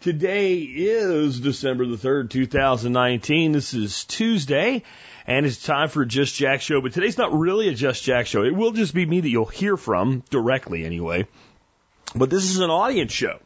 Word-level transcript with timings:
Today 0.00 0.58
is 0.58 1.40
December 1.40 1.84
the 1.84 1.96
3rd, 1.96 2.30
2019. 2.30 3.50
This 3.50 3.74
is 3.74 4.04
Tuesday, 4.04 4.84
and 5.26 5.44
it's 5.44 5.60
time 5.60 5.88
for 5.88 6.04
Just 6.04 6.36
Jack 6.36 6.60
show. 6.60 6.80
But 6.80 6.92
today's 6.92 7.18
not 7.18 7.36
really 7.36 7.66
a 7.66 7.74
Just 7.74 8.04
Jack 8.04 8.28
show. 8.28 8.44
It 8.44 8.54
will 8.54 8.70
just 8.70 8.94
be 8.94 9.04
me 9.04 9.20
that 9.20 9.28
you'll 9.28 9.46
hear 9.46 9.76
from 9.76 10.22
directly 10.30 10.84
anyway. 10.84 11.26
But 12.14 12.30
this 12.30 12.44
is 12.44 12.60
an 12.60 12.70
audience 12.70 13.10
show. 13.10 13.40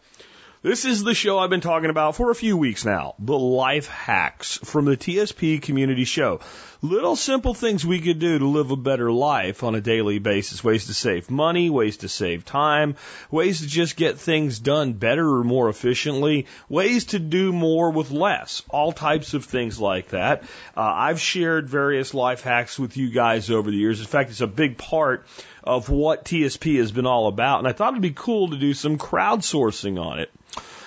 This 0.63 0.85
is 0.85 1.03
the 1.03 1.13
show 1.13 1.41
I've 1.41 1.51
been 1.51 1.61
talking 1.61 1.91
about 1.91 2.15
for 2.15 2.31
a 2.31 2.37
few 2.37 2.57
weeks 2.57 2.85
now. 2.85 3.17
The 3.19 3.37
life 3.37 3.89
hacks 3.89 4.59
from 4.59 4.85
the 4.85 4.97
TSP 4.97 5.61
community 5.61 6.05
show. 6.05 6.39
Little 6.81 7.17
simple 7.17 7.53
things 7.53 7.85
we 7.85 8.01
could 8.01 8.21
do 8.21 8.39
to 8.39 8.47
live 8.47 8.71
a 8.71 8.77
better 8.77 9.11
life 9.11 9.65
on 9.65 9.75
a 9.75 9.81
daily 9.81 10.21
basis. 10.21 10.63
Ways 10.63 10.87
to 10.87 10.95
save 10.95 11.33
money, 11.33 11.69
ways 11.69 11.97
to 11.99 12.09
save 12.09 12.45
time, 12.45 12.95
ways 13.29 13.63
to 13.63 13.67
just 13.67 13.97
get 13.97 14.21
things 14.21 14.61
done 14.61 14.93
better 14.93 15.29
or 15.29 15.43
more 15.43 15.69
efficiently, 15.69 16.47
ways 16.69 17.07
to 17.07 17.19
do 17.19 17.53
more 17.53 17.91
with 17.91 18.13
less. 18.13 18.63
All 18.71 18.93
types 18.93 19.35
of 19.35 19.45
things 19.45 19.81
like 19.81 20.11
that. 20.11 20.45
Uh, 20.77 20.83
I've 20.83 21.21
shared 21.21 21.69
various 21.69 22.15
life 22.15 22.43
hacks 22.43 22.79
with 22.79 22.97
you 22.97 23.11
guys 23.11 23.51
over 23.51 23.69
the 23.69 23.77
years. 23.77 23.99
In 23.99 24.07
fact, 24.07 24.31
it's 24.31 24.41
a 24.41 24.47
big 24.47 24.79
part 24.79 25.27
of 25.65 25.89
what 25.89 26.25
TSP 26.25 26.79
has 26.79 26.93
been 26.93 27.07
all 27.07 27.27
about. 27.27 27.59
And 27.59 27.67
I 27.67 27.73
thought 27.73 27.95
it'd 27.95 28.03
be 28.03 28.11
cool 28.11 28.51
to 28.51 28.57
do 28.57 28.75
some 28.75 28.97
crowdsourcing 28.97 30.01
on 30.01 30.21
it. 30.21 30.31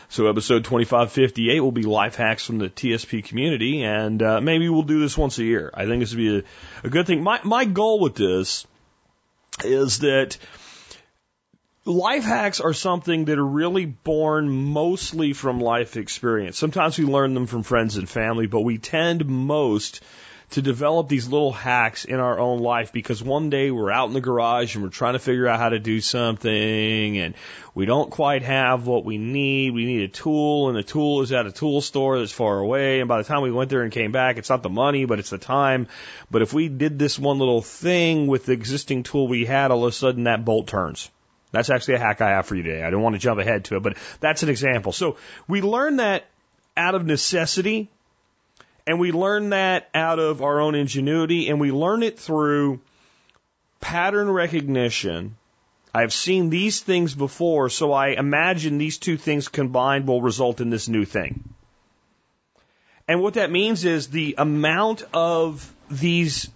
So 0.10 0.28
episode 0.28 0.64
2558 0.64 1.60
will 1.60 1.72
be 1.72 1.84
life 1.84 2.16
hacks 2.16 2.46
from 2.46 2.60
the 2.60 2.70
TSP 2.70 3.24
community, 3.24 3.84
and 3.84 4.22
uh, 4.22 4.40
maybe 4.40 4.70
we'll 4.70 4.84
do 4.84 5.00
this 5.00 5.18
once 5.18 5.38
a 5.40 5.44
year. 5.44 5.72
I 5.74 5.86
think 5.86 6.02
this 6.02 6.12
would 6.12 6.18
be 6.18 6.38
a, 6.38 6.44
a 6.84 6.90
good 6.90 7.08
thing. 7.08 7.24
My 7.24 7.40
my 7.44 7.66
goal 7.66 8.00
with 8.00 8.16
this 8.16 8.68
is 9.64 10.00
that 10.00 10.38
life 11.86 12.24
hacks 12.24 12.60
are 12.60 12.74
something 12.74 13.26
that 13.26 13.38
are 13.38 13.46
really 13.46 13.86
born 13.86 14.50
mostly 14.50 15.34
from 15.34 15.60
life 15.60 15.98
experience. 15.98 16.58
Sometimes 16.58 16.98
we 16.98 17.06
learn 17.06 17.34
them 17.34 17.46
from 17.46 17.64
friends 17.64 17.98
and 17.98 18.10
family, 18.10 18.48
but 18.48 18.62
we 18.62 18.78
tend 18.78 19.26
most 19.26 20.02
to 20.56 20.62
develop 20.62 21.10
these 21.10 21.28
little 21.28 21.52
hacks 21.52 22.06
in 22.06 22.22
our 22.22 22.40
own 22.40 22.60
life 22.60 22.94
because 22.94 23.22
one 23.22 23.50
day 23.50 23.72
we're 23.72 23.92
out 23.92 24.08
in 24.08 24.14
the 24.14 24.22
garage 24.22 24.74
and 24.74 24.86
we're 24.86 24.90
trying 24.90 25.12
to 25.12 25.20
figure 25.20 25.50
out 25.50 25.60
how 25.60 25.68
to 25.68 25.80
do 25.80 26.00
something 26.00 27.18
and 27.18 27.36
we 27.74 27.86
don't 27.86 28.10
quite 28.10 28.42
have 28.42 28.88
what 28.88 29.04
we 29.04 29.18
need. 29.18 29.74
We 29.74 29.84
need 29.84 30.04
a 30.04 30.08
tool 30.08 30.70
and 30.70 30.78
the 30.78 30.82
tool 30.82 31.22
is 31.24 31.34
at 31.34 31.46
a 31.46 31.52
tool 31.52 31.82
store 31.82 32.20
that's 32.20 32.32
far 32.32 32.58
away. 32.58 33.02
And 33.02 33.10
by 33.10 33.18
the 33.18 33.26
time 33.26 33.42
we 33.42 33.52
went 33.52 33.70
there 33.70 33.82
and 33.82 33.92
came 33.92 34.14
back, 34.14 34.38
it's 34.38 34.50
not 34.50 34.64
the 34.64 34.70
money, 34.70 35.04
but 35.04 35.20
it's 35.20 35.32
the 35.32 35.38
time. 35.38 35.90
But 36.32 36.42
if 36.42 36.54
we 36.54 36.70
did 36.70 36.98
this 36.98 37.20
one 37.20 37.38
little 37.38 37.62
thing 37.62 38.28
with 38.28 38.46
the 38.46 38.54
existing 38.54 39.04
tool 39.04 39.28
we 39.28 39.44
had, 39.44 39.72
all 39.72 39.84
of 39.84 39.90
a 39.90 39.92
sudden 39.92 40.24
that 40.24 40.46
bolt 40.46 40.68
turns. 40.68 41.12
That's 41.52 41.70
actually 41.70 41.96
a 41.96 42.00
hack 42.00 42.22
I 42.22 42.30
have 42.30 42.46
for 42.46 42.56
you 42.56 42.64
today. 42.64 42.82
I 42.82 42.92
don't 42.92 43.02
want 43.02 43.16
to 43.16 43.20
jump 43.20 43.42
ahead 43.42 43.66
to 43.66 43.76
it, 43.76 43.84
but 43.84 43.98
that's 44.22 44.42
an 44.44 44.48
example. 44.48 44.94
So 44.94 45.18
we 45.50 45.62
learn 45.62 45.98
that 45.98 46.28
out 46.78 46.96
of 46.96 47.06
necessity 47.06 47.90
and 48.88 49.00
we 49.00 49.12
learn 49.12 49.50
that 49.50 49.90
out 49.94 50.20
of 50.20 50.42
our 50.42 50.60
own 50.60 50.76
ingenuity 50.76 51.50
and 51.50 51.60
we 51.60 51.72
learn 51.72 52.04
it 52.04 52.20
through 52.20 52.80
pattern 53.80 54.30
recognition. 54.30 55.38
I've 55.94 56.14
seen 56.14 56.50
these 56.50 56.82
things 56.82 57.16
before, 57.16 57.70
so 57.70 57.94
I 57.94 58.10
imagine 58.10 58.78
these 58.78 58.98
two 58.98 59.18
things 59.18 59.48
combined 59.48 60.08
will 60.08 60.22
result 60.22 60.62
in 60.62 60.70
this 60.70 60.88
new 60.88 61.06
thing. 61.06 61.56
And 63.08 63.22
what 63.22 63.36
that 63.36 63.52
means 63.52 63.86
is 63.86 64.08
the 64.08 64.36
amount 64.38 65.04
of 65.14 65.72
these 65.90 66.50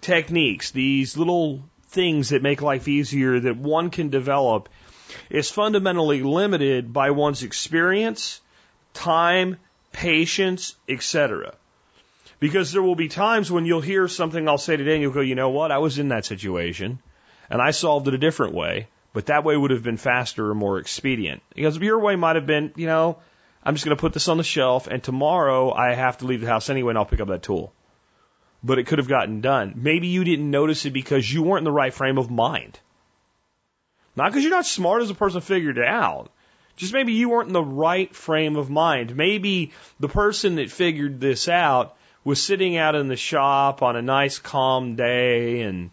techniques, 0.00 0.70
these 0.70 1.16
little 1.16 1.64
things 1.88 2.28
that 2.28 2.42
make 2.42 2.62
life 2.62 2.86
easier 2.86 3.40
that 3.40 3.56
one 3.56 3.90
can 3.90 4.10
develop 4.10 4.68
is 5.30 5.50
fundamentally 5.50 6.22
limited 6.22 6.92
by 6.92 7.10
one's 7.10 7.42
experience, 7.42 8.40
time, 8.92 9.56
patience, 9.92 10.76
etc. 10.88 11.54
Because 12.40 12.72
there 12.72 12.82
will 12.82 12.94
be 12.94 13.08
times 13.08 13.50
when 13.50 13.66
you'll 13.66 13.80
hear 13.80 14.06
something 14.06 14.48
I'll 14.48 14.58
say 14.58 14.76
today 14.76 14.94
and 14.94 15.02
you'll 15.02 15.12
go, 15.12 15.20
you 15.20 15.34
know 15.34 15.50
what, 15.50 15.72
I 15.72 15.78
was 15.78 15.98
in 15.98 16.08
that 16.08 16.24
situation 16.24 17.00
and 17.50 17.60
I 17.60 17.72
solved 17.72 18.06
it 18.08 18.14
a 18.14 18.18
different 18.18 18.54
way, 18.54 18.88
but 19.12 19.26
that 19.26 19.44
way 19.44 19.56
would 19.56 19.72
have 19.72 19.82
been 19.82 19.96
faster 19.96 20.50
or 20.50 20.54
more 20.54 20.78
expedient. 20.78 21.42
Because 21.54 21.76
your 21.78 21.98
way 21.98 22.14
might 22.14 22.36
have 22.36 22.46
been, 22.46 22.72
you 22.76 22.86
know, 22.86 23.18
I'm 23.64 23.74
just 23.74 23.84
going 23.84 23.96
to 23.96 24.00
put 24.00 24.12
this 24.12 24.28
on 24.28 24.36
the 24.36 24.44
shelf 24.44 24.86
and 24.86 25.02
tomorrow 25.02 25.72
I 25.72 25.94
have 25.94 26.18
to 26.18 26.26
leave 26.26 26.40
the 26.40 26.46
house 26.46 26.70
anyway 26.70 26.90
and 26.90 26.98
I'll 26.98 27.04
pick 27.04 27.20
up 27.20 27.28
that 27.28 27.42
tool. 27.42 27.72
But 28.62 28.78
it 28.78 28.86
could 28.86 28.98
have 28.98 29.08
gotten 29.08 29.40
done. 29.40 29.74
Maybe 29.76 30.08
you 30.08 30.24
didn't 30.24 30.50
notice 30.50 30.84
it 30.84 30.92
because 30.92 31.32
you 31.32 31.42
weren't 31.42 31.60
in 31.60 31.64
the 31.64 31.72
right 31.72 31.92
frame 31.92 32.18
of 32.18 32.30
mind. 32.30 32.78
Not 34.14 34.30
because 34.30 34.42
you're 34.42 34.50
not 34.50 34.66
smart 34.66 35.02
as 35.02 35.10
a 35.10 35.14
person 35.14 35.40
figured 35.40 35.78
it 35.78 35.86
out. 35.86 36.30
Just 36.76 36.92
maybe 36.92 37.12
you 37.12 37.28
weren't 37.28 37.48
in 37.48 37.52
the 37.52 37.62
right 37.62 38.14
frame 38.14 38.56
of 38.56 38.70
mind. 38.70 39.16
Maybe 39.16 39.72
the 39.98 40.08
person 40.08 40.56
that 40.56 40.70
figured 40.70 41.20
this 41.20 41.48
out 41.48 41.96
was 42.24 42.42
sitting 42.42 42.76
out 42.76 42.94
in 42.94 43.08
the 43.08 43.16
shop 43.16 43.82
on 43.82 43.96
a 43.96 44.02
nice 44.02 44.38
calm 44.38 44.96
day 44.96 45.62
and 45.62 45.90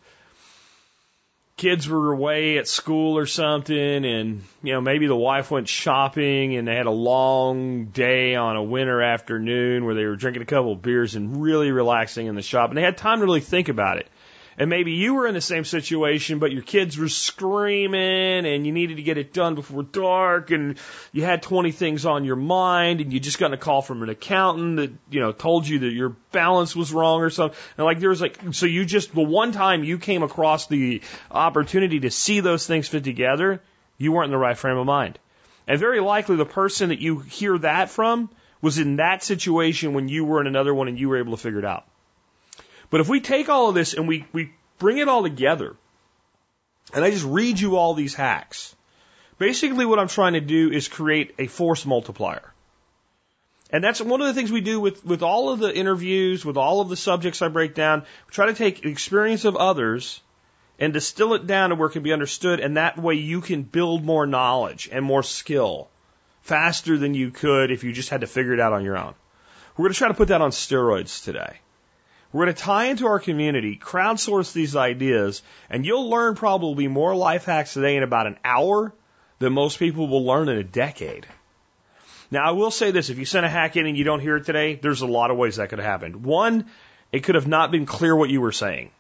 kids 1.58 1.88
were 1.88 2.12
away 2.12 2.58
at 2.58 2.68
school 2.68 3.18
or 3.18 3.26
something 3.26 4.06
and 4.06 4.44
you 4.62 4.74
know 4.74 4.82
maybe 4.82 5.08
the 5.08 5.16
wife 5.16 5.52
went 5.52 5.70
shopping 5.70 6.58
and 6.58 6.68
they 6.68 6.76
had 6.76 6.86
a 6.86 6.92
long 6.92 7.86
day 7.86 8.36
on 8.36 8.58
a 8.58 8.64
winter 8.64 9.02
afternoon 9.02 9.86
where 9.86 9.96
they 9.96 10.06
were 10.06 10.18
drinking 10.18 10.42
a 10.42 10.46
couple 10.46 10.74
of 10.74 10.82
beers 10.82 11.16
and 11.16 11.42
really 11.42 11.72
relaxing 11.72 12.28
in 12.28 12.36
the 12.36 12.42
shop 12.42 12.70
and 12.70 12.78
they 12.78 12.82
had 12.82 12.98
time 12.98 13.20
to 13.20 13.26
really 13.26 13.40
think 13.40 13.70
about 13.70 13.98
it 13.98 14.08
and 14.58 14.70
maybe 14.70 14.92
you 14.92 15.16
were 15.16 15.28
in 15.28 15.34
the 15.34 15.42
same 15.42 15.66
situation, 15.66 16.40
but 16.40 16.52
your 16.52 16.62
kids 16.62 16.98
were 16.98 17.10
screaming 17.10 18.46
and 18.46 18.66
you 18.66 18.72
needed 18.72 18.98
to 18.98 19.04
get 19.04 19.18
it 19.18 19.34
done 19.34 19.56
before 19.56 19.84
dark 19.84 20.52
and 20.52 20.78
you 21.12 21.24
had 21.24 21.42
20 21.42 21.72
things 21.72 22.06
on 22.06 22.24
your 22.24 22.38
mind 22.38 23.02
and 23.02 23.12
you 23.12 23.20
just 23.20 23.38
got 23.38 23.54
a 23.54 23.58
call 23.58 23.82
from 23.82 24.02
an 24.02 24.10
accountant 24.10 24.78
that, 24.78 24.92
you 25.10 25.20
know, 25.20 25.34
told 25.34 25.68
you 25.68 25.80
that 25.80 25.92
your 25.92 26.10
balance 26.32 26.76
was 26.76 26.94
wrong 26.94 27.22
or 27.22 27.30
something. 27.30 27.58
And 27.78 27.86
like 27.86 28.00
there 28.00 28.10
was 28.10 28.22
like, 28.22 28.40
so 28.52 28.66
you 28.66 28.86
just, 28.86 29.14
the 29.14 29.22
one 29.22 29.52
time 29.52 29.84
you 29.84 29.98
came 29.98 30.24
across 30.24 30.68
the 30.68 31.02
opportunity 31.30 32.00
to 32.02 32.12
see 32.12 32.40
those 32.40 32.66
things 32.66 32.88
fit 32.88 33.04
together, 33.04 33.62
you 33.98 34.14
weren't 34.14 34.26
in 34.26 34.32
the 34.32 34.38
right 34.38 34.58
frame 34.58 34.78
of 34.78 34.86
mind. 34.86 35.20
And 35.68 35.80
very 35.80 36.00
likely 36.00 36.38
the 36.38 36.46
person 36.46 36.90
that 36.90 37.00
you 37.00 37.20
hear 37.20 37.58
that 37.58 37.90
from 37.90 38.30
was 38.62 38.78
in 38.78 38.98
that 38.98 39.22
situation 39.22 39.94
when 39.94 40.08
you 40.08 40.24
were 40.24 40.40
in 40.40 40.48
another 40.48 40.74
one 40.74 40.88
and 40.88 40.98
you 40.98 41.10
were 41.10 41.18
able 41.18 41.36
to 41.36 41.42
figure 41.42 41.60
it 41.60 41.66
out. 41.66 41.86
But 42.90 43.02
if 43.02 43.10
we 43.10 43.20
take 43.20 43.50
all 43.50 43.70
of 43.70 43.76
this 43.76 43.94
and 43.94 44.08
we, 44.08 44.26
we 44.32 44.52
bring 44.78 44.98
it 44.98 45.08
all 45.08 45.24
together, 45.24 45.76
and 46.94 47.04
I 47.04 47.12
just 47.12 47.26
read 47.26 47.60
you 47.60 47.78
all 47.78 47.94
these 47.94 48.14
hacks, 48.14 48.76
basically 49.38 49.86
what 49.86 50.00
I'm 50.00 50.08
trying 50.08 50.34
to 50.34 50.42
do 50.42 50.72
is 50.72 50.88
create 50.88 51.36
a 51.40 51.48
force 51.48 51.86
multiplier. 51.86 52.54
And 53.72 53.84
that's 53.84 54.00
one 54.00 54.22
of 54.22 54.28
the 54.28 54.34
things 54.34 54.52
we 54.52 54.62
do 54.62 54.80
with, 54.80 55.04
with 55.06 55.24
all 55.24 55.50
of 55.50 55.60
the 55.60 55.76
interviews, 55.76 56.46
with 56.46 56.58
all 56.58 56.82
of 56.82 56.90
the 56.90 56.96
subjects 56.96 57.42
I 57.42 57.48
break 57.48 57.74
down. 57.74 58.02
We 58.28 58.32
try 58.32 58.46
to 58.46 58.54
take 58.54 58.86
experience 58.86 59.44
of 59.44 59.56
others 59.56 60.22
and 60.80 60.94
distill 60.94 61.34
it 61.34 61.48
down 61.48 61.70
to 61.70 61.76
where 61.76 61.90
it 61.90 61.94
can 61.94 62.04
be 62.04 62.14
understood, 62.14 62.60
and 62.60 62.78
that 62.78 62.98
way 62.98 63.16
you 63.16 63.42
can 63.42 63.64
build 63.64 64.04
more 64.04 64.28
knowledge 64.28 64.90
and 64.92 65.04
more 65.04 65.24
skill 65.24 65.90
faster 66.42 66.98
than 66.98 67.14
you 67.16 67.32
could 67.32 67.72
if 67.72 67.84
you 67.84 67.92
just 67.92 68.10
had 68.10 68.22
to 68.22 68.28
figure 68.28 68.54
it 68.54 68.60
out 68.60 68.74
on 68.74 68.84
your 68.84 68.98
own. 68.98 69.16
We're 69.76 69.86
going 69.86 69.94
to 69.94 69.98
try 69.98 70.08
to 70.10 70.14
put 70.14 70.28
that 70.28 70.42
on 70.42 70.52
steroids 70.52 71.24
today. 71.24 71.60
We're 72.32 72.46
going 72.46 72.56
to 72.56 72.62
tie 72.62 72.86
into 72.86 73.08
our 73.08 73.20
community, 73.20 73.78
crowdsource 73.82 74.52
these 74.52 74.76
ideas, 74.76 75.42
and 75.70 75.86
you'll 75.86 76.10
learn 76.10 76.36
probably 76.36 76.88
more 76.88 77.16
life 77.16 77.46
hacks 77.46 77.74
today 77.74 77.96
in 77.96 78.04
about 78.04 78.28
an 78.28 78.38
hour 78.44 78.94
than 79.40 79.54
most 79.54 79.80
people 79.80 80.08
will 80.08 80.26
learn 80.26 80.50
in 80.50 80.58
a 80.58 80.64
decade. 80.64 81.26
Now, 82.32 82.46
I 82.46 82.52
will 82.52 82.72
say 82.72 82.92
this 82.92 83.10
if 83.10 83.18
you 83.18 83.26
send 83.26 83.46
a 83.46 83.50
hack 83.50 83.78
in 83.78 83.86
and 83.86 83.98
you 83.98 84.04
don't 84.04 84.20
hear 84.20 84.38
it 84.38 84.46
today, 84.46 84.76
there's 84.76 85.02
a 85.02 85.08
lot 85.08 85.32
of 85.32 85.38
ways 85.38 85.58
that 85.58 85.70
could 85.70 85.80
have 85.80 85.86
happened. 85.86 86.26
One, 86.26 86.66
it 87.12 87.24
could 87.24 87.36
have 87.36 87.48
not 87.48 87.72
been 87.72 87.86
clear 87.86 88.16
what 88.16 88.30
you 88.30 88.42
were 88.42 88.52
saying. 88.52 88.92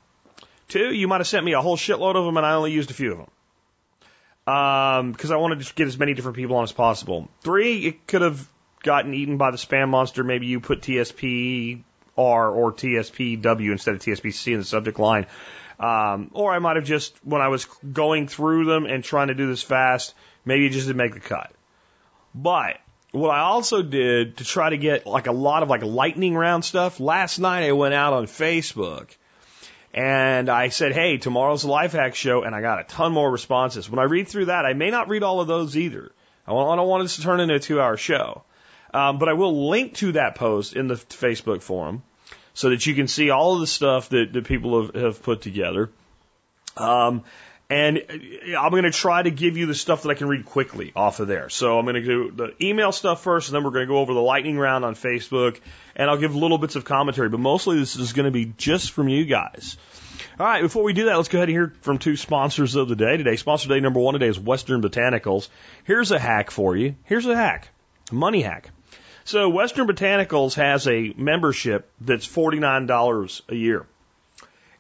Two, 0.67 0.93
you 0.93 1.07
might 1.07 1.17
have 1.17 1.27
sent 1.27 1.45
me 1.45 1.53
a 1.53 1.61
whole 1.61 1.77
shitload 1.77 2.15
of 2.15 2.25
them 2.25 2.37
and 2.37 2.45
I 2.45 2.53
only 2.53 2.71
used 2.71 2.91
a 2.91 2.93
few 2.93 3.11
of 3.11 3.17
them. 3.17 3.29
Um, 4.47 5.11
because 5.11 5.31
I 5.31 5.37
wanted 5.37 5.61
to 5.61 5.73
get 5.73 5.87
as 5.87 5.97
many 5.97 6.13
different 6.13 6.37
people 6.37 6.55
on 6.57 6.63
as 6.63 6.71
possible. 6.71 7.29
Three, 7.41 7.85
it 7.87 8.07
could 8.07 8.21
have 8.21 8.47
gotten 8.83 9.13
eaten 9.13 9.37
by 9.37 9.49
the 9.51 9.57
spam 9.57 9.89
monster. 9.89 10.23
Maybe 10.23 10.45
you 10.45 10.59
put 10.59 10.81
TSP 10.81 11.81
R 12.17 12.49
or 12.49 12.71
TSPW 12.71 13.71
instead 13.71 13.95
of 13.95 14.01
TSPC 14.01 14.53
in 14.53 14.59
the 14.59 14.65
subject 14.65 14.99
line. 14.99 15.27
Um, 15.79 16.31
or 16.33 16.53
I 16.53 16.59
might 16.59 16.77
have 16.77 16.85
just, 16.85 17.15
when 17.25 17.41
I 17.41 17.49
was 17.49 17.65
going 17.65 18.27
through 18.27 18.65
them 18.65 18.85
and 18.85 19.03
trying 19.03 19.27
to 19.27 19.33
do 19.33 19.47
this 19.47 19.61
fast, 19.61 20.13
maybe 20.45 20.67
it 20.67 20.69
just 20.69 20.87
didn't 20.87 20.97
make 20.97 21.13
the 21.13 21.19
cut. 21.19 21.51
But 22.33 22.79
what 23.11 23.31
I 23.31 23.39
also 23.39 23.81
did 23.81 24.37
to 24.37 24.45
try 24.45 24.69
to 24.69 24.77
get 24.77 25.05
like 25.05 25.27
a 25.27 25.31
lot 25.31 25.63
of 25.63 25.69
like 25.69 25.83
lightning 25.83 26.35
round 26.35 26.63
stuff, 26.63 26.99
last 26.99 27.39
night 27.39 27.65
I 27.65 27.71
went 27.73 27.93
out 27.93 28.13
on 28.13 28.25
Facebook 28.25 29.15
and 29.93 30.49
I 30.49 30.69
said, 30.69 30.91
hey, 30.91 31.17
tomorrow's 31.17 31.61
the 31.61 31.69
Life 31.69 31.93
Hack 31.93 32.15
Show, 32.15 32.43
and 32.43 32.53
I 32.53 32.59
got 32.59 32.81
a 32.81 32.83
ton 32.83 33.13
more 33.13 33.31
responses. 33.31 33.89
When 33.89 33.99
I 33.99 34.03
read 34.03 34.27
through 34.27 34.45
that, 34.45 34.65
I 34.65 34.73
may 34.73 34.91
not 34.91 35.07
read 35.07 35.23
all 35.23 35.39
of 35.39 35.47
those 35.47 35.77
either. 35.77 36.11
I 36.45 36.51
don't 36.51 36.87
want 36.87 37.03
this 37.03 37.15
to 37.15 37.21
turn 37.21 37.39
into 37.39 37.55
a 37.55 37.59
two 37.59 37.81
hour 37.81 37.95
show. 37.97 38.43
Um, 38.95 39.19
but 39.19 39.27
I 39.27 39.33
will 39.33 39.67
link 39.69 39.95
to 39.95 40.13
that 40.13 40.35
post 40.35 40.73
in 40.73 40.87
the 40.87 40.95
Facebook 40.95 41.61
forum 41.61 42.01
so 42.53 42.69
that 42.69 42.85
you 42.85 42.95
can 42.95 43.09
see 43.09 43.29
all 43.29 43.55
of 43.55 43.59
the 43.59 43.67
stuff 43.67 44.07
that, 44.09 44.31
that 44.31 44.45
people 44.45 44.83
have, 44.83 44.95
have 44.95 45.21
put 45.21 45.41
together. 45.41 45.89
Um, 46.77 47.25
and 47.69 48.03
I'm 48.57 48.71
going 48.71 48.83
to 48.83 48.91
try 48.91 49.21
to 49.21 49.31
give 49.31 49.57
you 49.57 49.65
the 49.65 49.75
stuff 49.75 50.03
that 50.03 50.11
I 50.11 50.13
can 50.13 50.29
read 50.29 50.45
quickly 50.45 50.93
off 50.95 51.19
of 51.19 51.27
there. 51.27 51.49
So 51.49 51.77
I'm 51.77 51.83
going 51.83 51.95
to 51.95 52.03
do 52.03 52.31
the 52.31 52.65
email 52.65 52.93
stuff 52.93 53.21
first, 53.21 53.49
and 53.49 53.55
then 53.57 53.65
we're 53.65 53.71
going 53.71 53.85
to 53.85 53.91
go 53.91 53.97
over 53.97 54.13
the 54.13 54.21
lightning 54.21 54.57
round 54.57 54.85
on 54.85 54.95
Facebook, 54.95 55.59
and 55.97 56.09
I'll 56.09 56.17
give 56.17 56.33
little 56.33 56.57
bits 56.57 56.77
of 56.77 56.85
commentary, 56.85 57.27
but 57.27 57.41
mostly 57.41 57.77
this 57.77 57.97
is 57.97 58.13
going 58.13 58.27
to 58.27 58.31
be 58.31 58.45
just 58.45 58.91
from 58.91 59.09
you 59.09 59.25
guys. 59.25 59.75
All 60.39 60.45
right, 60.45 60.61
before 60.61 60.83
we 60.83 60.93
do 60.93 61.05
that, 61.05 61.17
let's 61.17 61.27
go 61.27 61.39
ahead 61.39 61.49
and 61.49 61.55
hear 61.55 61.73
from 61.81 61.97
two 61.97 62.15
sponsors 62.15 62.75
of 62.75 62.87
the 62.87 62.95
day 62.95 63.17
today. 63.17 63.35
Sponsor 63.35 63.67
day 63.67 63.81
number 63.81 63.99
one 63.99 64.13
today 64.13 64.27
is 64.27 64.39
Western 64.39 64.81
Botanicals. 64.81 65.49
Here's 65.83 66.11
a 66.11 66.19
hack 66.19 66.49
for 66.49 66.77
you. 66.77 66.95
Here's 67.03 67.25
a 67.25 67.35
hack, 67.35 67.67
money 68.09 68.41
hack. 68.41 68.69
So 69.25 69.49
Western 69.49 69.87
Botanicals 69.87 70.53
has 70.53 70.87
a 70.87 71.11
membership 71.17 71.89
that's 71.99 72.27
$49 72.27 73.41
a 73.49 73.55
year. 73.55 73.87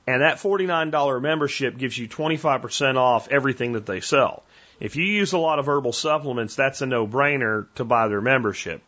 And 0.05 0.21
that 0.21 0.37
$49 0.37 1.19
membership 1.19 1.79
gives 1.79 1.97
you 1.97 2.07
25% 2.07 2.95
off 2.95 3.27
everything 3.29 3.73
that 3.73 3.87
they 3.87 4.01
sell. 4.01 4.43
If 4.79 4.97
you 4.97 5.03
use 5.03 5.33
a 5.33 5.39
lot 5.39 5.57
of 5.57 5.67
herbal 5.67 5.93
supplements, 5.93 6.53
that's 6.55 6.81
a 6.81 6.85
no 6.85 7.07
brainer 7.07 7.65
to 7.75 7.85
buy 7.85 8.07
their 8.07 8.21
membership. 8.21 8.83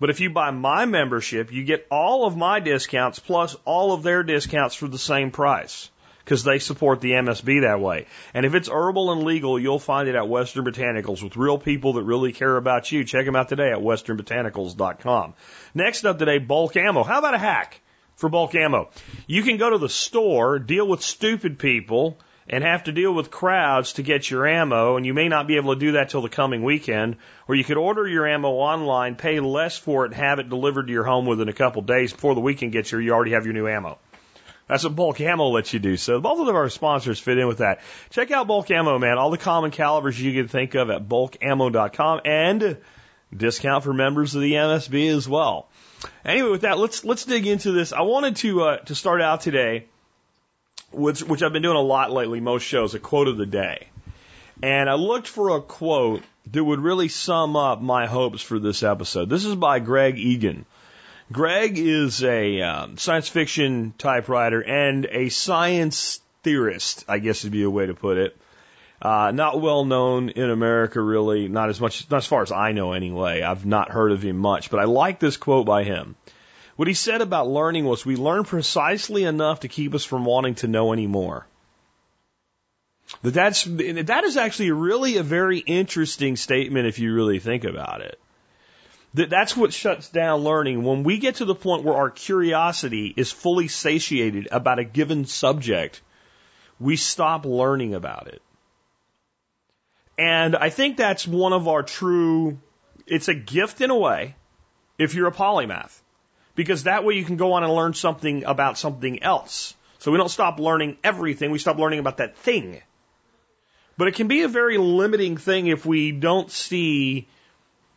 But 0.00 0.10
if 0.10 0.18
you 0.18 0.30
buy 0.30 0.50
my 0.50 0.86
membership, 0.86 1.52
you 1.52 1.62
get 1.62 1.86
all 1.88 2.26
of 2.26 2.36
my 2.36 2.58
discounts 2.58 3.20
plus 3.20 3.54
all 3.64 3.92
of 3.92 4.02
their 4.02 4.24
discounts 4.24 4.74
for 4.74 4.88
the 4.88 4.98
same 4.98 5.30
price 5.30 5.88
because 6.26 6.42
they 6.42 6.58
support 6.58 7.00
the 7.00 7.12
MSB 7.12 7.60
that 7.60 7.80
way. 7.80 8.06
And 8.34 8.44
if 8.44 8.56
it's 8.56 8.68
herbal 8.68 9.12
and 9.12 9.22
legal, 9.22 9.60
you'll 9.60 9.78
find 9.78 10.08
it 10.08 10.16
at 10.16 10.28
Western 10.28 10.64
Botanicals 10.64 11.22
with 11.22 11.36
real 11.36 11.56
people 11.56 11.92
that 11.92 12.02
really 12.02 12.32
care 12.32 12.56
about 12.56 12.90
you. 12.90 13.04
Check 13.04 13.24
them 13.24 13.36
out 13.36 13.48
today 13.48 13.70
at 13.70 13.78
westernbotanicals.com. 13.78 15.34
Next 15.72 16.04
up 16.04 16.18
today, 16.18 16.38
bulk 16.38 16.76
ammo. 16.76 17.04
How 17.04 17.20
about 17.20 17.34
a 17.34 17.38
hack? 17.38 17.80
for 18.16 18.30
bulk 18.30 18.54
ammo. 18.54 18.88
You 19.26 19.42
can 19.42 19.58
go 19.58 19.70
to 19.70 19.78
the 19.78 19.90
store, 19.90 20.58
deal 20.58 20.88
with 20.88 21.02
stupid 21.02 21.58
people, 21.58 22.18
and 22.48 22.62
have 22.64 22.84
to 22.84 22.92
deal 22.92 23.12
with 23.12 23.30
crowds 23.30 23.94
to 23.94 24.02
get 24.02 24.30
your 24.30 24.46
ammo, 24.46 24.96
and 24.96 25.04
you 25.04 25.12
may 25.12 25.28
not 25.28 25.46
be 25.46 25.56
able 25.56 25.74
to 25.74 25.80
do 25.80 25.92
that 25.92 26.10
till 26.10 26.22
the 26.22 26.28
coming 26.28 26.62
weekend. 26.62 27.16
Or 27.48 27.54
you 27.54 27.64
could 27.64 27.76
order 27.76 28.06
your 28.06 28.26
ammo 28.26 28.50
online, 28.50 29.16
pay 29.16 29.40
less 29.40 29.76
for 29.76 30.06
it, 30.06 30.14
have 30.14 30.38
it 30.38 30.48
delivered 30.48 30.86
to 30.86 30.92
your 30.92 31.04
home 31.04 31.26
within 31.26 31.48
a 31.48 31.52
couple 31.52 31.82
days 31.82 32.12
before 32.12 32.34
the 32.34 32.40
weekend 32.40 32.72
gets 32.72 32.90
here. 32.90 33.00
You 33.00 33.12
already 33.12 33.32
have 33.32 33.44
your 33.44 33.54
new 33.54 33.68
ammo. 33.68 33.98
That's 34.68 34.82
what 34.82 34.96
bulk 34.96 35.20
ammo 35.20 35.48
lets 35.48 35.72
you 35.72 35.78
do. 35.78 35.96
So 35.96 36.20
both 36.20 36.48
of 36.48 36.54
our 36.54 36.68
sponsors 36.68 37.20
fit 37.20 37.38
in 37.38 37.46
with 37.46 37.58
that. 37.58 37.80
Check 38.10 38.30
out 38.32 38.48
bulk 38.48 38.70
ammo, 38.70 38.98
man. 38.98 39.16
All 39.16 39.30
the 39.30 39.38
common 39.38 39.70
calibers 39.70 40.20
you 40.20 40.32
can 40.32 40.48
think 40.48 40.74
of 40.74 40.90
at 40.90 41.08
bulkammo.com 41.08 42.20
and 42.24 42.76
discount 43.34 43.84
for 43.84 43.92
members 43.92 44.34
of 44.34 44.42
the 44.42 44.54
MSB 44.54 45.14
as 45.14 45.28
well. 45.28 45.68
Anyway, 46.24 46.50
with 46.50 46.62
that, 46.62 46.78
let's 46.78 47.04
let's 47.04 47.24
dig 47.24 47.46
into 47.46 47.72
this. 47.72 47.92
I 47.92 48.02
wanted 48.02 48.36
to 48.36 48.62
uh, 48.62 48.76
to 48.78 48.94
start 48.94 49.22
out 49.22 49.40
today, 49.40 49.86
which 50.92 51.22
which 51.22 51.42
I've 51.42 51.52
been 51.52 51.62
doing 51.62 51.76
a 51.76 51.80
lot 51.80 52.12
lately. 52.12 52.40
Most 52.40 52.64
shows, 52.64 52.94
a 52.94 52.98
quote 52.98 53.28
of 53.28 53.36
the 53.36 53.46
day, 53.46 53.88
and 54.62 54.90
I 54.90 54.94
looked 54.94 55.28
for 55.28 55.56
a 55.56 55.62
quote 55.62 56.22
that 56.52 56.62
would 56.62 56.80
really 56.80 57.08
sum 57.08 57.56
up 57.56 57.80
my 57.80 58.06
hopes 58.06 58.42
for 58.42 58.58
this 58.58 58.82
episode. 58.82 59.28
This 59.30 59.44
is 59.44 59.54
by 59.54 59.78
Greg 59.78 60.18
Egan. 60.18 60.66
Greg 61.32 61.76
is 61.76 62.22
a 62.22 62.62
um, 62.62 62.98
science 62.98 63.28
fiction 63.28 63.94
typewriter 63.98 64.62
and 64.62 65.06
a 65.06 65.28
science 65.28 66.20
theorist, 66.44 67.04
I 67.08 67.18
guess 67.18 67.42
would 67.42 67.52
be 67.52 67.64
a 67.64 67.70
way 67.70 67.86
to 67.86 67.94
put 67.94 68.16
it. 68.16 68.36
Uh, 69.02 69.32
not 69.34 69.60
well 69.60 69.84
known 69.84 70.30
in 70.30 70.50
America, 70.50 71.00
really. 71.00 71.48
Not 71.48 71.68
as 71.68 71.80
much, 71.80 72.08
not 72.10 72.18
as 72.18 72.26
far 72.26 72.42
as 72.42 72.52
I 72.52 72.72
know, 72.72 72.92
anyway. 72.92 73.42
I've 73.42 73.66
not 73.66 73.90
heard 73.90 74.12
of 74.12 74.22
him 74.22 74.36
much, 74.36 74.70
but 74.70 74.80
I 74.80 74.84
like 74.84 75.18
this 75.18 75.36
quote 75.36 75.66
by 75.66 75.82
him. 75.82 76.14
What 76.76 76.88
he 76.88 76.94
said 76.94 77.20
about 77.20 77.48
learning 77.48 77.84
was, 77.84 78.06
"We 78.06 78.16
learn 78.16 78.44
precisely 78.44 79.24
enough 79.24 79.60
to 79.60 79.68
keep 79.68 79.94
us 79.94 80.04
from 80.04 80.24
wanting 80.24 80.54
to 80.56 80.68
know 80.68 80.92
any 80.92 81.06
more." 81.06 81.46
That's 83.22 83.64
that 83.64 84.24
is 84.24 84.36
actually 84.36 84.70
really 84.70 85.16
a 85.16 85.22
very 85.22 85.58
interesting 85.58 86.36
statement 86.36 86.86
if 86.86 86.98
you 86.98 87.14
really 87.14 87.38
think 87.38 87.64
about 87.64 88.00
it. 88.00 88.18
That 89.16 89.30
that's 89.30 89.56
what 89.56 89.72
shuts 89.72 90.10
down 90.10 90.40
learning. 90.40 90.84
When 90.84 91.02
we 91.02 91.16
get 91.16 91.36
to 91.36 91.46
the 91.46 91.54
point 91.54 91.84
where 91.84 91.96
our 91.96 92.10
curiosity 92.10 93.14
is 93.16 93.32
fully 93.32 93.66
satiated 93.66 94.48
about 94.52 94.78
a 94.78 94.84
given 94.84 95.24
subject, 95.24 96.02
we 96.78 96.96
stop 96.96 97.46
learning 97.46 97.94
about 97.94 98.26
it. 98.26 98.42
And 100.18 100.54
I 100.54 100.68
think 100.68 100.98
that's 100.98 101.26
one 101.26 101.54
of 101.54 101.66
our 101.66 101.82
true, 101.82 102.58
it's 103.06 103.28
a 103.28 103.34
gift 103.34 103.80
in 103.80 103.88
a 103.90 103.96
way 103.96 104.36
if 104.98 105.14
you're 105.14 105.28
a 105.28 105.32
polymath. 105.32 105.98
Because 106.54 106.82
that 106.82 107.02
way 107.02 107.14
you 107.14 107.24
can 107.24 107.38
go 107.38 107.54
on 107.54 107.64
and 107.64 107.72
learn 107.72 107.94
something 107.94 108.44
about 108.44 108.76
something 108.76 109.22
else. 109.22 109.74
So 109.98 110.12
we 110.12 110.18
don't 110.18 110.28
stop 110.28 110.60
learning 110.60 110.98
everything, 111.02 111.50
we 111.50 111.58
stop 111.58 111.78
learning 111.78 112.00
about 112.00 112.18
that 112.18 112.36
thing. 112.36 112.82
But 113.96 114.08
it 114.08 114.14
can 114.14 114.28
be 114.28 114.42
a 114.42 114.48
very 114.48 114.76
limiting 114.76 115.38
thing 115.38 115.68
if 115.68 115.86
we 115.86 116.12
don't 116.12 116.50
see 116.50 117.28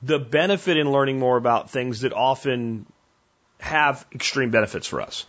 the 0.01 0.19
benefit 0.19 0.77
in 0.77 0.91
learning 0.91 1.19
more 1.19 1.37
about 1.37 1.69
things 1.69 2.01
that 2.01 2.13
often 2.13 2.85
have 3.59 4.05
extreme 4.13 4.51
benefits 4.51 4.87
for 4.87 5.01
us. 5.01 5.25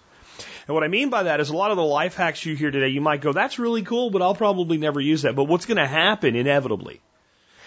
And 0.67 0.75
what 0.75 0.85
I 0.85 0.89
mean 0.89 1.11
by 1.11 1.25
that 1.25 1.41
is 1.41 1.51
a 1.51 1.57
lot 1.57 1.71
of 1.71 1.77
the 1.77 1.83
life 1.83 2.15
hacks 2.15 2.47
you 2.47 2.55
hear 2.55 2.71
today, 2.71 2.89
you 2.89 3.01
might 3.01 3.21
go, 3.21 3.33
that's 3.33 3.59
really 3.59 3.83
cool, 3.83 4.11
but 4.11 4.23
I'll 4.23 4.35
probably 4.35 4.79
never 4.79 5.01
use 5.01 5.23
that. 5.23 5.35
But 5.35 5.45
what's 5.45 5.67
going 5.67 5.79
to 5.79 5.87
happen 5.87 6.37
inevitably 6.37 7.01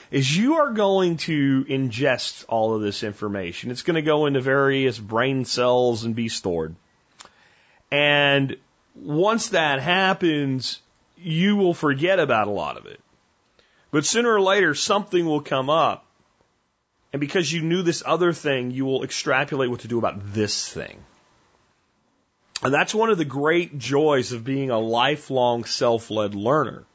is 0.10 0.36
you 0.36 0.56
are 0.56 0.72
going 0.72 1.18
to 1.18 1.66
ingest 1.66 2.46
all 2.48 2.76
of 2.76 2.82
this 2.82 3.04
information. 3.04 3.72
It's 3.72 3.82
going 3.82 3.96
to 3.96 4.02
go 4.02 4.26
into 4.26 4.42
various 4.42 4.98
brain 4.98 5.44
cells 5.44 6.04
and 6.04 6.16
be 6.16 6.30
stored. 6.30 6.76
And 7.92 8.58
once 8.96 9.50
that 9.50 9.82
happens, 9.82 10.80
you 11.18 11.56
will 11.56 11.74
forget 11.74 12.20
about 12.20 12.48
a 12.48 12.52
lot 12.52 12.78
of 12.78 12.86
it. 12.86 13.00
But 13.92 14.06
sooner 14.06 14.34
or 14.34 14.42
later, 14.42 14.76
something 14.76 15.26
will 15.26 15.42
come 15.42 15.70
up. 15.70 16.03
And 17.14 17.20
because 17.20 17.52
you 17.54 17.62
knew 17.62 17.84
this 17.84 18.02
other 18.06 18.34
thing, 18.34 18.72
you 18.72 18.86
will 18.86 19.04
extrapolate 19.04 19.70
what 19.70 19.82
to 19.82 19.88
do 19.88 20.00
about 20.00 20.34
this 20.34 20.68
thing. 20.68 20.98
And 22.64 22.74
that's 22.74 22.96
one 22.96 23.12
of 23.12 23.20
the 23.20 23.26
great 23.26 23.78
joys 23.78 24.32
of 24.32 24.44
being 24.44 24.72
a 24.72 24.80
lifelong 24.80 25.64
self-led 25.64 26.34
learner. 26.34 26.86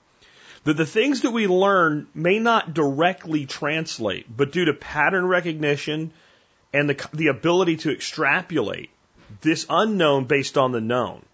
That 0.65 0.77
the 0.77 0.87
things 0.87 1.23
that 1.23 1.31
we 1.31 1.47
learn 1.47 2.09
may 2.15 2.41
not 2.41 2.75
directly 2.75 3.47
translate, 3.47 4.27
but 4.35 4.51
due 4.51 4.65
to 4.65 4.75
pattern 4.75 5.25
recognition 5.27 6.11
and 6.73 6.91
the, 6.91 7.09
the 7.13 7.29
ability 7.29 7.77
to 7.77 7.93
extrapolate 7.93 8.91
this 9.41 9.67
unknown 9.71 10.25
based 10.25 10.59
on 10.59 10.73
the 10.73 10.81
known, 10.81 11.25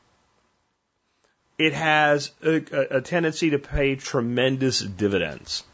it 1.58 1.72
has 1.72 2.32
a, 2.44 2.96
a 2.96 3.00
tendency 3.00 3.50
to 3.50 3.58
pay 3.58 3.96
tremendous 3.96 4.80
dividends. 4.80 5.64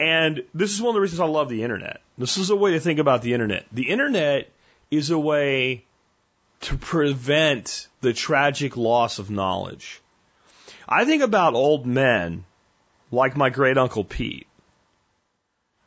And 0.00 0.44
this 0.54 0.72
is 0.72 0.80
one 0.80 0.90
of 0.90 0.94
the 0.94 1.00
reasons 1.00 1.20
I 1.20 1.26
love 1.26 1.48
the 1.48 1.62
internet. 1.62 2.00
This 2.16 2.36
is 2.36 2.50
a 2.50 2.56
way 2.56 2.72
to 2.72 2.80
think 2.80 3.00
about 3.00 3.22
the 3.22 3.34
internet. 3.34 3.66
The 3.72 3.88
internet 3.90 4.48
is 4.90 5.10
a 5.10 5.18
way 5.18 5.84
to 6.60 6.76
prevent 6.76 7.88
the 8.00 8.12
tragic 8.12 8.76
loss 8.76 9.18
of 9.18 9.30
knowledge. 9.30 10.00
I 10.88 11.04
think 11.04 11.22
about 11.22 11.54
old 11.54 11.86
men 11.86 12.44
like 13.10 13.36
my 13.36 13.50
great 13.50 13.78
uncle 13.78 14.04
Pete 14.04 14.46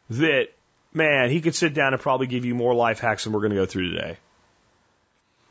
that, 0.09 0.49
man, 0.93 1.29
he 1.29 1.41
could 1.41 1.55
sit 1.55 1.73
down 1.73 1.93
and 1.93 2.01
probably 2.01 2.27
give 2.27 2.45
you 2.45 2.53
more 2.53 2.73
life 2.73 2.99
hacks 2.99 3.23
than 3.23 3.33
we're 3.33 3.39
going 3.39 3.51
to 3.51 3.57
go 3.57 3.65
through 3.65 3.91
today. 3.91 4.17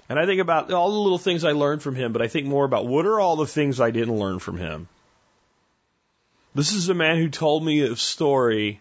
And 0.08 0.18
I 0.18 0.26
think 0.26 0.40
about 0.40 0.72
all 0.72 0.90
the 0.90 0.98
little 0.98 1.18
things 1.18 1.44
I 1.44 1.52
learned 1.52 1.82
from 1.82 1.94
him, 1.94 2.12
but 2.12 2.20
I 2.20 2.28
think 2.28 2.46
more 2.46 2.64
about 2.64 2.86
what 2.86 3.06
are 3.06 3.20
all 3.20 3.36
the 3.36 3.46
things 3.46 3.80
I 3.80 3.90
didn't 3.90 4.18
learn 4.18 4.38
from 4.38 4.58
him. 4.58 4.88
This 6.54 6.72
is 6.72 6.88
a 6.88 6.94
man 6.94 7.16
who 7.16 7.28
told 7.28 7.64
me 7.64 7.80
a 7.80 7.94
story 7.94 8.80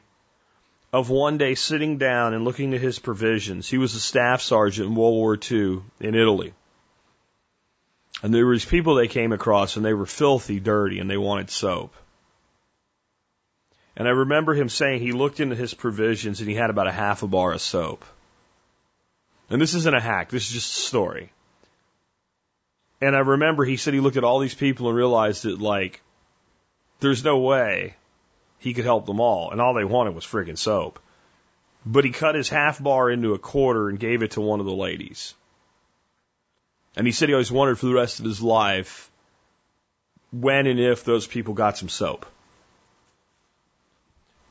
of 0.92 1.10
one 1.10 1.38
day 1.38 1.54
sitting 1.54 1.98
down 1.98 2.34
and 2.34 2.44
looking 2.44 2.74
at 2.74 2.82
his 2.82 2.98
provisions. 2.98 3.70
He 3.70 3.78
was 3.78 3.94
a 3.94 4.00
staff 4.00 4.42
sergeant 4.42 4.90
in 4.90 4.96
World 4.96 5.14
War 5.14 5.38
II 5.52 5.82
in 6.00 6.16
Italy. 6.16 6.54
And 8.24 8.34
there 8.34 8.46
was 8.46 8.66
people 8.66 8.96
they 8.96 9.08
came 9.08 9.32
across 9.32 9.76
and 9.76 9.86
they 9.86 9.94
were 9.94 10.08
filthy, 10.08 10.60
dirty, 10.60 11.00
and 11.00 11.10
they 11.10 11.18
wanted 11.18 11.52
soap. 11.52 11.94
And 13.96 14.08
I 14.08 14.12
remember 14.12 14.54
him 14.54 14.70
saying 14.70 15.02
he 15.02 15.12
looked 15.12 15.40
into 15.40 15.56
his 15.56 15.74
provisions 15.74 16.40
and 16.40 16.50
he 16.50 16.56
had 16.56 16.70
about 16.70 16.88
a 16.88 16.92
half 16.92 17.22
a 17.22 17.28
bar 17.28 17.52
of 17.52 17.62
soap. 17.62 18.04
And 19.50 19.62
this 19.62 19.76
isn't 19.76 19.96
a 19.96 20.02
hack, 20.02 20.30
this 20.30 20.48
is 20.48 20.54
just 20.54 20.78
a 20.78 20.82
story. 20.82 21.32
And 23.02 23.16
I 23.16 23.20
remember 23.20 23.64
he 23.64 23.78
said 23.78 23.94
he 23.94 24.00
looked 24.00 24.18
at 24.18 24.24
all 24.24 24.40
these 24.40 24.56
people 24.56 24.88
and 24.88 24.98
realized 24.98 25.44
that, 25.44 25.60
like, 25.60 26.02
there's 27.00 27.24
no 27.24 27.39
way 27.39 27.96
he 28.60 28.74
could 28.74 28.86
help 28.86 29.06
them 29.06 29.20
all, 29.20 29.51
and 29.51 29.62
all 29.62 29.74
they 29.74 29.86
wanted 29.86 30.15
was 30.15 30.25
friggin' 30.25 30.58
soap. 30.58 31.00
but 31.86 32.03
he 32.03 32.12
cut 32.12 32.36
his 32.36 32.50
half 32.50 32.82
bar 32.84 33.10
into 33.10 33.34
a 33.34 33.39
quarter 33.39 33.88
and 33.88 34.00
gave 34.00 34.22
it 34.22 34.32
to 34.32 34.41
one 34.41 34.60
of 34.60 34.65
the 34.65 34.72
ladies. 34.74 35.34
And 36.96 37.08
he 37.08 37.13
said 37.13 37.29
he 37.29 37.34
always 37.34 37.51
wondered 37.51 37.79
for 37.79 37.86
the 37.86 37.94
rest 37.94 38.20
of 38.20 38.25
his 38.25 38.41
life 38.41 39.10
when 40.32 40.68
and 40.68 40.79
if 40.79 41.06
those 41.06 41.25
people 41.25 41.53
got 41.53 41.77
some 41.77 41.88
soap. 41.88 42.25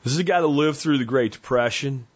This 0.03 0.13
is 0.13 0.19
a 0.19 0.23
guy 0.23 0.41
that 0.41 0.47
lived 0.47 0.79
through 0.79 0.97
the 0.97 1.05
Great 1.05 1.33
Depression, 1.33 2.07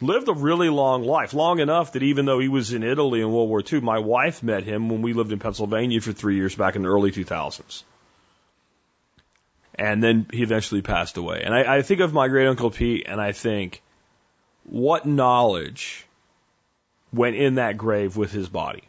lived 0.00 0.28
a 0.28 0.34
really 0.34 0.68
long 0.68 1.04
life, 1.04 1.32
long 1.32 1.60
enough 1.60 1.92
that 1.92 2.02
even 2.02 2.26
though 2.26 2.38
he 2.38 2.48
was 2.48 2.72
in 2.74 2.82
Italy 2.82 3.22
in 3.22 3.32
World 3.32 3.48
War 3.48 3.62
II, 3.72 3.80
my 3.80 3.98
wife 3.98 4.42
met 4.42 4.64
him 4.64 4.90
when 4.90 5.00
we 5.00 5.14
lived 5.14 5.32
in 5.32 5.38
Pennsylvania 5.38 6.02
for 6.02 6.12
three 6.12 6.36
years 6.36 6.54
back 6.54 6.76
in 6.76 6.82
the 6.82 6.90
early 6.90 7.12
2000s. 7.12 7.82
And 9.78 10.02
then 10.02 10.26
he 10.32 10.42
eventually 10.42 10.82
passed 10.82 11.16
away. 11.16 11.42
And 11.44 11.54
I, 11.54 11.76
I 11.76 11.82
think 11.82 12.00
of 12.00 12.12
my 12.12 12.28
great 12.28 12.46
uncle 12.46 12.70
Pete 12.70 13.06
and 13.06 13.20
I 13.20 13.32
think, 13.32 13.82
what 14.64 15.06
knowledge 15.06 16.06
went 17.12 17.36
in 17.36 17.56
that 17.56 17.76
grave 17.76 18.16
with 18.16 18.32
his 18.32 18.48
body? 18.48 18.84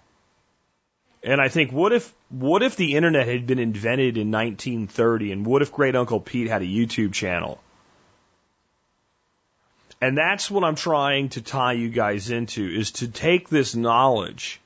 And 1.24 1.42
I 1.42 1.50
think, 1.50 1.72
what 1.72 1.92
if, 1.92 2.14
what 2.30 2.64
if 2.64 2.76
the 2.78 2.96
internet 2.96 3.28
had 3.28 3.48
been 3.48 3.60
invented 3.60 4.18
in 4.18 4.32
1930 4.32 5.32
and 5.34 5.46
what 5.46 5.62
if 5.62 5.72
great 5.72 5.96
uncle 5.96 6.20
Pete 6.20 6.48
had 6.48 6.62
a 6.62 6.66
YouTube 6.66 7.14
channel? 7.14 7.60
And 10.00 10.18
that's 10.18 10.50
what 10.50 10.64
I'm 10.64 10.76
trying 10.76 11.30
to 11.30 11.42
tie 11.42 11.74
you 11.74 11.90
guys 11.90 12.30
into 12.30 12.66
is 12.66 12.92
to 12.94 13.08
take 13.08 13.50
this 13.50 13.76
knowledge 13.76 14.62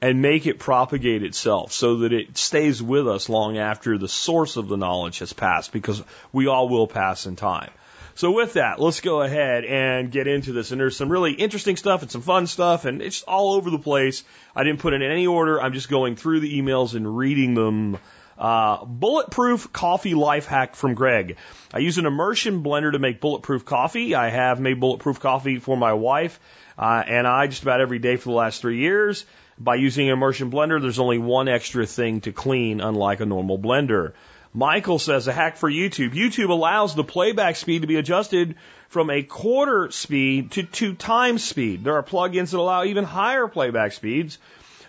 and 0.00 0.22
make 0.22 0.46
it 0.46 0.58
propagate 0.58 1.22
itself 1.22 1.72
so 1.72 1.98
that 1.98 2.12
it 2.12 2.38
stays 2.38 2.82
with 2.82 3.08
us 3.08 3.28
long 3.28 3.58
after 3.58 3.98
the 3.98 4.08
source 4.08 4.56
of 4.56 4.68
the 4.68 4.76
knowledge 4.76 5.18
has 5.18 5.32
passed 5.32 5.72
because 5.72 6.02
we 6.32 6.46
all 6.46 6.68
will 6.68 6.86
pass 6.86 7.26
in 7.26 7.36
time. 7.36 7.70
So 8.14 8.32
with 8.32 8.54
that, 8.54 8.80
let's 8.80 9.00
go 9.00 9.22
ahead 9.22 9.64
and 9.64 10.10
get 10.10 10.26
into 10.26 10.52
this. 10.52 10.72
And 10.72 10.80
there's 10.80 10.96
some 10.96 11.08
really 11.08 11.32
interesting 11.32 11.76
stuff 11.76 12.02
and 12.02 12.10
some 12.10 12.22
fun 12.22 12.46
stuff 12.46 12.84
and 12.84 13.00
it's 13.00 13.22
all 13.22 13.52
over 13.52 13.70
the 13.70 13.78
place. 13.78 14.24
I 14.54 14.64
didn't 14.64 14.80
put 14.80 14.92
it 14.92 15.02
in 15.02 15.10
any 15.10 15.26
order. 15.26 15.60
I'm 15.60 15.72
just 15.72 15.88
going 15.88 16.16
through 16.16 16.40
the 16.40 16.60
emails 16.60 16.94
and 16.94 17.16
reading 17.16 17.54
them 17.54 17.98
uh, 18.36 18.84
bulletproof 18.84 19.72
coffee 19.72 20.14
life 20.14 20.46
hack 20.46 20.76
from 20.76 20.94
Greg. 20.94 21.36
I 21.72 21.78
use 21.78 21.98
an 21.98 22.06
immersion 22.06 22.62
blender 22.62 22.92
to 22.92 22.98
make 23.00 23.20
bulletproof 23.20 23.64
coffee. 23.64 24.14
I 24.14 24.30
have 24.30 24.60
made 24.60 24.80
bulletproof 24.80 25.18
coffee 25.18 25.58
for 25.58 25.76
my 25.76 25.92
wife 25.92 26.38
uh, 26.78 27.02
and 27.06 27.26
I 27.26 27.48
just 27.48 27.62
about 27.62 27.80
every 27.80 27.98
day 27.98 28.16
for 28.16 28.30
the 28.30 28.36
last 28.36 28.60
three 28.60 28.78
years. 28.78 29.26
By 29.60 29.74
using 29.74 30.06
an 30.06 30.12
immersion 30.12 30.50
blender, 30.50 30.80
there's 30.80 31.00
only 31.00 31.18
one 31.18 31.48
extra 31.48 31.84
thing 31.84 32.20
to 32.22 32.32
clean, 32.32 32.80
unlike 32.80 33.20
a 33.20 33.26
normal 33.26 33.58
blender. 33.58 34.12
Michael 34.54 34.98
says 34.98 35.28
a 35.28 35.32
hack 35.32 35.56
for 35.56 35.70
YouTube. 35.70 36.14
YouTube 36.14 36.50
allows 36.50 36.94
the 36.94 37.04
playback 37.04 37.56
speed 37.56 37.82
to 37.82 37.88
be 37.88 37.96
adjusted 37.96 38.54
from 38.88 39.10
a 39.10 39.22
quarter 39.22 39.90
speed 39.90 40.52
to 40.52 40.62
two 40.62 40.94
times 40.94 41.44
speed. 41.44 41.84
There 41.84 41.94
are 41.94 42.02
plugins 42.02 42.52
that 42.52 42.58
allow 42.58 42.84
even 42.84 43.04
higher 43.04 43.48
playback 43.48 43.92
speeds. 43.92 44.38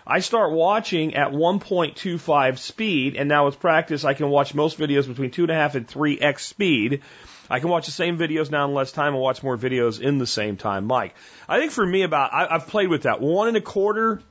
I 0.06 0.20
start 0.20 0.52
watching 0.52 1.14
at 1.14 1.32
1.25 1.32 2.58
speed, 2.58 3.16
and 3.16 3.28
now 3.28 3.46
with 3.46 3.60
practice, 3.60 4.04
I 4.04 4.14
can 4.14 4.30
watch 4.30 4.54
most 4.54 4.78
videos 4.78 5.06
between 5.06 5.30
2.5 5.30 5.74
and 5.74 5.86
3x 5.86 6.40
speed. 6.40 7.02
I 7.50 7.60
can 7.60 7.68
watch 7.68 7.86
the 7.86 7.92
same 7.92 8.18
videos 8.18 8.50
now 8.50 8.66
in 8.66 8.74
less 8.74 8.92
time 8.92 9.14
and 9.14 9.22
watch 9.22 9.42
more 9.42 9.58
videos 9.58 10.00
in 10.00 10.18
the 10.18 10.26
same 10.26 10.56
time. 10.56 10.86
Mike, 10.86 11.14
I 11.48 11.58
think 11.58 11.72
for 11.72 11.84
me, 11.84 12.02
about 12.02 12.32
I, 12.32 12.46
I've 12.54 12.68
played 12.68 12.88
with 12.88 13.02
that 13.02 13.20
one 13.20 13.48
and 13.48 13.56
a 13.56 13.60
quarter. 13.60 14.22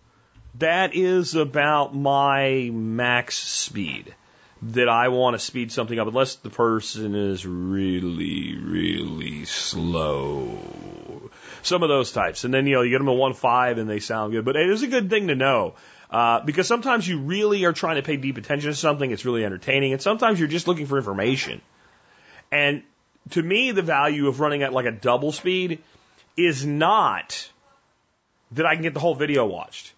That 0.56 0.96
is 0.96 1.36
about 1.36 1.96
my 1.96 2.70
max 2.74 3.38
speed 3.38 4.16
that 4.62 4.90
I 4.90 5.08
want 5.08 5.36
to 5.36 5.40
speed 5.40 5.72
something 5.72 5.98
up, 5.98 6.08
unless 6.08 6.36
the 6.36 6.50
person 6.50 7.16
is 7.16 7.46
really, 7.46 8.58
really 8.58 9.46
slow. 9.46 10.60
Some 11.62 11.84
of 11.84 11.90
those 11.90 12.12
types. 12.12 12.44
And 12.44 12.54
then, 12.54 12.68
you 12.68 12.76
know, 12.76 12.82
you 12.82 12.90
get 12.90 12.98
them 12.98 13.08
to 13.08 13.14
1.5 13.14 13.80
and 13.80 13.90
they 13.90 14.00
sound 14.00 14.34
good. 14.34 14.44
But 14.44 14.58
it 14.58 14.70
is 14.70 14.84
a 14.84 14.88
good 14.88 15.10
thing 15.10 15.28
to 15.28 15.36
know. 15.36 15.76
Uh, 16.10 16.40
because 16.42 16.68
sometimes 16.68 17.08
you 17.08 17.20
really 17.20 17.66
are 17.66 17.74
trying 17.74 17.98
to 17.98 18.02
pay 18.02 18.18
deep 18.18 18.38
attention 18.38 18.72
to 18.72 18.76
something, 18.76 19.12
it's 19.12 19.26
really 19.26 19.46
entertaining, 19.46 19.94
and 19.94 20.02
sometimes 20.02 20.40
you're 20.40 20.48
just 20.48 20.68
looking 20.68 20.88
for 20.88 20.98
information. 20.98 21.62
And 22.52 22.82
to 23.32 23.44
me, 23.44 23.72
the 23.72 23.84
value 23.84 24.28
of 24.28 24.40
running 24.40 24.64
at 24.64 24.74
like 24.74 24.88
a 24.88 24.92
double 24.92 25.32
speed 25.32 25.84
is 26.36 26.66
not 26.66 27.48
that 28.54 28.66
I 28.66 28.74
can 28.74 28.82
get 28.82 28.96
the 28.96 29.00
whole 29.00 29.14
video 29.14 29.46
watched. 29.46 29.94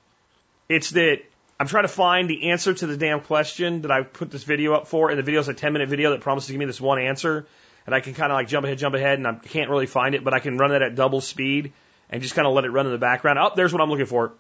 It's 0.72 0.92
that 0.92 1.20
I'm 1.60 1.68
trying 1.68 1.84
to 1.84 1.90
find 1.90 2.30
the 2.30 2.52
answer 2.52 2.74
to 2.74 2.88
the 2.88 2.96
damn 2.96 3.20
question 3.20 3.82
that 3.82 3.92
I 3.92 4.04
put 4.04 4.32
this 4.32 4.46
video 4.46 4.74
up 4.74 4.88
for, 4.88 5.10
and 5.10 5.20
the 5.20 5.24
video 5.24 5.42
is 5.42 5.50
a 5.50 5.54
10 5.54 5.74
minute 5.74 5.90
video 5.90 6.12
that 6.12 6.22
promises 6.22 6.48
to 6.48 6.54
give 6.54 6.60
me 6.60 6.66
this 6.66 6.80
one 6.80 6.98
answer, 6.98 7.46
and 7.86 7.94
I 7.94 8.00
can 8.00 8.14
kind 8.14 8.32
of 8.32 8.38
like 8.38 8.48
jump 8.48 8.66
ahead, 8.66 8.78
jump 8.78 8.96
ahead, 8.96 9.18
and 9.18 9.28
I 9.28 9.34
can't 9.34 9.70
really 9.70 9.86
find 9.86 10.16
it, 10.16 10.24
but 10.24 10.34
I 10.34 10.40
can 10.40 10.58
run 10.58 10.72
it 10.72 10.82
at 10.82 10.96
double 10.96 11.20
speed 11.20 11.74
and 12.10 12.22
just 12.22 12.36
kind 12.36 12.48
of 12.48 12.54
let 12.54 12.64
it 12.64 12.70
run 12.70 12.86
in 12.86 12.94
the 12.94 12.98
background. 12.98 13.38
Oh, 13.38 13.52
there's 13.54 13.74
what 13.74 13.82
I'm 13.82 13.90
looking 13.90 14.06
for. 14.06 14.32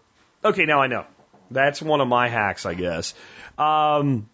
Okay, 0.43 0.63
now 0.63 0.81
I 0.81 0.87
know. 0.87 1.05
That's 1.51 1.81
one 1.81 1.99
of 1.99 2.07
my 2.07 2.29
hacks, 2.29 2.65
I 2.65 2.75
guess. 2.75 3.13
Um, 3.57 4.29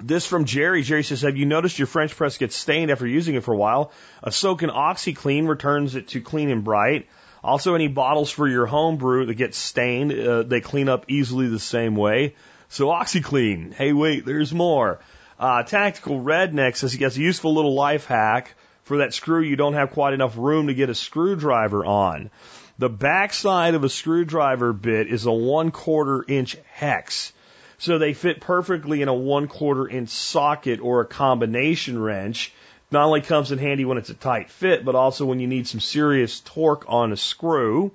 this 0.00 0.24
from 0.24 0.46
Jerry. 0.46 0.82
Jerry 0.82 1.02
says, 1.02 1.20
Have 1.20 1.36
you 1.36 1.44
noticed 1.44 1.78
your 1.78 1.86
French 1.86 2.16
press 2.16 2.38
gets 2.38 2.56
stained 2.56 2.90
after 2.90 3.06
using 3.06 3.34
it 3.34 3.44
for 3.44 3.52
a 3.52 3.58
while? 3.58 3.92
A 4.22 4.32
soak 4.32 4.62
in 4.62 4.70
OxiClean 4.70 5.46
returns 5.46 5.96
it 5.96 6.08
to 6.08 6.22
clean 6.22 6.48
and 6.48 6.64
bright. 6.64 7.08
Also, 7.42 7.74
any 7.74 7.88
bottles 7.88 8.30
for 8.30 8.46
your 8.46 8.66
home 8.66 8.96
brew 8.96 9.26
that 9.26 9.34
get 9.34 9.54
stained, 9.54 10.12
uh, 10.12 10.42
they 10.42 10.60
clean 10.60 10.88
up 10.88 11.06
easily 11.08 11.48
the 11.48 11.58
same 11.58 11.96
way. 11.96 12.34
So 12.68 12.88
OxiClean. 12.88 13.72
Hey, 13.72 13.92
wait, 13.92 14.24
there's 14.26 14.52
more. 14.52 15.00
Uh, 15.38 15.62
Tactical 15.62 16.20
Redneck 16.20 16.76
says 16.76 16.92
he 16.92 16.98
gets 16.98 17.16
a 17.16 17.20
useful 17.20 17.54
little 17.54 17.74
life 17.74 18.04
hack 18.04 18.54
for 18.82 18.98
that 18.98 19.14
screw 19.14 19.40
you 19.40 19.56
don't 19.56 19.74
have 19.74 19.92
quite 19.92 20.12
enough 20.12 20.36
room 20.36 20.66
to 20.66 20.74
get 20.74 20.90
a 20.90 20.94
screwdriver 20.94 21.84
on. 21.84 22.30
The 22.78 22.88
backside 22.88 23.74
of 23.74 23.84
a 23.84 23.88
screwdriver 23.88 24.72
bit 24.72 25.06
is 25.06 25.26
a 25.26 25.32
one 25.32 25.70
quarter 25.70 26.24
inch 26.26 26.56
hex. 26.72 27.32
So 27.78 27.98
they 27.98 28.12
fit 28.12 28.40
perfectly 28.40 29.00
in 29.00 29.08
a 29.08 29.14
one 29.14 29.48
quarter 29.48 29.88
inch 29.88 30.10
socket 30.10 30.80
or 30.80 31.00
a 31.00 31.06
combination 31.06 31.98
wrench. 31.98 32.52
Not 32.90 33.06
only 33.06 33.20
comes 33.20 33.52
in 33.52 33.58
handy 33.58 33.84
when 33.84 33.98
it's 33.98 34.10
a 34.10 34.14
tight 34.14 34.50
fit, 34.50 34.84
but 34.84 34.94
also 34.94 35.24
when 35.24 35.38
you 35.38 35.46
need 35.46 35.66
some 35.66 35.80
serious 35.80 36.40
torque 36.40 36.86
on 36.88 37.12
a 37.12 37.16
screw. 37.16 37.92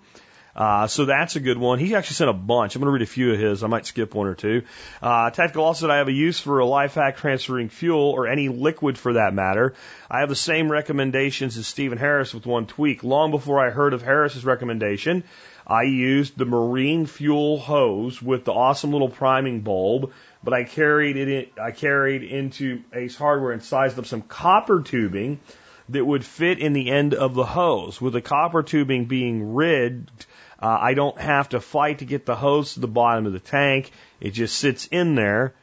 Uh, 0.56 0.88
so 0.88 1.04
that's 1.04 1.36
a 1.36 1.42
good 1.42 1.58
one. 1.58 1.80
He 1.80 1.96
actually 1.96 2.16
sent 2.16 2.30
a 2.30 2.34
bunch. 2.34 2.76
I'm 2.76 2.82
going 2.82 2.88
to 2.88 2.94
read 2.94 3.02
a 3.02 3.06
few 3.06 3.34
of 3.34 3.40
his. 3.40 3.62
I 3.62 3.68
might 3.68 3.86
skip 3.86 4.16
one 4.16 4.28
or 4.28 4.36
two. 4.36 4.64
Uh, 5.02 5.30
Tactical 5.30 5.66
also 5.66 5.82
said 5.82 5.90
I 5.90 5.98
have 5.98 6.08
a 6.08 6.14
use 6.14 6.40
for 6.40 6.60
a 6.60 6.66
life 6.66 6.94
hack 6.94 7.18
transferring 7.18 7.68
fuel 7.68 8.12
or 8.12 8.28
any 8.28 8.48
liquid 8.48 8.98
for 8.98 9.14
that 9.14 9.34
matter. 9.34 9.74
I 10.10 10.22
have 10.22 10.30
the 10.30 10.36
same 10.36 10.72
recommendations 10.72 11.58
as 11.58 11.68
Stephen 11.68 11.98
Harris 11.98 12.34
with 12.34 12.46
one 12.46 12.68
tweak. 12.68 13.04
Long 13.04 13.32
before 13.32 13.66
I 13.66 13.70
heard 13.70 13.94
of 13.94 14.02
Harris's 14.02 14.46
recommendation, 14.46 15.26
I 15.68 15.84
used 15.84 16.38
the 16.38 16.46
marine 16.46 17.06
fuel 17.06 17.58
hose 17.58 18.22
with 18.22 18.46
the 18.46 18.54
awesome 18.54 18.94
little 18.94 19.10
priming 19.10 19.60
bulb, 19.60 20.14
but 20.46 20.54
I 20.54 20.64
carried 20.64 21.18
it 21.18 21.28
in, 21.28 21.62
I 21.62 21.72
carried 21.72 22.24
into 22.24 22.84
Ace 22.94 23.18
Hardware 23.18 23.52
and 23.52 23.62
sized 23.62 24.00
up 24.00 24.06
some 24.06 24.22
copper 24.22 24.82
tubing 24.82 25.42
that 25.90 26.06
would 26.06 26.24
fit 26.24 26.60
in 26.60 26.72
the 26.72 26.90
end 26.90 27.14
of 27.14 27.36
the 27.36 27.46
hose. 27.46 28.00
With 28.00 28.14
the 28.14 28.22
copper 28.22 28.64
tubing 28.64 29.06
being 29.06 29.54
rigged 29.54 30.26
uh, 30.60 30.78
I 30.82 30.94
don't 30.94 31.20
have 31.20 31.50
to 31.50 31.60
fight 31.60 32.00
to 32.00 32.06
get 32.06 32.26
the 32.26 32.36
hose 32.36 32.74
to 32.74 32.80
the 32.80 32.88
bottom 32.88 33.26
of 33.26 33.34
the 33.34 33.40
tank. 33.40 33.92
It 34.20 34.32
just 34.32 34.58
sits 34.58 34.88
in 34.88 35.16
there. 35.16 35.54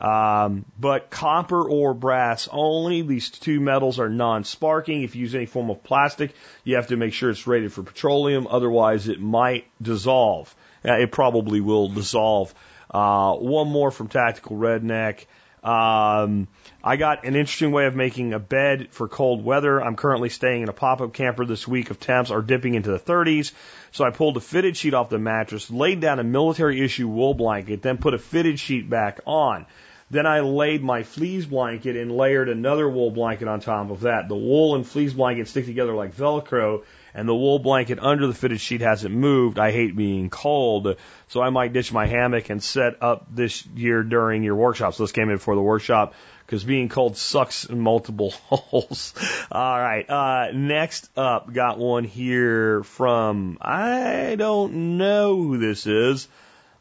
Um, 0.00 0.64
but 0.78 1.10
copper 1.10 1.62
or 1.62 1.94
brass 1.94 2.48
only. 2.50 3.02
These 3.02 3.30
two 3.30 3.60
metals 3.60 3.98
are 3.98 4.08
non-sparking. 4.08 5.02
If 5.02 5.14
you 5.14 5.22
use 5.22 5.34
any 5.34 5.46
form 5.46 5.70
of 5.70 5.84
plastic, 5.84 6.34
you 6.64 6.76
have 6.76 6.88
to 6.88 6.96
make 6.96 7.12
sure 7.12 7.30
it's 7.30 7.46
rated 7.46 7.72
for 7.72 7.82
petroleum. 7.82 8.48
Otherwise, 8.50 9.08
it 9.08 9.20
might 9.20 9.66
dissolve. 9.80 10.54
Uh, 10.84 10.94
it 10.94 11.12
probably 11.12 11.60
will 11.60 11.88
dissolve. 11.88 12.52
Uh, 12.92 13.34
one 13.34 13.68
more 13.68 13.90
from 13.90 14.08
Tactical 14.08 14.56
Redneck. 14.56 15.24
Um, 15.62 16.48
I 16.82 16.96
got 16.96 17.24
an 17.24 17.36
interesting 17.36 17.70
way 17.70 17.86
of 17.86 17.94
making 17.94 18.32
a 18.32 18.40
bed 18.40 18.88
for 18.90 19.06
cold 19.06 19.44
weather. 19.44 19.80
I'm 19.80 19.94
currently 19.94 20.28
staying 20.28 20.62
in 20.62 20.68
a 20.68 20.72
pop-up 20.72 21.12
camper 21.12 21.44
this 21.44 21.68
week 21.68 21.90
of 21.90 22.00
temps 22.00 22.32
are 22.32 22.42
dipping 22.42 22.74
into 22.74 22.90
the 22.90 22.98
30s. 22.98 23.52
So 23.92 24.04
I 24.04 24.10
pulled 24.10 24.36
a 24.36 24.40
fitted 24.40 24.76
sheet 24.76 24.92
off 24.92 25.08
the 25.08 25.18
mattress, 25.18 25.70
laid 25.70 26.00
down 26.00 26.18
a 26.18 26.24
military 26.24 26.80
issue 26.80 27.06
wool 27.06 27.34
blanket, 27.34 27.80
then 27.80 27.98
put 27.98 28.12
a 28.12 28.18
fitted 28.18 28.58
sheet 28.58 28.90
back 28.90 29.20
on. 29.24 29.66
Then 30.10 30.26
I 30.26 30.40
laid 30.40 30.82
my 30.82 31.04
fleece 31.04 31.46
blanket 31.46 31.96
and 31.96 32.14
layered 32.14 32.48
another 32.48 32.88
wool 32.88 33.12
blanket 33.12 33.48
on 33.48 33.60
top 33.60 33.90
of 33.90 34.00
that. 34.00 34.28
The 34.28 34.36
wool 34.36 34.74
and 34.74 34.86
fleece 34.86 35.12
blanket 35.12 35.48
stick 35.48 35.64
together 35.64 35.94
like 35.94 36.14
Velcro, 36.14 36.82
and 37.14 37.28
the 37.28 37.34
wool 37.34 37.58
blanket 37.58 37.98
under 38.00 38.26
the 38.26 38.34
fitted 38.34 38.60
sheet 38.60 38.80
hasn't 38.80 39.14
moved. 39.14 39.58
I 39.58 39.70
hate 39.70 39.96
being 39.96 40.30
cold, 40.30 40.96
so 41.28 41.42
I 41.42 41.50
might 41.50 41.72
ditch 41.72 41.92
my 41.92 42.06
hammock 42.06 42.50
and 42.50 42.62
set 42.62 43.02
up 43.02 43.26
this 43.34 43.66
year 43.66 44.02
during 44.02 44.42
your 44.42 44.56
workshop. 44.56 44.94
So 44.94 45.02
this 45.02 45.12
came 45.12 45.30
in 45.30 45.38
for 45.38 45.54
the 45.54 45.62
workshop 45.62 46.14
because 46.46 46.64
being 46.64 46.88
cold 46.88 47.16
sucks 47.16 47.64
in 47.64 47.80
multiple 47.80 48.30
holes. 48.48 49.14
All 49.50 49.78
right. 49.78 50.08
Uh, 50.08 50.52
next 50.52 51.10
up, 51.16 51.52
got 51.52 51.78
one 51.78 52.04
here 52.04 52.82
from, 52.82 53.58
I 53.60 54.34
don't 54.36 54.98
know 54.98 55.36
who 55.36 55.58
this 55.58 55.86
is. 55.86 56.28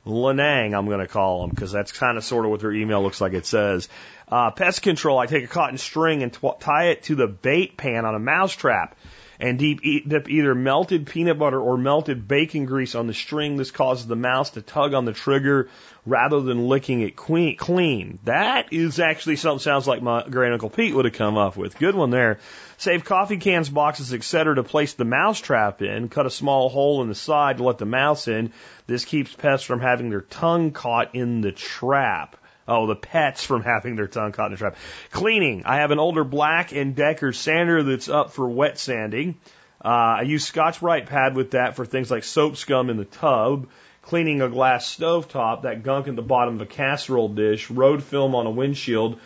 Lenang, 0.06 0.76
I'm 0.76 0.88
going 0.88 1.00
to 1.00 1.08
call 1.08 1.44
him 1.44 1.52
because 1.52 1.72
that's 1.72 1.92
kind 1.92 2.18
of 2.18 2.24
sort 2.24 2.46
of 2.46 2.52
what 2.52 2.62
their 2.62 2.74
email 2.74 3.04
looks 3.04 3.22
like 3.22 3.34
it 3.34 3.46
says. 3.46 3.88
Uh, 4.28 4.50
pest 4.50 4.82
control, 4.82 5.20
I 5.20 5.28
take 5.28 5.44
a 5.44 5.48
cotton 5.48 5.78
string 5.78 6.24
and 6.24 6.34
tw- 6.34 6.60
tie 6.60 6.88
it 6.88 7.04
to 7.04 7.16
the 7.16 7.28
bait 7.28 7.78
pan 7.78 8.06
on 8.06 8.16
a 8.16 8.20
mouse 8.20 8.56
trap 8.56 8.96
and 9.41 9.57
deep, 9.57 9.81
dip 10.07 10.29
either 10.29 10.53
melted 10.53 11.07
peanut 11.07 11.39
butter 11.39 11.60
or 11.60 11.75
melted 11.75 12.27
bacon 12.27 12.65
grease 12.65 12.93
on 12.93 13.07
the 13.07 13.13
string. 13.13 13.57
This 13.57 13.71
causes 13.71 14.05
the 14.05 14.15
mouse 14.15 14.51
to 14.51 14.62
tug 14.62 14.93
on 14.93 15.05
the 15.05 15.13
trigger 15.13 15.67
rather 16.05 16.41
than 16.41 16.67
licking 16.67 17.01
it 17.01 17.17
clean. 17.17 18.19
That 18.24 18.71
is 18.71 19.00
actually 19.00 19.38
something 19.38 19.60
sounds 19.60 19.88
like 19.88 20.03
my 20.03 20.27
great 20.29 20.53
uncle 20.53 20.69
Pete 20.69 20.93
would 20.93 21.05
have 21.05 21.15
come 21.15 21.38
up 21.38 21.57
with. 21.57 21.79
Good 21.79 21.95
one 21.95 22.12
there. 22.12 22.38
Save 22.77 23.03
coffee 23.03 23.38
cans, 23.38 23.67
boxes, 23.67 24.13
etc. 24.13 24.55
to 24.55 24.63
place 24.63 24.93
the 24.93 25.05
mouse 25.05 25.39
trap 25.39 25.81
in. 25.81 26.10
Cut 26.10 26.27
a 26.27 26.31
small 26.31 26.69
hole 26.69 27.01
in 27.01 27.10
the 27.10 27.15
side 27.15 27.57
to 27.57 27.63
let 27.63 27.79
the 27.79 27.86
mouse 27.86 28.27
in. 28.27 28.53
This 28.86 29.05
keeps 29.05 29.33
pests 29.33 29.65
from 29.65 29.79
having 29.79 30.12
their 30.12 30.21
tongue 30.21 30.71
caught 30.71 31.15
in 31.15 31.41
the 31.41 31.51
trap. 31.51 32.38
Oh, 32.72 32.88
the 32.88 32.96
pets 32.96 33.44
from 33.44 33.63
having 33.63 33.98
their 33.98 34.08
tongue 34.08 34.32
caught 34.32 34.46
in 34.46 34.51
the 34.54 34.58
trap. 34.58 34.78
Cleaning. 35.12 35.63
I 35.66 35.78
have 35.78 35.92
an 35.92 36.00
older 36.00 36.24
Black 36.24 36.72
and 36.72 36.96
Decker 36.96 37.34
sander 37.34 37.84
that's 37.84 38.08
up 38.08 38.32
for 38.32 38.48
wet 38.48 38.80
sanding. 38.80 39.38
Uh, 39.84 40.20
I 40.20 40.22
use 40.22 40.46
Scotch 40.46 40.80
Brite 40.80 41.08
pad 41.08 41.36
with 41.36 41.51
that 41.51 41.75
for 41.75 41.86
things 41.86 42.10
like 42.10 42.24
soap 42.24 42.56
scum 42.56 42.90
in 42.90 42.96
the 42.96 43.04
tub, 43.04 43.68
cleaning 44.04 44.42
a 44.42 44.48
glass 44.48 44.88
stove 44.88 45.28
top, 45.28 45.63
that 45.63 45.84
gunk 45.84 46.08
at 46.08 46.16
the 46.16 46.22
bottom 46.22 46.56
of 46.56 46.62
a 46.62 46.66
casserole 46.66 47.28
dish, 47.28 47.70
road 47.70 48.04
film 48.04 48.36
on 48.36 48.46
a 48.46 48.51
windshield. 48.51 49.20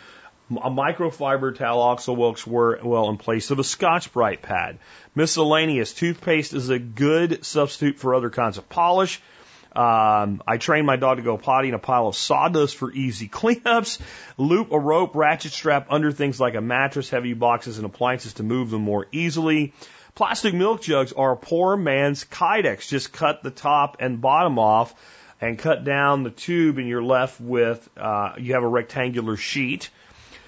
A 0.50 0.70
microfiber 0.70 1.54
towel 1.56 1.80
also 1.80 2.14
works 2.14 2.44
well 2.44 3.10
in 3.10 3.16
place 3.16 3.52
of 3.52 3.60
a 3.60 3.64
Scotch 3.64 4.12
Brite 4.12 4.42
pad. 4.42 4.78
Miscellaneous 5.14 5.92
toothpaste 5.92 6.52
is 6.52 6.70
a 6.70 6.80
good 6.80 7.44
substitute 7.44 7.98
for 7.98 8.14
other 8.14 8.30
kinds 8.30 8.58
of 8.58 8.68
polish. 8.68 9.20
Um, 9.76 10.42
I 10.46 10.56
train 10.56 10.86
my 10.86 10.96
dog 10.96 11.18
to 11.18 11.22
go 11.22 11.36
potty 11.36 11.68
in 11.68 11.74
a 11.74 11.78
pile 11.78 12.08
of 12.08 12.16
sawdust 12.16 12.76
for 12.76 12.90
easy 12.90 13.28
cleanups. 13.40 14.00
Loop 14.38 14.72
a 14.72 14.78
rope, 14.78 15.14
ratchet 15.14 15.52
strap 15.52 15.88
under 15.90 16.10
things 16.12 16.40
like 16.40 16.54
a 16.54 16.60
mattress, 16.60 17.10
heavy 17.10 17.34
boxes, 17.34 17.76
and 17.76 17.84
appliances 17.84 18.34
to 18.34 18.42
move 18.42 18.70
them 18.70 18.82
more 18.82 19.06
easily. 19.12 19.74
Plastic 20.14 20.54
milk 20.54 20.80
jugs 20.80 21.12
are 21.12 21.32
a 21.32 21.36
poor 21.36 21.76
man's 21.76 22.24
Kydex. 22.24 22.88
Just 22.88 23.12
cut 23.12 23.42
the 23.42 23.50
top 23.50 23.98
and 24.00 24.18
bottom 24.18 24.58
off 24.58 24.94
and 25.42 25.58
cut 25.58 25.84
down 25.84 26.22
the 26.22 26.30
tube, 26.30 26.78
and 26.78 26.88
you're 26.88 27.02
left 27.02 27.38
with 27.38 27.86
uh, 27.98 28.32
you 28.38 28.54
have 28.54 28.62
a 28.62 28.68
rectangular 28.68 29.36
sheet. 29.36 29.90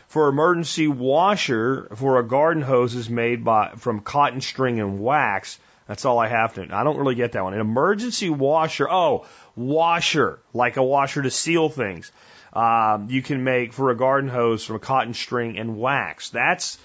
For 0.07 0.29
emergency 0.29 0.89
washer 0.89 1.89
for 1.97 2.19
a 2.19 2.27
garden 2.27 2.63
hose 2.63 2.95
is 2.95 3.11
made 3.11 3.45
by 3.45 3.73
from 3.77 4.01
cotton 4.01 4.41
string 4.41 4.81
and 4.81 5.01
wax. 5.01 5.59
That's 5.89 6.05
all 6.05 6.19
I 6.19 6.29
have 6.29 6.55
to. 6.55 6.69
I 6.71 6.85
don't 6.85 6.99
really 6.99 7.15
get 7.15 7.33
that 7.33 7.43
one. 7.43 7.55
An 7.55 7.61
emergency 7.61 8.29
washer. 8.29 8.89
Oh, 8.89 9.27
washer, 9.57 10.39
like 10.53 10.77
a 10.77 10.83
washer 10.83 11.23
to 11.23 11.31
seal 11.31 11.71
things. 11.71 12.13
Um, 12.53 13.09
you 13.11 13.23
can 13.23 13.43
make 13.43 13.73
for 13.73 13.91
a 13.91 13.97
garden 13.97 14.29
hose 14.29 14.65
from 14.65 14.77
a 14.77 14.81
cotton 14.81 15.15
string 15.15 15.59
and 15.59 15.79
wax. 15.79 16.29
That's 16.31 16.79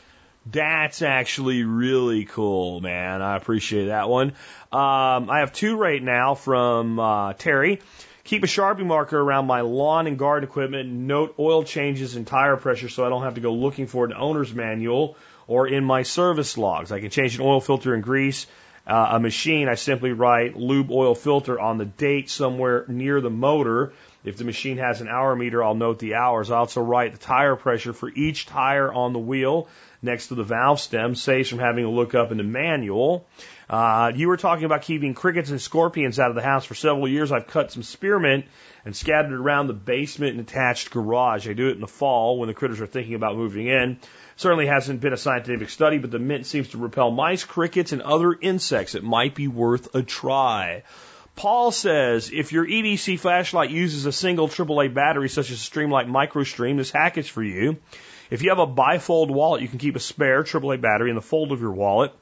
that's 0.45 1.01
actually 1.01 1.63
really 1.63 2.25
cool, 2.25 2.81
man. 2.81 3.21
I 3.21 3.35
appreciate 3.35 3.85
that 3.85 4.09
one. 4.09 4.29
Um, 4.71 5.29
I 5.29 5.39
have 5.39 5.53
two 5.53 5.77
right 5.77 6.01
now 6.01 6.35
from 6.35 6.99
uh, 6.99 7.33
Terry. 7.33 7.81
Keep 8.23 8.43
a 8.43 8.47
Sharpie 8.47 8.85
marker 8.85 9.19
around 9.19 9.47
my 9.47 9.61
lawn 9.61 10.07
and 10.07 10.17
garden 10.17 10.47
equipment. 10.47 10.89
Note 10.89 11.35
oil 11.39 11.63
changes 11.63 12.15
and 12.15 12.25
tire 12.25 12.55
pressure 12.55 12.87
so 12.87 13.05
I 13.05 13.09
don't 13.09 13.23
have 13.23 13.35
to 13.35 13.41
go 13.41 13.53
looking 13.53 13.87
for 13.87 14.05
an 14.05 14.13
owner's 14.13 14.53
manual 14.53 15.17
or 15.45 15.67
in 15.67 15.83
my 15.83 16.03
service 16.03 16.57
logs. 16.57 16.91
I 16.93 17.01
can 17.01 17.09
change 17.09 17.35
an 17.35 17.41
oil 17.41 17.59
filter 17.59 17.93
and 17.93 18.01
grease 18.01 18.47
uh, 18.85 19.09
a 19.11 19.19
machine, 19.19 19.69
I 19.69 19.75
simply 19.75 20.11
write 20.11 20.57
lube 20.57 20.91
oil 20.91 21.15
filter 21.15 21.59
on 21.59 21.77
the 21.77 21.85
date 21.85 22.29
somewhere 22.29 22.85
near 22.87 23.21
the 23.21 23.29
motor. 23.29 23.93
If 24.25 24.37
the 24.37 24.43
machine 24.43 24.77
has 24.77 25.01
an 25.01 25.07
hour 25.07 25.35
meter, 25.35 25.63
I'll 25.63 25.75
note 25.75 25.99
the 25.99 26.15
hours. 26.15 26.51
I 26.51 26.57
also 26.57 26.81
write 26.81 27.13
the 27.13 27.17
tire 27.17 27.55
pressure 27.55 27.93
for 27.93 28.09
each 28.09 28.45
tire 28.45 28.91
on 28.91 29.13
the 29.13 29.19
wheel 29.19 29.67
next 30.01 30.27
to 30.27 30.35
the 30.35 30.43
valve 30.43 30.81
stem, 30.81 31.15
saves 31.15 31.49
from 31.49 31.59
having 31.59 31.85
to 31.85 31.89
look 31.89 32.13
up 32.13 32.31
in 32.31 32.37
the 32.37 32.43
manual. 32.43 33.25
Uh, 33.69 34.11
you 34.13 34.27
were 34.27 34.37
talking 34.37 34.65
about 34.65 34.81
keeping 34.81 35.13
crickets 35.13 35.49
and 35.49 35.61
scorpions 35.61 36.19
out 36.19 36.29
of 36.29 36.35
the 36.35 36.41
house 36.41 36.65
for 36.65 36.75
several 36.75 37.07
years. 37.07 37.31
I've 37.31 37.47
cut 37.47 37.71
some 37.71 37.83
spearmint 37.83 38.45
and 38.85 38.93
scattered 38.93 39.31
it 39.31 39.39
around 39.39 39.67
the 39.67 39.73
basement 39.73 40.37
and 40.37 40.41
attached 40.41 40.91
garage. 40.91 41.47
I 41.47 41.53
do 41.53 41.69
it 41.69 41.75
in 41.75 41.81
the 41.81 41.87
fall 41.87 42.37
when 42.37 42.47
the 42.47 42.53
critters 42.53 42.81
are 42.81 42.87
thinking 42.87 43.15
about 43.15 43.37
moving 43.37 43.67
in. 43.67 43.97
Certainly 44.35 44.67
hasn't 44.67 45.01
been 45.01 45.13
a 45.13 45.17
scientific 45.17 45.69
study, 45.69 45.97
but 45.97 46.11
the 46.11 46.19
mint 46.19 46.45
seems 46.45 46.69
to 46.69 46.77
repel 46.77 47.11
mice, 47.11 47.43
crickets, 47.43 47.91
and 47.91 48.01
other 48.01 48.33
insects. 48.33 48.95
It 48.95 49.03
might 49.03 49.35
be 49.35 49.47
worth 49.47 49.93
a 49.95 50.01
try. 50.01 50.83
Paul 51.35 51.71
says 51.71 52.31
if 52.31 52.51
your 52.51 52.65
EDC 52.65 53.19
flashlight 53.19 53.71
uses 53.71 54.05
a 54.05 54.11
single 54.11 54.47
AAA 54.47 54.93
battery, 54.93 55.29
such 55.29 55.49
as 55.51 55.57
a 55.57 55.71
Streamlight 55.71 56.07
MicroStream, 56.07 56.77
this 56.77 56.91
hack 56.91 57.17
is 57.17 57.27
for 57.27 57.43
you. 57.43 57.77
If 58.29 58.41
you 58.41 58.49
have 58.49 58.59
a 58.59 58.67
bifold 58.67 59.29
wallet, 59.29 59.61
you 59.61 59.67
can 59.67 59.79
keep 59.79 59.95
a 59.95 59.99
spare 59.99 60.43
AAA 60.43 60.81
battery 60.81 61.09
in 61.09 61.15
the 61.15 61.21
fold 61.21 61.51
of 61.51 61.61
your 61.61 61.71
wallet. 61.71 62.13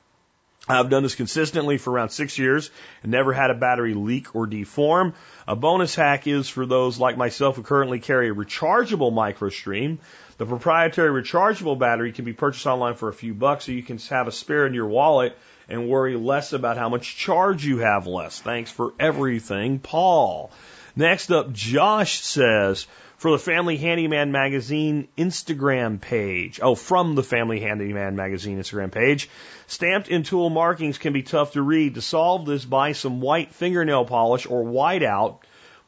I've 0.68 0.90
done 0.90 1.04
this 1.04 1.16
consistently 1.16 1.78
for 1.78 1.92
around 1.92 2.10
six 2.10 2.38
years 2.38 2.70
and 3.02 3.12
never 3.12 3.34
had 3.34 3.50
a 3.50 3.56
battery 3.56 3.96
leak 3.96 4.36
or 4.36 4.46
deform. 4.46 5.16
A 5.48 5.56
bonus 5.56 5.96
hack 5.96 6.28
is 6.28 6.48
for 6.48 6.66
those 6.66 7.00
like 7.00 7.18
myself 7.18 7.56
who 7.56 7.64
currently 7.64 8.00
carry 8.00 8.30
a 8.30 8.34
rechargeable 8.34 9.12
MicroStream. 9.12 9.98
The 10.42 10.48
proprietary 10.48 11.22
rechargeable 11.22 11.78
battery 11.78 12.14
can 12.14 12.26
be 12.26 12.34
purchased 12.34 12.66
online 12.66 12.96
for 12.96 13.10
a 13.10 13.14
few 13.14 13.36
bucks, 13.36 13.66
so 13.66 13.74
you 13.74 13.84
can 13.84 14.00
have 14.10 14.28
a 14.28 14.32
spare 14.32 14.66
in 14.66 14.74
your 14.74 14.88
wallet 14.88 15.38
and 15.70 15.88
worry 15.88 16.16
less 16.16 16.52
about 16.52 16.80
how 16.80 16.90
much 16.90 17.16
charge 17.16 17.64
you 17.64 17.78
have 17.78 18.08
less. 18.08 18.42
Thanks 18.42 18.72
for 18.72 18.92
everything, 19.00 19.78
Paul. 19.78 20.50
Next 20.96 21.32
up, 21.32 21.54
Josh 21.54 22.22
says, 22.22 22.88
for 23.18 23.30
the 23.30 23.38
Family 23.38 23.78
Handyman 23.78 24.32
Magazine 24.32 25.10
Instagram 25.16 26.02
page. 26.02 26.60
Oh, 26.60 26.74
from 26.74 27.14
the 27.14 27.22
Family 27.22 27.60
Handyman 27.60 28.16
Magazine 28.16 28.58
Instagram 28.58 28.92
page. 28.92 29.30
Stamped 29.68 30.08
in 30.08 30.24
tool 30.24 30.50
markings 30.50 30.98
can 30.98 31.14
be 31.14 31.22
tough 31.22 31.52
to 31.52 31.62
read. 31.62 31.94
To 31.94 32.02
solve 32.02 32.48
this, 32.48 32.66
buy 32.66 32.94
some 32.94 33.22
white 33.22 33.54
fingernail 33.54 34.06
polish 34.06 34.48
or 34.48 34.64
whiteout 34.64 35.44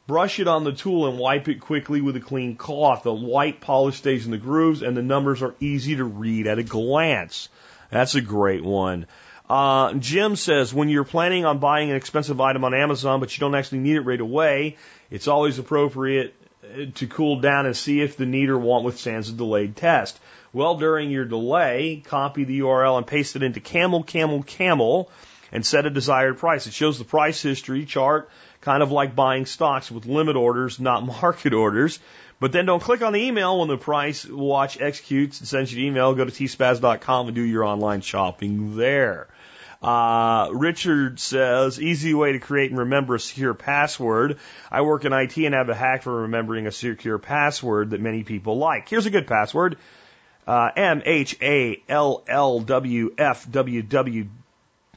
Brush 0.06 0.38
it 0.38 0.48
on 0.48 0.64
the 0.64 0.72
tool 0.72 1.08
and 1.08 1.18
wipe 1.18 1.48
it 1.48 1.60
quickly 1.60 2.02
with 2.02 2.14
a 2.16 2.20
clean 2.20 2.56
cloth. 2.56 3.04
The 3.04 3.14
white 3.14 3.60
polish 3.60 3.96
stays 3.96 4.26
in 4.26 4.32
the 4.32 4.38
grooves 4.38 4.82
and 4.82 4.94
the 4.94 5.02
numbers 5.02 5.42
are 5.42 5.54
easy 5.60 5.96
to 5.96 6.04
read 6.04 6.46
at 6.46 6.58
a 6.58 6.62
glance. 6.62 7.48
That's 7.90 8.14
a 8.14 8.20
great 8.20 8.62
one. 8.62 9.06
Uh, 9.48 9.94
Jim 9.94 10.36
says 10.36 10.74
when 10.74 10.88
you're 10.88 11.04
planning 11.04 11.46
on 11.46 11.58
buying 11.58 11.90
an 11.90 11.96
expensive 11.96 12.40
item 12.40 12.64
on 12.64 12.74
Amazon, 12.74 13.20
but 13.20 13.34
you 13.34 13.40
don't 13.40 13.54
actually 13.54 13.78
need 13.78 13.96
it 13.96 14.02
right 14.02 14.20
away, 14.20 14.76
it's 15.10 15.28
always 15.28 15.58
appropriate 15.58 16.34
uh, 16.62 16.86
to 16.94 17.06
cool 17.06 17.40
down 17.40 17.64
and 17.66 17.76
see 17.76 18.00
if 18.00 18.16
the 18.16 18.26
need 18.26 18.50
or 18.50 18.58
want 18.58 18.84
withstands 18.84 19.28
a 19.30 19.32
delayed 19.32 19.76
test. 19.76 20.18
Well, 20.52 20.76
during 20.76 21.10
your 21.10 21.24
delay, 21.24 22.02
copy 22.04 22.44
the 22.44 22.60
URL 22.60 22.98
and 22.98 23.06
paste 23.06 23.36
it 23.36 23.42
into 23.42 23.60
Camel 23.60 24.02
Camel 24.02 24.42
Camel 24.42 25.10
and 25.52 25.64
set 25.64 25.86
a 25.86 25.90
desired 25.90 26.38
price. 26.38 26.66
It 26.66 26.72
shows 26.72 26.98
the 26.98 27.04
price 27.04 27.40
history 27.40 27.84
chart 27.84 28.30
kind 28.64 28.82
of 28.82 28.90
like 28.90 29.14
buying 29.14 29.46
stocks 29.46 29.90
with 29.90 30.06
limit 30.06 30.36
orders, 30.36 30.80
not 30.80 31.04
market 31.22 31.54
orders. 31.54 32.00
But 32.40 32.52
then 32.52 32.66
don't 32.66 32.82
click 32.82 33.00
on 33.02 33.12
the 33.12 33.20
email 33.20 33.60
when 33.60 33.68
the 33.68 33.78
price 33.78 34.26
watch 34.26 34.80
executes 34.80 35.38
and 35.38 35.48
sends 35.48 35.72
you 35.72 35.80
an 35.80 35.86
email. 35.86 36.14
Go 36.14 36.24
to 36.24 36.32
tspaz.com 36.32 37.28
and 37.28 37.34
do 37.34 37.42
your 37.42 37.64
online 37.64 38.00
shopping 38.00 38.76
there. 38.76 39.28
Uh, 39.80 40.48
Richard 40.52 41.20
says, 41.20 41.80
easy 41.80 42.14
way 42.14 42.32
to 42.32 42.38
create 42.38 42.70
and 42.70 42.80
remember 42.80 43.14
a 43.14 43.20
secure 43.20 43.54
password. 43.54 44.38
I 44.70 44.80
work 44.80 45.04
in 45.04 45.12
IT 45.12 45.36
and 45.36 45.54
have 45.54 45.68
a 45.68 45.74
hack 45.74 46.02
for 46.02 46.22
remembering 46.22 46.66
a 46.66 46.72
secure 46.72 47.18
password 47.18 47.90
that 47.90 48.00
many 48.00 48.24
people 48.24 48.56
like. 48.56 48.88
Here's 48.88 49.06
a 49.06 49.10
good 49.10 49.26
password. 49.26 49.76
Uh, 50.46 50.70
M 50.74 51.02
H 51.04 51.36
A 51.40 51.82
L 51.88 52.24
L 52.26 52.60
W 52.60 53.14
F 53.16 53.50
W 53.50 53.82
W 53.82 54.26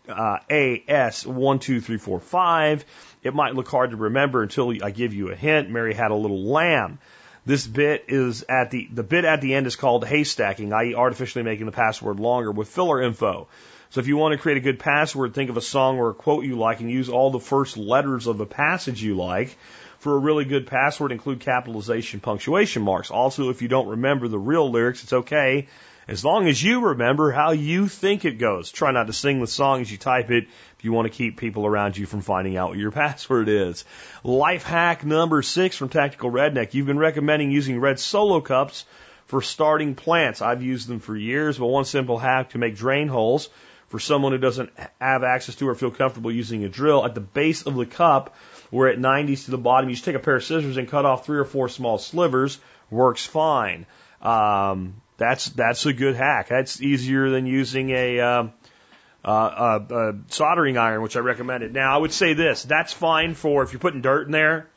uh, 0.07 0.39
A 0.49 0.83
S 0.87 1.25
one 1.25 1.59
two 1.59 1.81
three 1.81 1.97
four 1.97 2.19
five. 2.19 2.85
It 3.23 3.33
might 3.33 3.55
look 3.55 3.67
hard 3.67 3.91
to 3.91 3.97
remember 3.97 4.43
until 4.43 4.73
I 4.83 4.91
give 4.91 5.13
you 5.13 5.29
a 5.29 5.35
hint. 5.35 5.69
Mary 5.69 5.93
had 5.93 6.11
a 6.11 6.15
little 6.15 6.43
lamb. 6.43 6.99
This 7.45 7.65
bit 7.65 8.05
is 8.09 8.43
at 8.49 8.71
the, 8.71 8.89
the 8.91 9.03
bit 9.03 9.23
at 9.23 9.39
the 9.39 9.53
end 9.53 9.67
is 9.67 9.77
called 9.77 10.03
haystacking, 10.03 10.73
i.e. 10.73 10.95
artificially 10.95 11.43
making 11.43 11.65
the 11.65 11.71
password 11.71 12.19
longer 12.19 12.51
with 12.51 12.67
filler 12.67 13.01
info. 13.01 13.47
So 13.89 14.01
if 14.01 14.07
you 14.07 14.17
want 14.17 14.33
to 14.33 14.37
create 14.37 14.57
a 14.57 14.61
good 14.61 14.79
password, 14.79 15.33
think 15.33 15.49
of 15.49 15.55
a 15.55 15.61
song 15.61 15.97
or 15.97 16.09
a 16.09 16.13
quote 16.13 16.43
you 16.43 16.57
like 16.57 16.81
and 16.81 16.91
use 16.91 17.07
all 17.07 17.31
the 17.31 17.39
first 17.39 17.77
letters 17.77 18.27
of 18.27 18.37
the 18.37 18.45
passage 18.45 19.01
you 19.01 19.15
like. 19.15 19.57
For 19.99 20.13
a 20.13 20.19
really 20.19 20.45
good 20.45 20.67
password, 20.67 21.11
include 21.11 21.39
capitalization 21.39 22.19
punctuation 22.19 22.83
marks. 22.83 23.11
Also, 23.11 23.49
if 23.49 23.61
you 23.61 23.67
don't 23.67 23.87
remember 23.87 24.27
the 24.27 24.37
real 24.37 24.69
lyrics, 24.69 25.03
it's 25.03 25.13
okay 25.13 25.67
as 26.07 26.23
long 26.23 26.47
as 26.47 26.61
you 26.61 26.79
remember 26.87 27.31
how 27.31 27.51
you 27.51 27.87
think 27.87 28.23
it 28.23 28.39
goes. 28.39 28.71
Try 28.71 28.91
not 28.91 29.07
to 29.07 29.13
sing 29.13 29.41
the 29.41 29.47
song 29.47 29.81
as 29.81 29.91
you 29.91 29.97
type 29.97 30.31
it 30.31 30.45
if 30.77 30.85
you 30.85 30.93
want 30.93 31.11
to 31.11 31.17
keep 31.17 31.37
people 31.37 31.65
around 31.65 31.97
you 31.97 32.05
from 32.05 32.21
finding 32.21 32.55
out 32.55 32.69
what 32.69 32.77
your 32.77 32.91
password 33.03 33.49
is. 33.49 33.83
Life 34.23 34.63
hack 34.63 35.03
number 35.03 35.41
six 35.41 35.75
from 35.75 35.89
Tactical 35.89 36.31
Redneck. 36.31 36.73
You've 36.73 36.87
been 36.87 36.99
recommending 36.99 37.51
using 37.51 37.79
red 37.79 37.99
solo 37.99 38.39
cups 38.39 38.85
for 39.25 39.41
starting 39.41 39.95
plants. 39.95 40.41
I've 40.41 40.63
used 40.63 40.87
them 40.87 40.99
for 40.99 41.15
years, 41.15 41.57
but 41.57 41.67
one 41.67 41.85
simple 41.85 42.17
hack 42.17 42.51
to 42.51 42.57
make 42.57 42.77
drain 42.77 43.09
holes 43.09 43.49
for 43.89 43.99
someone 43.99 44.31
who 44.31 44.37
doesn't 44.37 44.69
have 44.99 45.23
access 45.23 45.55
to 45.55 45.67
or 45.67 45.75
feel 45.75 45.91
comfortable 45.91 46.31
using 46.31 46.63
a 46.63 46.69
drill 46.69 47.05
at 47.05 47.15
the 47.15 47.21
base 47.21 47.63
of 47.63 47.75
the 47.75 47.85
cup 47.85 48.35
where 48.69 48.89
at 48.89 48.97
90s 48.97 49.45
to 49.45 49.51
the 49.51 49.57
bottom, 49.57 49.89
you 49.89 49.95
just 49.95 50.05
take 50.05 50.15
a 50.15 50.19
pair 50.19 50.35
of 50.35 50.43
scissors 50.43 50.77
and 50.77 50.89
cut 50.89 51.05
off 51.05 51.25
three 51.25 51.37
or 51.37 51.45
four 51.45 51.69
small 51.69 51.97
slivers. 51.97 52.59
Works 52.89 53.25
fine. 53.25 53.85
Um, 54.21 54.95
that's 55.17 55.49
that's 55.49 55.86
a 55.86 55.93
good 55.93 56.15
hack. 56.15 56.49
That's 56.49 56.82
easier 56.82 57.30
than 57.30 57.45
using 57.45 57.89
a 57.89 58.19
um, 58.19 58.53
uh, 59.25 59.30
uh, 59.30 60.13
soldering 60.30 60.77
iron, 60.77 61.01
which 61.01 61.15
I 61.17 61.19
recommended. 61.19 61.73
Now, 61.73 61.95
I 61.95 61.97
would 61.97 62.13
say 62.13 62.34
this: 62.34 62.63
that's 62.63 62.93
fine 62.93 63.34
for 63.34 63.63
if 63.63 63.73
you're 63.73 63.80
putting 63.80 64.01
dirt 64.01 64.27
in 64.27 64.32
there 64.32 64.67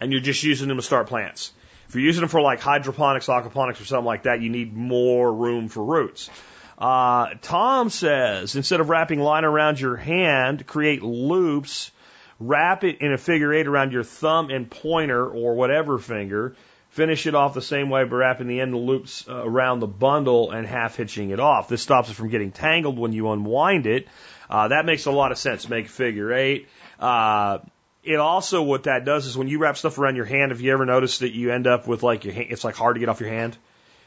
and 0.00 0.12
you're 0.12 0.20
just 0.20 0.42
using 0.42 0.68
them 0.68 0.78
to 0.78 0.82
start 0.82 1.08
plants. 1.08 1.52
If 1.88 1.94
you're 1.94 2.04
using 2.04 2.22
them 2.22 2.28
for 2.28 2.40
like 2.40 2.60
hydroponics, 2.60 3.26
aquaponics, 3.26 3.80
or 3.80 3.84
something 3.84 4.04
like 4.04 4.24
that, 4.24 4.40
you 4.40 4.50
need 4.50 4.74
more 4.74 5.32
room 5.32 5.68
for 5.68 5.84
roots. 5.84 6.30
Uh, 6.78 7.34
Tom 7.42 7.88
says 7.90 8.56
instead 8.56 8.80
of 8.80 8.88
wrapping 8.90 9.20
line 9.20 9.44
around 9.44 9.80
your 9.80 9.96
hand, 9.96 10.66
create 10.66 11.02
loops. 11.02 11.90
Wrap 12.38 12.84
it 12.84 13.00
in 13.00 13.14
a 13.14 13.18
figure 13.18 13.54
eight 13.54 13.66
around 13.66 13.92
your 13.92 14.04
thumb 14.04 14.50
and 14.50 14.70
pointer 14.70 15.26
or 15.26 15.54
whatever 15.54 15.96
finger. 15.96 16.54
Finish 16.96 17.26
it 17.26 17.34
off 17.34 17.52
the 17.52 17.60
same 17.60 17.90
way 17.90 18.04
by 18.04 18.16
wrapping 18.16 18.48
the 18.48 18.58
end 18.58 18.72
of 18.72 18.80
the 18.80 18.86
loops 18.86 19.28
uh, 19.28 19.42
around 19.44 19.80
the 19.80 19.86
bundle 19.86 20.50
and 20.50 20.66
half 20.66 20.96
hitching 20.96 21.28
it 21.28 21.38
off. 21.38 21.68
This 21.68 21.82
stops 21.82 22.08
it 22.08 22.14
from 22.14 22.30
getting 22.30 22.52
tangled 22.52 22.98
when 22.98 23.12
you 23.12 23.30
unwind 23.32 23.84
it. 23.86 24.08
Uh, 24.48 24.68
that 24.68 24.86
makes 24.86 25.04
a 25.04 25.10
lot 25.10 25.30
of 25.30 25.36
sense. 25.36 25.68
Make 25.68 25.88
figure 25.88 26.32
eight. 26.32 26.68
Uh, 26.98 27.58
it 28.02 28.16
also 28.16 28.62
what 28.62 28.84
that 28.84 29.04
does 29.04 29.26
is 29.26 29.36
when 29.36 29.46
you 29.46 29.58
wrap 29.58 29.76
stuff 29.76 29.98
around 29.98 30.16
your 30.16 30.24
hand, 30.24 30.52
if 30.52 30.62
you 30.62 30.72
ever 30.72 30.86
notice 30.86 31.18
that 31.18 31.34
you 31.34 31.52
end 31.52 31.66
up 31.66 31.86
with 31.86 32.02
like 32.02 32.24
your 32.24 32.32
hand, 32.32 32.46
it's 32.48 32.64
like 32.64 32.76
hard 32.76 32.94
to 32.94 33.00
get 33.00 33.10
off 33.10 33.20
your 33.20 33.28
hand. 33.28 33.58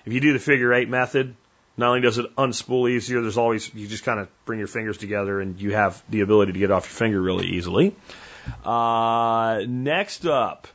If 0.05 0.13
you 0.13 0.19
do 0.19 0.33
the 0.33 0.39
figure 0.39 0.73
eight 0.73 0.89
method, 0.89 1.35
not 1.77 1.89
only 1.89 2.01
does 2.01 2.17
it 2.17 2.35
unspool 2.37 2.89
easier, 2.89 3.21
there's 3.21 3.37
always 3.37 3.71
you 3.75 3.85
just 3.85 4.03
kind 4.03 4.19
of 4.19 4.29
bring 4.45 4.57
your 4.57 4.67
fingers 4.67 4.97
together 4.97 5.39
and 5.39 5.61
you 5.61 5.75
have 5.75 6.01
the 6.09 6.21
ability 6.21 6.53
to 6.53 6.59
get 6.59 6.71
off 6.71 6.85
your 6.85 6.95
finger 6.95 7.21
really 7.21 7.49
easily. 7.49 7.95
Uh, 8.65 9.61
next 9.67 10.25
up, 10.25 10.67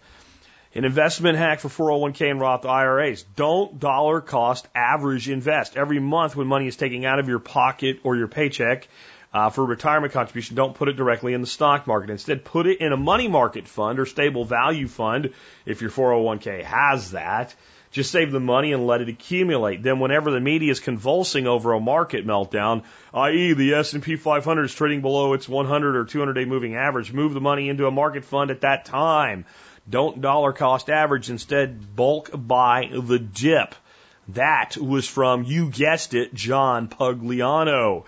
an 0.75 0.85
investment 0.85 1.39
hack 1.39 1.61
for 1.61 1.69
401k 1.69 2.31
and 2.31 2.41
Roth 2.41 2.67
IRAs. 2.67 3.23
Don't 3.37 3.79
dollar 3.79 4.21
cost 4.21 4.67
average 4.75 5.29
invest. 5.29 5.77
Every 5.77 6.01
month 6.01 6.35
when 6.35 6.49
money 6.49 6.67
is 6.67 6.77
taken 6.77 7.05
out 7.05 7.21
of 7.21 7.29
your 7.29 7.39
pocket 7.39 8.01
or 8.03 8.17
your 8.17 8.27
paycheck 8.27 8.89
uh, 9.33 9.51
for 9.51 9.65
retirement 9.65 10.13
contribution, 10.13 10.57
don't 10.57 10.75
put 10.75 10.89
it 10.89 10.97
directly 10.97 11.33
in 11.33 11.41
the 11.41 11.47
stock 11.47 11.87
market. 11.87 12.11
Instead, 12.11 12.45
put 12.45 12.67
it 12.67 12.81
in 12.81 12.93
a 12.93 12.97
money 12.97 13.29
market 13.29 13.69
fund 13.69 14.01
or 14.01 14.07
stable 14.07 14.45
value 14.45 14.89
fund 14.89 15.33
if 15.65 15.81
your 15.81 15.91
401k 15.91 16.65
has 16.65 17.13
that. 17.13 17.55
Just 17.93 18.11
save 18.11 18.33
the 18.33 18.41
money 18.41 18.73
and 18.73 18.89
let 18.89 19.01
it 19.01 19.09
accumulate. 19.09 19.81
Then 19.81 20.01
whenever 20.01 20.33
the 20.33 20.41
media 20.41 20.73
is 20.73 20.81
convulsing 20.81 21.47
over 21.47 21.73
a 21.73 21.81
market 21.81 22.27
meltdown, 22.27 22.83
i.e. 23.13 23.53
the 23.53 23.75
S&P 23.75 24.17
500 24.17 24.65
is 24.65 24.75
trading 24.75 25.01
below 25.01 25.35
its 25.35 25.49
100 25.49 25.95
or 25.95 26.05
200 26.05 26.33
day 26.33 26.45
moving 26.45 26.75
average, 26.75 27.13
move 27.13 27.35
the 27.35 27.41
money 27.41 27.69
into 27.69 27.87
a 27.87 27.93
market 27.93 28.25
fund 28.25 28.51
at 28.51 28.63
that 28.63 28.85
time. 28.85 29.45
Don't 29.89 30.21
dollar 30.21 30.53
cost 30.53 30.89
average. 30.89 31.31
Instead, 31.31 31.95
bulk 31.95 32.31
buy 32.33 32.91
the 32.93 33.19
dip. 33.19 33.75
That 34.29 34.77
was 34.79 35.07
from, 35.07 35.45
you 35.45 35.69
guessed 35.71 36.15
it, 36.15 36.33
John 36.33 36.89
Pugliano. 36.89 38.05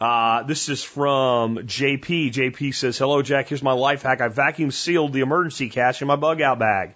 Uh, 0.00 0.42
this 0.42 0.68
is 0.68 0.82
from 0.82 1.58
JP. 1.58 2.32
JP 2.32 2.74
says, 2.74 2.98
Hello, 2.98 3.22
Jack. 3.22 3.48
Here's 3.48 3.62
my 3.62 3.72
life 3.72 4.02
hack. 4.02 4.20
I 4.20 4.28
vacuum 4.28 4.72
sealed 4.72 5.12
the 5.12 5.20
emergency 5.20 5.68
cash 5.68 6.02
in 6.02 6.08
my 6.08 6.16
bug 6.16 6.42
out 6.42 6.58
bag. 6.58 6.94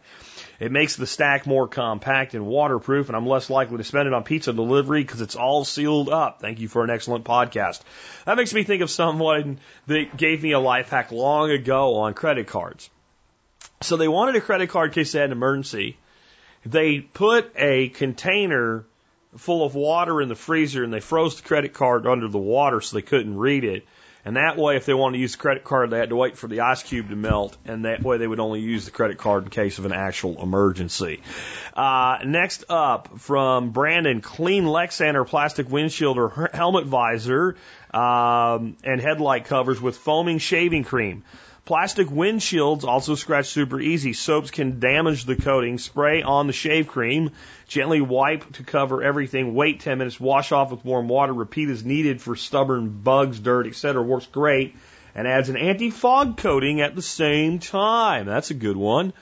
It 0.58 0.72
makes 0.72 0.96
the 0.96 1.06
stack 1.06 1.46
more 1.46 1.68
compact 1.68 2.34
and 2.34 2.44
waterproof, 2.44 3.06
and 3.06 3.16
I'm 3.16 3.28
less 3.28 3.48
likely 3.48 3.76
to 3.76 3.84
spend 3.84 4.08
it 4.08 4.12
on 4.12 4.24
pizza 4.24 4.52
delivery 4.52 5.04
because 5.04 5.20
it's 5.20 5.36
all 5.36 5.64
sealed 5.64 6.08
up. 6.08 6.40
Thank 6.40 6.58
you 6.58 6.66
for 6.66 6.82
an 6.82 6.90
excellent 6.90 7.24
podcast. 7.24 7.80
That 8.26 8.36
makes 8.36 8.52
me 8.52 8.64
think 8.64 8.82
of 8.82 8.90
someone 8.90 9.60
that 9.86 10.16
gave 10.16 10.42
me 10.42 10.50
a 10.50 10.58
life 10.58 10.88
hack 10.88 11.12
long 11.12 11.52
ago 11.52 11.94
on 11.98 12.14
credit 12.14 12.48
cards. 12.48 12.90
So 13.80 13.96
they 13.96 14.08
wanted 14.08 14.36
a 14.36 14.40
credit 14.40 14.70
card 14.70 14.90
in 14.90 14.94
case 14.94 15.12
they 15.12 15.20
had 15.20 15.30
an 15.30 15.36
emergency. 15.36 15.98
They 16.66 17.00
put 17.00 17.52
a 17.56 17.88
container 17.88 18.84
full 19.36 19.64
of 19.64 19.74
water 19.74 20.20
in 20.20 20.28
the 20.28 20.34
freezer 20.34 20.82
and 20.82 20.92
they 20.92 21.00
froze 21.00 21.40
the 21.40 21.46
credit 21.46 21.74
card 21.74 22.06
under 22.06 22.28
the 22.28 22.38
water 22.38 22.80
so 22.80 22.96
they 22.96 23.02
couldn't 23.02 23.36
read 23.36 23.64
it. 23.64 23.86
And 24.24 24.36
that 24.36 24.58
way, 24.58 24.76
if 24.76 24.84
they 24.84 24.94
wanted 24.94 25.16
to 25.16 25.20
use 25.20 25.32
the 25.32 25.38
credit 25.38 25.64
card, 25.64 25.90
they 25.90 25.98
had 25.98 26.08
to 26.08 26.16
wait 26.16 26.36
for 26.36 26.48
the 26.48 26.60
ice 26.60 26.82
cube 26.82 27.08
to 27.08 27.16
melt, 27.16 27.56
and 27.64 27.84
that 27.84 28.02
way 28.02 28.18
they 28.18 28.26
would 28.26 28.40
only 28.40 28.60
use 28.60 28.84
the 28.84 28.90
credit 28.90 29.16
card 29.16 29.44
in 29.44 29.50
case 29.50 29.78
of 29.78 29.86
an 29.86 29.92
actual 29.92 30.42
emergency. 30.42 31.22
Uh, 31.72 32.18
next 32.26 32.64
up, 32.68 33.20
from 33.20 33.70
Brandon, 33.70 34.20
clean 34.20 34.64
Lexan 34.64 35.14
or 35.14 35.24
plastic 35.24 35.70
windshield 35.70 36.18
or 36.18 36.50
helmet 36.52 36.84
visor 36.84 37.56
um, 37.94 38.76
and 38.84 39.00
headlight 39.00 39.46
covers 39.46 39.80
with 39.80 39.96
foaming 39.96 40.38
shaving 40.38 40.84
cream. 40.84 41.24
Plastic 41.68 42.08
windshields 42.08 42.84
also 42.84 43.14
scratch 43.14 43.48
super 43.48 43.78
easy. 43.78 44.14
Soaps 44.14 44.50
can 44.50 44.80
damage 44.80 45.26
the 45.26 45.36
coating. 45.36 45.76
Spray 45.76 46.22
on 46.22 46.46
the 46.46 46.54
shave 46.54 46.88
cream. 46.88 47.32
Gently 47.66 48.00
wipe 48.00 48.54
to 48.54 48.62
cover 48.62 49.02
everything. 49.02 49.54
Wait 49.54 49.80
10 49.80 49.98
minutes. 49.98 50.18
Wash 50.18 50.50
off 50.50 50.70
with 50.70 50.82
warm 50.82 51.08
water. 51.08 51.34
Repeat 51.34 51.68
as 51.68 51.84
needed 51.84 52.22
for 52.22 52.36
stubborn 52.36 52.88
bugs, 52.88 53.38
dirt, 53.38 53.66
etc. 53.66 54.02
Works 54.02 54.24
great 54.28 54.76
and 55.14 55.28
adds 55.28 55.50
an 55.50 55.58
anti-fog 55.58 56.38
coating 56.38 56.80
at 56.80 56.96
the 56.96 57.02
same 57.02 57.58
time. 57.58 58.24
That's 58.24 58.50
a 58.50 58.54
good 58.54 58.78
one. 58.78 59.12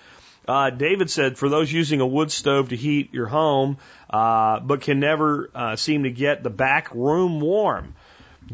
Uh, 0.46 0.70
David 0.70 1.10
said, 1.10 1.38
for 1.38 1.48
those 1.48 1.72
using 1.72 2.00
a 2.00 2.06
wood 2.06 2.30
stove 2.30 2.68
to 2.68 2.76
heat 2.76 3.12
your 3.12 3.26
home, 3.26 3.78
uh, 4.08 4.60
but 4.60 4.82
can 4.82 5.00
never 5.00 5.50
uh, 5.52 5.74
seem 5.74 6.04
to 6.04 6.10
get 6.10 6.44
the 6.44 6.50
back 6.50 6.94
room 6.94 7.40
warm, 7.40 7.96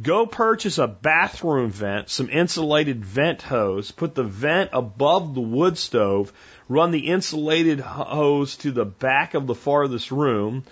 Go 0.00 0.24
purchase 0.24 0.78
a 0.78 0.86
bathroom 0.86 1.70
vent, 1.70 2.08
some 2.08 2.30
insulated 2.30 3.04
vent 3.04 3.42
hose, 3.42 3.90
put 3.90 4.14
the 4.14 4.24
vent 4.24 4.70
above 4.72 5.34
the 5.34 5.42
wood 5.42 5.76
stove, 5.76 6.32
run 6.66 6.92
the 6.92 7.08
insulated 7.08 7.80
hose 7.80 8.56
to 8.58 8.70
the 8.70 8.86
back 8.86 9.34
of 9.34 9.46
the 9.46 9.54
farthest 9.54 10.10
room, 10.10 10.64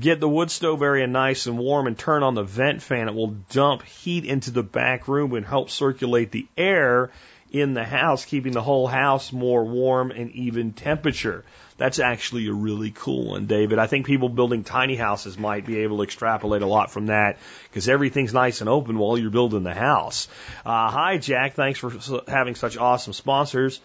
get 0.00 0.18
the 0.18 0.28
wood 0.28 0.50
stove 0.50 0.82
area 0.82 1.06
nice 1.06 1.46
and 1.46 1.56
warm, 1.56 1.86
and 1.86 1.96
turn 1.96 2.24
on 2.24 2.34
the 2.34 2.42
vent 2.42 2.82
fan. 2.82 3.08
It 3.08 3.14
will 3.14 3.36
dump 3.50 3.84
heat 3.84 4.24
into 4.24 4.50
the 4.50 4.64
back 4.64 5.06
room 5.06 5.34
and 5.34 5.46
help 5.46 5.70
circulate 5.70 6.32
the 6.32 6.48
air 6.56 7.12
in 7.52 7.74
the 7.74 7.84
house, 7.84 8.24
keeping 8.24 8.52
the 8.52 8.62
whole 8.62 8.88
house 8.88 9.32
more 9.32 9.64
warm 9.64 10.10
and 10.10 10.32
even 10.32 10.72
temperature. 10.72 11.44
That's 11.76 11.98
actually 11.98 12.46
a 12.46 12.52
really 12.52 12.92
cool 12.92 13.30
one, 13.30 13.46
David. 13.46 13.80
I 13.80 13.88
think 13.88 14.06
people 14.06 14.28
building 14.28 14.62
tiny 14.62 14.94
houses 14.94 15.36
might 15.36 15.66
be 15.66 15.80
able 15.80 15.96
to 15.98 16.02
extrapolate 16.04 16.62
a 16.62 16.66
lot 16.66 16.92
from 16.92 17.06
that 17.06 17.38
because 17.68 17.88
everything's 17.88 18.32
nice 18.32 18.60
and 18.60 18.70
open 18.70 18.96
while 18.96 19.18
you're 19.18 19.30
building 19.30 19.64
the 19.64 19.74
house. 19.74 20.28
Uh, 20.64 20.90
hi, 20.90 21.18
Jack. 21.18 21.54
Thanks 21.54 21.80
for 21.80 21.92
having 22.28 22.54
such 22.54 22.76
awesome 22.76 23.12
sponsors. 23.12 23.80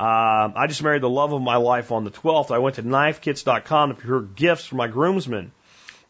Uh, 0.00 0.50
I 0.54 0.66
just 0.68 0.82
married 0.82 1.02
the 1.02 1.08
love 1.08 1.32
of 1.32 1.40
my 1.40 1.56
life 1.56 1.92
on 1.92 2.04
the 2.04 2.10
12th. 2.10 2.50
I 2.50 2.58
went 2.58 2.76
to 2.76 2.82
knifekits.com 2.82 3.90
to 3.90 3.94
procure 3.94 4.22
gifts 4.22 4.66
for 4.66 4.76
my 4.76 4.88
groomsmen. 4.88 5.52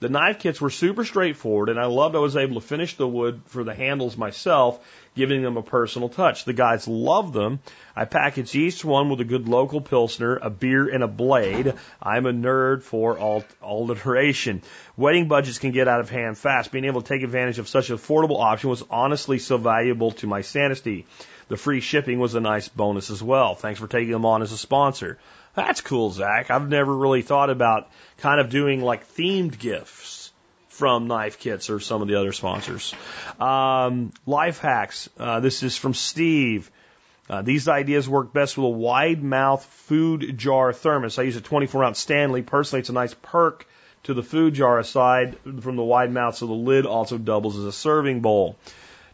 The 0.00 0.08
knife 0.08 0.38
kits 0.38 0.60
were 0.60 0.70
super 0.70 1.04
straightforward, 1.04 1.68
and 1.68 1.80
I 1.80 1.86
loved 1.86 2.14
I 2.14 2.20
was 2.20 2.36
able 2.36 2.60
to 2.60 2.66
finish 2.66 2.94
the 2.94 3.08
wood 3.08 3.42
for 3.46 3.64
the 3.64 3.74
handles 3.74 4.16
myself, 4.16 4.78
giving 5.16 5.42
them 5.42 5.56
a 5.56 5.62
personal 5.62 6.08
touch. 6.08 6.44
The 6.44 6.52
guys 6.52 6.86
loved 6.86 7.34
them. 7.34 7.58
I 7.96 8.04
packaged 8.04 8.54
each 8.54 8.84
one 8.84 9.10
with 9.10 9.20
a 9.20 9.24
good 9.24 9.48
local 9.48 9.80
pilsner, 9.80 10.36
a 10.36 10.50
beer, 10.50 10.88
and 10.88 11.02
a 11.02 11.08
blade. 11.08 11.74
I'm 12.00 12.26
a 12.26 12.32
nerd 12.32 12.84
for 12.84 13.18
all 13.18 13.44
alliteration. 13.60 14.62
Wedding 14.96 15.26
budgets 15.26 15.58
can 15.58 15.72
get 15.72 15.88
out 15.88 15.98
of 15.98 16.10
hand 16.10 16.38
fast. 16.38 16.70
Being 16.70 16.84
able 16.84 17.02
to 17.02 17.08
take 17.08 17.24
advantage 17.24 17.58
of 17.58 17.66
such 17.66 17.90
an 17.90 17.96
affordable 17.96 18.40
option 18.40 18.70
was 18.70 18.84
honestly 18.88 19.40
so 19.40 19.56
valuable 19.56 20.12
to 20.12 20.28
my 20.28 20.42
sanity. 20.42 21.06
The 21.48 21.56
free 21.56 21.80
shipping 21.80 22.20
was 22.20 22.36
a 22.36 22.40
nice 22.40 22.68
bonus 22.68 23.10
as 23.10 23.20
well. 23.20 23.56
Thanks 23.56 23.80
for 23.80 23.88
taking 23.88 24.12
them 24.12 24.26
on 24.26 24.42
as 24.42 24.52
a 24.52 24.58
sponsor. 24.58 25.18
That's 25.58 25.80
cool, 25.80 26.10
Zach. 26.10 26.52
I've 26.52 26.68
never 26.68 26.94
really 26.94 27.22
thought 27.22 27.50
about 27.50 27.90
kind 28.18 28.40
of 28.40 28.48
doing 28.48 28.80
like 28.80 29.08
themed 29.14 29.58
gifts 29.58 30.32
from 30.68 31.08
knife 31.08 31.40
kits 31.40 31.68
or 31.68 31.80
some 31.80 32.00
of 32.00 32.06
the 32.06 32.14
other 32.14 32.32
sponsors. 32.32 32.94
Um, 33.40 34.12
life 34.24 34.60
hacks. 34.60 35.08
Uh, 35.18 35.40
this 35.40 35.64
is 35.64 35.76
from 35.76 35.94
Steve. 35.94 36.70
Uh, 37.28 37.42
these 37.42 37.66
ideas 37.66 38.08
work 38.08 38.32
best 38.32 38.56
with 38.56 38.66
a 38.66 38.68
wide 38.68 39.20
mouth 39.20 39.64
food 39.64 40.38
jar 40.38 40.72
thermos. 40.72 41.18
I 41.18 41.22
use 41.22 41.34
a 41.34 41.40
24 41.40 41.82
ounce 41.82 41.98
Stanley. 41.98 42.42
Personally, 42.42 42.78
it's 42.78 42.90
a 42.90 42.92
nice 42.92 43.14
perk 43.14 43.66
to 44.04 44.14
the 44.14 44.22
food 44.22 44.54
jar 44.54 44.78
aside 44.78 45.38
from 45.60 45.74
the 45.74 45.82
wide 45.82 46.12
mouth, 46.12 46.36
so 46.36 46.46
the 46.46 46.52
lid 46.52 46.86
also 46.86 47.18
doubles 47.18 47.58
as 47.58 47.64
a 47.64 47.72
serving 47.72 48.20
bowl. 48.20 48.56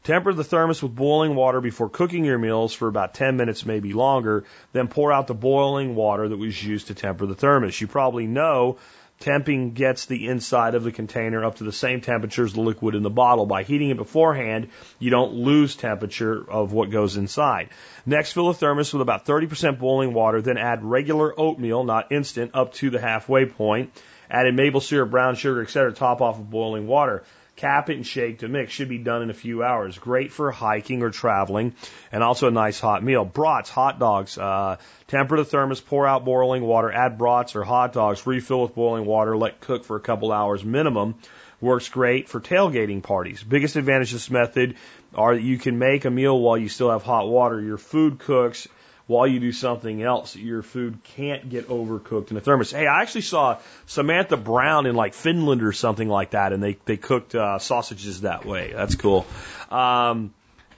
Temper 0.05 0.35
the 0.35 0.45
thermos 0.45 0.83
with 0.83 0.95
boiling 0.95 1.35
water 1.35 1.63
before 1.63 1.89
cooking 1.89 2.27
your 2.27 2.37
meals 2.37 2.75
for 2.75 2.89
about 2.89 3.15
10 3.15 3.39
minutes, 3.39 3.65
maybe 3.65 3.95
longer. 3.95 4.45
Then 4.75 4.87
pour 4.87 5.11
out 5.11 5.29
the 5.29 5.35
boiling 5.35 5.95
water 5.95 6.29
that 6.29 6.37
was 6.37 6.63
used 6.63 6.89
to 6.89 6.95
temper 6.95 7.25
the 7.25 7.35
thermos. 7.35 7.81
You 7.81 7.87
probably 7.87 8.27
know 8.27 8.77
temping 9.23 9.73
gets 9.73 10.05
the 10.05 10.29
inside 10.29 10.75
of 10.75 10.85
the 10.85 10.93
container 10.93 11.43
up 11.43 11.55
to 11.55 11.65
the 11.65 11.73
same 11.73 12.03
temperature 12.03 12.45
as 12.45 12.53
the 12.53 12.61
liquid 12.61 12.95
in 12.95 13.03
the 13.03 13.09
bottle. 13.09 13.47
By 13.47 13.63
heating 13.63 13.89
it 13.89 13.97
beforehand, 13.97 14.69
you 14.99 15.09
don't 15.09 15.33
lose 15.33 15.75
temperature 15.75 16.45
of 16.51 16.75
what 16.75 16.91
goes 16.91 17.17
inside. 17.17 17.71
Next, 18.05 18.33
fill 18.33 18.49
the 18.49 18.55
thermos 18.55 18.93
with 18.93 19.01
about 19.01 19.25
30% 19.25 19.79
boiling 19.79 20.13
water, 20.13 20.43
then 20.43 20.59
add 20.59 20.85
regular 20.85 21.33
oatmeal, 21.41 21.83
not 21.83 22.13
instant, 22.13 22.51
up 22.53 22.75
to 22.75 22.91
the 22.91 23.01
halfway 23.01 23.47
point. 23.47 23.91
Add 24.31 24.49
in 24.49 24.57
maple 24.57 24.83
syrup, 24.83 25.11
brown 25.11 25.35
sugar, 25.35 25.63
etc. 25.63 25.95
Top 25.95 26.21
off 26.21 26.37
with 26.37 26.51
boiling 26.51 26.87
water. 26.87 27.25
Cap 27.57 27.89
it 27.89 27.97
and 27.97 28.07
shake 28.07 28.41
to 28.41 28.49
mix. 28.49 28.73
Should 28.73 28.89
be 28.89 28.99
done 28.99 29.23
in 29.23 29.31
a 29.31 29.35
few 29.35 29.63
hours. 29.63 29.97
Great 29.97 30.33
for 30.33 30.51
hiking 30.51 31.03
or 31.03 31.11
traveling, 31.11 31.75
and 32.11 32.23
also 32.23 32.49
a 32.49 32.51
nice 32.51 32.81
hot 32.81 33.05
meal. 33.05 33.25
Brats, 33.25 33.71
hot 33.71 34.01
dogs. 34.01 34.37
Uh, 34.37 34.77
temper 35.07 35.37
the 35.37 35.45
thermos, 35.45 35.81
pour 35.81 36.07
out 36.07 36.25
boiling 36.25 36.65
water, 36.65 36.91
add 36.91 37.17
brats 37.17 37.55
or 37.55 37.63
hot 37.63 37.93
dogs, 37.93 38.27
refill 38.27 38.63
with 38.63 38.75
boiling 38.75 39.07
water, 39.07 39.37
let 39.37 39.61
cook 39.61 39.85
for 39.85 39.97
a 39.97 40.01
couple 40.01 40.33
hours 40.33 40.65
minimum. 40.65 41.15
Works 41.61 41.89
great 41.89 42.29
for 42.29 42.41
tailgating 42.41 43.03
parties. 43.03 43.43
Biggest 43.43 43.77
advantage 43.77 44.09
of 44.09 44.17
this 44.17 44.31
method 44.31 44.75
are 45.15 45.35
that 45.37 45.43
you 45.43 45.57
can 45.57 45.79
make 45.79 46.05
a 46.05 46.11
meal 46.11 46.39
while 46.39 46.59
you 46.59 46.69
still 46.69 46.91
have 46.91 47.05
hot 47.05 47.29
water. 47.29 47.61
Your 47.61 47.79
food 47.79 48.19
cooks 48.19 48.69
while 49.07 49.27
you 49.27 49.41
do 49.41 49.53
something 49.53 50.03
else. 50.03 50.35
Your 50.37 50.63
food 50.63 51.03
can't 51.05 51.49
get 51.49 51.69
overcooked 51.69 52.31
in 52.31 52.37
a 52.37 52.41
thermos. 52.41 52.71
Hey, 52.71 52.87
I 52.87 53.03
actually 53.03 53.23
saw 53.23 53.59
Samantha 53.87 54.37
Brown 54.37 54.87
in 54.87 54.95
like 54.95 55.15
Finland 55.15 55.63
or 55.63 55.73
something 55.73 56.09
like 56.09 56.31
that, 56.31 56.53
and 56.53 56.63
they 56.63 56.79
they 56.85 56.97
cooked 56.97 57.35
uh, 57.35 57.59
sausages 57.59 58.23
that 58.23 58.45
way. 58.45 58.73
That's 58.73 58.95
cool. 58.95 59.27
Um, 59.71 60.33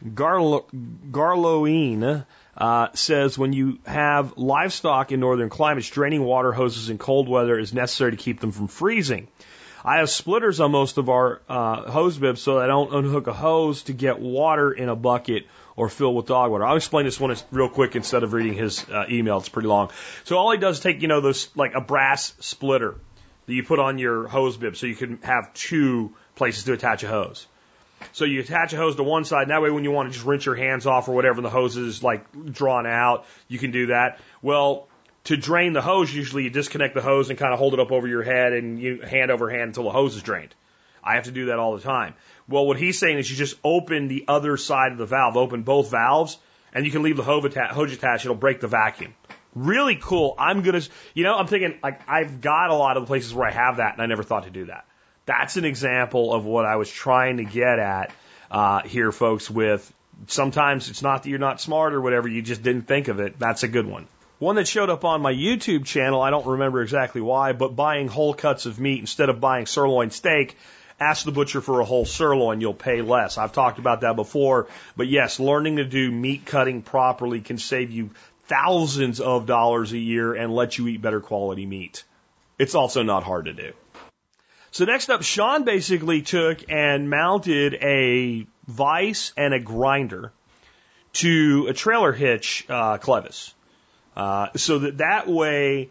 Garlo, 0.04 0.64
Garloine 1.10 2.26
uh, 2.56 2.88
says 2.94 3.38
when 3.38 3.52
you 3.52 3.78
have 3.86 4.36
livestock 4.36 5.12
in 5.12 5.20
northern 5.20 5.48
climates, 5.48 5.88
draining 5.88 6.22
water 6.22 6.52
hoses 6.52 6.90
in 6.90 6.98
cold 6.98 7.28
weather 7.28 7.58
is 7.58 7.72
necessary 7.72 8.10
to 8.10 8.16
keep 8.16 8.40
them 8.40 8.52
from 8.52 8.68
freezing. 8.68 9.28
I 9.84 9.98
have 9.98 10.10
splitters 10.10 10.58
on 10.58 10.72
most 10.72 10.98
of 10.98 11.08
our 11.08 11.40
uh, 11.48 11.90
hose 11.90 12.18
bibs 12.18 12.42
so 12.42 12.58
I 12.58 12.66
don't 12.66 12.92
unhook 12.92 13.28
a 13.28 13.32
hose 13.32 13.84
to 13.84 13.92
get 13.92 14.18
water 14.18 14.72
in 14.72 14.88
a 14.88 14.96
bucket 14.96 15.46
or 15.76 15.88
fill 15.88 16.14
with 16.14 16.26
dog 16.26 16.50
water. 16.50 16.64
I'll 16.64 16.76
explain 16.76 17.04
this 17.04 17.20
one 17.20 17.36
real 17.50 17.68
quick 17.68 17.94
instead 17.94 18.22
of 18.22 18.32
reading 18.32 18.54
his 18.54 18.88
uh, 18.88 19.04
email. 19.10 19.38
It's 19.38 19.48
pretty 19.48 19.68
long. 19.68 19.90
So 20.24 20.36
all 20.36 20.50
he 20.50 20.58
does 20.58 20.78
is 20.78 20.82
take, 20.82 21.02
you 21.02 21.08
know, 21.08 21.20
those 21.20 21.48
like 21.54 21.74
a 21.74 21.80
brass 21.80 22.32
splitter 22.40 22.96
that 23.46 23.52
you 23.52 23.62
put 23.62 23.78
on 23.78 23.98
your 23.98 24.26
hose 24.26 24.56
bib 24.56 24.76
so 24.76 24.86
you 24.86 24.96
can 24.96 25.18
have 25.22 25.52
two 25.54 26.14
places 26.34 26.64
to 26.64 26.72
attach 26.72 27.04
a 27.04 27.08
hose. 27.08 27.46
So 28.12 28.24
you 28.24 28.40
attach 28.40 28.72
a 28.72 28.76
hose 28.76 28.96
to 28.96 29.02
one 29.02 29.24
side, 29.24 29.42
and 29.42 29.50
that 29.50 29.62
way 29.62 29.70
when 29.70 29.84
you 29.84 29.90
want 29.90 30.08
to 30.08 30.12
just 30.12 30.26
rinse 30.26 30.44
your 30.44 30.54
hands 30.54 30.86
off 30.86 31.08
or 31.08 31.14
whatever, 31.14 31.40
the 31.40 31.50
hose 31.50 31.76
is 31.76 32.02
like 32.02 32.26
drawn 32.52 32.86
out, 32.86 33.26
you 33.48 33.58
can 33.58 33.70
do 33.70 33.86
that. 33.86 34.20
Well, 34.42 34.88
to 35.24 35.36
drain 35.36 35.72
the 35.72 35.82
hose, 35.82 36.14
usually 36.14 36.44
you 36.44 36.50
disconnect 36.50 36.94
the 36.94 37.00
hose 37.02 37.30
and 37.30 37.38
kind 37.38 37.52
of 37.52 37.58
hold 37.58 37.74
it 37.74 37.80
up 37.80 37.92
over 37.92 38.06
your 38.06 38.22
head 38.22 38.52
and 38.52 38.78
you 38.78 39.00
hand 39.00 39.30
over 39.30 39.50
hand 39.50 39.62
until 39.62 39.84
the 39.84 39.90
hose 39.90 40.14
is 40.14 40.22
drained. 40.22 40.54
I 41.06 41.14
have 41.14 41.24
to 41.24 41.30
do 41.30 41.46
that 41.46 41.58
all 41.58 41.76
the 41.76 41.82
time. 41.82 42.14
Well, 42.48 42.66
what 42.66 42.78
he's 42.78 42.98
saying 42.98 43.18
is 43.18 43.30
you 43.30 43.36
just 43.36 43.56
open 43.64 44.08
the 44.08 44.24
other 44.28 44.56
side 44.56 44.92
of 44.92 44.98
the 44.98 45.06
valve, 45.06 45.36
open 45.36 45.62
both 45.62 45.90
valves, 45.90 46.38
and 46.72 46.84
you 46.84 46.92
can 46.92 47.02
leave 47.02 47.16
the 47.16 47.22
hose 47.22 47.44
attached. 47.92 48.24
It'll 48.24 48.34
break 48.34 48.60
the 48.60 48.68
vacuum. 48.68 49.14
Really 49.54 49.96
cool. 49.96 50.34
I'm 50.38 50.62
gonna, 50.62 50.82
you 51.14 51.24
know, 51.24 51.34
I'm 51.34 51.46
thinking 51.46 51.78
like 51.82 52.00
I've 52.08 52.40
got 52.40 52.70
a 52.70 52.74
lot 52.74 52.96
of 52.96 53.04
the 53.04 53.06
places 53.06 53.32
where 53.32 53.48
I 53.48 53.52
have 53.52 53.78
that, 53.78 53.94
and 53.94 54.02
I 54.02 54.06
never 54.06 54.22
thought 54.22 54.44
to 54.44 54.50
do 54.50 54.66
that. 54.66 54.84
That's 55.24 55.56
an 55.56 55.64
example 55.64 56.34
of 56.34 56.44
what 56.44 56.66
I 56.66 56.76
was 56.76 56.90
trying 56.90 57.38
to 57.38 57.44
get 57.44 57.78
at 57.78 58.12
uh, 58.50 58.82
here, 58.82 59.10
folks. 59.12 59.50
With 59.50 59.90
sometimes 60.26 60.90
it's 60.90 61.02
not 61.02 61.22
that 61.22 61.30
you're 61.30 61.38
not 61.38 61.60
smart 61.60 61.94
or 61.94 62.00
whatever, 62.00 62.28
you 62.28 62.42
just 62.42 62.62
didn't 62.62 62.82
think 62.82 63.08
of 63.08 63.20
it. 63.20 63.38
That's 63.38 63.62
a 63.62 63.68
good 63.68 63.86
one. 63.86 64.06
One 64.38 64.56
that 64.56 64.68
showed 64.68 64.90
up 64.90 65.06
on 65.06 65.22
my 65.22 65.32
YouTube 65.32 65.86
channel, 65.86 66.20
I 66.20 66.28
don't 66.28 66.46
remember 66.46 66.82
exactly 66.82 67.22
why, 67.22 67.54
but 67.54 67.74
buying 67.74 68.06
whole 68.06 68.34
cuts 68.34 68.66
of 68.66 68.78
meat 68.78 69.00
instead 69.00 69.30
of 69.30 69.40
buying 69.40 69.64
sirloin 69.64 70.10
steak 70.10 70.56
ask 70.98 71.24
the 71.24 71.32
butcher 71.32 71.60
for 71.60 71.80
a 71.80 71.84
whole 71.84 72.04
sirloin, 72.04 72.60
you'll 72.60 72.74
pay 72.74 73.02
less. 73.02 73.38
I've 73.38 73.52
talked 73.52 73.78
about 73.78 74.00
that 74.00 74.16
before, 74.16 74.68
but 74.96 75.08
yes, 75.08 75.38
learning 75.38 75.76
to 75.76 75.84
do 75.84 76.10
meat 76.10 76.46
cutting 76.46 76.82
properly 76.82 77.40
can 77.40 77.58
save 77.58 77.90
you 77.90 78.10
thousands 78.46 79.20
of 79.20 79.46
dollars 79.46 79.92
a 79.92 79.98
year 79.98 80.34
and 80.34 80.54
let 80.54 80.78
you 80.78 80.88
eat 80.88 81.02
better 81.02 81.20
quality 81.20 81.66
meat. 81.66 82.04
It's 82.58 82.74
also 82.74 83.02
not 83.02 83.22
hard 83.22 83.46
to 83.46 83.52
do. 83.52 83.72
So 84.70 84.84
next 84.84 85.08
up, 85.10 85.22
Sean 85.22 85.64
basically 85.64 86.22
took 86.22 86.70
and 86.70 87.08
mounted 87.08 87.74
a 87.74 88.46
vise 88.66 89.32
and 89.36 89.54
a 89.54 89.60
grinder 89.60 90.32
to 91.14 91.66
a 91.68 91.72
trailer 91.72 92.12
hitch 92.12 92.66
uh, 92.68 92.98
clevis, 92.98 93.54
uh, 94.16 94.48
so 94.56 94.80
that 94.80 94.98
that 94.98 95.28
way 95.28 95.88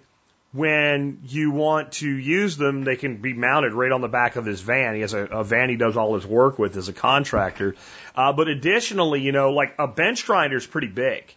when 0.56 1.20
you 1.28 1.52
want 1.52 1.92
to 1.92 2.10
use 2.10 2.56
them, 2.56 2.86
they 2.86 2.96
can 2.96 3.18
be 3.18 3.34
mounted 3.34 3.74
right 3.74 3.92
on 3.92 4.00
the 4.00 4.08
back 4.08 4.38
of 4.38 4.46
his 4.46 4.62
van. 4.62 4.96
He 4.96 5.02
has 5.02 5.14
a, 5.14 5.26
a 5.26 5.44
van 5.44 5.70
he 5.70 5.76
does 5.76 5.98
all 5.98 6.16
his 6.16 6.26
work 6.26 6.58
with 6.58 6.78
as 6.78 6.88
a 6.88 6.94
contractor. 6.94 7.76
Uh, 8.16 8.32
but 8.32 8.48
additionally, 8.48 9.20
you 9.20 9.34
know, 9.34 9.52
like 9.52 9.76
a 9.78 9.88
bench 9.88 10.26
grinder 10.26 10.56
is 10.56 10.66
pretty 10.66 10.88
big. 10.88 11.34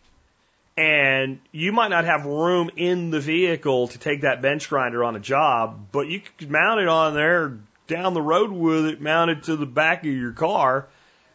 And 0.76 1.40
you 1.50 1.72
might 1.72 1.88
not 1.88 2.04
have 2.04 2.24
room 2.26 2.70
in 2.76 3.10
the 3.10 3.18
vehicle 3.18 3.88
to 3.88 3.98
take 3.98 4.20
that 4.20 4.40
bench 4.40 4.68
grinder 4.68 5.02
on 5.02 5.16
a 5.16 5.20
job, 5.20 5.88
but 5.90 6.06
you 6.06 6.20
could 6.38 6.48
mount 6.48 6.80
it 6.80 6.86
on 6.86 7.14
there 7.14 7.58
down 7.88 8.14
the 8.14 8.22
road 8.22 8.52
with 8.52 8.86
it 8.86 9.00
mounted 9.00 9.42
to 9.44 9.56
the 9.56 9.66
back 9.66 10.04
of 10.04 10.12
your 10.12 10.30
car 10.30 10.86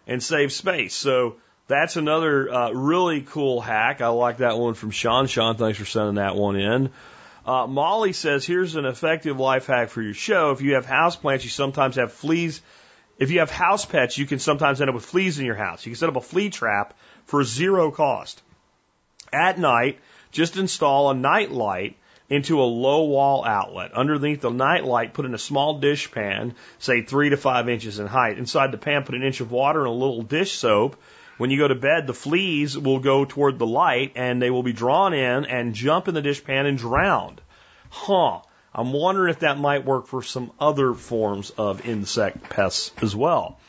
and 0.08 0.24
save 0.24 0.54
space. 0.54 0.94
So 0.94 1.36
that's 1.68 1.98
another 1.98 2.50
uh, 2.50 2.72
really 2.72 3.22
cool 3.22 3.60
hack. 3.60 4.00
I 4.00 4.08
like 4.08 4.38
that 4.38 4.58
one 4.58 4.74
from 4.74 4.92
Sean. 4.92 5.28
Sean, 5.28 5.58
thanks 5.58 5.78
for 5.78 5.86
sending 5.86 6.16
that 6.16 6.38
one 6.38 6.56
in. 6.56 6.90
Uh, 7.46 7.68
Molly 7.68 8.14
says, 8.14 8.46
here's 8.46 8.76
an 8.76 8.86
effective 8.86 9.38
life 9.38 9.66
hack 9.68 9.90
for 9.90 10.02
your 10.02 10.14
show. 10.14 10.52
If 10.52 10.62
you 10.62 10.76
have 10.76 10.86
house 10.86 11.16
plants, 11.16 11.44
you 11.44 11.50
sometimes 11.50 11.98
have 11.98 12.14
fleas. 12.14 12.62
If 13.20 13.32
you 13.32 13.40
have 13.40 13.52
house 13.52 13.86
pets, 13.86 14.18
you 14.18 14.26
can 14.26 14.40
sometimes 14.40 14.80
end 14.80 14.90
up 14.90 14.96
with 14.96 15.06
fleas 15.06 15.40
in 15.40 15.46
your 15.46 15.56
house. 15.56 15.86
You 15.86 15.92
can 15.92 15.98
set 15.98 16.10
up 16.10 16.16
a 16.16 16.22
flea 16.22 16.50
trap 16.50 16.94
for 17.26 17.44
zero 17.44 17.92
cost. 17.92 18.42
At 19.32 19.60
night, 19.60 20.00
just 20.32 20.58
install 20.58 21.10
a 21.10 21.14
night 21.14 21.52
light 21.52 21.98
into 22.30 22.62
a 22.62 22.64
low 22.64 23.04
wall 23.04 23.44
outlet. 23.46 23.92
Underneath 23.94 24.42
the 24.42 24.50
night 24.50 24.86
light, 24.86 25.14
put 25.14 25.26
in 25.26 25.34
a 25.34 25.40
small 25.40 25.80
dish 25.80 26.12
pan, 26.12 26.56
say 26.80 27.02
three 27.02 27.30
to 27.30 27.38
five 27.38 27.68
inches 27.68 28.00
in 28.00 28.08
height. 28.08 28.38
Inside 28.38 28.72
the 28.72 28.78
pan, 28.78 29.04
put 29.04 29.16
an 29.16 29.24
inch 29.24 29.42
of 29.42 29.52
water 29.52 29.80
and 29.80 29.90
a 29.90 29.92
little 29.92 30.24
dish 30.24 30.54
soap 30.54 30.96
when 31.38 31.50
you 31.50 31.58
go 31.58 31.68
to 31.68 31.76
bed, 31.76 32.08
the 32.08 32.14
fleas 32.14 32.78
will 32.78 33.00
go 33.00 33.26
toward 33.26 33.60
the 33.60 33.66
light 33.66 34.14
and 34.16 34.42
they 34.42 34.50
will 34.50 34.64
be 34.64 34.74
drawn 34.74 35.14
in 35.14 35.46
and 35.46 35.74
jump 35.74 36.08
in 36.08 36.14
the 36.14 36.22
dishpan 36.22 36.66
and 36.66 36.78
drowned. 36.78 37.42
Huh. 37.90 38.42
I'm 38.76 38.92
wondering 38.92 39.30
if 39.30 39.40
that 39.40 39.60
might 39.60 39.86
work 39.86 40.08
for 40.08 40.24
some 40.24 40.52
other 40.60 40.94
forms 40.94 41.52
of 41.52 41.86
insect 41.86 42.50
pests 42.50 42.92
as 43.02 43.16
well. 43.16 43.60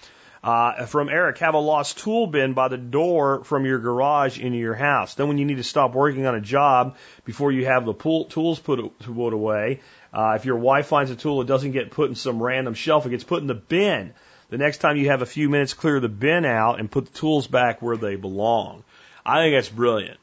Uh, 0.43 0.85
from 0.85 1.09
Eric, 1.09 1.39
have 1.39 1.55
a 1.55 1.59
lost 1.59 1.99
tool 1.99 2.27
bin 2.27 2.53
by 2.53 2.69
the 2.69 2.77
door 2.77 3.45
from 3.45 3.65
your 3.65 3.79
garage 3.79 4.39
into 4.39 4.59
your 4.59 4.75
house. 4.75 5.15
Then 5.15 5.29
when 5.29 5.39
you 5.39 5.47
need 5.47 5.57
to 5.57 5.63
stop 5.63 5.95
working 5.95 6.27
on 6.27 6.35
a 6.35 6.41
job 6.41 6.97
before 7.25 7.51
you 7.51 7.65
have 7.65 7.87
the 7.87 7.95
pool, 7.95 8.27
tools 8.27 8.59
put, 8.59 8.99
put 8.99 9.33
away, 9.33 9.81
uh, 10.13 10.35
if 10.37 10.45
your 10.45 10.57
wife 10.57 10.87
finds 10.87 11.11
a 11.11 11.17
tool, 11.17 11.41
it 11.41 11.47
doesn't 11.47 11.73
get 11.73 11.91
put 11.91 12.11
in 12.11 12.15
some 12.15 12.43
random 12.43 12.75
shelf. 12.75 13.07
It 13.07 13.11
gets 13.11 13.25
put 13.25 13.41
in 13.41 13.47
the 13.47 13.55
bin. 13.55 14.13
The 14.55 14.59
next 14.59 14.79
time 14.79 14.97
you 14.97 15.09
have 15.09 15.21
a 15.21 15.27
few 15.27 15.49
minutes, 15.49 15.75
clear 15.75 15.99
the 15.99 16.09
bin 16.09 16.45
out 16.45 16.79
and 16.79 16.89
put 16.89 17.07
the 17.07 17.19
tools 17.19 17.49
back 17.49 17.83
where 17.83 17.97
they 17.97 18.15
belong. 18.15 18.85
I 19.27 19.43
think 19.43 19.57
that's 19.57 19.69
brilliant 19.69 20.21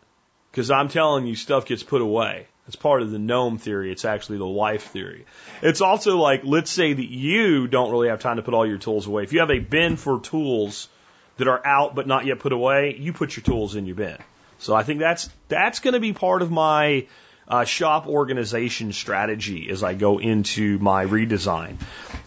because 0.50 0.72
I'm 0.72 0.88
telling 0.88 1.28
you, 1.28 1.36
stuff 1.36 1.66
gets 1.66 1.84
put 1.84 2.02
away. 2.02 2.48
It's 2.66 2.78
part 2.78 3.02
of 3.02 3.12
the 3.12 3.20
gnome 3.20 3.58
theory. 3.58 3.92
It's 3.92 4.06
actually 4.06 4.38
the 4.38 4.46
life 4.46 4.84
theory. 4.84 5.26
It's 5.62 5.82
also 5.82 6.16
like, 6.16 6.44
let's 6.46 6.72
say 6.72 6.94
that 6.94 7.10
you 7.10 7.68
don't 7.68 7.92
really 7.92 8.08
have 8.08 8.22
time 8.22 8.38
to 8.38 8.42
put 8.42 8.54
all 8.54 8.66
your 8.66 8.78
tools 8.78 9.06
away. 9.06 9.24
If 9.24 9.34
you 9.34 9.42
have 9.42 9.52
a 9.52 9.60
bin 9.60 9.98
for 9.98 10.22
tools 10.22 10.88
that 11.36 11.50
are 11.50 11.68
out 11.68 11.94
but 11.94 12.08
not 12.08 12.26
yet 12.26 12.40
put 12.40 12.54
away, 12.54 12.96
you 12.98 13.12
put 13.12 13.36
your 13.36 13.44
tools 13.44 13.76
in 13.76 13.86
your 13.86 13.98
bin. 13.98 14.18
So 14.60 14.74
I 14.74 14.84
think 14.84 15.02
that's 15.02 15.30
that's 15.50 15.82
going 15.82 15.96
to 15.96 16.00
be 16.00 16.14
part 16.14 16.42
of 16.42 16.50
my 16.50 17.08
uh, 17.50 17.66
shop 17.66 18.08
organization 18.08 18.94
strategy 18.94 19.70
as 19.70 19.84
I 19.84 19.94
go 19.94 20.20
into 20.20 20.80
my 20.80 21.06
redesign. 21.06 21.76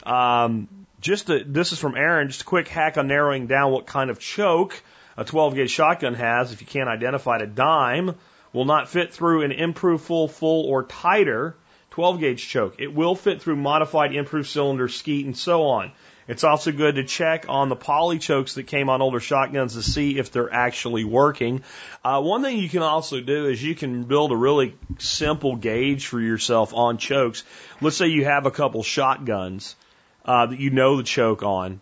Um, 0.07 0.69
just 1.05 1.29
a, 1.29 1.45
this 1.45 1.73
is 1.73 1.79
from 1.79 1.97
Aaron. 1.97 2.29
Just 2.29 2.43
a 2.43 2.47
quick 2.47 2.67
hack 2.67 2.97
on 2.97 3.09
narrowing 3.09 3.47
down 3.47 3.71
what 3.71 3.87
kind 3.87 4.09
of 4.09 4.19
choke 4.19 4.83
a 5.19 5.25
12 5.25 5.55
gauge 5.55 5.71
shotgun 5.71 6.15
has. 6.15 6.51
If 6.51 6.63
you 6.63 6.67
can't 6.67 6.89
identify 6.89 7.37
it, 7.37 7.43
a 7.43 7.47
dime 7.47 8.15
will 8.55 8.65
not 8.65 8.89
fit 8.89 9.13
through 9.13 9.43
an 9.43 9.53
improved 9.53 10.03
full, 10.03 10.29
full, 10.29 10.65
or 10.65 10.83
tighter 10.85 11.57
12 11.91 12.21
gauge 12.21 12.49
choke. 12.49 12.77
It 12.79 12.95
will 12.95 13.15
fit 13.15 13.43
through 13.43 13.57
modified 13.57 14.15
improved 14.15 14.49
cylinder, 14.49 14.89
skeet, 14.89 15.27
and 15.27 15.37
so 15.37 15.65
on. 15.65 15.93
It's 16.27 16.43
also 16.43 16.73
good 16.73 16.95
to 16.95 17.05
check 17.05 17.45
on 17.51 17.69
the 17.69 17.77
poly 17.77 18.19
chokes 18.19 18.55
that 18.55 18.63
came 18.63 18.89
on 18.89 19.03
older 19.03 19.21
shotguns 19.21 19.75
to 19.75 19.83
see 19.83 20.19
if 20.19 20.33
they're 20.33 20.51
actually 20.51 21.05
working. 21.05 21.63
Uh, 22.03 22.23
one 22.23 22.43
thing 22.43 22.57
you 22.57 22.71
can 22.71 22.83
also 22.83 23.21
do 23.21 23.47
is 23.47 23.63
you 23.63 23.75
can 23.75 24.05
build 24.05 24.33
a 24.33 24.37
really 24.37 24.75
simple 24.97 25.57
gauge 25.57 26.07
for 26.07 26.19
yourself 26.19 26.73
on 26.73 26.97
chokes. 26.97 27.45
Let's 27.83 27.99
say 27.99 28.07
you 28.07 28.25
have 28.25 28.47
a 28.47 28.51
couple 28.51 28.83
shotguns 28.83 29.77
uh, 30.25 30.47
that 30.47 30.59
you 30.59 30.71
know 30.71 30.97
the 30.97 31.03
choke 31.03 31.43
on 31.43 31.81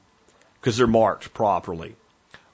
because 0.61 0.77
they're 0.77 0.87
marked 0.87 1.33
properly. 1.35 1.97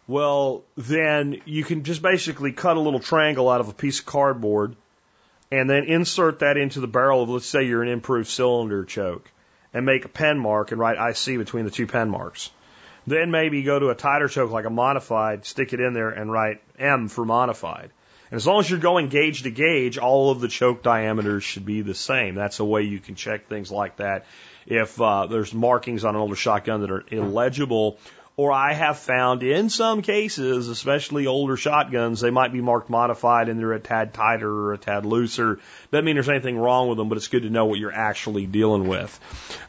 Well, 0.07 0.64
then 0.77 1.42
you 1.44 1.64
can 1.64 1.85
just 1.85 2.01
basically 2.01 2.53
cut 2.53 2.77
a 2.77 2.81
little 2.81 3.01
triangle 3.01 3.51
out 3.51 3.61
of 3.61 3.68
a 3.68 3.74
piece 3.74 4.01
of 4.01 4.07
cardboard 4.07 4.74
and 5.51 5.68
then 5.68 5.85
insert 5.85 6.38
that 6.38 6.57
into 6.57 6.81
the 6.81 6.87
barrel 6.87 7.22
of, 7.22 7.29
let's 7.29 7.46
say, 7.46 7.64
you're 7.64 7.83
an 7.83 7.88
improved 7.88 8.29
cylinder 8.29 8.85
choke 8.85 9.31
and 9.74 9.85
make 9.85 10.05
a 10.07 10.09
pen 10.09 10.38
mark 10.38 10.72
and 10.72 10.81
write 10.81 10.96
IC 10.98 11.38
between 11.38 11.66
the 11.66 11.70
two 11.70 11.87
pen 11.87 12.09
marks. 12.09 12.51
Then 13.07 13.31
maybe 13.31 13.62
go 13.62 13.79
to 13.79 13.88
a 13.88 13.94
tighter 13.94 14.29
choke 14.29 14.51
like 14.51 14.64
a 14.64 14.70
modified, 14.70 15.44
stick 15.44 15.72
it 15.72 15.81
in 15.81 15.92
there 15.92 16.11
and 16.11 16.33
write 16.33 16.62
M 16.79 17.09
for 17.09 17.24
modified. 17.24 17.90
And 18.31 18.37
as 18.37 18.46
long 18.46 18.61
as 18.61 18.68
you're 18.70 18.79
going 18.79 19.09
gauge 19.09 19.42
to 19.42 19.51
gauge, 19.51 19.96
all 19.96 20.31
of 20.31 20.40
the 20.40 20.48
choke 20.48 20.83
diameters 20.83 21.44
should 21.44 21.64
be 21.64 21.81
the 21.81 21.94
same. 21.94 22.35
That's 22.35 22.61
a 22.61 22.64
way 22.64 22.83
you 22.83 22.98
can 22.98 23.14
check 23.14 23.46
things 23.46 23.70
like 23.70 23.96
that 23.96 24.27
if 24.68 25.00
uh, 25.00 25.26
there's 25.26 25.54
markings 25.54 26.04
on 26.04 26.14
an 26.14 26.20
older 26.20 26.37
shotgun 26.37 26.83
that 26.83 26.90
are 26.90 27.02
illegible, 27.11 27.98
or 28.37 28.52
I 28.52 28.72
have 28.72 28.98
found 28.98 29.42
in 29.42 29.68
some 29.70 30.02
cases, 30.02 30.68
especially 30.68 31.26
older 31.26 31.57
shotguns, 31.57 32.20
they 32.20 32.31
might 32.31 32.52
be 32.52 32.61
marked 32.61 32.88
modified 32.88 33.48
and 33.48 33.59
they're 33.59 33.72
a 33.72 33.81
tad 33.81 34.14
tighter 34.14 34.48
or 34.48 34.74
a 34.74 34.78
tad 34.78 35.07
looser. 35.07 35.59
Doesn't 35.90 36.04
mean 36.04 36.14
there's 36.14 36.28
anything 36.28 36.57
wrong 36.57 36.88
with 36.88 36.98
them, 36.98 37.09
but 37.09 37.16
it's 37.16 37.26
good 37.26 37.42
to 37.42 37.50
know 37.50 37.64
what 37.64 37.81
you're 37.81 37.90
actually 37.90 38.46
dealing 38.46 38.87
with. 38.87 39.18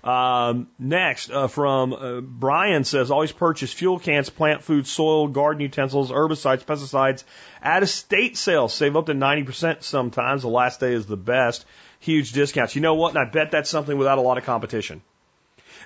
Um, 0.03 0.67
next, 0.77 1.31
uh, 1.31 1.47
from 1.47 1.93
uh, 1.93 2.21
Brian 2.21 2.83
says, 2.83 3.09
always 3.09 3.31
purchase 3.31 3.73
fuel 3.73 3.99
cans, 3.99 4.29
plant 4.29 4.63
food, 4.63 4.85
soil, 4.85 5.29
garden 5.29 5.61
utensils, 5.61 6.11
herbicides, 6.11 6.63
pesticides 6.63 7.23
at 7.63 7.81
estate 7.81 8.37
sales. 8.37 8.73
Save 8.73 8.97
up 8.97 9.07
to 9.07 9.13
90% 9.13 9.81
sometimes. 9.81 10.43
The 10.43 10.49
last 10.49 10.79
day 10.81 10.93
is 10.93 11.07
the 11.07 11.17
best. 11.17 11.65
Huge 11.99 12.31
discounts. 12.31 12.75
You 12.75 12.81
know 12.81 12.95
what? 12.95 13.09
And 13.09 13.19
I 13.19 13.29
bet 13.29 13.51
that's 13.51 13.69
something 13.69 13.97
without 13.97 14.17
a 14.17 14.21
lot 14.21 14.37
of 14.37 14.45
competition. 14.45 15.01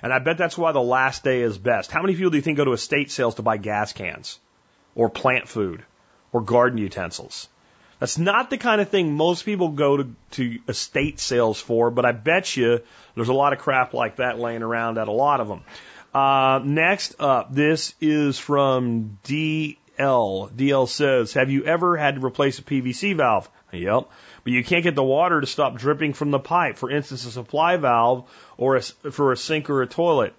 And 0.02 0.12
I 0.12 0.18
bet 0.18 0.38
that's 0.38 0.56
why 0.56 0.72
the 0.72 0.82
last 0.82 1.24
day 1.24 1.40
is 1.40 1.58
best. 1.58 1.90
How 1.90 2.02
many 2.02 2.14
people 2.14 2.30
do 2.30 2.36
you 2.36 2.42
think 2.42 2.56
go 2.56 2.64
to 2.64 2.72
estate 2.72 3.10
sales 3.10 3.36
to 3.36 3.42
buy 3.42 3.56
gas 3.56 3.92
cans 3.92 4.38
or 4.94 5.08
plant 5.08 5.48
food 5.48 5.82
or 6.32 6.40
garden 6.40 6.78
utensils? 6.78 7.48
That's 8.00 8.18
not 8.18 8.50
the 8.50 8.58
kind 8.58 8.80
of 8.80 8.88
thing 8.88 9.14
most 9.14 9.44
people 9.44 9.70
go 9.70 9.98
to, 9.98 10.14
to 10.32 10.58
estate 10.68 11.20
sales 11.20 11.60
for, 11.60 11.90
but 11.90 12.04
I 12.04 12.12
bet 12.12 12.56
you 12.56 12.80
there's 13.14 13.28
a 13.28 13.34
lot 13.34 13.52
of 13.52 13.60
crap 13.60 13.94
like 13.94 14.16
that 14.16 14.38
laying 14.38 14.62
around 14.62 14.98
at 14.98 15.08
a 15.08 15.12
lot 15.12 15.40
of 15.40 15.48
them. 15.48 15.62
Uh, 16.12 16.60
next 16.62 17.16
up, 17.18 17.52
this 17.52 17.94
is 18.00 18.38
from 18.38 19.18
DL. 19.24 19.76
DL 20.50 20.88
says, 20.88 21.32
Have 21.32 21.50
you 21.50 21.64
ever 21.64 21.96
had 21.96 22.16
to 22.16 22.24
replace 22.24 22.58
a 22.58 22.62
PVC 22.62 23.16
valve? 23.16 23.48
Yep 23.72 24.08
but 24.44 24.52
you 24.52 24.62
can't 24.62 24.84
get 24.84 24.94
the 24.94 25.02
water 25.02 25.40
to 25.40 25.46
stop 25.46 25.76
dripping 25.76 26.12
from 26.12 26.30
the 26.30 26.38
pipe. 26.38 26.76
For 26.76 26.90
instance, 26.90 27.24
a 27.24 27.30
supply 27.30 27.76
valve 27.76 28.30
or 28.56 28.76
a, 28.76 28.82
for 28.82 29.32
a 29.32 29.36
sink 29.36 29.70
or 29.70 29.82
a 29.82 29.86
toilet. 29.86 30.34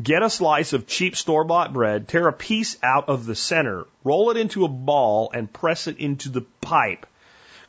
Get 0.00 0.22
a 0.22 0.30
slice 0.30 0.72
of 0.72 0.86
cheap 0.86 1.16
store 1.16 1.44
bought 1.44 1.72
bread, 1.72 2.08
tear 2.08 2.28
a 2.28 2.32
piece 2.32 2.78
out 2.82 3.08
of 3.08 3.26
the 3.26 3.34
center, 3.34 3.86
roll 4.04 4.30
it 4.30 4.36
into 4.36 4.64
a 4.64 4.68
ball, 4.68 5.30
and 5.34 5.52
press 5.52 5.88
it 5.88 5.98
into 5.98 6.30
the 6.30 6.42
pipe. 6.60 7.06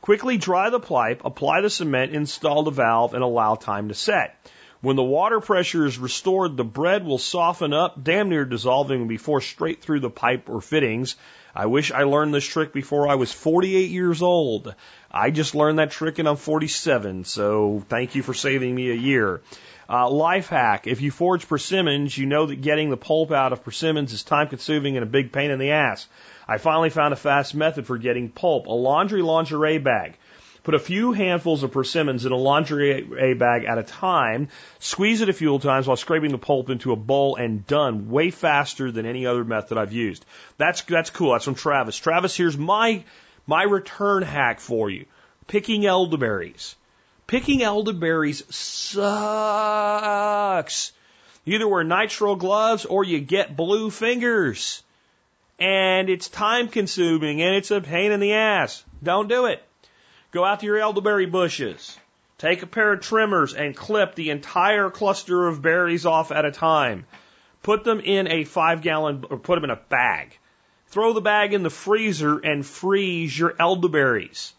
Quickly 0.02 0.38
dry 0.38 0.70
the 0.70 0.80
pipe, 0.80 1.24
apply 1.26 1.62
the 1.62 1.70
cement, 1.70 2.13
install 2.13 2.63
the 2.63 2.72
valve, 2.72 3.13
and 3.13 3.24
allow 3.24 3.56
time 3.56 3.89
to 3.89 3.94
set. 3.94 4.36
When 4.82 4.96
the 4.96 5.04
water 5.04 5.39
pressure 5.39 5.86
is 5.86 6.00
restored, 6.00 6.58
the 6.58 6.63
bread 6.63 7.06
will 7.06 7.20
soften 7.20 7.72
up, 7.72 8.04
damn 8.04 8.30
near 8.30 8.46
dissolving, 8.46 9.02
and 9.02 9.10
be 9.10 9.17
forced 9.17 9.50
straight 9.50 9.82
through 9.82 10.00
the 10.00 10.10
pipe 10.10 10.50
or 10.50 10.60
fittings. 10.60 11.15
I 11.54 11.67
wish 11.67 11.91
I 11.91 12.04
learned 12.04 12.34
this 12.34 12.46
trick 12.46 12.74
before 12.74 13.08
I 13.08 13.15
was 13.15 13.32
48 13.32 13.91
years 13.91 14.24
old. 14.24 14.74
I 15.13 15.30
just 15.30 15.56
learned 15.56 15.80
that 15.80 15.91
trick 15.91 16.19
and 16.19 16.28
I'm 16.28 16.38
47, 16.38 17.26
so 17.26 17.84
thank 17.89 18.15
you 18.15 18.24
for 18.24 18.34
saving 18.34 18.74
me 18.74 18.91
a 18.91 18.95
year. 18.95 19.41
Uh, 19.89 20.10
life 20.10 20.47
hack. 20.47 20.88
If 20.88 21.02
you 21.02 21.12
forage 21.12 21.50
persimmons, 21.50 22.17
you 22.17 22.26
know 22.26 22.45
that 22.45 22.62
getting 22.62 22.89
the 22.89 22.97
pulp 22.97 23.32
out 23.32 23.52
of 23.52 23.65
persimmons 23.65 24.13
is 24.13 24.24
time 24.24 24.47
consuming 24.47 24.95
and 24.95 25.04
a 25.04 25.10
big 25.10 25.34
pain 25.34 25.52
in 25.52 25.60
the 25.60 25.71
ass. 25.71 26.08
I 26.47 26.60
finally 26.60 26.89
found 26.89 27.13
a 27.13 27.17
fast 27.17 27.54
method 27.54 27.88
for 27.88 27.97
getting 27.97 28.30
pulp. 28.30 28.67
A 28.67 28.71
laundry 28.71 29.21
lingerie 29.21 29.80
bag. 29.80 30.17
Put 30.63 30.76
a 30.76 30.80
few 30.80 31.12
handfuls 31.12 31.63
of 31.63 31.71
persimmons 31.71 32.26
in 32.26 32.32
a 32.32 32.38
lingerie 32.38 33.34
bag 33.34 33.65
at 33.65 33.80
a 33.80 33.84
time. 33.84 34.47
Squeeze 34.80 35.19
it 35.21 35.28
a 35.28 35.34
few 35.34 35.60
times 35.60 35.88
while 35.88 35.97
scraping 35.97 36.32
the 36.32 36.38
pulp 36.38 36.69
into 36.69 36.93
a 36.93 36.95
bowl 36.95 37.36
and 37.36 37.67
done. 37.67 38.10
Way 38.12 38.30
faster 38.30 38.91
than 38.91 39.06
any 39.06 39.26
other 39.26 39.43
method 39.43 39.78
I've 39.78 39.91
used. 39.91 40.24
That's, 40.58 40.84
that's 40.84 41.10
cool. 41.10 41.34
That's 41.34 41.45
from 41.45 41.56
Travis. 41.56 41.97
Travis, 41.97 42.38
here's 42.38 42.58
my 42.58 43.04
my 43.51 43.63
return 43.63 44.23
hack 44.23 44.61
for 44.61 44.89
you 44.89 45.05
picking 45.47 45.85
elderberries. 45.85 46.77
Picking 47.27 47.61
elderberries 47.61 48.43
sucks. 48.55 49.03
You 51.43 51.55
either 51.55 51.67
wear 51.67 51.83
nitrile 51.83 52.39
gloves 52.39 52.85
or 52.85 53.03
you 53.03 53.19
get 53.19 53.57
blue 53.57 53.89
fingers. 53.91 54.81
And 55.59 56.09
it's 56.09 56.29
time 56.29 56.69
consuming 56.69 57.41
and 57.41 57.53
it's 57.53 57.71
a 57.71 57.81
pain 57.81 58.13
in 58.13 58.21
the 58.21 58.35
ass. 58.35 58.85
Don't 59.03 59.27
do 59.27 59.47
it. 59.47 59.61
Go 60.31 60.45
out 60.45 60.61
to 60.61 60.65
your 60.65 60.77
elderberry 60.77 61.25
bushes. 61.25 61.99
Take 62.37 62.63
a 62.63 62.67
pair 62.67 62.93
of 62.93 63.01
trimmers 63.01 63.53
and 63.53 63.75
clip 63.75 64.15
the 64.15 64.29
entire 64.29 64.89
cluster 64.89 65.49
of 65.49 65.61
berries 65.61 66.05
off 66.05 66.31
at 66.31 66.45
a 66.45 66.51
time. 66.51 67.05
Put 67.63 67.83
them 67.83 67.99
in 67.99 68.31
a 68.31 68.45
five 68.45 68.81
gallon, 68.81 69.25
or 69.29 69.37
put 69.37 69.55
them 69.55 69.65
in 69.65 69.71
a 69.71 69.75
bag. 69.89 70.37
Throw 70.91 71.13
the 71.13 71.21
bag 71.21 71.54
in 71.54 71.63
the 71.63 71.69
freezer 71.69 72.38
and 72.38 72.65
freeze 72.65 73.38
your 73.38 73.56
elderberries. 73.58 74.54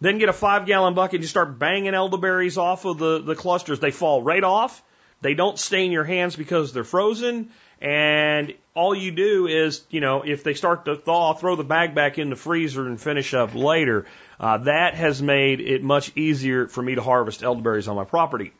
Then 0.00 0.18
get 0.18 0.28
a 0.28 0.32
five 0.32 0.66
gallon 0.66 0.94
bucket 0.94 1.16
and 1.16 1.24
you 1.24 1.28
start 1.28 1.58
banging 1.58 1.94
elderberries 1.94 2.58
off 2.58 2.84
of 2.84 2.98
the, 2.98 3.20
the 3.20 3.34
clusters. 3.34 3.80
They 3.80 3.90
fall 3.90 4.22
right 4.22 4.42
off. 4.42 4.82
They 5.20 5.34
don't 5.34 5.58
stain 5.58 5.92
your 5.92 6.04
hands 6.04 6.36
because 6.36 6.72
they're 6.72 6.84
frozen. 6.84 7.50
And 7.80 8.54
all 8.74 8.94
you 8.94 9.10
do 9.10 9.48
is, 9.48 9.84
you 9.90 10.00
know, 10.00 10.22
if 10.22 10.44
they 10.44 10.54
start 10.54 10.84
to 10.84 10.96
thaw, 10.96 11.34
throw 11.34 11.56
the 11.56 11.64
bag 11.64 11.96
back 11.96 12.16
in 12.16 12.30
the 12.30 12.36
freezer 12.36 12.86
and 12.86 13.00
finish 13.00 13.34
up 13.34 13.54
later. 13.54 14.06
Uh, 14.38 14.58
that 14.58 14.94
has 14.94 15.20
made 15.20 15.60
it 15.60 15.82
much 15.82 16.16
easier 16.16 16.68
for 16.68 16.82
me 16.82 16.94
to 16.94 17.02
harvest 17.02 17.42
elderberries 17.42 17.88
on 17.88 17.96
my 17.96 18.04
property. 18.04 18.52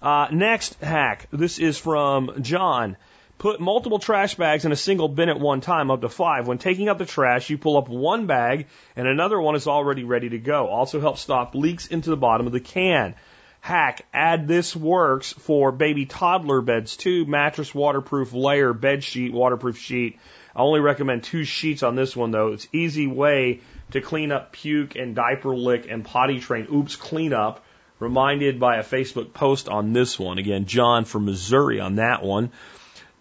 Uh, 0.00 0.28
next 0.30 0.74
hack. 0.80 1.26
This 1.32 1.58
is 1.58 1.78
from 1.78 2.42
John. 2.42 2.96
Put 3.40 3.58
multiple 3.58 3.98
trash 3.98 4.34
bags 4.34 4.66
in 4.66 4.72
a 4.72 4.76
single 4.76 5.08
bin 5.08 5.30
at 5.30 5.40
one 5.40 5.62
time, 5.62 5.90
up 5.90 6.02
to 6.02 6.10
five. 6.10 6.46
When 6.46 6.58
taking 6.58 6.90
out 6.90 6.98
the 6.98 7.06
trash, 7.06 7.48
you 7.48 7.56
pull 7.56 7.78
up 7.78 7.88
one 7.88 8.26
bag 8.26 8.66
and 8.96 9.08
another 9.08 9.40
one 9.40 9.56
is 9.56 9.66
already 9.66 10.04
ready 10.04 10.28
to 10.28 10.38
go. 10.38 10.66
Also 10.66 11.00
helps 11.00 11.22
stop 11.22 11.54
leaks 11.54 11.86
into 11.86 12.10
the 12.10 12.18
bottom 12.18 12.46
of 12.46 12.52
the 12.52 12.60
can. 12.60 13.14
Hack, 13.62 14.04
add 14.12 14.46
this 14.46 14.76
works 14.76 15.32
for 15.32 15.72
baby 15.72 16.04
toddler 16.04 16.60
beds 16.60 16.98
too. 16.98 17.24
Mattress 17.24 17.74
waterproof 17.74 18.34
layer, 18.34 18.74
bed 18.74 19.02
sheet, 19.02 19.32
waterproof 19.32 19.78
sheet. 19.78 20.18
I 20.54 20.60
only 20.60 20.80
recommend 20.80 21.22
two 21.22 21.44
sheets 21.44 21.82
on 21.82 21.96
this 21.96 22.14
one 22.14 22.32
though. 22.32 22.48
It's 22.48 22.68
easy 22.74 23.06
way 23.06 23.62
to 23.92 24.02
clean 24.02 24.32
up 24.32 24.52
puke 24.52 24.96
and 24.96 25.16
diaper 25.16 25.56
lick 25.56 25.86
and 25.88 26.04
potty 26.04 26.40
train. 26.40 26.66
Oops, 26.70 26.94
clean 26.96 27.32
up. 27.32 27.64
Reminded 28.00 28.60
by 28.60 28.76
a 28.76 28.82
Facebook 28.82 29.32
post 29.32 29.70
on 29.70 29.94
this 29.94 30.18
one. 30.18 30.36
Again, 30.36 30.66
John 30.66 31.06
from 31.06 31.24
Missouri 31.24 31.80
on 31.80 31.96
that 31.96 32.22
one. 32.22 32.50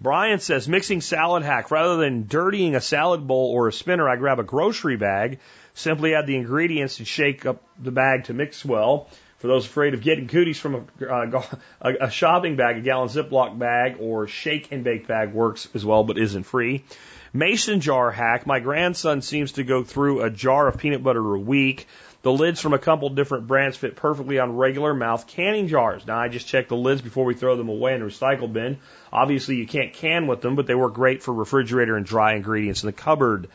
Brian 0.02 0.40
says 0.40 0.70
mixing 0.70 1.02
salad 1.02 1.44
hack. 1.44 1.72
Rather 1.72 1.98
than 1.98 2.26
dirtying 2.28 2.76
a 2.76 2.82
salad 2.82 3.28
bowl 3.28 3.52
or 3.52 3.68
a 3.68 3.74
spinner, 3.74 4.08
I 4.08 4.16
grab 4.16 4.40
a 4.40 4.44
grocery 4.44 4.96
bag, 4.96 5.40
simply 5.74 6.16
add 6.16 6.26
the 6.26 6.38
ingredients 6.38 7.00
and 7.00 7.08
shake 7.08 7.46
up 7.46 7.62
the 7.78 7.92
bag 7.92 8.26
to 8.26 8.34
mix 8.34 8.64
well. 8.64 9.10
For 9.40 9.48
those 9.48 9.66
afraid 9.66 9.94
of 9.94 10.02
getting 10.02 10.28
cooties 10.28 10.60
from 10.60 10.88
a, 11.02 11.06
uh, 11.06 11.44
a, 11.82 12.12
shopping 12.12 12.56
bag, 12.58 12.78
a 12.78 12.82
gallon 12.82 13.08
Ziploc 13.08 13.58
bag 13.58 13.98
or 14.00 14.28
shake 14.28 14.72
and 14.72 14.84
bake 14.84 15.08
bag 15.08 15.34
works 15.34 15.68
as 15.74 15.86
well, 15.86 16.04
but 16.04 16.18
isn't 16.18 16.44
free. 16.44 16.84
Mason 17.32 17.80
jar 17.80 18.12
hack. 18.12 18.46
My 18.46 18.60
grandson 18.60 19.22
seems 19.22 19.54
to 19.54 19.64
go 19.64 19.84
through 19.84 20.24
a 20.24 20.30
jar 20.30 20.68
of 20.68 20.78
peanut 20.78 21.04
butter 21.04 21.36
a 21.36 21.40
week. 21.40 21.88
The 22.22 22.34
lids 22.34 22.60
from 22.60 22.74
a 22.74 22.80
couple 22.80 23.08
different 23.10 23.48
brands 23.48 23.78
fit 23.78 23.96
perfectly 23.96 24.40
on 24.40 24.58
regular 24.58 24.94
mouth 24.94 25.26
canning 25.26 25.70
jars. 25.70 26.06
Now 26.06 26.20
I 26.20 26.28
just 26.28 26.48
check 26.48 26.68
the 26.68 26.76
lids 26.76 27.02
before 27.02 27.24
we 27.24 27.34
throw 27.34 27.56
them 27.56 27.70
away 27.70 27.94
in 27.94 28.02
the 28.02 28.08
recycle 28.08 28.52
bin. 28.52 28.80
Obviously 29.14 29.56
you 29.56 29.66
can't 29.66 29.94
can 29.94 30.28
with 30.28 30.42
them, 30.42 30.56
but 30.56 30.68
they 30.68 30.76
work 30.76 30.94
great 30.94 31.24
for 31.24 31.34
refrigerator 31.34 31.96
and 31.96 32.06
dry 32.06 32.36
ingredients 32.36 32.84
in 32.84 32.88
the 32.88 32.94
cupboard. 32.94 33.48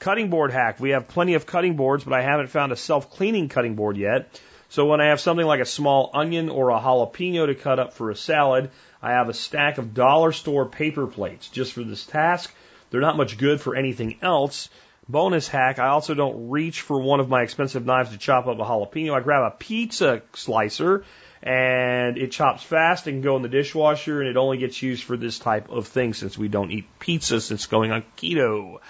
Cutting 0.00 0.30
board 0.30 0.50
hack. 0.50 0.80
We 0.80 0.90
have 0.90 1.06
plenty 1.06 1.34
of 1.34 1.46
cutting 1.46 1.76
boards, 1.76 2.02
but 2.02 2.12
I 2.12 2.22
haven't 2.22 2.48
found 2.48 2.72
a 2.72 2.76
self-cleaning 2.76 3.50
cutting 3.50 3.76
board 3.76 3.96
yet. 3.96 4.40
So 4.68 4.86
when 4.86 5.00
I 5.00 5.06
have 5.06 5.20
something 5.20 5.46
like 5.46 5.60
a 5.60 5.64
small 5.64 6.10
onion 6.12 6.48
or 6.48 6.70
a 6.70 6.80
jalapeno 6.80 7.46
to 7.46 7.54
cut 7.54 7.78
up 7.78 7.92
for 7.92 8.10
a 8.10 8.16
salad, 8.16 8.70
I 9.00 9.12
have 9.12 9.28
a 9.28 9.34
stack 9.34 9.78
of 9.78 9.94
dollar 9.94 10.32
store 10.32 10.66
paper 10.66 11.06
plates 11.06 11.48
just 11.48 11.72
for 11.72 11.84
this 11.84 12.04
task. 12.04 12.52
They're 12.90 13.00
not 13.00 13.16
much 13.16 13.38
good 13.38 13.60
for 13.60 13.76
anything 13.76 14.18
else, 14.22 14.70
Bonus 15.08 15.48
hack, 15.48 15.78
I 15.78 15.88
also 15.88 16.12
don't 16.12 16.50
reach 16.50 16.82
for 16.82 17.00
one 17.00 17.20
of 17.20 17.30
my 17.30 17.42
expensive 17.42 17.86
knives 17.86 18.10
to 18.10 18.18
chop 18.18 18.46
up 18.46 18.58
a 18.58 18.62
jalapeno. 18.62 19.14
I 19.14 19.20
grab 19.20 19.50
a 19.52 19.56
pizza 19.56 20.20
slicer 20.34 21.04
and 21.42 22.18
it 22.18 22.32
chops 22.32 22.62
fast 22.62 23.06
and 23.06 23.14
can 23.14 23.22
go 23.22 23.36
in 23.36 23.42
the 23.42 23.48
dishwasher 23.48 24.20
and 24.20 24.28
it 24.28 24.36
only 24.36 24.58
gets 24.58 24.82
used 24.82 25.04
for 25.04 25.16
this 25.16 25.38
type 25.38 25.70
of 25.70 25.86
thing 25.86 26.12
since 26.12 26.36
we 26.36 26.48
don't 26.48 26.70
eat 26.70 26.86
pizza 26.98 27.40
since 27.40 27.66
going 27.66 27.90
on 27.90 28.04
keto. 28.18 28.80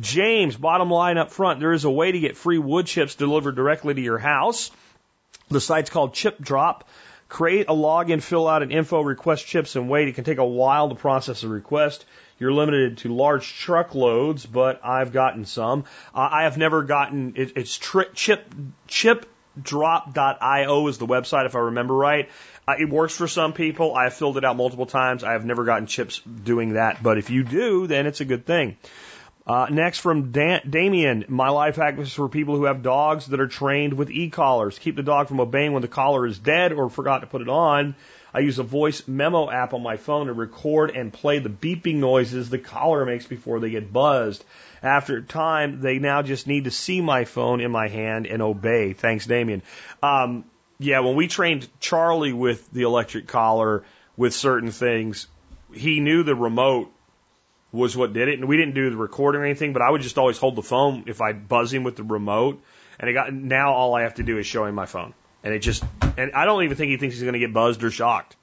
James, 0.00 0.56
bottom 0.56 0.90
line 0.90 1.18
up 1.18 1.32
front, 1.32 1.60
there 1.60 1.72
is 1.72 1.84
a 1.84 1.90
way 1.90 2.12
to 2.12 2.20
get 2.20 2.36
free 2.36 2.58
wood 2.58 2.86
chips 2.86 3.14
delivered 3.14 3.56
directly 3.56 3.92
to 3.92 4.00
your 4.00 4.18
house. 4.18 4.70
The 5.50 5.60
site's 5.60 5.90
called 5.90 6.14
Chip 6.14 6.40
Drop. 6.40 6.88
Create 7.28 7.66
a 7.68 7.74
login, 7.74 8.22
fill 8.22 8.48
out 8.48 8.62
an 8.62 8.70
info, 8.70 9.02
request 9.02 9.46
chips, 9.46 9.76
and 9.76 9.90
wait. 9.90 10.08
It 10.08 10.14
can 10.14 10.24
take 10.24 10.38
a 10.38 10.46
while 10.46 10.88
to 10.88 10.94
process 10.94 11.42
a 11.42 11.48
request. 11.48 12.06
You're 12.38 12.52
limited 12.52 12.98
to 12.98 13.14
large 13.14 13.52
truckloads, 13.58 14.46
but 14.46 14.80
I've 14.84 15.12
gotten 15.12 15.44
some. 15.44 15.84
Uh, 16.14 16.28
I 16.30 16.44
have 16.44 16.56
never 16.56 16.84
gotten 16.84 17.34
it, 17.36 17.52
it's 17.56 17.76
tri- 17.76 18.06
chip 18.14 18.54
chipdrop.io 18.88 20.86
is 20.86 20.98
the 20.98 21.06
website 21.06 21.46
if 21.46 21.56
I 21.56 21.60
remember 21.60 21.94
right. 21.94 22.28
Uh, 22.66 22.74
it 22.78 22.88
works 22.88 23.16
for 23.16 23.26
some 23.26 23.54
people. 23.54 23.94
I 23.94 24.04
have 24.04 24.14
filled 24.14 24.36
it 24.36 24.44
out 24.44 24.56
multiple 24.56 24.86
times. 24.86 25.24
I 25.24 25.32
have 25.32 25.44
never 25.44 25.64
gotten 25.64 25.86
chips 25.86 26.20
doing 26.20 26.74
that, 26.74 27.02
but 27.02 27.18
if 27.18 27.30
you 27.30 27.42
do, 27.42 27.86
then 27.86 28.06
it's 28.06 28.20
a 28.20 28.24
good 28.24 28.46
thing. 28.46 28.76
Uh, 29.46 29.66
next 29.70 30.00
from 30.00 30.30
Dan- 30.30 30.60
Damien, 30.68 31.24
my 31.28 31.48
life 31.48 31.76
hack 31.76 31.98
is 31.98 32.12
for 32.12 32.28
people 32.28 32.56
who 32.56 32.64
have 32.64 32.82
dogs 32.82 33.26
that 33.28 33.40
are 33.40 33.48
trained 33.48 33.94
with 33.94 34.10
e-collars. 34.10 34.78
Keep 34.78 34.96
the 34.96 35.02
dog 35.02 35.26
from 35.28 35.40
obeying 35.40 35.72
when 35.72 35.80
the 35.80 35.88
collar 35.88 36.26
is 36.26 36.38
dead 36.38 36.72
or 36.72 36.90
forgot 36.90 37.20
to 37.20 37.26
put 37.26 37.40
it 37.40 37.48
on. 37.48 37.96
I 38.32 38.40
use 38.40 38.58
a 38.58 38.62
voice 38.62 39.06
memo 39.08 39.50
app 39.50 39.74
on 39.74 39.82
my 39.82 39.96
phone 39.96 40.26
to 40.26 40.32
record 40.32 40.90
and 40.94 41.12
play 41.12 41.38
the 41.38 41.48
beeping 41.48 41.96
noises 41.96 42.50
the 42.50 42.58
collar 42.58 43.04
makes 43.04 43.26
before 43.26 43.60
they 43.60 43.70
get 43.70 43.92
buzzed. 43.92 44.44
After 44.82 45.20
time, 45.20 45.80
they 45.80 45.98
now 45.98 46.22
just 46.22 46.46
need 46.46 46.64
to 46.64 46.70
see 46.70 47.00
my 47.00 47.24
phone 47.24 47.60
in 47.60 47.70
my 47.70 47.88
hand 47.88 48.26
and 48.26 48.42
obey. 48.42 48.92
Thanks, 48.92 49.26
Damien. 49.26 49.62
Um, 50.02 50.44
yeah, 50.78 51.00
when 51.00 51.16
we 51.16 51.26
trained 51.26 51.68
Charlie 51.80 52.32
with 52.32 52.70
the 52.70 52.82
electric 52.82 53.26
collar 53.26 53.82
with 54.16 54.34
certain 54.34 54.70
things, 54.70 55.26
he 55.72 56.00
knew 56.00 56.22
the 56.22 56.36
remote 56.36 56.92
was 57.72 57.96
what 57.96 58.12
did 58.12 58.28
it, 58.28 58.38
and 58.38 58.48
we 58.48 58.56
didn't 58.56 58.74
do 58.74 58.90
the 58.90 58.96
recording 58.96 59.40
or 59.42 59.44
anything. 59.44 59.72
But 59.72 59.82
I 59.82 59.90
would 59.90 60.02
just 60.02 60.18
always 60.18 60.38
hold 60.38 60.56
the 60.56 60.62
phone 60.62 61.04
if 61.06 61.20
I 61.20 61.32
buzz 61.32 61.72
him 61.72 61.82
with 61.82 61.96
the 61.96 62.04
remote, 62.04 62.62
and 62.98 63.10
it 63.10 63.12
got 63.12 63.32
now 63.32 63.72
all 63.72 63.94
I 63.94 64.02
have 64.02 64.14
to 64.14 64.22
do 64.22 64.38
is 64.38 64.46
show 64.46 64.64
him 64.64 64.74
my 64.74 64.86
phone, 64.86 65.14
and 65.48 65.54
it 65.54 65.60
just 65.60 65.82
and 66.18 66.32
I 66.32 66.44
don't 66.44 66.62
even 66.62 66.76
think 66.76 66.90
he 66.90 66.98
thinks 66.98 67.14
he's 67.14 67.22
going 67.22 67.32
to 67.32 67.38
get 67.38 67.54
buzzed 67.54 67.82
or 67.82 67.90
shocked. 67.90 68.36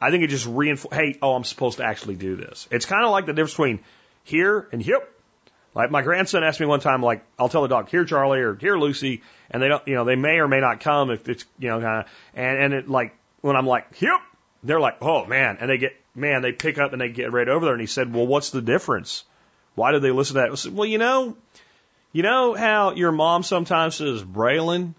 I 0.00 0.10
think 0.10 0.24
it 0.24 0.26
just 0.26 0.44
reinforces. 0.44 0.98
Hey, 0.98 1.18
oh, 1.22 1.36
I'm 1.36 1.44
supposed 1.44 1.76
to 1.78 1.84
actually 1.84 2.16
do 2.16 2.34
this. 2.34 2.66
It's 2.72 2.84
kind 2.84 3.04
of 3.04 3.12
like 3.12 3.26
the 3.26 3.32
difference 3.32 3.52
between 3.52 3.78
here 4.24 4.68
and 4.72 4.84
yep. 4.84 5.08
Like 5.72 5.92
my 5.92 6.02
grandson 6.02 6.42
asked 6.42 6.58
me 6.58 6.66
one 6.66 6.80
time, 6.80 7.00
like 7.00 7.24
I'll 7.38 7.48
tell 7.48 7.62
the 7.62 7.68
dog 7.68 7.90
here, 7.90 8.04
Charlie, 8.04 8.40
or 8.40 8.56
here, 8.56 8.76
Lucy, 8.76 9.22
and 9.52 9.62
they 9.62 9.68
don't, 9.68 9.86
you 9.86 9.94
know, 9.94 10.04
they 10.04 10.16
may 10.16 10.40
or 10.40 10.48
may 10.48 10.58
not 10.58 10.80
come 10.80 11.10
if 11.10 11.28
it's, 11.28 11.44
you 11.60 11.68
know, 11.68 11.80
kind 11.80 12.00
of, 12.00 12.12
and 12.34 12.58
and 12.58 12.74
it 12.74 12.88
like 12.88 13.16
when 13.40 13.54
I'm 13.54 13.66
like 13.66 14.00
yep, 14.00 14.20
they're 14.64 14.80
like, 14.80 14.96
oh 15.00 15.24
man, 15.24 15.58
and 15.60 15.70
they 15.70 15.78
get 15.78 15.92
man, 16.16 16.42
they 16.42 16.50
pick 16.50 16.76
up 16.76 16.92
and 16.92 17.00
they 17.00 17.10
get 17.10 17.30
right 17.30 17.48
over 17.48 17.66
there. 17.66 17.74
And 17.74 17.80
he 17.80 17.86
said, 17.86 18.12
well, 18.12 18.26
what's 18.26 18.50
the 18.50 18.62
difference? 18.62 19.22
Why 19.76 19.92
do 19.92 20.00
they 20.00 20.10
listen 20.10 20.34
to 20.34 20.40
that? 20.40 20.50
I 20.50 20.54
said, 20.56 20.74
well, 20.74 20.88
you 20.88 20.98
know, 20.98 21.36
you 22.10 22.24
know 22.24 22.54
how 22.54 22.94
your 22.94 23.12
mom 23.12 23.44
sometimes 23.44 23.94
says 23.94 24.24
Braylon, 24.24 24.94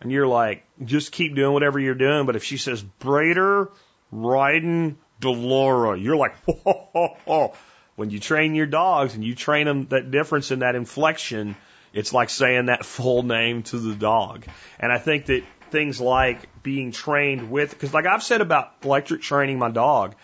and 0.00 0.12
you're 0.12 0.26
like, 0.26 0.64
just 0.84 1.12
keep 1.12 1.34
doing 1.34 1.52
whatever 1.52 1.78
you're 1.78 1.94
doing. 1.94 2.26
But 2.26 2.36
if 2.36 2.44
she 2.44 2.56
says 2.56 2.82
Brader, 3.00 3.70
Ryden, 4.12 4.96
Delora, 5.20 5.98
you're 5.98 6.16
like, 6.16 6.36
whoa, 6.44 6.88
whoa, 6.92 7.16
whoa. 7.24 7.54
When 7.96 8.10
you 8.10 8.20
train 8.20 8.54
your 8.54 8.66
dogs 8.66 9.14
and 9.14 9.24
you 9.24 9.34
train 9.34 9.66
them 9.66 9.86
that 9.88 10.10
difference 10.10 10.52
in 10.52 10.60
that 10.60 10.76
inflection, 10.76 11.56
it's 11.92 12.12
like 12.12 12.30
saying 12.30 12.66
that 12.66 12.84
full 12.84 13.22
name 13.22 13.64
to 13.64 13.78
the 13.78 13.94
dog. 13.94 14.44
And 14.78 14.92
I 14.92 14.98
think 14.98 15.26
that 15.26 15.42
things 15.70 16.00
like 16.00 16.62
being 16.62 16.92
trained 16.92 17.50
with, 17.50 17.70
because 17.70 17.92
like 17.92 18.06
I've 18.06 18.22
said 18.22 18.40
about 18.40 18.74
electric 18.84 19.22
training 19.22 19.58
my 19.58 19.70
dog, 19.70 20.14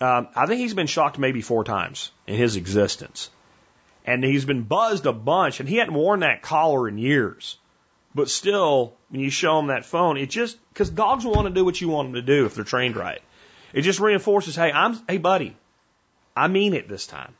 um, 0.00 0.28
I 0.34 0.46
think 0.46 0.60
he's 0.60 0.74
been 0.74 0.86
shocked 0.86 1.18
maybe 1.18 1.40
four 1.40 1.64
times 1.64 2.10
in 2.26 2.36
his 2.36 2.56
existence. 2.56 3.30
And 4.04 4.22
he's 4.22 4.44
been 4.44 4.64
buzzed 4.64 5.06
a 5.06 5.14
bunch, 5.14 5.60
and 5.60 5.68
he 5.68 5.76
hadn't 5.76 5.94
worn 5.94 6.20
that 6.20 6.42
collar 6.42 6.88
in 6.88 6.98
years. 6.98 7.56
But 8.14 8.28
still, 8.28 8.94
when 9.14 9.20
you 9.20 9.30
show 9.30 9.60
him 9.60 9.68
that 9.68 9.84
phone, 9.84 10.16
it 10.16 10.28
just, 10.28 10.58
because 10.70 10.90
dogs 10.90 11.24
want 11.24 11.46
to 11.46 11.54
do 11.54 11.64
what 11.64 11.80
you 11.80 11.88
want 11.88 12.08
them 12.08 12.14
to 12.14 12.22
do 12.22 12.46
if 12.46 12.56
they're 12.56 12.64
trained 12.64 12.96
right. 12.96 13.22
It 13.72 13.82
just 13.82 14.00
reinforces, 14.00 14.56
hey, 14.56 14.72
I'm, 14.72 14.98
hey, 15.08 15.18
buddy, 15.18 15.54
I 16.36 16.48
mean 16.48 16.74
it 16.74 16.88
this 16.88 17.06
time. 17.06 17.32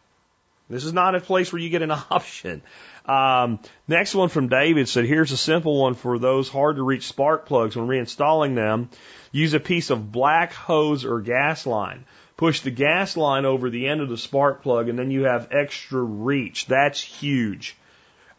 This 0.70 0.84
is 0.84 0.92
not 0.92 1.16
a 1.16 1.20
place 1.20 1.52
where 1.52 1.60
you 1.60 1.70
get 1.70 1.82
an 1.82 1.90
option. 2.10 2.62
Um, 3.06 3.58
next 3.88 4.14
one 4.14 4.28
from 4.28 4.46
David 4.46 4.88
said, 4.88 5.04
here's 5.04 5.32
a 5.32 5.36
simple 5.36 5.80
one 5.80 5.94
for 5.94 6.20
those 6.20 6.48
hard 6.48 6.76
to 6.76 6.84
reach 6.84 7.08
spark 7.08 7.46
plugs 7.46 7.74
when 7.74 7.88
reinstalling 7.88 8.54
them. 8.54 8.88
Use 9.32 9.52
a 9.52 9.60
piece 9.60 9.90
of 9.90 10.12
black 10.12 10.52
hose 10.52 11.04
or 11.04 11.22
gas 11.22 11.66
line 11.66 12.04
push 12.36 12.60
the 12.60 12.70
gas 12.70 13.16
line 13.16 13.44
over 13.44 13.70
the 13.70 13.86
end 13.86 14.00
of 14.00 14.08
the 14.08 14.18
spark 14.18 14.60
plug, 14.62 14.88
and 14.88 14.98
then 14.98 15.12
you 15.12 15.22
have 15.22 15.52
extra 15.52 16.02
reach. 16.02 16.66
That's 16.66 17.00
huge. 17.00 17.76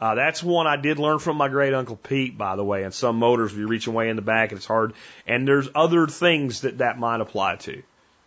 Uh, 0.05 0.13
that's 0.13 0.43
one 0.43 0.67
I 0.67 0.75
did 0.75 0.99
learn 0.99 1.17
from 1.17 1.35
my 1.35 1.47
great 1.47 1.73
uncle 1.73 1.95
Pete, 1.95 2.37
by 2.37 2.55
the 2.55 2.63
way. 2.63 2.83
And 2.83 2.93
some 2.93 3.15
motors, 3.15 3.57
you're 3.57 3.67
reaching 3.67 3.95
way 3.95 4.09
in 4.09 4.15
the 4.15 4.21
back 4.21 4.51
and 4.51 4.57
it's 4.59 4.67
hard. 4.67 4.93
And 5.25 5.47
there's 5.47 5.67
other 5.73 6.05
things 6.05 6.61
that 6.61 6.77
that 6.77 6.99
might 6.99 7.21
apply 7.21 7.55
to. 7.55 7.81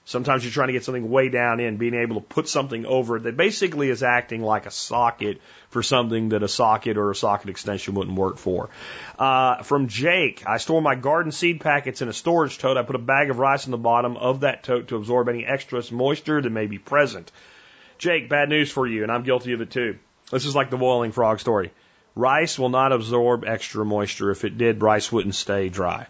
Sometimes 0.04 0.42
you're 0.42 0.50
trying 0.50 0.68
to 0.68 0.72
get 0.72 0.82
something 0.82 1.08
way 1.08 1.28
down 1.28 1.60
in, 1.60 1.76
being 1.76 1.94
able 1.94 2.16
to 2.16 2.26
put 2.26 2.48
something 2.48 2.84
over 2.84 3.18
it 3.18 3.24
that 3.24 3.36
basically 3.36 3.90
is 3.90 4.02
acting 4.02 4.42
like 4.42 4.66
a 4.66 4.72
socket 4.72 5.40
for 5.68 5.84
something 5.84 6.30
that 6.30 6.42
a 6.42 6.48
socket 6.48 6.96
or 6.96 7.12
a 7.12 7.14
socket 7.14 7.48
extension 7.48 7.94
wouldn't 7.94 8.18
work 8.18 8.38
for. 8.38 8.70
Uh, 9.16 9.62
from 9.62 9.86
Jake, 9.86 10.42
I 10.48 10.56
store 10.56 10.82
my 10.82 10.96
garden 10.96 11.30
seed 11.30 11.60
packets 11.60 12.02
in 12.02 12.08
a 12.08 12.12
storage 12.12 12.58
tote. 12.58 12.76
I 12.76 12.82
put 12.82 12.96
a 12.96 12.98
bag 13.14 13.30
of 13.30 13.38
rice 13.38 13.66
in 13.66 13.70
the 13.70 13.78
bottom 13.78 14.16
of 14.16 14.40
that 14.40 14.64
tote 14.64 14.88
to 14.88 14.96
absorb 14.96 15.28
any 15.28 15.46
extra 15.46 15.80
moisture 15.92 16.42
that 16.42 16.50
may 16.50 16.66
be 16.66 16.78
present. 16.78 17.30
Jake, 17.98 18.28
bad 18.28 18.48
news 18.48 18.72
for 18.72 18.84
you, 18.84 19.04
and 19.04 19.12
I'm 19.12 19.22
guilty 19.22 19.52
of 19.52 19.60
it 19.60 19.70
too. 19.70 19.98
This 20.30 20.44
is 20.44 20.54
like 20.54 20.70
the 20.70 20.76
boiling 20.76 21.12
frog 21.12 21.40
story. 21.40 21.72
Rice 22.14 22.58
will 22.58 22.68
not 22.68 22.92
absorb 22.92 23.44
extra 23.44 23.84
moisture. 23.84 24.30
If 24.30 24.44
it 24.44 24.58
did, 24.58 24.82
rice 24.82 25.12
wouldn't 25.12 25.34
stay 25.34 25.68
dry. 25.68 26.06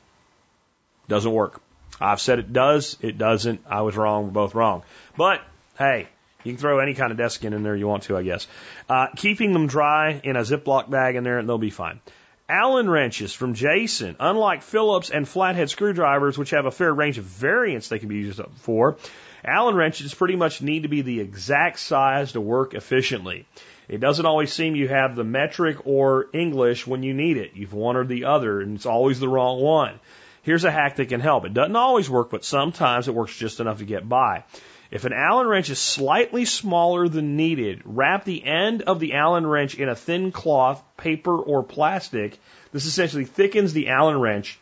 Doesn't 1.09 1.33
work. 1.33 1.61
I've 2.01 2.21
said 2.21 2.39
it 2.39 2.53
does, 2.53 2.97
it 3.01 3.19
doesn't. 3.19 3.61
I 3.69 3.83
was 3.83 3.97
wrong, 3.97 4.25
we're 4.25 4.31
both 4.31 4.55
wrong. 4.55 4.83
But 5.17 5.43
hey, 5.77 6.09
you 6.45 6.53
can 6.53 6.59
throw 6.59 6.79
any 6.79 6.95
kind 6.95 7.11
of 7.11 7.19
desk 7.19 7.45
in 7.45 7.63
there 7.63 7.77
you 7.77 7.89
want 7.89 8.05
to, 8.05 8.17
I 8.17 8.23
guess. 8.23 8.47
Uh, 8.89 9.09
keeping 9.17 9.53
them 9.53 9.67
dry 9.67 10.21
in 10.23 10.37
a 10.37 10.41
Ziploc 10.41 10.89
bag 10.89 11.17
in 11.17 11.25
there, 11.25 11.39
and 11.39 11.49
they'll 11.49 11.59
be 11.59 11.71
fine. 11.71 12.01
Allen 12.49 12.89
wrenches 12.89 13.35
from 13.35 13.55
Jason. 13.55 14.17
Unlike 14.19 14.63
Phillips 14.63 15.11
and 15.11 15.29
flathead 15.29 15.69
screwdrivers, 15.69 16.39
which 16.39 16.51
have 16.51 16.65
a 16.65 16.71
fair 16.71 16.95
range 16.95 17.19
of 17.19 17.25
variants 17.25 17.89
they 17.89 17.99
can 17.99 18.09
be 18.09 18.17
used 18.17 18.41
for, 18.61 18.97
Allen 19.45 19.75
wrenches 19.75 20.15
pretty 20.15 20.37
much 20.37 20.63
need 20.63 20.85
to 20.85 20.89
be 20.89 21.03
the 21.03 21.21
exact 21.21 21.79
size 21.79 22.33
to 22.33 22.41
work 22.41 22.73
efficiently. 22.75 23.45
It 23.89 24.01
doesn't 24.01 24.27
always 24.27 24.53
seem 24.53 24.77
you 24.77 24.89
have 24.89 25.17
the 25.17 25.25
metric 25.25 25.79
or 25.85 26.27
English 26.35 26.87
when 26.87 27.03
you 27.03 27.15
need 27.15 27.39
it. 27.39 27.53
You've 27.55 27.73
one 27.73 27.97
or 27.97 28.05
the 28.05 28.27
other, 28.27 28.61
and 28.61 28.77
it's 28.77 28.87
always 28.87 29.19
the 29.19 29.29
wrong 29.29 29.61
one. 29.61 29.99
Here's 30.43 30.65
a 30.65 30.71
hack 30.71 30.97
that 30.97 31.09
can 31.09 31.21
help. 31.21 31.47
It 31.47 31.55
doesn't 31.55 31.75
always 31.75 32.09
work, 32.09 32.31
but 32.31 32.45
sometimes 32.45 33.09
it 33.09 33.15
works 33.15 33.37
just 33.37 33.61
enough 33.61 33.79
to 33.79 33.85
get 33.85 34.09
by. 34.09 34.45
If 34.91 35.05
an 35.05 35.13
Allen 35.13 35.47
wrench 35.47 35.69
is 35.69 35.79
slightly 35.79 36.45
smaller 36.45 37.09
than 37.09 37.37
needed, 37.37 37.83
wrap 37.85 38.25
the 38.25 38.45
end 38.45 38.83
of 38.83 39.01
the 39.01 39.15
Allen 39.15 39.47
wrench 39.47 39.75
in 39.75 39.89
a 39.89 39.95
thin 39.95 40.33
cloth, 40.33 40.83
paper, 40.97 41.37
or 41.37 41.63
plastic. 41.63 42.39
This 42.73 42.87
essentially 42.87 43.25
thickens 43.25 43.73
the 43.73 43.89
Allen 43.89 44.19
wrench 44.19 44.59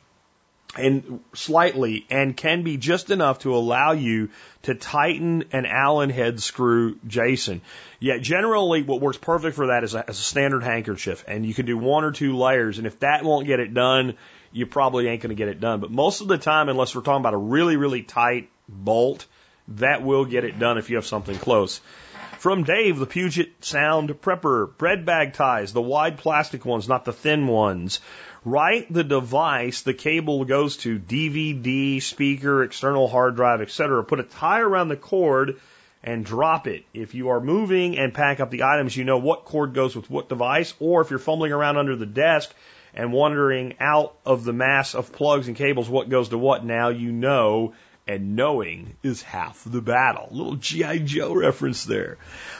and 0.78 1.20
slightly 1.34 2.06
and 2.10 2.36
can 2.36 2.62
be 2.62 2.76
just 2.76 3.10
enough 3.10 3.40
to 3.40 3.54
allow 3.54 3.92
you 3.92 4.30
to 4.62 4.74
tighten 4.74 5.44
an 5.52 5.66
Allen 5.66 6.10
head 6.10 6.40
screw 6.40 6.98
Jason. 7.06 7.62
Yet 8.00 8.22
generally 8.22 8.82
what 8.82 9.00
works 9.00 9.18
perfect 9.18 9.56
for 9.56 9.68
that 9.68 9.84
is 9.84 9.94
a, 9.94 10.04
is 10.08 10.18
a 10.18 10.22
standard 10.22 10.62
handkerchief 10.62 11.24
and 11.26 11.44
you 11.46 11.54
can 11.54 11.66
do 11.66 11.78
one 11.78 12.04
or 12.04 12.12
two 12.12 12.36
layers 12.36 12.78
and 12.78 12.86
if 12.86 13.00
that 13.00 13.24
won't 13.24 13.46
get 13.46 13.60
it 13.60 13.72
done, 13.72 14.14
you 14.52 14.66
probably 14.66 15.08
ain't 15.08 15.22
going 15.22 15.30
to 15.30 15.36
get 15.36 15.48
it 15.48 15.60
done. 15.60 15.80
But 15.80 15.90
most 15.90 16.20
of 16.20 16.28
the 16.28 16.38
time, 16.38 16.68
unless 16.68 16.94
we're 16.94 17.02
talking 17.02 17.20
about 17.20 17.34
a 17.34 17.38
really, 17.38 17.76
really 17.76 18.02
tight 18.02 18.48
bolt, 18.68 19.26
that 19.68 20.02
will 20.02 20.24
get 20.24 20.44
it 20.44 20.58
done 20.58 20.78
if 20.78 20.90
you 20.90 20.96
have 20.96 21.06
something 21.06 21.36
close. 21.36 21.80
From 22.38 22.64
Dave, 22.64 22.98
the 22.98 23.06
Puget 23.06 23.64
Sound 23.64 24.10
Prepper, 24.20 24.76
bread 24.76 25.04
bag 25.04 25.32
ties, 25.32 25.72
the 25.72 25.82
wide 25.82 26.18
plastic 26.18 26.64
ones, 26.64 26.88
not 26.88 27.04
the 27.04 27.12
thin 27.12 27.46
ones. 27.46 28.00
Write 28.46 28.92
the 28.92 29.02
device 29.02 29.82
the 29.82 29.92
cable 29.92 30.44
goes 30.44 30.76
to, 30.76 31.00
DVD, 31.00 32.00
speaker, 32.00 32.62
external 32.62 33.08
hard 33.08 33.34
drive, 33.34 33.60
etc. 33.60 34.04
Put 34.04 34.20
a 34.20 34.22
tie 34.22 34.60
around 34.60 34.86
the 34.86 34.96
cord 34.96 35.60
and 36.04 36.24
drop 36.24 36.68
it. 36.68 36.84
If 36.94 37.16
you 37.16 37.30
are 37.30 37.40
moving 37.40 37.98
and 37.98 38.14
pack 38.14 38.38
up 38.38 38.52
the 38.52 38.62
items, 38.62 38.96
you 38.96 39.02
know 39.02 39.18
what 39.18 39.46
cord 39.46 39.74
goes 39.74 39.96
with 39.96 40.08
what 40.08 40.28
device, 40.28 40.74
or 40.78 41.00
if 41.00 41.10
you're 41.10 41.18
fumbling 41.18 41.50
around 41.50 41.76
under 41.76 41.96
the 41.96 42.06
desk, 42.06 42.54
and 42.94 43.12
wondering 43.12 43.74
out 43.80 44.14
of 44.24 44.44
the 44.44 44.52
mass 44.52 44.94
of 44.94 45.12
plugs 45.12 45.48
and 45.48 45.56
cables 45.56 45.88
what 45.88 46.08
goes 46.08 46.28
to 46.28 46.38
what, 46.38 46.64
now 46.64 46.90
you 46.90 47.10
know, 47.10 47.74
and 48.06 48.36
knowing 48.36 48.96
is 49.02 49.22
half 49.22 49.64
the 49.66 49.82
battle. 49.82 50.28
Little 50.30 50.54
G.I. 50.54 50.98
Joe 50.98 51.34
reference 51.34 51.84
there. 51.84 52.18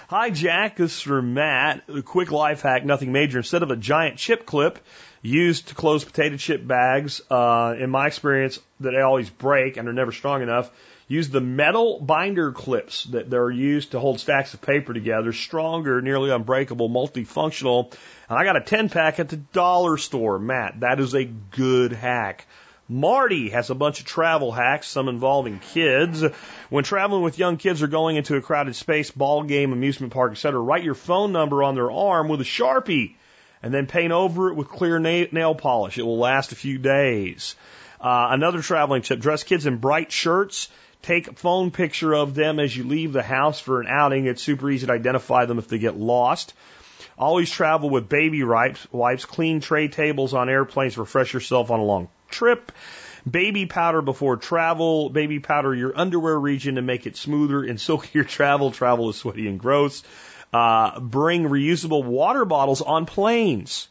Hi, 0.09 0.31
Jack. 0.31 0.77
This 0.77 0.97
is 0.97 1.01
from 1.01 1.35
Matt. 1.35 1.85
A 1.89 2.03
quick 2.03 2.33
life 2.33 2.63
hack, 2.63 2.85
nothing 2.85 3.13
major. 3.13 3.39
Instead 3.39 3.63
of 3.63 3.71
a 3.71 3.77
giant 3.77 4.19
chip 4.19 4.45
clip 4.45 4.81
used 5.27 5.69
to 5.69 5.75
close 5.75 6.05
potato 6.05 6.37
chip 6.37 6.67
bags, 6.67 7.21
uh, 7.31 7.75
in 7.79 7.91
my 7.91 8.07
experience, 8.07 8.59
that 8.81 8.93
they 8.93 9.01
always 9.01 9.29
break 9.29 9.77
and 9.77 9.89
are 9.89 9.93
never 9.93 10.13
strong 10.13 10.43
enough, 10.43 10.71
use 11.09 11.29
the 11.29 11.41
metal 11.41 12.01
binder 12.01 12.53
clips 12.53 13.05
that 13.05 13.31
they're 13.31 13.51
used 13.51 13.93
to 13.93 14.01
hold 14.01 14.21
stacks 14.21 14.55
of 14.55 14.61
paper 14.61 14.93
together. 14.93 15.33
Stronger, 15.33 16.01
nearly 16.01 16.31
unbreakable, 16.31 16.89
multifunctional 16.89 17.93
and 18.29 18.39
I 18.39 18.45
got 18.45 18.57
a 18.57 18.61
10 18.61 18.89
pack 18.89 19.21
at 19.21 19.29
the 19.29 19.37
dollar 19.37 19.99
store. 19.99 20.39
Matt, 20.39 20.81
that 20.81 20.99
is 21.01 21.15
a 21.15 21.25
good 21.25 21.93
hack. 21.93 22.47
Marty 22.89 23.51
has 23.51 23.71
a 23.71 23.75
bunch 23.75 24.01
of 24.01 24.07
travel 24.07 24.53
hacks, 24.53 24.87
some 24.87 25.09
involving 25.09 25.59
kids. 25.59 26.25
When 26.71 26.85
traveling 26.85 27.23
with 27.23 27.39
young 27.39 27.57
kids 27.57 27.83
or 27.83 27.89
going 27.89 28.17
into 28.17 28.37
a 28.37 28.41
crowded 28.41 28.77
space, 28.77 29.11
ball 29.11 29.43
game, 29.43 29.73
amusement 29.73 30.13
park, 30.13 30.33
etc., 30.33 30.61
write 30.61 30.85
your 30.85 30.95
phone 30.95 31.33
number 31.33 31.63
on 31.63 31.75
their 31.75 31.91
arm 31.91 32.29
with 32.29 32.41
a 32.41 32.45
Sharpie 32.45 33.15
and 33.63 33.73
then 33.73 33.87
paint 33.87 34.13
over 34.13 34.49
it 34.49 34.55
with 34.55 34.69
clear 34.69 34.99
nail 34.99 35.55
polish. 35.55 35.99
It 35.99 36.03
will 36.03 36.19
last 36.19 36.53
a 36.53 36.57
few 36.57 36.79
days. 36.79 37.57
Uh, 38.01 38.29
another 38.31 38.61
traveling 38.63 39.03
tip, 39.03 39.21
dress 39.21 39.43
kids 39.43 39.67
in 39.67 39.79
bright 39.79 40.13
shirts. 40.13 40.69
Take 41.03 41.29
a 41.29 41.35
phone 41.35 41.71
picture 41.71 42.15
of 42.15 42.35
them 42.35 42.59
as 42.59 42.77
you 42.77 42.85
leave 42.85 43.13
the 43.13 43.23
house 43.23 43.61
for 43.61 43.81
an 43.81 43.87
outing. 43.89 44.27
It's 44.27 44.43
super 44.43 44.71
easy 44.71 44.87
to 44.87 44.93
identify 44.93 45.47
them 45.47 45.59
if 45.59 45.69
they 45.69 45.79
get 45.79 45.97
lost. 45.97 46.53
Always 47.19 47.51
travel 47.51 47.89
with 47.89 48.09
baby 48.09 48.45
wipes, 48.45 48.87
wipes, 48.93 49.25
clean 49.25 49.61
tray 49.61 49.89
tables 49.89 50.35
on 50.35 50.49
airplanes, 50.49 50.99
refresh 50.99 51.33
yourself 51.33 51.71
on 51.71 51.81
a 51.81 51.85
long 51.85 52.09
trip. 52.29 52.73
Baby 53.29 53.67
powder 53.67 54.03
before 54.03 54.37
travel, 54.37 55.11
baby 55.11 55.41
powder 55.41 55.75
your 55.75 55.97
underwear 55.97 56.39
region 56.39 56.77
to 56.77 56.83
make 56.83 57.07
it 57.07 57.17
smoother 57.17 57.65
and 57.65 57.81
silky 57.89 58.11
your 58.13 58.25
travel. 58.25 58.71
Travel 58.71 59.09
is 59.11 59.17
sweaty 59.17 59.49
and 59.49 59.59
gross. 59.59 60.03
Uh, 60.57 61.01
bring 61.01 61.43
reusable 61.51 62.03
water 62.03 62.47
bottles 62.47 62.81
on 62.81 63.05
planes. 63.05 63.89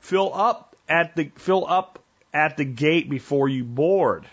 Fill 0.00 0.32
up 0.32 0.74
at 0.88 1.14
the 1.14 1.30
fill 1.36 1.66
up 1.68 1.98
at 2.32 2.56
the 2.56 2.64
gate 2.64 3.10
before 3.10 3.50
you 3.50 3.64
board. 3.64 4.24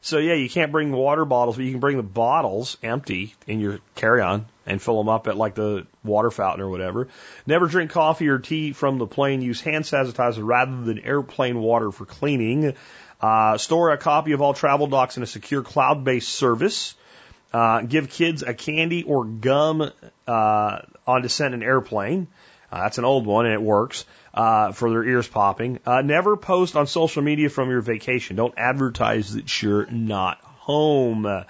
So 0.00 0.18
yeah, 0.18 0.34
you 0.34 0.50
can't 0.50 0.72
bring 0.72 0.90
water 0.90 1.24
bottles, 1.24 1.54
but 1.54 1.64
you 1.66 1.70
can 1.70 1.78
bring 1.78 1.98
the 1.98 2.02
bottles 2.02 2.78
empty 2.82 3.32
in 3.46 3.60
your 3.60 3.78
carry-on 3.94 4.46
and 4.66 4.82
fill 4.82 4.98
them 4.98 5.08
up 5.08 5.28
at 5.28 5.36
like 5.36 5.54
the 5.54 5.86
water 6.02 6.32
fountain 6.32 6.62
or 6.62 6.68
whatever. 6.68 7.06
Never 7.46 7.68
drink 7.68 7.92
coffee 7.92 8.26
or 8.26 8.40
tea 8.40 8.72
from 8.72 8.98
the 8.98 9.06
plane. 9.06 9.40
Use 9.40 9.60
hand 9.60 9.84
sanitizer 9.84 10.44
rather 10.44 10.82
than 10.82 10.98
airplane 10.98 11.60
water 11.60 11.92
for 11.92 12.06
cleaning. 12.06 12.74
Uh, 13.20 13.56
store 13.56 13.92
a 13.92 13.98
copy 13.98 14.32
of 14.32 14.40
all 14.40 14.52
travel 14.52 14.88
docs 14.88 15.16
in 15.16 15.22
a 15.22 15.26
secure 15.26 15.62
cloud-based 15.62 16.28
service. 16.28 16.96
Uh, 17.52 17.80
give 17.82 18.10
kids 18.10 18.42
a 18.42 18.52
candy 18.52 19.04
or 19.04 19.24
gum 19.24 19.90
uh, 20.26 20.78
on 21.06 21.22
descent 21.22 21.54
in 21.54 21.62
airplane. 21.62 22.28
Uh, 22.70 22.82
that's 22.82 22.98
an 22.98 23.04
old 23.04 23.26
one 23.26 23.46
and 23.46 23.54
it 23.54 23.62
works 23.62 24.04
uh, 24.34 24.72
for 24.72 24.90
their 24.90 25.02
ears 25.02 25.26
popping. 25.26 25.78
Uh, 25.86 26.02
never 26.02 26.36
post 26.36 26.76
on 26.76 26.86
social 26.86 27.22
media 27.22 27.48
from 27.48 27.70
your 27.70 27.80
vacation. 27.80 28.36
Don't 28.36 28.54
advertise 28.56 29.34
that 29.34 29.62
you're 29.62 29.86
not 29.86 30.38
home. 30.42 31.24
Uh, 31.24 31.44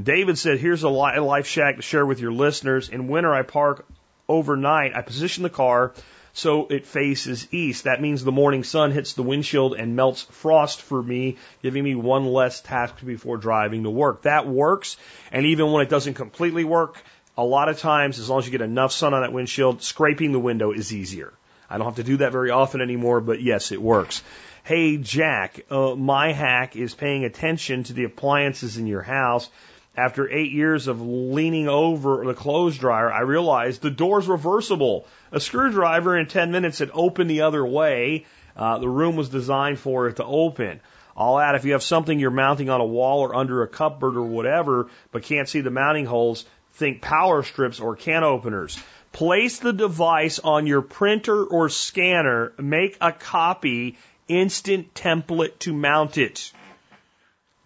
David 0.00 0.38
said, 0.38 0.58
"Here's 0.58 0.82
a 0.84 0.88
life 0.88 1.46
shack 1.46 1.76
to 1.76 1.82
share 1.82 2.06
with 2.06 2.20
your 2.20 2.32
listeners. 2.32 2.88
In 2.88 3.08
winter, 3.08 3.32
I 3.32 3.42
park 3.42 3.84
overnight. 4.28 4.94
I 4.94 5.02
position 5.02 5.42
the 5.42 5.50
car." 5.50 5.92
So 6.36 6.66
it 6.66 6.84
faces 6.84 7.46
east. 7.52 7.84
That 7.84 8.02
means 8.02 8.24
the 8.24 8.32
morning 8.32 8.64
sun 8.64 8.90
hits 8.90 9.12
the 9.12 9.22
windshield 9.22 9.74
and 9.74 9.94
melts 9.94 10.22
frost 10.22 10.82
for 10.82 11.00
me, 11.00 11.36
giving 11.62 11.84
me 11.84 11.94
one 11.94 12.26
less 12.26 12.60
task 12.60 12.96
before 13.06 13.36
driving 13.36 13.84
to 13.84 13.90
work. 13.90 14.22
That 14.22 14.48
works. 14.48 14.96
And 15.30 15.46
even 15.46 15.70
when 15.70 15.86
it 15.86 15.88
doesn't 15.88 16.14
completely 16.14 16.64
work, 16.64 17.00
a 17.38 17.44
lot 17.44 17.68
of 17.68 17.78
times, 17.78 18.18
as 18.18 18.28
long 18.28 18.40
as 18.40 18.46
you 18.46 18.50
get 18.50 18.62
enough 18.62 18.90
sun 18.90 19.14
on 19.14 19.22
that 19.22 19.32
windshield, 19.32 19.80
scraping 19.82 20.32
the 20.32 20.40
window 20.40 20.72
is 20.72 20.92
easier. 20.92 21.32
I 21.70 21.78
don't 21.78 21.86
have 21.86 21.96
to 21.96 22.02
do 22.02 22.16
that 22.16 22.32
very 22.32 22.50
often 22.50 22.80
anymore, 22.80 23.20
but 23.20 23.40
yes, 23.40 23.70
it 23.70 23.80
works. 23.80 24.22
Hey, 24.64 24.96
Jack, 24.96 25.60
uh, 25.70 25.94
my 25.94 26.32
hack 26.32 26.74
is 26.74 26.94
paying 26.94 27.24
attention 27.24 27.84
to 27.84 27.92
the 27.92 28.04
appliances 28.04 28.76
in 28.76 28.88
your 28.88 29.02
house. 29.02 29.48
After 29.96 30.28
eight 30.28 30.50
years 30.50 30.88
of 30.88 31.00
leaning 31.00 31.68
over 31.68 32.24
the 32.24 32.34
clothes 32.34 32.76
dryer, 32.76 33.12
I 33.12 33.20
realized 33.20 33.80
the 33.80 33.90
door's 33.90 34.26
reversible. 34.26 35.06
A 35.30 35.38
screwdriver 35.38 36.16
in 36.16 36.26
10 36.26 36.50
minutes 36.50 36.80
had 36.80 36.90
opened 36.92 37.30
the 37.30 37.42
other 37.42 37.64
way. 37.64 38.26
Uh, 38.56 38.78
the 38.78 38.88
room 38.88 39.14
was 39.14 39.28
designed 39.28 39.78
for 39.78 40.08
it 40.08 40.16
to 40.16 40.24
open. 40.24 40.80
I'll 41.16 41.38
add 41.38 41.54
if 41.54 41.64
you 41.64 41.72
have 41.72 41.82
something 41.84 42.18
you're 42.18 42.32
mounting 42.32 42.70
on 42.70 42.80
a 42.80 42.84
wall 42.84 43.20
or 43.20 43.36
under 43.36 43.62
a 43.62 43.68
cupboard 43.68 44.16
or 44.16 44.24
whatever, 44.24 44.88
but 45.12 45.22
can't 45.22 45.48
see 45.48 45.60
the 45.60 45.70
mounting 45.70 46.06
holes, 46.06 46.44
think 46.72 47.00
power 47.00 47.44
strips 47.44 47.78
or 47.78 47.94
can 47.94 48.24
openers. 48.24 48.82
Place 49.12 49.60
the 49.60 49.72
device 49.72 50.40
on 50.40 50.66
your 50.66 50.82
printer 50.82 51.44
or 51.44 51.68
scanner, 51.68 52.52
make 52.58 52.96
a 53.00 53.12
copy, 53.12 53.96
instant 54.26 54.92
template 54.92 55.60
to 55.60 55.72
mount 55.72 56.18
it. 56.18 56.52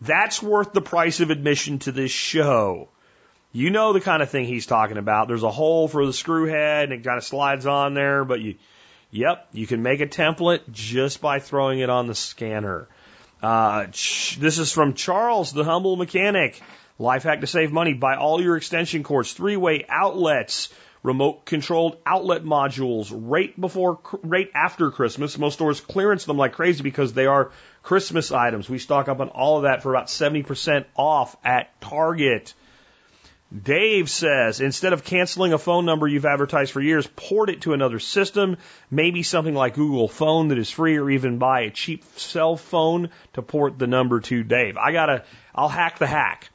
That's 0.00 0.42
worth 0.42 0.72
the 0.72 0.80
price 0.80 1.20
of 1.20 1.30
admission 1.30 1.80
to 1.80 1.92
this 1.92 2.10
show. 2.10 2.88
You 3.52 3.70
know 3.70 3.92
the 3.92 4.00
kind 4.00 4.22
of 4.22 4.30
thing 4.30 4.44
he's 4.44 4.66
talking 4.66 4.98
about. 4.98 5.26
There's 5.26 5.42
a 5.42 5.50
hole 5.50 5.88
for 5.88 6.04
the 6.04 6.12
screw 6.12 6.46
head 6.46 6.84
and 6.84 6.92
it 6.92 7.04
kind 7.04 7.18
of 7.18 7.24
slides 7.24 7.66
on 7.66 7.94
there, 7.94 8.24
but 8.24 8.40
you, 8.40 8.56
yep, 9.10 9.48
you 9.52 9.66
can 9.66 9.82
make 9.82 10.00
a 10.00 10.06
template 10.06 10.70
just 10.70 11.20
by 11.20 11.40
throwing 11.40 11.80
it 11.80 11.90
on 11.90 12.06
the 12.06 12.14
scanner. 12.14 12.88
Uh, 13.42 13.86
this 13.86 14.58
is 14.58 14.72
from 14.72 14.94
Charles, 14.94 15.52
the 15.52 15.64
humble 15.64 15.96
mechanic. 15.96 16.60
Life 16.98 17.22
hack 17.22 17.40
to 17.40 17.46
save 17.46 17.72
money. 17.72 17.94
Buy 17.94 18.16
all 18.16 18.42
your 18.42 18.56
extension 18.56 19.04
cords, 19.04 19.32
three 19.32 19.56
way 19.56 19.84
outlets 19.88 20.68
remote 21.08 21.46
controlled 21.46 21.96
outlet 22.04 22.44
modules 22.44 23.10
right 23.10 23.58
before, 23.58 23.98
right 24.22 24.50
after 24.54 24.90
Christmas. 24.90 25.38
Most 25.38 25.54
stores 25.54 25.80
clearance 25.80 26.26
them 26.26 26.36
like 26.36 26.52
crazy 26.52 26.82
because 26.82 27.14
they 27.14 27.24
are 27.24 27.50
Christmas 27.82 28.30
items. 28.30 28.68
We 28.68 28.78
stock 28.78 29.08
up 29.08 29.20
on 29.20 29.30
all 29.30 29.56
of 29.56 29.62
that 29.62 29.82
for 29.82 29.94
about 29.94 30.08
70% 30.08 30.84
off 30.94 31.34
at 31.42 31.80
Target. 31.80 32.52
Dave 33.50 34.10
says, 34.10 34.60
instead 34.60 34.92
of 34.92 35.04
canceling 35.04 35.54
a 35.54 35.58
phone 35.58 35.86
number 35.86 36.06
you've 36.06 36.26
advertised 36.26 36.70
for 36.70 36.82
years, 36.82 37.06
port 37.16 37.48
it 37.48 37.62
to 37.62 37.72
another 37.72 37.98
system, 37.98 38.58
maybe 38.90 39.22
something 39.22 39.54
like 39.54 39.74
Google 39.74 40.08
Phone 40.08 40.48
that 40.48 40.58
is 40.58 40.70
free 40.70 40.98
or 40.98 41.08
even 41.08 41.38
buy 41.38 41.62
a 41.62 41.70
cheap 41.70 42.04
cell 42.16 42.58
phone 42.58 43.08
to 43.32 43.40
port 43.40 43.78
the 43.78 43.86
number 43.86 44.20
to 44.20 44.42
Dave. 44.42 44.76
I 44.76 44.92
gotta, 44.92 45.24
I'll 45.54 45.70
hack 45.70 45.98
the 45.98 46.06
hack. 46.06 46.50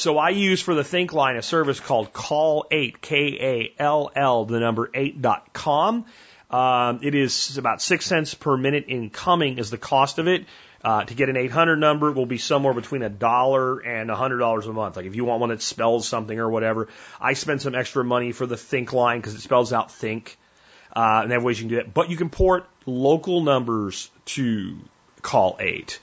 So 0.00 0.16
I 0.16 0.30
use 0.30 0.62
for 0.62 0.74
the 0.74 0.82
Think 0.82 1.12
line 1.12 1.36
a 1.36 1.42
service 1.42 1.78
called 1.78 2.14
Kall8, 2.14 3.02
K-A-L-L, 3.02 4.44
the 4.46 4.58
number 4.58 4.88
8.com. 4.88 6.06
Um, 6.50 7.00
it 7.02 7.14
is 7.14 7.58
about 7.58 7.82
six 7.82 8.06
cents 8.06 8.32
per 8.32 8.56
minute 8.56 8.86
incoming 8.88 9.58
is 9.58 9.68
the 9.68 9.76
cost 9.76 10.18
of 10.18 10.26
it. 10.26 10.46
Uh, 10.82 11.04
to 11.04 11.12
get 11.12 11.28
an 11.28 11.36
800 11.36 11.76
number, 11.76 12.10
will 12.12 12.24
be 12.24 12.38
somewhere 12.38 12.72
between 12.72 13.02
a 13.02 13.10
dollar 13.10 13.78
and 13.80 14.10
a 14.10 14.16
hundred 14.16 14.38
dollars 14.38 14.66
a 14.66 14.72
month. 14.72 14.96
Like 14.96 15.04
if 15.04 15.16
you 15.16 15.26
want 15.26 15.42
one 15.42 15.50
that 15.50 15.60
spells 15.60 16.08
something 16.08 16.38
or 16.38 16.48
whatever, 16.48 16.88
I 17.20 17.34
spend 17.34 17.60
some 17.60 17.74
extra 17.74 18.02
money 18.02 18.32
for 18.32 18.46
the 18.46 18.56
Think 18.56 18.94
line 18.94 19.18
because 19.18 19.34
it 19.34 19.42
spells 19.42 19.70
out 19.70 19.92
think. 19.92 20.38
Uh, 20.96 21.20
and 21.24 21.30
they 21.30 21.34
have 21.34 21.44
ways 21.44 21.60
you 21.60 21.68
can 21.68 21.76
do 21.76 21.76
that. 21.76 21.92
But 21.92 22.08
you 22.08 22.16
can 22.16 22.30
port 22.30 22.66
local 22.86 23.42
numbers 23.42 24.10
to 24.24 24.78
Kall 25.20 25.58
eight 25.60 26.00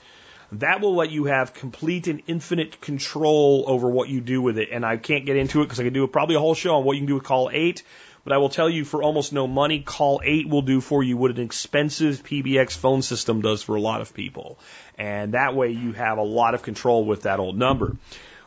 that 0.52 0.80
will 0.80 0.94
let 0.94 1.10
you 1.10 1.24
have 1.24 1.52
complete 1.52 2.08
and 2.08 2.22
infinite 2.26 2.80
control 2.80 3.64
over 3.66 3.88
what 3.88 4.08
you 4.08 4.20
do 4.20 4.40
with 4.40 4.58
it. 4.58 4.70
And 4.72 4.84
I 4.84 4.96
can't 4.96 5.26
get 5.26 5.36
into 5.36 5.60
it 5.60 5.64
because 5.64 5.80
I 5.80 5.84
could 5.84 5.94
do 5.94 6.06
probably 6.06 6.36
a 6.36 6.40
whole 6.40 6.54
show 6.54 6.76
on 6.76 6.84
what 6.84 6.94
you 6.94 7.00
can 7.00 7.06
do 7.06 7.14
with 7.14 7.24
Kall 7.24 7.50
8. 7.52 7.82
But 8.24 8.32
I 8.32 8.38
will 8.38 8.48
tell 8.48 8.68
you 8.68 8.84
for 8.84 9.02
almost 9.02 9.32
no 9.32 9.46
money, 9.46 9.80
Kall 9.80 10.20
8 10.24 10.48
will 10.48 10.62
do 10.62 10.80
for 10.80 11.02
you 11.02 11.16
what 11.16 11.30
an 11.30 11.40
expensive 11.40 12.22
PBX 12.22 12.76
phone 12.76 13.02
system 13.02 13.40
does 13.40 13.62
for 13.62 13.76
a 13.76 13.80
lot 13.80 14.00
of 14.00 14.14
people. 14.14 14.58
And 14.98 15.34
that 15.34 15.54
way 15.54 15.70
you 15.70 15.92
have 15.92 16.18
a 16.18 16.22
lot 16.22 16.54
of 16.54 16.62
control 16.62 17.04
with 17.04 17.22
that 17.22 17.40
old 17.40 17.56
number. 17.56 17.96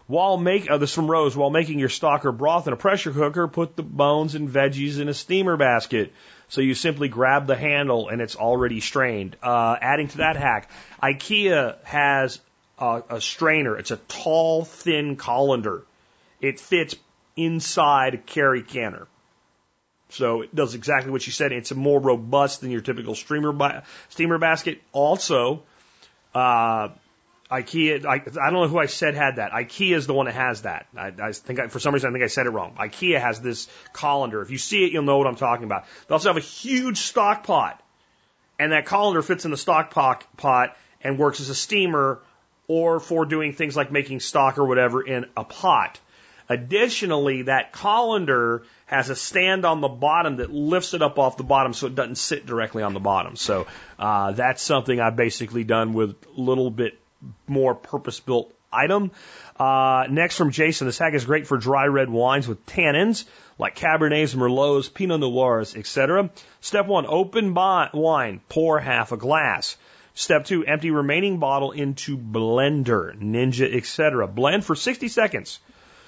While 0.08 0.38
make, 0.38 0.70
uh, 0.70 0.78
this 0.78 0.94
from 0.94 1.10
Rose, 1.10 1.38
while 1.38 1.50
making 1.50 1.80
your 1.80 1.90
stock 1.90 2.26
or 2.26 2.32
broth 2.32 2.68
in 2.68 2.74
a 2.74 2.78
pressure 2.78 3.12
cooker, 3.12 3.48
put 3.48 3.76
the 3.76 3.84
bones 3.84 4.36
and 4.36 4.50
veggies 4.50 5.00
in 5.00 5.08
a 5.08 5.14
steamer 5.14 5.56
basket. 5.56 6.14
So 6.52 6.60
you 6.60 6.76
simply 6.76 7.08
grab 7.08 7.48
the 7.48 7.56
handle 7.56 8.10
and 8.10 8.22
it's 8.22 8.36
already 8.36 8.82
strained. 8.82 9.38
Uh, 9.42 9.78
adding 9.80 10.10
to 10.10 10.18
that 10.18 10.36
hack, 10.36 10.70
IKEA 11.02 11.82
has 11.86 12.42
a, 12.78 13.04
a 13.10 13.22
strainer. 13.22 13.78
It's 13.78 13.92
a 13.92 13.96
tall, 13.96 14.66
thin 14.66 15.16
colander. 15.16 15.84
It 16.42 16.60
fits 16.60 16.96
inside 17.38 18.16
a 18.16 18.18
carry 18.18 18.64
canner. 18.64 19.08
So 20.10 20.42
it 20.42 20.54
does 20.54 20.76
exactly 20.76 21.10
what 21.10 21.26
you 21.26 21.32
said. 21.32 21.54
It's 21.54 21.74
more 21.74 22.02
robust 22.02 22.60
than 22.60 22.70
your 22.70 22.82
typical 22.82 23.16
steamer 23.16 23.54
ba- 23.54 23.84
steamer 24.10 24.38
basket. 24.38 24.82
Also, 24.92 25.64
uh, 26.36 26.90
IKEA, 27.52 28.06
I, 28.06 28.14
I 28.14 28.20
don't 28.20 28.54
know 28.54 28.68
who 28.70 28.80
I 28.80 28.86
said 28.86 29.14
had 29.14 29.36
that. 29.36 29.52
IKEA 29.52 29.96
is 29.96 30.08
the 30.08 30.14
one 30.14 30.28
that 30.28 30.36
has 30.36 30.62
that. 30.62 30.88
I, 30.96 31.12
I 31.22 31.32
think 31.34 31.60
I, 31.60 31.68
for 31.68 31.80
some 31.80 31.94
reason 31.94 32.10
I 32.10 32.14
think 32.14 32.24
I 32.24 32.28
said 32.28 32.46
it 32.46 32.52
wrong. 32.52 32.76
IKEA 32.80 33.20
has 33.20 33.42
this 33.42 33.68
colander. 33.92 34.42
If 34.42 34.52
you 34.52 34.58
see 34.58 34.86
it, 34.86 34.94
you'll 34.94 35.04
know 35.04 35.18
what 35.18 35.28
I'm 35.28 35.36
talking 35.36 35.66
about. 35.66 35.84
They 36.08 36.14
also 36.14 36.30
have 36.30 36.38
a 36.38 36.46
huge 36.46 37.00
stock 37.00 37.44
pot, 37.44 37.84
and 38.58 38.72
that 38.72 38.86
colander 38.86 39.22
fits 39.22 39.44
in 39.44 39.52
the 39.52 39.58
stock 39.58 39.92
pot, 39.92 40.78
and 41.02 41.20
works 41.20 41.42
as 41.42 41.50
a 41.50 41.56
steamer 41.56 42.22
or 42.68 43.02
for 43.02 43.26
doing 43.26 43.52
things 43.52 43.76
like 43.76 43.92
making 43.92 44.22
stock 44.22 44.58
or 44.58 44.66
whatever 44.66 45.02
in 45.02 45.26
a 45.36 45.44
pot. 45.44 46.00
Additionally, 46.48 47.44
that 47.44 47.74
colander 47.74 48.64
has 48.86 49.10
a 49.10 49.16
stand 49.16 49.66
on 49.66 49.82
the 49.82 49.88
bottom 49.90 50.38
that 50.38 50.52
lifts 50.52 50.94
it 50.94 51.02
up 51.02 51.20
off 51.20 51.38
the 51.38 51.44
bottom 51.44 51.74
so 51.74 51.88
it 51.88 51.96
doesn't 51.96 52.16
sit 52.16 52.46
directly 52.46 52.84
on 52.84 52.94
the 52.94 53.00
bottom. 53.00 53.36
So 53.36 53.68
uh, 54.00 54.32
that's 54.32 54.62
something 54.62 55.02
I've 55.02 55.16
basically 55.16 55.64
done 55.64 55.94
with 55.94 56.16
a 56.38 56.42
little 56.42 56.70
bit 56.70 57.01
more 57.48 57.76
purpose 57.76 58.20
built 58.20 58.54
item. 58.72 59.12
Uh, 59.60 60.06
next 60.10 60.38
from 60.38 60.52
Jason, 60.52 60.88
this 60.88 60.98
hack 60.98 61.14
is 61.14 61.26
great 61.26 61.48
for 61.48 61.58
dry 61.58 61.86
red 61.86 62.10
wines 62.10 62.48
with 62.48 62.66
tannins 62.66 63.26
like 63.58 63.76
Cabernets, 63.76 64.36
Merlots, 64.36 64.92
Pinot 64.92 65.20
Noirs, 65.20 65.76
etc. 65.76 66.30
Step 66.62 66.88
one, 66.88 67.06
open 67.08 67.54
wine, 67.54 68.42
pour 68.50 68.80
half 68.80 69.12
a 69.12 69.18
glass. 69.18 69.78
Step 70.14 70.46
two, 70.46 70.66
empty 70.66 70.92
remaining 70.92 71.38
bottle 71.38 71.72
into 71.72 72.18
blender, 72.18 73.16
ninja, 73.18 73.74
etc. 73.74 74.28
Blend 74.28 74.66
for 74.66 74.76
60 74.76 75.08
seconds. 75.08 75.60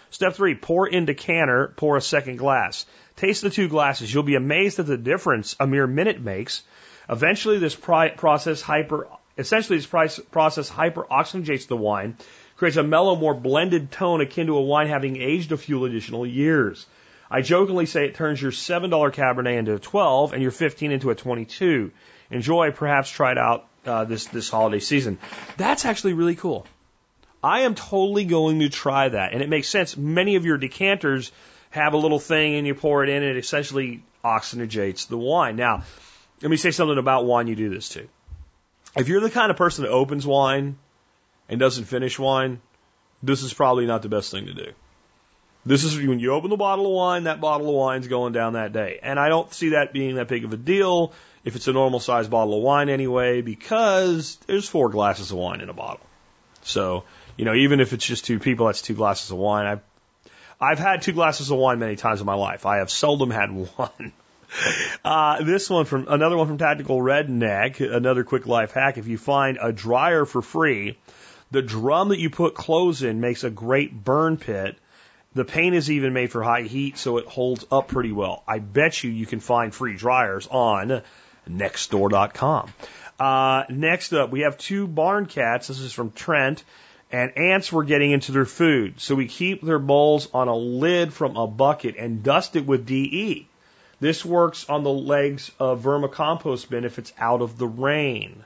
Step 0.10 0.34
three, 0.34 0.56
pour 0.56 0.88
into 0.88 1.14
canner, 1.14 1.74
pour 1.76 1.98
a 1.98 2.02
second 2.02 2.38
glass. 2.38 2.86
Taste 3.16 3.42
the 3.42 3.50
two 3.50 3.68
glasses. 3.68 4.14
You'll 4.14 4.24
be 4.24 4.36
amazed 4.36 4.80
at 4.80 4.88
the 4.88 4.98
difference 4.98 5.56
a 5.60 5.68
mere 5.68 5.88
minute 5.88 6.20
makes. 6.20 6.64
Eventually, 7.10 7.60
this 7.60 7.76
process 7.76 8.62
hyper 8.62 9.08
Essentially, 9.38 9.78
this 9.78 9.88
process 9.88 10.70
hyperoxygenates 10.70 11.68
the 11.68 11.78
wine, 11.78 12.18
creates 12.56 12.78
a 12.78 12.84
mellow, 12.84 13.16
more 13.16 13.34
blended 13.34 13.92
tone 13.92 14.22
akin 14.22 14.48
to 14.48 14.58
a 14.58 14.62
wine 14.62 14.88
having 14.88 15.18
aged 15.18 15.52
a 15.52 15.58
few 15.58 15.86
additional 15.86 16.26
years. 16.26 16.86
I 17.32 17.42
jokingly 17.42 17.88
say 17.88 18.06
it 18.06 18.16
turns 18.16 18.40
your 18.40 18.52
$7 18.52 18.90
Cabernet 19.12 19.58
into 19.58 19.74
a 19.74 19.80
12 19.80 20.34
and 20.34 20.42
your 20.42 20.52
15 20.52 20.92
into 20.92 21.10
a 21.10 21.16
22. 21.16 21.92
Enjoy, 22.30 22.72
perhaps 22.72 23.10
try 23.10 23.32
it 23.32 23.38
out 23.40 23.68
uh, 23.86 24.06
this, 24.06 24.26
this 24.28 24.50
holiday 24.50 24.80
season. 24.80 25.18
That's 25.58 25.86
actually 25.86 26.14
really 26.14 26.36
cool. 26.36 26.68
I 27.44 27.62
am 27.62 27.74
totally 27.74 28.26
going 28.26 28.60
to 28.60 28.70
try 28.70 29.10
that. 29.10 29.34
And 29.34 29.42
it 29.42 29.50
makes 29.50 29.68
sense. 29.68 29.98
Many 29.98 30.36
of 30.36 30.46
your 30.46 30.58
decanters 30.58 31.32
have 31.72 31.94
a 31.94 31.98
little 31.98 32.20
thing 32.20 32.56
and 32.56 32.68
you 32.68 32.76
pour 32.76 33.04
it 33.04 33.10
in 33.10 33.24
and 33.24 33.36
it 33.36 33.38
essentially 33.38 34.04
oxygenates 34.24 35.08
the 35.08 35.18
wine. 35.18 35.56
Now, 35.56 35.84
let 36.42 36.52
me 36.52 36.58
say 36.58 36.72
something 36.72 36.98
about 36.98 37.26
wine 37.26 37.48
you 37.48 37.56
do 37.56 37.70
this 37.70 37.90
to. 37.90 38.08
If 38.96 39.08
you're 39.08 39.22
the 39.22 39.30
kind 39.30 39.50
of 39.50 39.58
person 39.58 39.84
that 39.84 39.92
opens 39.92 40.26
wine 40.26 40.78
and 41.50 41.60
doesn't 41.60 41.86
finish 41.86 42.20
wine, 42.20 42.62
this 43.24 43.42
is 43.42 43.54
probably 43.54 43.86
not 43.86 44.02
the 44.02 44.10
best 44.10 44.32
thing 44.32 44.46
to 44.46 44.54
do. 44.54 44.72
This 45.66 45.84
is 45.86 45.98
when 45.98 46.20
you 46.20 46.34
open 46.34 46.50
the 46.50 46.58
bottle 46.58 46.86
of 46.86 46.92
wine, 46.92 47.24
that 47.24 47.40
bottle 47.40 47.70
of 47.70 47.76
wine's 47.76 48.08
going 48.08 48.34
down 48.34 48.54
that 48.54 48.74
day. 48.74 49.00
And 49.02 49.18
I 49.18 49.30
don't 49.30 49.52
see 49.54 49.70
that 49.70 49.94
being 49.94 50.16
that 50.16 50.28
big 50.28 50.44
of 50.44 50.52
a 50.52 50.58
deal 50.58 51.14
if 51.46 51.56
it's 51.56 51.68
a 51.68 51.74
normal 51.74 52.00
sized 52.00 52.30
bottle 52.30 52.58
of 52.58 52.64
wine 52.64 52.90
anyway, 52.90 53.42
because 53.42 54.38
there's 54.48 54.68
four 54.68 54.90
glasses 54.90 55.32
of 55.32 55.38
wine 55.38 55.62
in 55.62 55.70
a 55.70 55.74
bottle. 55.74 56.06
So, 56.64 57.06
you 57.38 57.46
know, 57.46 57.54
even 57.54 57.80
if 57.80 57.94
it's 57.94 58.06
just 58.06 58.26
two 58.26 58.40
people, 58.40 58.68
that's 58.68 58.82
two 58.82 58.94
glasses 58.94 59.32
of 59.32 59.38
wine. 59.38 59.66
I've, 59.66 59.82
I've 60.60 60.80
had 60.80 61.02
two 61.02 61.14
glasses 61.14 61.50
of 61.50 61.58
wine 61.58 61.80
many 61.80 61.96
times 61.96 62.20
in 62.20 62.26
my 62.26 62.36
life. 62.36 62.66
I 62.66 62.78
have 62.78 62.92
seldom 62.92 63.30
had 63.32 63.52
one. 63.78 64.14
Uh, 65.06 65.44
this 65.44 65.70
one 65.70 65.84
from 65.84 66.08
another 66.08 66.38
one 66.38 66.48
from 66.48 66.58
Tactical 66.58 66.98
Redneck, 66.98 67.82
another 67.82 68.24
quick 68.24 68.48
life 68.48 68.72
hack. 68.72 68.98
If 68.98 69.06
you 69.08 69.18
find 69.18 69.58
a 69.62 69.74
dryer 69.74 70.24
for 70.24 70.42
free, 70.42 70.98
the 71.52 71.62
drum 71.62 72.10
that 72.10 72.20
you 72.20 72.30
put 72.30 72.56
clothes 72.56 73.04
in 73.04 73.20
makes 73.20 73.44
a 73.44 73.50
great 73.50 74.04
burn 74.04 74.38
pit. 74.38 74.78
The 75.36 75.44
paint 75.44 75.76
is 75.76 75.92
even 75.92 76.14
made 76.14 76.32
for 76.32 76.42
high 76.42 76.62
heat, 76.62 76.98
so 76.98 77.18
it 77.18 77.26
holds 77.26 77.66
up 77.70 77.90
pretty 77.90 78.14
well. 78.14 78.44
I 78.48 78.60
bet 78.60 79.04
you 79.04 79.12
you 79.12 79.26
can 79.26 79.42
find 79.42 79.76
free 79.76 79.96
dryers 79.96 80.48
on 80.50 81.02
nextdoor.com. 81.50 82.74
Uh, 83.20 83.64
next 83.70 84.14
up, 84.14 84.32
we 84.32 84.42
have 84.42 84.58
two 84.58 84.88
barn 84.88 85.26
cats. 85.26 85.68
This 85.68 85.80
is 85.80 85.92
from 85.92 86.12
Trent. 86.12 86.64
And 87.12 87.38
ants 87.38 87.72
were 87.72 87.84
getting 87.84 88.10
into 88.10 88.32
their 88.32 88.46
food. 88.46 89.00
So 89.00 89.14
we 89.14 89.28
keep 89.28 89.62
their 89.62 89.78
bowls 89.78 90.28
on 90.34 90.48
a 90.48 90.56
lid 90.56 91.14
from 91.14 91.36
a 91.36 91.46
bucket 91.46 91.96
and 91.98 92.24
dust 92.24 92.56
it 92.56 92.66
with 92.66 92.88
DE. 92.88 93.48
This 94.04 94.26
works 94.26 94.70
on 94.70 94.84
the 94.84 94.92
legs 94.92 95.50
of 95.60 95.84
vermicompost 95.84 96.70
bin 96.70 96.84
if 96.84 97.00
it's 97.00 97.14
out 97.18 97.42
of 97.42 97.58
the 97.58 97.66
rain. 97.66 98.44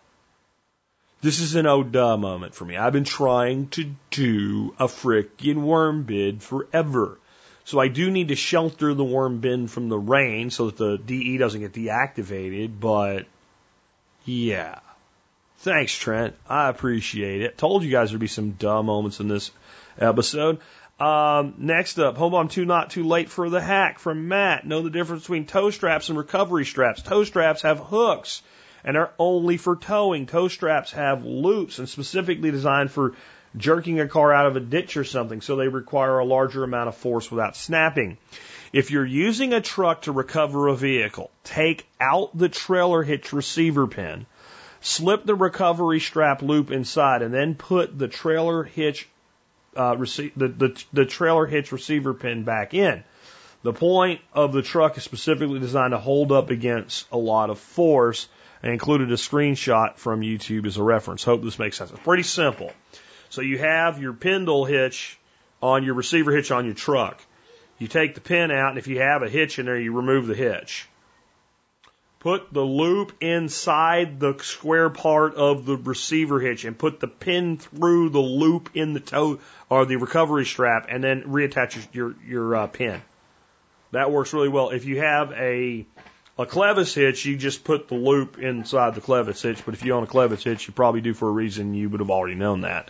This 1.22 1.40
is 1.40 1.56
an 1.56 1.66
oh 1.66 1.82
duh 1.82 2.16
moment 2.16 2.54
for 2.54 2.64
me. 2.64 2.78
I've 2.78 2.94
been 2.94 3.06
trying 3.06 3.70
to 3.70 3.90
do 4.12 4.76
a 4.78 4.86
frickin' 4.86 5.64
worm 5.64 6.04
bid 6.04 6.44
forever. 6.44 7.18
So 7.66 7.80
I 7.80 7.88
do 7.88 8.12
need 8.12 8.28
to 8.28 8.36
shelter 8.36 8.94
the 8.94 9.04
worm 9.04 9.40
bin 9.40 9.68
from 9.68 9.90
the 9.90 9.98
rain 9.98 10.52
so 10.52 10.68
that 10.68 10.78
the 10.78 11.00
DE 11.00 11.40
doesn't 11.40 11.62
get 11.62 11.74
deactivated, 11.74 12.80
but 12.80 13.26
yeah. 14.26 14.78
Thanks, 15.62 15.92
Trent. 15.92 16.36
I 16.48 16.70
appreciate 16.70 17.42
it. 17.42 17.58
Told 17.58 17.82
you 17.84 17.90
guys 17.90 18.12
there'd 18.12 18.20
be 18.20 18.28
some 18.28 18.52
duh 18.52 18.84
moments 18.84 19.20
in 19.20 19.28
this 19.28 19.50
episode. 19.98 20.60
Um, 21.00 21.54
next 21.60 22.00
up, 22.00 22.18
hold 22.18 22.34
on, 22.34 22.48
too 22.48 22.66
not 22.66 22.90
too 22.90 23.04
late 23.04 23.30
for 23.30 23.50
the 23.50 23.62
hack 23.62 24.00
from 24.00 24.28
Matt. 24.28 24.66
Know 24.66 24.82
the 24.82 24.90
difference 24.90 25.24
between 25.24 25.46
tow 25.46 25.70
straps 25.70 26.10
and 26.10 26.18
recovery 26.18 26.66
straps. 26.66 27.04
Tow 27.04 27.24
straps 27.24 27.62
have 27.62 27.80
hooks 27.80 28.42
and 28.84 28.98
are 28.98 29.12
only 29.20 29.58
for 29.58 29.76
towing. 29.76 30.26
Tow 30.26 30.48
straps 30.48 30.92
have 30.94 31.24
loops 31.24 31.78
and 31.78 31.88
specifically 31.88 32.50
designed 32.50 32.92
for 32.92 33.14
jerking 33.56 34.00
a 34.00 34.08
car 34.08 34.34
out 34.34 34.48
of 34.48 34.56
a 34.56 34.60
ditch 34.60 34.98
or 34.98 35.04
something, 35.04 35.42
so 35.42 35.56
they 35.56 35.68
require 35.68 36.18
a 36.18 36.26
larger 36.26 36.64
amount 36.64 36.90
of 36.90 36.96
force 36.96 37.30
without 37.30 37.56
snapping. 37.56 38.18
If 38.74 38.92
you're 38.92 39.06
using 39.06 39.54
a 39.54 39.62
truck 39.62 40.04
to 40.04 40.12
recover 40.12 40.68
a 40.68 40.76
vehicle, 40.76 41.32
take 41.44 41.88
out 42.02 42.38
the 42.38 42.50
trailer 42.50 43.04
hitch 43.04 43.34
receiver 43.34 43.88
pin, 43.88 44.26
slip 44.82 45.26
the 45.26 45.36
recovery 45.36 46.00
strap 46.00 46.42
loop 46.42 46.72
inside, 46.72 47.22
and 47.22 47.34
then 47.34 47.56
put 47.56 47.98
the 47.98 48.08
trailer 48.08 48.64
hitch 48.64 49.08
uh, 49.78 49.96
rece- 49.96 50.34
the, 50.36 50.48
the, 50.48 50.84
the 50.92 51.06
trailer 51.06 51.46
hitch 51.46 51.72
receiver 51.72 52.14
pin 52.14 52.44
back 52.44 52.74
in. 52.74 53.04
The 53.64 53.74
point 53.74 54.22
of 54.34 54.54
the 54.54 54.62
truck 54.62 54.98
is 54.98 55.04
specifically 55.04 55.60
designed 55.60 55.92
to 55.92 55.98
hold 55.98 56.32
up 56.32 56.50
against 56.50 57.08
a 57.12 57.18
lot 57.18 57.50
of 57.50 57.60
force. 57.60 58.28
I 58.64 58.70
included 58.70 59.12
a 59.12 59.16
screenshot 59.16 59.98
from 59.98 60.22
YouTube 60.22 60.66
as 60.66 60.78
a 60.78 60.84
reference. 60.84 61.24
Hope 61.24 61.44
this 61.44 61.60
makes 61.60 61.78
sense. 61.78 61.92
It's 61.92 62.00
pretty 62.00 62.24
simple. 62.24 62.72
So 63.30 63.42
you 63.42 63.58
have 63.58 64.02
your 64.02 64.14
pintle 64.14 64.66
hitch 64.66 65.20
on 65.62 65.84
your 65.84 65.96
receiver 65.96 66.32
hitch 66.32 66.52
on 66.52 66.66
your 66.66 66.76
truck. 66.76 67.20
You 67.80 67.88
take 67.88 68.16
the 68.16 68.22
pin 68.22 68.52
out, 68.52 68.70
and 68.70 68.80
if 68.80 68.88
you 68.88 69.00
have 69.00 69.22
a 69.22 69.30
hitch 69.30 69.60
in 69.60 69.66
there, 69.66 69.80
you 69.80 69.94
remove 69.94 70.28
the 70.28 70.36
hitch. 70.36 70.88
Put 72.20 72.52
the 72.52 72.62
loop 72.62 73.14
inside 73.22 74.20
the 74.20 74.38
square 74.40 74.90
part 74.90 75.36
of 75.36 75.66
the 75.66 75.78
receiver 75.78 76.40
hitch 76.40 76.66
and 76.66 76.78
put 76.78 77.00
the 77.00 77.08
pin 77.08 77.58
through 77.58 78.10
the 78.10 78.20
loop 78.20 78.72
in 78.74 78.94
the 78.94 79.00
tow 79.00 79.40
or 79.70 79.86
the 79.86 79.98
recovery 79.98 80.46
strap 80.46 80.88
and 80.90 81.04
then 81.04 81.24
reattach 81.24 81.88
your, 81.94 82.16
your, 82.26 82.56
uh, 82.56 82.68
pin. 82.68 83.02
That 83.92 84.12
works 84.12 84.34
really 84.34 84.50
well. 84.50 84.72
If 84.72 84.86
you 84.86 85.00
have 85.00 85.32
a, 85.32 85.86
a 86.40 86.46
clevis 86.48 86.94
hitch, 86.94 87.24
you 87.26 87.38
just 87.38 87.64
put 87.64 87.88
the 87.88 87.96
loop 87.96 88.40
inside 88.40 88.96
the 88.96 89.02
clevis 89.02 89.42
hitch, 89.42 89.64
but 89.64 89.76
if 89.76 89.86
you 89.86 89.94
own 89.94 90.04
a 90.04 90.08
clevis 90.08 90.44
hitch, 90.44 90.68
you 90.68 90.74
probably 90.74 91.02
do 91.02 91.14
for 91.14 91.30
a 91.30 91.32
reason 91.32 91.76
you 91.76 91.88
would 91.88 92.00
have 92.00 92.10
already 92.10 92.36
known 92.36 92.62
that. 92.62 92.90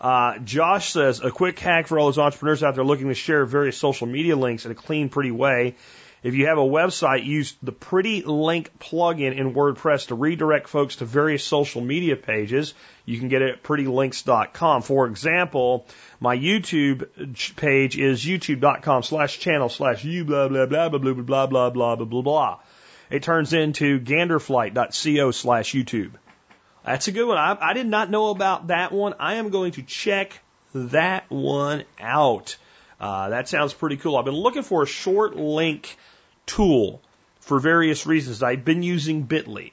Uh, 0.00 0.38
Josh 0.38 0.92
says, 0.92 1.20
a 1.20 1.30
quick 1.30 1.58
hack 1.58 1.86
for 1.86 1.98
all 1.98 2.06
those 2.06 2.18
entrepreneurs 2.18 2.62
out 2.62 2.74
there 2.74 2.84
looking 2.84 3.08
to 3.08 3.14
share 3.14 3.44
various 3.46 3.76
social 3.76 4.06
media 4.06 4.36
links 4.36 4.66
in 4.66 4.70
a 4.70 4.74
clean, 4.74 5.08
pretty 5.08 5.30
way 5.30 5.76
if 6.22 6.34
you 6.34 6.46
have 6.46 6.58
a 6.58 6.62
website, 6.62 7.24
use 7.24 7.56
the 7.62 7.72
Pretty 7.72 8.22
Link 8.22 8.78
plugin 8.78 9.36
in 9.36 9.54
WordPress 9.54 10.08
to 10.08 10.14
redirect 10.14 10.68
folks 10.68 10.96
to 10.96 11.06
various 11.06 11.42
social 11.44 11.80
media 11.80 12.16
pages. 12.16 12.74
You 13.06 13.18
can 13.18 13.28
get 13.28 13.40
it 13.40 13.54
at 13.54 13.62
prettylinks.com. 13.62 14.82
For 14.82 15.06
example, 15.06 15.86
my 16.20 16.36
YouTube 16.36 17.56
page 17.56 17.98
is 17.98 18.24
youtube.com 18.24 19.02
slash 19.02 19.38
channel 19.38 19.68
slash 19.68 20.04
you 20.04 20.24
blah 20.24 20.48
blah 20.48 20.66
blah 20.66 20.88
blah 20.90 20.98
blah 20.98 21.14
blah 21.14 21.46
blah 21.46 21.70
blah 21.70 21.96
blah 21.96 22.04
blah 22.04 22.22
blah. 22.22 22.58
It 23.08 23.22
turns 23.22 23.52
into 23.52 23.98
ganderflight.co 23.98 25.30
slash 25.30 25.72
YouTube. 25.72 26.12
That's 26.84 27.08
a 27.08 27.12
good 27.12 27.26
one. 27.26 27.38
I, 27.38 27.56
I 27.60 27.72
did 27.72 27.86
not 27.86 28.10
know 28.10 28.28
about 28.28 28.68
that 28.68 28.92
one. 28.92 29.14
I 29.18 29.34
am 29.34 29.50
going 29.50 29.72
to 29.72 29.82
check 29.82 30.38
that 30.74 31.30
one 31.30 31.84
out. 31.98 32.56
Uh, 33.00 33.30
that 33.30 33.48
sounds 33.48 33.72
pretty 33.72 33.96
cool. 33.96 34.16
I've 34.16 34.24
been 34.24 34.34
looking 34.34 34.62
for 34.62 34.82
a 34.82 34.86
short 34.86 35.34
link 35.34 35.96
tool 36.50 37.00
for 37.40 37.58
various 37.58 38.06
reasons. 38.06 38.42
I've 38.42 38.64
been 38.64 38.82
using 38.82 39.26
Bitly. 39.26 39.72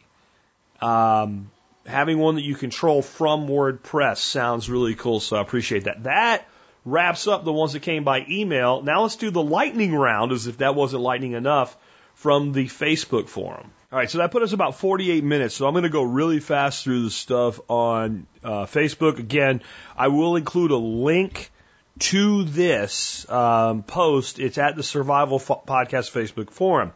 Um, 0.81 1.51
having 1.85 2.19
one 2.19 2.35
that 2.35 2.43
you 2.43 2.55
control 2.55 3.01
from 3.01 3.47
WordPress 3.47 4.17
sounds 4.17 4.69
really 4.69 4.95
cool, 4.95 5.19
so 5.19 5.37
I 5.37 5.41
appreciate 5.41 5.85
that. 5.85 6.03
That 6.03 6.47
wraps 6.85 7.27
up 7.27 7.43
the 7.43 7.53
ones 7.53 7.73
that 7.73 7.81
came 7.81 8.03
by 8.03 8.25
email. 8.29 8.81
Now 8.81 9.01
let's 9.01 9.15
do 9.15 9.31
the 9.31 9.43
lightning 9.43 9.93
round 9.93 10.31
as 10.31 10.47
if 10.47 10.59
that 10.59 10.75
wasn't 10.75 11.01
lightning 11.01 11.33
enough 11.33 11.75
from 12.15 12.53
the 12.53 12.65
Facebook 12.65 13.27
forum. 13.27 13.71
All 13.91 13.99
right, 13.99 14.09
so 14.09 14.17
that 14.17 14.31
put 14.31 14.43
us 14.43 14.53
about 14.53 14.75
48 14.75 15.23
minutes. 15.23 15.55
So 15.55 15.65
I'm 15.65 15.73
going 15.73 15.83
to 15.83 15.89
go 15.89 16.03
really 16.03 16.39
fast 16.39 16.83
through 16.83 17.03
the 17.03 17.11
stuff 17.11 17.59
on 17.69 18.27
uh, 18.43 18.65
Facebook. 18.65 19.17
Again, 19.17 19.61
I 19.95 20.09
will 20.09 20.35
include 20.35 20.71
a 20.71 20.77
link 20.77 21.51
to 21.99 22.43
this 22.43 23.29
um, 23.29 23.83
post. 23.83 24.39
It's 24.39 24.57
at 24.57 24.75
the 24.75 24.83
Survival 24.83 25.37
F- 25.37 25.65
Podcast 25.65 26.11
Facebook 26.11 26.49
forum. 26.49 26.93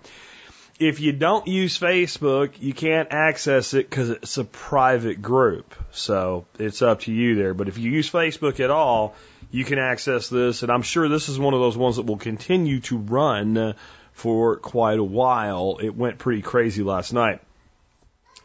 If 0.80 0.99
you 0.99 1.12
don't 1.12 1.47
use 1.47 1.78
Facebook, 1.78 2.54
you 2.60 2.74
can't 2.74 3.10
access 3.12 3.74
it 3.74 3.89
because 3.89 4.10
it's 4.10 4.38
a 4.38 4.43
private 4.43 5.22
group. 5.22 5.76
So 5.91 6.45
it's 6.58 6.82
up 6.82 7.02
to 7.02 7.14
you 7.14 7.36
there. 7.36 7.54
But 7.54 7.68
if 7.68 7.78
you 7.78 7.91
use 7.91 8.10
Facebook 8.10 8.60
at 8.60 8.72
all, 8.72 9.16
you 9.52 9.64
can 9.64 9.78
access 9.78 10.28
this. 10.30 10.64
And 10.64 10.72
I'm 10.72 10.82
sure 10.82 11.08
this 11.08 11.30
is 11.30 11.38
one 11.38 11.54
of 11.54 11.60
those 11.60 11.78
ones 11.78 11.97
that 11.97 12.08
will 12.08 12.18
continue 12.18 12.80
to 12.82 12.97
run 12.97 13.76
for 14.14 14.56
quite 14.58 14.97
a 14.97 15.04
while. 15.04 15.78
It 15.82 15.95
went 15.95 16.18
pretty 16.18 16.41
crazy 16.41 16.82
last 16.82 17.14
night. 17.14 17.41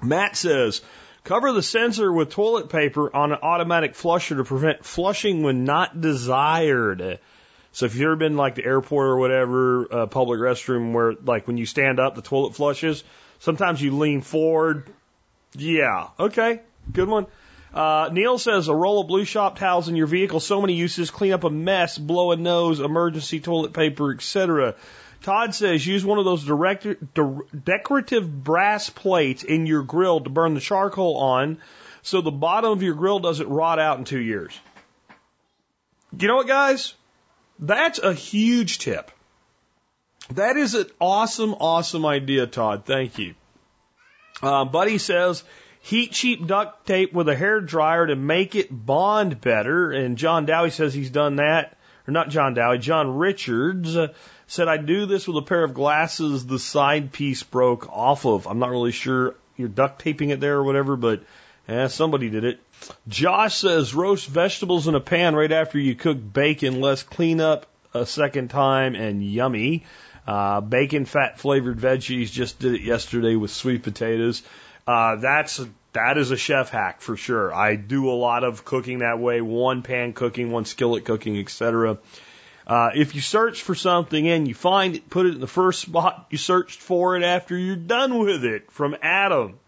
Matt 0.03 0.37
says, 0.37 0.83
Cover 1.27 1.51
the 1.51 1.63
sensor 1.63 2.13
with 2.13 2.31
toilet 2.31 2.69
paper 2.69 3.11
on 3.13 3.33
an 3.33 3.39
automatic 3.43 3.97
flusher 3.97 4.37
to 4.37 4.45
prevent 4.45 4.85
flushing 4.85 5.43
when 5.43 5.65
not 5.65 6.01
desired. 6.01 7.19
So 7.73 7.87
if 7.87 7.97
you've 7.97 8.05
ever 8.05 8.15
been 8.15 8.37
like 8.37 8.55
the 8.55 8.65
airport 8.65 9.09
or 9.09 9.17
whatever, 9.17 9.93
uh, 9.93 10.07
public 10.07 10.39
restroom 10.39 10.93
where 10.93 11.15
like 11.15 11.49
when 11.49 11.57
you 11.57 11.67
stand 11.67 11.99
up, 11.99 12.15
the 12.15 12.23
toilet 12.23 12.55
flushes, 12.55 13.03
sometimes 13.41 13.83
you 13.83 13.99
lean 13.99 14.21
forward. 14.21 14.89
Yeah. 15.57 16.11
Okay. 16.21 16.61
Good 16.93 17.09
one. 17.09 17.27
Uh, 17.75 18.09
Neil 18.13 18.39
says 18.39 18.69
a 18.69 18.75
roll 18.75 19.01
of 19.01 19.09
blue 19.09 19.25
shop 19.25 19.59
towels 19.59 19.89
in 19.89 19.97
your 19.97 20.07
vehicle, 20.07 20.39
so 20.39 20.61
many 20.61 20.75
uses, 20.75 21.11
clean 21.11 21.33
up 21.33 21.43
a 21.43 21.51
mess, 21.51 21.99
blow 21.99 22.31
a 22.31 22.37
nose, 22.37 22.79
emergency 22.79 23.41
toilet 23.41 23.73
paper, 23.73 24.15
etc. 24.15 24.77
Todd 25.23 25.55
says 25.55 25.87
use 25.87 26.05
one 26.05 26.19
of 26.19 26.25
those 26.25 26.45
direct, 26.45 26.85
de- 27.15 27.41
decorative 27.65 28.45
brass 28.45 28.91
plates 28.91 29.43
in 29.43 29.67
your 29.67 29.83
grill 29.83 30.21
to 30.21 30.31
burn 30.31 30.55
the 30.55 30.61
charcoal 30.61 31.17
on 31.17 31.59
so 32.03 32.21
the 32.21 32.31
bottom 32.31 32.71
of 32.71 32.83
your 32.83 32.95
grill 32.95 33.19
doesn't 33.19 33.49
rot 33.49 33.79
out 33.79 33.99
in 33.99 34.05
two 34.05 34.21
years. 34.21 34.59
You 36.17 36.29
know 36.29 36.37
what, 36.37 36.47
guys? 36.47 36.95
That's 37.59 37.99
a 37.99 38.13
huge 38.13 38.79
tip. 38.79 39.11
That 40.35 40.57
is 40.57 40.75
an 40.75 40.87
awesome, 41.01 41.55
awesome 41.55 42.07
idea, 42.07 42.47
Todd. 42.47 42.85
Thank 42.85 43.19
you. 43.19 43.35
Uh, 44.43 44.65
Buddy 44.65 44.99
says 44.99 45.43
heat 45.81 46.13
cheap 46.13 46.47
duct 46.47 46.87
tape 46.87 47.13
with 47.13 47.29
a 47.29 47.37
hair 47.37 47.61
dryer 47.61 48.07
to 48.07 48.17
make 48.17 48.55
it 48.55 48.69
bond 48.71 49.41
better. 49.41 49.91
And 49.91 50.17
John 50.19 50.47
Dowie 50.47 50.71
says 50.71 50.95
he's 50.95 51.11
done 51.11 51.37
that. 51.37 51.77
Or 52.07 52.13
not 52.13 52.29
John 52.29 52.55
Dowie, 52.55 52.79
John 52.79 53.17
Richards 53.17 53.97
uh, 53.97 54.13
said 54.47 54.69
I 54.69 54.77
do 54.77 55.07
this 55.07 55.27
with 55.27 55.37
a 55.37 55.43
pair 55.43 55.65
of 55.65 55.75
glasses 55.75 56.47
the 56.47 56.59
side 56.59 57.13
piece 57.13 57.43
broke 57.43 57.89
off 57.91 58.25
of. 58.25 58.47
I'm 58.47 58.59
not 58.59 58.71
really 58.71 58.93
sure 58.93 59.35
you're 59.57 59.69
duct 59.69 60.01
taping 60.01 60.31
it 60.31 60.41
there 60.41 60.57
or 60.57 60.65
whatever, 60.65 60.97
but 60.97 61.23
eh, 61.69 61.89
somebody 61.89 62.31
did 62.31 62.45
it. 62.45 62.61
Josh 63.09 63.57
says 63.57 63.95
roast 63.95 64.29
vegetables 64.29 64.87
in 64.87 64.95
a 64.95 65.01
pan 65.01 65.35
right 65.35 65.51
after 65.51 65.79
you 65.79 65.95
cook 65.95 66.19
bacon, 66.33 66.81
less 66.81 67.03
cleanup 67.03 67.67
a 67.95 68.07
second 68.07 68.49
time 68.49 68.95
and 68.95 69.25
yummy. 69.25 69.85
Uh, 70.27 70.61
bacon 70.61 71.05
fat 71.05 71.39
flavored 71.39 71.79
veggies. 71.79 72.31
Just 72.31 72.59
did 72.59 72.75
it 72.75 72.83
yesterday 72.83 73.37
with 73.37 73.51
sweet 73.51 73.83
potatoes. 73.83 74.43
Uh, 74.87 75.17
that's 75.17 75.61
that 75.93 76.19
is 76.19 76.31
a 76.31 76.37
chef 76.37 76.69
hack 76.71 77.01
for 77.01 77.17
sure. 77.17 77.55
I 77.55 77.77
do 77.77 78.11
a 78.11 78.13
lot 78.13 78.45
of 78.45 78.65
cooking 78.65 78.99
that 79.01 79.19
way: 79.19 79.41
one 79.41 79.83
pan 79.83 80.13
cooking, 80.13 80.51
one 80.51 80.65
skillet 80.65 81.05
cooking, 81.05 81.39
etc. 81.39 81.99
Uh, 82.67 82.91
if 82.95 83.15
you 83.15 83.21
search 83.21 83.63
for 83.63 83.75
something 83.75 84.29
and 84.29 84.49
you 84.49 84.55
find 84.55 84.97
it, 84.97 85.09
put 85.09 85.27
it 85.27 85.35
in 85.35 85.41
the 85.41 85.47
first 85.47 85.81
spot 85.81 86.27
you 86.31 86.39
searched 86.39 86.81
for 86.81 87.17
it 87.17 87.23
after 87.23 87.57
you're 87.57 87.77
done 87.77 88.19
with 88.19 88.45
it. 88.45 88.71
From 88.73 88.97
Adam. 89.03 89.59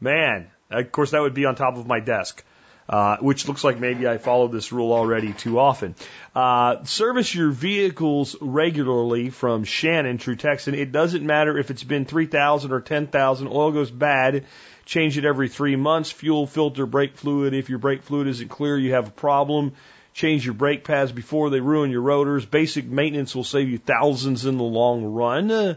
Man, 0.00 0.50
of 0.70 0.90
course 0.90 1.10
that 1.10 1.20
would 1.20 1.34
be 1.34 1.44
on 1.44 1.54
top 1.54 1.76
of 1.76 1.86
my 1.86 2.00
desk 2.00 2.42
uh, 2.88 3.16
which 3.18 3.48
looks 3.48 3.64
like 3.64 3.78
maybe 3.78 4.06
I 4.06 4.18
followed 4.18 4.52
this 4.52 4.72
rule 4.72 4.92
already 4.92 5.32
too 5.32 5.58
often. 5.58 5.94
Uh, 6.34 6.84
service 6.84 7.34
your 7.34 7.50
vehicles 7.50 8.36
regularly 8.40 9.30
from 9.30 9.64
Shannon, 9.64 10.18
True 10.18 10.36
Texan. 10.36 10.74
It 10.74 10.92
doesn't 10.92 11.24
matter 11.24 11.56
if 11.56 11.70
it's 11.70 11.84
been 11.84 12.04
3,000 12.04 12.72
or 12.72 12.80
10,000. 12.80 13.48
Oil 13.48 13.72
goes 13.72 13.90
bad. 13.90 14.44
Change 14.84 15.16
it 15.16 15.24
every 15.24 15.48
three 15.48 15.76
months. 15.76 16.10
Fuel, 16.10 16.46
filter, 16.46 16.86
brake 16.86 17.16
fluid. 17.16 17.54
If 17.54 17.70
your 17.70 17.78
brake 17.78 18.02
fluid 18.02 18.26
isn't 18.26 18.48
clear, 18.48 18.76
you 18.76 18.92
have 18.92 19.08
a 19.08 19.12
problem. 19.12 19.72
Change 20.14 20.44
your 20.44 20.54
brake 20.54 20.84
pads 20.84 21.10
before 21.10 21.50
they 21.50 21.60
ruin 21.60 21.90
your 21.90 22.02
rotors. 22.02 22.44
Basic 22.44 22.84
maintenance 22.84 23.34
will 23.34 23.44
save 23.44 23.68
you 23.68 23.78
thousands 23.78 24.44
in 24.44 24.58
the 24.58 24.62
long 24.62 25.04
run. 25.04 25.76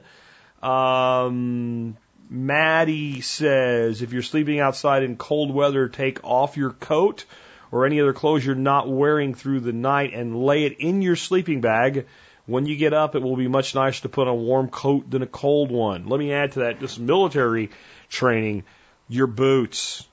Um, 0.61 1.95
Maddie 2.29 3.21
says 3.21 4.01
if 4.01 4.11
you're 4.11 4.21
sleeping 4.21 4.59
outside 4.59 5.03
in 5.03 5.15
cold 5.15 5.53
weather, 5.53 5.87
take 5.87 6.23
off 6.23 6.57
your 6.57 6.71
coat 6.71 7.25
or 7.71 7.85
any 7.85 8.01
other 8.01 8.13
clothes 8.13 8.45
you're 8.45 8.55
not 8.55 8.89
wearing 8.89 9.33
through 9.33 9.59
the 9.59 9.73
night 9.73 10.13
and 10.13 10.43
lay 10.43 10.65
it 10.65 10.77
in 10.79 11.01
your 11.01 11.15
sleeping 11.15 11.61
bag. 11.61 12.05
When 12.45 12.65
you 12.65 12.75
get 12.75 12.93
up, 12.93 13.15
it 13.15 13.23
will 13.23 13.35
be 13.35 13.47
much 13.47 13.73
nicer 13.73 14.03
to 14.03 14.09
put 14.09 14.27
on 14.27 14.33
a 14.33 14.35
warm 14.35 14.69
coat 14.69 15.09
than 15.09 15.21
a 15.21 15.27
cold 15.27 15.71
one. 15.71 16.07
Let 16.07 16.19
me 16.19 16.31
add 16.31 16.53
to 16.53 16.59
that 16.59 16.79
just 16.79 16.99
military 16.99 17.69
training. 18.09 18.63
Your 19.07 19.27
boots. 19.27 20.07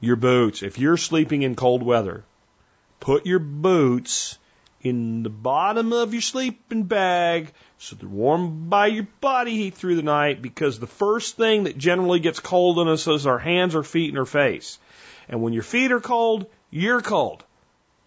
Your 0.00 0.16
boots. 0.16 0.62
If 0.62 0.78
you're 0.78 0.96
sleeping 0.96 1.42
in 1.42 1.54
cold 1.54 1.82
weather, 1.82 2.24
put 3.00 3.26
your 3.26 3.38
boots 3.38 4.38
in 4.80 5.22
the 5.22 5.30
bottom 5.30 5.92
of 5.92 6.12
your 6.12 6.22
sleeping 6.22 6.84
bag 6.84 7.52
so 7.78 7.96
they're 7.96 8.08
warm 8.08 8.68
by 8.68 8.86
your 8.88 9.06
body 9.20 9.54
heat 9.54 9.74
through 9.74 9.96
the 9.96 10.02
night 10.02 10.42
because 10.42 10.78
the 10.78 10.86
first 10.86 11.36
thing 11.36 11.64
that 11.64 11.78
generally 11.78 12.20
gets 12.20 12.40
cold 12.40 12.78
on 12.78 12.88
us 12.88 13.06
is 13.06 13.26
our 13.26 13.38
hands, 13.38 13.74
our 13.74 13.82
feet, 13.82 14.10
and 14.10 14.18
our 14.18 14.26
face. 14.26 14.78
And 15.28 15.42
when 15.42 15.52
your 15.52 15.62
feet 15.62 15.92
are 15.92 16.00
cold, 16.00 16.46
you're 16.70 17.00
cold. 17.00 17.44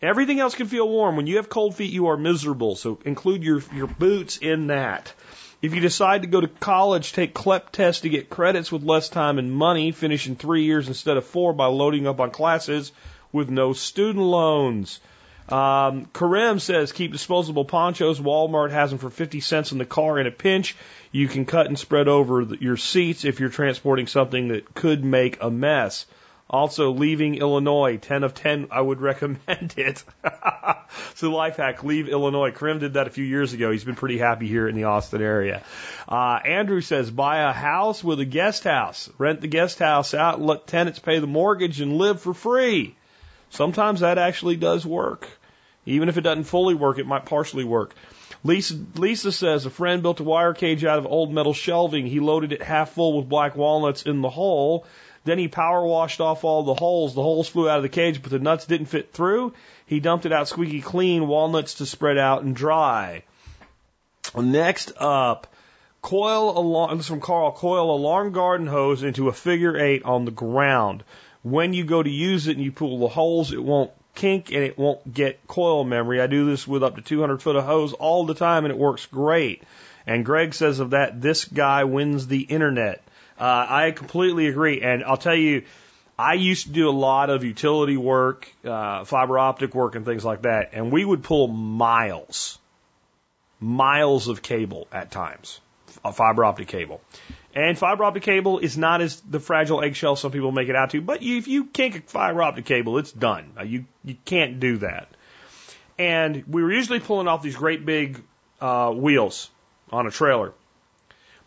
Everything 0.01 0.39
else 0.39 0.55
can 0.55 0.67
feel 0.67 0.89
warm. 0.89 1.15
When 1.15 1.27
you 1.27 1.37
have 1.37 1.47
cold 1.47 1.75
feet, 1.75 1.91
you 1.91 2.07
are 2.07 2.17
miserable. 2.17 2.75
So 2.75 2.99
include 3.05 3.43
your, 3.43 3.61
your 3.73 3.87
boots 3.87 4.37
in 4.37 4.67
that. 4.67 5.13
If 5.61 5.75
you 5.75 5.79
decide 5.79 6.23
to 6.23 6.27
go 6.27 6.41
to 6.41 6.47
college, 6.47 7.13
take 7.13 7.35
CLEP 7.35 7.71
tests 7.71 8.01
to 8.01 8.09
get 8.09 8.29
credits 8.29 8.71
with 8.71 8.83
less 8.83 9.09
time 9.09 9.37
and 9.37 9.53
money, 9.53 9.91
finish 9.91 10.27
in 10.27 10.35
three 10.35 10.63
years 10.63 10.87
instead 10.87 11.17
of 11.17 11.25
four 11.25 11.53
by 11.53 11.67
loading 11.67 12.07
up 12.07 12.19
on 12.19 12.31
classes 12.31 12.91
with 13.31 13.49
no 13.49 13.73
student 13.73 14.25
loans. 14.25 14.99
Um, 15.49 16.05
Karim 16.13 16.59
says 16.59 16.91
keep 16.91 17.11
disposable 17.11 17.65
ponchos. 17.65 18.19
Walmart 18.19 18.71
has 18.71 18.89
them 18.89 18.99
for 18.99 19.09
50 19.09 19.41
cents 19.41 19.71
in 19.71 19.77
the 19.77 19.85
car 19.85 20.17
in 20.17 20.27
a 20.27 20.31
pinch. 20.31 20.75
You 21.11 21.27
can 21.27 21.45
cut 21.45 21.67
and 21.67 21.77
spread 21.77 22.07
over 22.07 22.45
the, 22.45 22.61
your 22.61 22.77
seats 22.77 23.25
if 23.25 23.39
you're 23.39 23.49
transporting 23.49 24.07
something 24.07 24.49
that 24.49 24.73
could 24.73 25.03
make 25.03 25.41
a 25.41 25.51
mess. 25.51 26.05
Also, 26.49 26.91
leaving 26.91 27.35
Illinois, 27.35 27.97
10 27.97 28.25
of 28.25 28.33
10, 28.33 28.67
I 28.71 28.81
would 28.81 28.99
recommend 29.09 29.73
it. 29.77 30.03
so, 31.15 31.31
life 31.31 31.55
hack, 31.55 31.83
leave 31.83 32.09
Illinois. 32.09 32.51
Karim 32.51 32.79
did 32.79 32.93
that 32.93 33.07
a 33.07 33.09
few 33.09 33.23
years 33.23 33.53
ago. 33.53 33.71
He's 33.71 33.85
been 33.85 33.95
pretty 33.95 34.17
happy 34.17 34.47
here 34.47 34.67
in 34.67 34.75
the 34.75 34.83
Austin 34.83 35.21
area. 35.21 35.63
Uh, 36.09 36.39
Andrew 36.43 36.81
says, 36.81 37.09
buy 37.09 37.49
a 37.49 37.53
house 37.53 38.03
with 38.03 38.19
a 38.19 38.25
guest 38.25 38.65
house. 38.65 39.09
Rent 39.17 39.39
the 39.39 39.47
guest 39.47 39.79
house 39.79 40.13
out, 40.13 40.41
let 40.41 40.67
tenants 40.67 40.99
pay 40.99 41.19
the 41.19 41.27
mortgage, 41.27 41.79
and 41.79 41.97
live 41.97 42.19
for 42.19 42.33
free. 42.33 42.95
Sometimes 43.51 43.99
that 43.99 44.17
actually 44.17 44.55
does 44.55 44.85
work. 44.85 45.29
Even 45.85 46.09
if 46.09 46.17
it 46.17 46.21
doesn't 46.21 46.45
fully 46.45 46.75
work, 46.75 46.97
it 46.97 47.07
might 47.07 47.25
partially 47.25 47.63
work. 47.63 47.93
Lisa, 48.43 48.79
Lisa 48.95 49.31
says 49.31 49.65
a 49.65 49.69
friend 49.69 50.01
built 50.01 50.19
a 50.19 50.23
wire 50.23 50.53
cage 50.53 50.83
out 50.83 50.97
of 50.97 51.05
old 51.05 51.31
metal 51.33 51.53
shelving. 51.53 52.07
He 52.07 52.19
loaded 52.19 52.53
it 52.53 52.63
half 52.63 52.91
full 52.91 53.17
with 53.17 53.29
black 53.29 53.55
walnuts 53.55 54.03
in 54.03 54.21
the 54.21 54.29
hole. 54.29 54.85
Then 55.23 55.37
he 55.37 55.47
power 55.47 55.85
washed 55.85 56.21
off 56.21 56.43
all 56.43 56.63
the 56.63 56.73
holes. 56.73 57.13
The 57.13 57.21
holes 57.21 57.47
flew 57.47 57.69
out 57.69 57.77
of 57.77 57.83
the 57.83 57.89
cage, 57.89 58.21
but 58.21 58.31
the 58.31 58.39
nuts 58.39 58.65
didn't 58.65 58.87
fit 58.87 59.13
through. 59.13 59.53
He 59.85 59.99
dumped 59.99 60.25
it 60.25 60.31
out 60.31 60.47
squeaky 60.47 60.81
clean, 60.81 61.27
walnuts 61.27 61.75
to 61.75 61.85
spread 61.85 62.17
out 62.17 62.43
and 62.43 62.55
dry. 62.55 63.23
Next 64.35 64.93
up, 64.97 65.53
coil 66.01 66.57
along, 66.57 66.97
this 66.97 67.05
is 67.05 67.09
from 67.09 67.21
Carl, 67.21 67.51
coil 67.51 67.93
a 67.93 67.97
long 67.97 68.31
garden 68.31 68.65
hose 68.65 69.03
into 69.03 69.27
a 69.27 69.33
figure 69.33 69.77
eight 69.77 70.03
on 70.03 70.25
the 70.25 70.31
ground. 70.31 71.03
When 71.43 71.73
you 71.73 71.83
go 71.83 72.01
to 72.01 72.09
use 72.09 72.47
it 72.47 72.55
and 72.55 72.63
you 72.63 72.71
pull 72.71 72.99
the 72.99 73.07
holes, 73.07 73.51
it 73.51 73.63
won't 73.63 73.91
kink 74.13 74.51
and 74.51 74.63
it 74.63 74.77
won't 74.77 75.13
get 75.13 75.47
coil 75.47 75.83
memory. 75.83 76.21
I 76.21 76.27
do 76.27 76.45
this 76.45 76.67
with 76.67 76.83
up 76.83 76.95
to 76.95 77.01
200 77.01 77.41
foot 77.41 77.55
of 77.55 77.63
hose 77.63 77.93
all 77.93 78.25
the 78.25 78.35
time 78.35 78.65
and 78.65 78.71
it 78.71 78.77
works 78.77 79.05
great. 79.07 79.63
And 80.05 80.25
Greg 80.25 80.53
says 80.53 80.79
of 80.79 80.91
that, 80.91 81.21
this 81.21 81.45
guy 81.45 81.83
wins 81.83 82.27
the 82.27 82.41
internet. 82.41 83.03
Uh, 83.39 83.65
I 83.67 83.91
completely 83.91 84.47
agree. 84.47 84.81
And 84.81 85.03
I'll 85.03 85.17
tell 85.17 85.35
you, 85.35 85.63
I 86.17 86.33
used 86.33 86.67
to 86.67 86.71
do 86.71 86.89
a 86.89 86.91
lot 86.91 87.29
of 87.29 87.43
utility 87.43 87.97
work, 87.97 88.47
uh, 88.63 89.05
fiber 89.05 89.39
optic 89.39 89.73
work 89.73 89.95
and 89.95 90.05
things 90.05 90.23
like 90.23 90.43
that. 90.43 90.69
And 90.73 90.91
we 90.91 91.03
would 91.03 91.23
pull 91.23 91.47
miles, 91.47 92.59
miles 93.59 94.27
of 94.27 94.41
cable 94.41 94.87
at 94.91 95.09
times, 95.09 95.59
a 96.05 96.13
fiber 96.13 96.45
optic 96.45 96.67
cable. 96.67 97.01
And 97.53 97.77
fiber 97.77 98.05
optic 98.05 98.23
cable 98.23 98.59
is 98.59 98.77
not 98.77 99.01
as 99.01 99.19
the 99.21 99.39
fragile 99.39 99.83
eggshell 99.83 100.15
some 100.15 100.31
people 100.31 100.51
make 100.51 100.69
it 100.69 100.75
out 100.75 100.91
to, 100.91 101.01
but 101.01 101.21
if 101.21 101.47
you 101.47 101.65
kink 101.65 101.95
a 101.97 102.01
fiber 102.01 102.41
optic 102.41 102.65
cable, 102.65 102.97
it's 102.97 103.11
done. 103.11 103.51
Uh, 103.59 103.63
you 103.63 103.85
you 104.05 104.15
can't 104.23 104.59
do 104.59 104.77
that. 104.77 105.09
And 105.97 106.45
we 106.47 106.63
were 106.63 106.71
usually 106.71 106.99
pulling 106.99 107.27
off 107.27 107.43
these 107.43 107.55
great 107.55 107.85
big 107.85 108.23
uh, 108.61 108.91
wheels 108.91 109.49
on 109.91 110.07
a 110.07 110.11
trailer, 110.11 110.53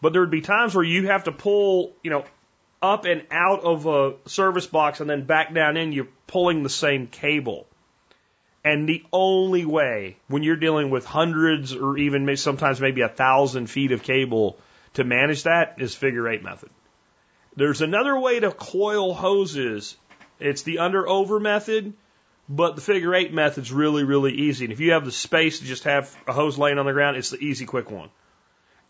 but 0.02 0.12
there 0.12 0.20
would 0.20 0.30
be 0.30 0.42
times 0.42 0.74
where 0.74 0.84
you 0.84 1.06
have 1.06 1.24
to 1.24 1.32
pull, 1.32 1.94
you 2.02 2.10
know, 2.10 2.24
up 2.82 3.06
and 3.06 3.24
out 3.30 3.64
of 3.64 3.86
a 3.86 4.14
service 4.26 4.66
box 4.66 5.00
and 5.00 5.08
then 5.08 5.24
back 5.24 5.54
down 5.54 5.78
in. 5.78 5.92
You're 5.92 6.08
pulling 6.26 6.62
the 6.62 6.68
same 6.68 7.06
cable. 7.06 7.66
And 8.62 8.88
the 8.88 9.04
only 9.12 9.64
way 9.64 10.16
when 10.28 10.42
you're 10.42 10.56
dealing 10.56 10.90
with 10.90 11.04
hundreds 11.04 11.74
or 11.74 11.96
even 11.98 12.36
sometimes 12.36 12.80
maybe 12.80 13.00
a 13.00 13.08
thousand 13.08 13.68
feet 13.68 13.92
of 13.92 14.02
cable 14.02 14.58
to 14.94 15.04
manage 15.04 15.44
that 15.44 15.76
is 15.78 15.94
figure 15.94 16.28
eight 16.28 16.42
method. 16.42 16.70
There's 17.56 17.82
another 17.82 18.18
way 18.18 18.40
to 18.40 18.50
coil 18.50 19.14
hoses. 19.14 19.96
It's 20.40 20.62
the 20.62 20.78
under 20.78 21.08
over 21.08 21.38
method, 21.38 21.94
but 22.48 22.74
the 22.74 22.82
figure 22.82 23.14
eight 23.14 23.32
method's 23.32 23.72
really, 23.72 24.04
really 24.04 24.32
easy. 24.32 24.64
And 24.64 24.72
if 24.72 24.80
you 24.80 24.92
have 24.92 25.04
the 25.04 25.12
space 25.12 25.60
to 25.60 25.64
just 25.64 25.84
have 25.84 26.14
a 26.26 26.32
hose 26.32 26.58
laying 26.58 26.78
on 26.78 26.86
the 26.86 26.92
ground, 26.92 27.16
it's 27.16 27.30
the 27.30 27.38
easy, 27.38 27.64
quick 27.64 27.90
one. 27.90 28.10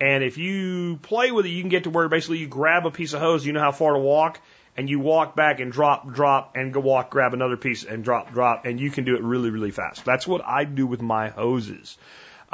And 0.01 0.25
if 0.25 0.39
you 0.39 0.99
play 1.03 1.31
with 1.31 1.47
it, 1.47 1.51
you 1.51 1.63
can 1.63 1.69
get 1.69 1.85
to 1.85 1.91
where 1.91 2.09
basically 2.09 2.39
you 2.39 2.49
grab 2.49 2.87
a 2.87 2.91
piece 2.91 3.13
of 3.13 3.21
hose, 3.21 3.47
you 3.47 3.53
know 3.53 3.61
how 3.61 3.73
far 3.73 3.93
to 3.93 3.99
walk, 3.99 4.41
and 4.77 4.91
you 4.91 4.99
walk 4.99 5.37
back 5.37 5.61
and 5.61 5.71
drop, 5.71 6.13
drop, 6.13 6.57
and 6.57 6.73
go 6.73 6.81
walk, 6.81 7.11
grab 7.11 7.33
another 7.33 7.57
piece 7.57 7.85
and 7.85 8.03
drop, 8.03 8.33
drop, 8.33 8.65
and 8.67 8.81
you 8.81 8.91
can 8.91 9.05
do 9.05 9.15
it 9.15 9.23
really, 9.23 9.51
really 9.51 9.71
fast. 9.71 10.05
That's 10.05 10.27
what 10.27 10.45
I 10.45 10.65
do 10.65 10.87
with 10.87 11.01
my 11.01 11.29
hoses. 11.29 11.97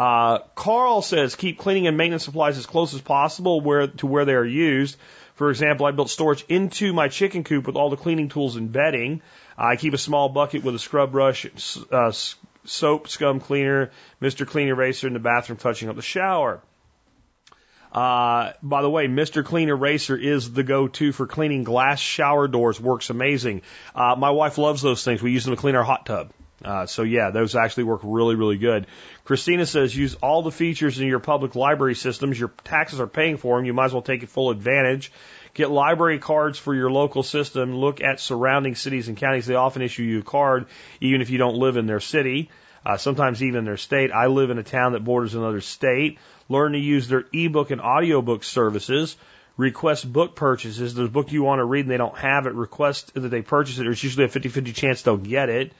Uh, 0.01 0.39
Carl 0.55 1.03
says 1.03 1.37
keep 1.37 1.59
cleaning 1.59 1.87
and 1.87 1.95
maintenance 1.95 2.25
supplies 2.25 2.57
as 2.57 2.65
close 2.65 2.95
as 2.95 3.03
possible 3.03 3.61
where 3.61 3.87
to 3.87 4.07
where 4.07 4.25
they 4.25 4.33
are 4.33 4.47
used. 4.47 4.97
For 5.35 5.51
example, 5.51 5.85
I 5.85 5.91
built 5.91 6.09
storage 6.09 6.43
into 6.49 6.95
my 6.95 7.09
chicken 7.09 7.45
coop 7.45 7.67
with 7.67 7.77
all 7.77 7.91
the 7.91 7.99
cleaning 7.99 8.31
tools 8.31 8.57
and 8.57 8.73
bedding. 8.73 9.21
I 9.59 9.77
keep 9.77 9.93
a 9.93 9.99
small 9.99 10.31
bucket 10.31 10.65
with 10.65 10.75
a 10.75 10.79
scrub 10.79 11.13
brush, 11.13 11.47
uh, 11.93 12.13
soap, 12.65 13.09
scum 13.09 13.41
cleaner, 13.41 13.91
Mr. 14.23 14.47
Clean 14.47 14.69
Eraser 14.69 15.07
in 15.07 15.13
the 15.13 15.19
bathroom, 15.19 15.59
touching 15.59 15.91
up 15.91 15.97
the 15.97 16.03
shower. 16.03 16.63
Uh, 17.93 18.53
by 18.63 18.81
the 18.81 18.89
way, 18.89 19.07
Mr. 19.07 19.45
Clean 19.45 19.69
Eraser 19.69 20.17
is 20.17 20.51
the 20.51 20.63
go-to 20.63 21.13
for 21.13 21.27
cleaning 21.27 21.63
glass 21.63 22.01
shower 22.01 22.49
doors. 22.49 22.81
Works 22.81 23.11
amazing. 23.11 23.61
Uh, 23.95 24.15
my 24.17 24.31
wife 24.31 24.57
loves 24.57 24.81
those 24.81 25.05
things. 25.05 25.21
We 25.21 25.33
use 25.33 25.45
them 25.45 25.55
to 25.55 25.61
clean 25.61 25.75
our 25.75 25.85
hot 25.85 26.07
tub. 26.07 26.31
Uh, 26.65 26.87
so 26.87 27.03
yeah, 27.03 27.31
those 27.31 27.57
actually 27.57 27.85
work 27.85 28.01
really, 28.05 28.35
really 28.35 28.59
good. 28.59 28.87
Christina 29.25 29.65
says 29.65 29.97
use 29.97 30.15
all 30.17 30.43
the 30.43 30.51
features 30.51 30.99
in 30.99 31.07
your 31.07 31.19
public 31.19 31.55
library 31.55 31.95
systems. 31.95 32.39
Your 32.39 32.53
taxes 32.65 33.01
are 33.01 33.07
paying 33.07 33.39
for 33.39 33.57
them. 33.57 33.65
You 33.65 33.73
might 33.73 33.87
as 33.87 33.93
well 33.93 34.03
take 34.03 34.29
full 34.29 34.51
advantage. 34.51 35.11
Get 35.55 35.71
library 35.71 36.19
cards 36.19 36.59
for 36.59 36.75
your 36.75 36.91
local 36.91 37.23
system. 37.23 37.75
Look 37.75 38.01
at 38.03 38.21
surrounding 38.21 38.75
cities 38.75 39.09
and 39.09 39.17
counties. 39.17 39.47
They 39.47 39.55
often 39.55 39.83
issue 39.83 40.03
you 40.03 40.21
a 40.21 40.23
card 40.23 40.67
even 41.01 41.23
if 41.23 41.31
you 41.31 41.39
don't 41.39 41.57
live 41.57 41.77
in 41.77 41.87
their 41.87 42.01
city. 42.01 42.51
Uh, 42.85 42.97
sometimes 42.97 43.43
even 43.43 43.65
their 43.65 43.77
state. 43.77 44.11
I 44.13 44.27
live 44.27 44.51
in 44.51 44.59
a 44.59 44.63
town 44.63 44.93
that 44.93 45.05
borders 45.05 45.35
another 45.35 45.61
state. 45.61 46.19
Learn 46.49 46.73
to 46.73 46.79
use 46.79 47.09
their 47.09 47.25
ebook 47.33 47.71
and 47.71 47.81
audiobook 47.81 48.45
services. 48.45 49.17
Request 49.57 50.11
book 50.11 50.35
purchases. 50.37 50.95
There's 50.95 51.09
a 51.09 51.13
book 51.13 51.33
you 51.33 51.43
want 51.43 51.59
to 51.59 51.65
read 51.65 51.85
and 51.85 51.91
they 51.91 51.99
don't 51.99 52.17
have 52.17 52.47
it. 52.47 52.55
Request 52.55 53.13
that 53.15 53.29
they 53.29 53.43
purchase 53.43 53.79
it. 53.79 53.83
There's 53.83 54.03
usually 54.03 54.25
a 54.25 54.29
50-50 54.29 54.75
chance 54.75 55.03
they'll 55.03 55.17
get 55.17 55.49
it. 55.49 55.73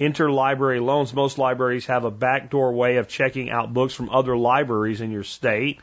Interlibrary 0.00 0.80
loans. 0.80 1.12
Most 1.12 1.38
libraries 1.38 1.86
have 1.86 2.04
a 2.04 2.10
backdoor 2.10 2.72
way 2.72 2.96
of 2.96 3.08
checking 3.08 3.50
out 3.50 3.74
books 3.74 3.94
from 3.94 4.10
other 4.10 4.36
libraries 4.36 5.00
in 5.00 5.10
your 5.10 5.24
state. 5.24 5.80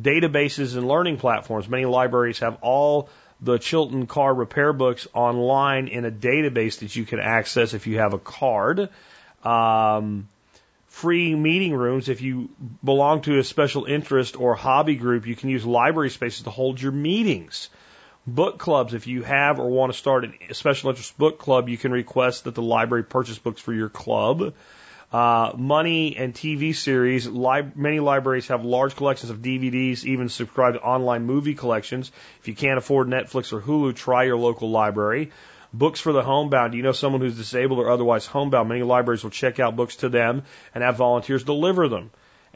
Databases 0.00 0.76
and 0.76 0.88
learning 0.88 1.18
platforms. 1.18 1.68
Many 1.68 1.84
libraries 1.84 2.38
have 2.38 2.58
all 2.62 3.10
the 3.42 3.58
Chilton 3.58 4.06
car 4.06 4.32
repair 4.32 4.72
books 4.72 5.06
online 5.12 5.88
in 5.88 6.04
a 6.06 6.10
database 6.10 6.78
that 6.80 6.96
you 6.96 7.04
can 7.04 7.20
access 7.20 7.74
if 7.74 7.86
you 7.86 7.98
have 7.98 8.14
a 8.14 8.18
card. 8.18 8.88
Um, 9.44 10.28
free 10.86 11.34
meeting 11.34 11.74
rooms. 11.74 12.08
If 12.08 12.22
you 12.22 12.50
belong 12.82 13.22
to 13.22 13.38
a 13.38 13.44
special 13.44 13.84
interest 13.84 14.38
or 14.38 14.54
hobby 14.54 14.96
group, 14.96 15.26
you 15.26 15.36
can 15.36 15.50
use 15.50 15.66
library 15.66 16.10
spaces 16.10 16.44
to 16.44 16.50
hold 16.50 16.80
your 16.80 16.92
meetings. 16.92 17.68
Book 18.26 18.58
clubs. 18.58 18.92
If 18.94 19.06
you 19.06 19.22
have 19.22 19.58
or 19.58 19.68
want 19.68 19.92
to 19.92 19.98
start 19.98 20.26
a 20.48 20.54
special 20.54 20.90
interest 20.90 21.16
book 21.16 21.38
club, 21.38 21.68
you 21.68 21.78
can 21.78 21.90
request 21.90 22.44
that 22.44 22.54
the 22.54 22.62
library 22.62 23.04
purchase 23.04 23.38
books 23.38 23.60
for 23.60 23.72
your 23.72 23.88
club. 23.88 24.52
Uh, 25.12 25.52
money 25.56 26.16
and 26.16 26.34
TV 26.34 26.74
series. 26.74 27.26
Li- 27.26 27.72
many 27.74 27.98
libraries 27.98 28.48
have 28.48 28.64
large 28.64 28.94
collections 28.94 29.30
of 29.30 29.38
DVDs, 29.38 30.04
even 30.04 30.28
subscribe 30.28 30.74
to 30.74 30.80
online 30.80 31.24
movie 31.24 31.54
collections. 31.54 32.12
If 32.40 32.46
you 32.46 32.54
can't 32.54 32.78
afford 32.78 33.08
Netflix 33.08 33.52
or 33.52 33.60
Hulu, 33.60 33.96
try 33.96 34.24
your 34.24 34.36
local 34.36 34.70
library. 34.70 35.32
Books 35.72 35.98
for 35.98 36.12
the 36.12 36.22
homebound. 36.22 36.72
Do 36.72 36.76
you 36.76 36.84
know 36.84 36.92
someone 36.92 37.22
who's 37.22 37.36
disabled 37.36 37.78
or 37.80 37.90
otherwise 37.90 38.26
homebound? 38.26 38.68
Many 38.68 38.82
libraries 38.82 39.24
will 39.24 39.30
check 39.30 39.58
out 39.58 39.76
books 39.76 39.96
to 39.96 40.08
them 40.08 40.42
and 40.74 40.84
have 40.84 40.96
volunteers 40.96 41.42
deliver 41.42 41.88
them. 41.88 42.10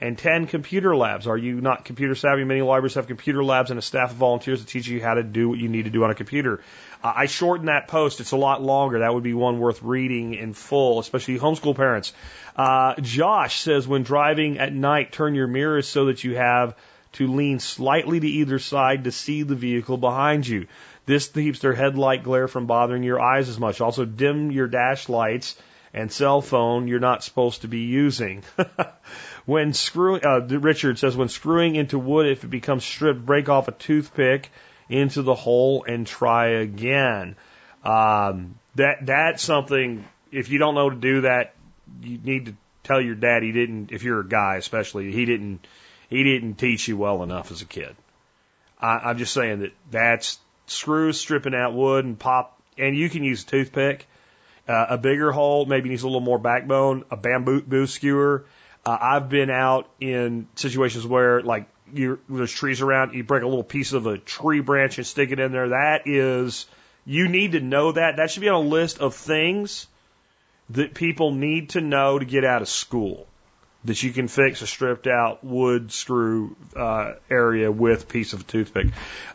And 0.04 0.18
10 0.18 0.48
computer 0.48 0.94
labs. 0.94 1.26
Are 1.26 1.36
you 1.38 1.62
not 1.62 1.86
computer 1.86 2.14
savvy? 2.14 2.44
Many 2.44 2.60
libraries 2.60 2.92
have 2.96 3.06
computer 3.06 3.42
labs 3.42 3.70
and 3.70 3.78
a 3.78 3.82
staff 3.82 4.10
of 4.10 4.18
volunteers 4.18 4.60
to 4.60 4.66
teach 4.66 4.86
you 4.86 5.00
how 5.00 5.14
to 5.14 5.22
do 5.22 5.48
what 5.48 5.58
you 5.58 5.70
need 5.70 5.84
to 5.84 5.90
do 5.90 6.04
on 6.04 6.10
a 6.10 6.14
computer. 6.14 6.60
Uh, 7.02 7.14
I 7.16 7.24
shortened 7.24 7.68
that 7.68 7.88
post. 7.88 8.20
It's 8.20 8.32
a 8.32 8.36
lot 8.36 8.60
longer. 8.60 8.98
That 8.98 9.14
would 9.14 9.22
be 9.22 9.32
one 9.32 9.60
worth 9.60 9.82
reading 9.82 10.34
in 10.34 10.52
full, 10.52 10.98
especially 10.98 11.38
homeschool 11.38 11.74
parents. 11.74 12.12
Uh, 12.54 12.96
Josh 13.00 13.60
says 13.60 13.88
when 13.88 14.02
driving 14.02 14.58
at 14.58 14.74
night, 14.74 15.10
turn 15.10 15.34
your 15.34 15.46
mirrors 15.46 15.88
so 15.88 16.04
that 16.06 16.22
you 16.22 16.36
have 16.36 16.76
to 17.12 17.26
lean 17.26 17.58
slightly 17.58 18.20
to 18.20 18.26
either 18.26 18.58
side 18.58 19.04
to 19.04 19.10
see 19.10 19.42
the 19.42 19.54
vehicle 19.54 19.96
behind 19.96 20.46
you. 20.46 20.66
This 21.06 21.28
keeps 21.28 21.60
their 21.60 21.72
headlight 21.72 22.24
glare 22.24 22.46
from 22.46 22.66
bothering 22.66 23.04
your 23.04 23.22
eyes 23.22 23.48
as 23.48 23.58
much. 23.58 23.80
Also, 23.80 24.04
dim 24.04 24.50
your 24.50 24.66
dash 24.66 25.08
lights 25.08 25.56
and 25.94 26.10
cell 26.10 26.42
phone 26.42 26.88
you're 26.88 26.98
not 26.98 27.22
supposed 27.22 27.62
to 27.62 27.68
be 27.68 27.80
using. 27.80 28.42
when 29.46 29.72
screwing, 29.72 30.24
uh, 30.24 30.40
Richard 30.40 30.98
says, 30.98 31.16
when 31.16 31.28
screwing 31.28 31.76
into 31.76 31.98
wood, 31.98 32.26
if 32.26 32.44
it 32.44 32.48
becomes 32.48 32.84
stripped, 32.84 33.24
break 33.24 33.48
off 33.48 33.68
a 33.68 33.72
toothpick 33.72 34.50
into 34.88 35.22
the 35.22 35.34
hole 35.34 35.84
and 35.86 36.06
try 36.06 36.48
again. 36.48 37.36
Um, 37.84 38.58
that 38.74 39.06
that's 39.06 39.42
something. 39.42 40.04
If 40.32 40.50
you 40.50 40.58
don't 40.58 40.74
know 40.74 40.90
to 40.90 40.96
do 40.96 41.20
that, 41.22 41.54
you 42.02 42.18
need 42.18 42.46
to 42.46 42.54
tell 42.82 43.00
your 43.00 43.14
dad 43.14 43.42
he 43.42 43.52
didn't. 43.52 43.92
If 43.92 44.02
you're 44.02 44.20
a 44.20 44.28
guy, 44.28 44.56
especially, 44.56 45.12
he 45.12 45.24
didn't. 45.24 45.66
He 46.10 46.22
didn't 46.22 46.56
teach 46.56 46.86
you 46.86 46.96
well 46.96 47.22
enough 47.22 47.50
as 47.50 47.62
a 47.62 47.66
kid. 47.66 47.96
I, 48.80 48.98
I'm 48.98 49.18
just 49.18 49.32
saying 49.32 49.60
that 49.60 49.72
that's 49.90 50.38
screws 50.66 51.20
stripping 51.20 51.54
out 51.54 51.72
wood 51.72 52.04
and 52.04 52.18
pop, 52.18 52.60
and 52.76 52.96
you 52.96 53.08
can 53.08 53.24
use 53.24 53.42
a 53.44 53.46
toothpick. 53.46 54.06
Uh, 54.66 54.86
a 54.90 54.98
bigger 54.98 55.30
hole 55.30 55.66
maybe 55.66 55.88
needs 55.88 56.02
a 56.02 56.06
little 56.06 56.20
more 56.20 56.38
backbone. 56.38 57.04
A 57.10 57.16
bamboo 57.16 57.86
skewer. 57.86 58.46
Uh, 58.84 58.96
I've 59.00 59.28
been 59.28 59.50
out 59.50 59.88
in 60.00 60.46
situations 60.56 61.06
where 61.06 61.42
like 61.42 61.66
you 61.92 62.18
there's 62.28 62.52
trees 62.52 62.80
around, 62.80 63.14
you 63.14 63.24
break 63.24 63.42
a 63.42 63.46
little 63.46 63.64
piece 63.64 63.92
of 63.92 64.06
a 64.06 64.18
tree 64.18 64.60
branch 64.60 64.98
and 64.98 65.06
stick 65.06 65.30
it 65.30 65.38
in 65.38 65.52
there. 65.52 65.70
That 65.70 66.06
is, 66.06 66.66
you 67.04 67.28
need 67.28 67.52
to 67.52 67.60
know 67.60 67.92
that. 67.92 68.16
That 68.16 68.30
should 68.30 68.40
be 68.40 68.48
on 68.48 68.66
a 68.66 68.68
list 68.68 68.98
of 68.98 69.14
things 69.14 69.86
that 70.70 70.94
people 70.94 71.32
need 71.32 71.70
to 71.70 71.80
know 71.80 72.18
to 72.18 72.24
get 72.24 72.44
out 72.44 72.62
of 72.62 72.68
school. 72.68 73.26
That 73.84 74.02
you 74.02 74.12
can 74.12 74.28
fix 74.28 74.62
a 74.62 74.66
stripped 74.66 75.06
out 75.06 75.44
wood 75.44 75.92
screw 75.92 76.56
uh, 76.74 77.14
area 77.30 77.70
with 77.70 78.08
piece 78.08 78.32
of 78.32 78.46
toothpick. 78.46 78.86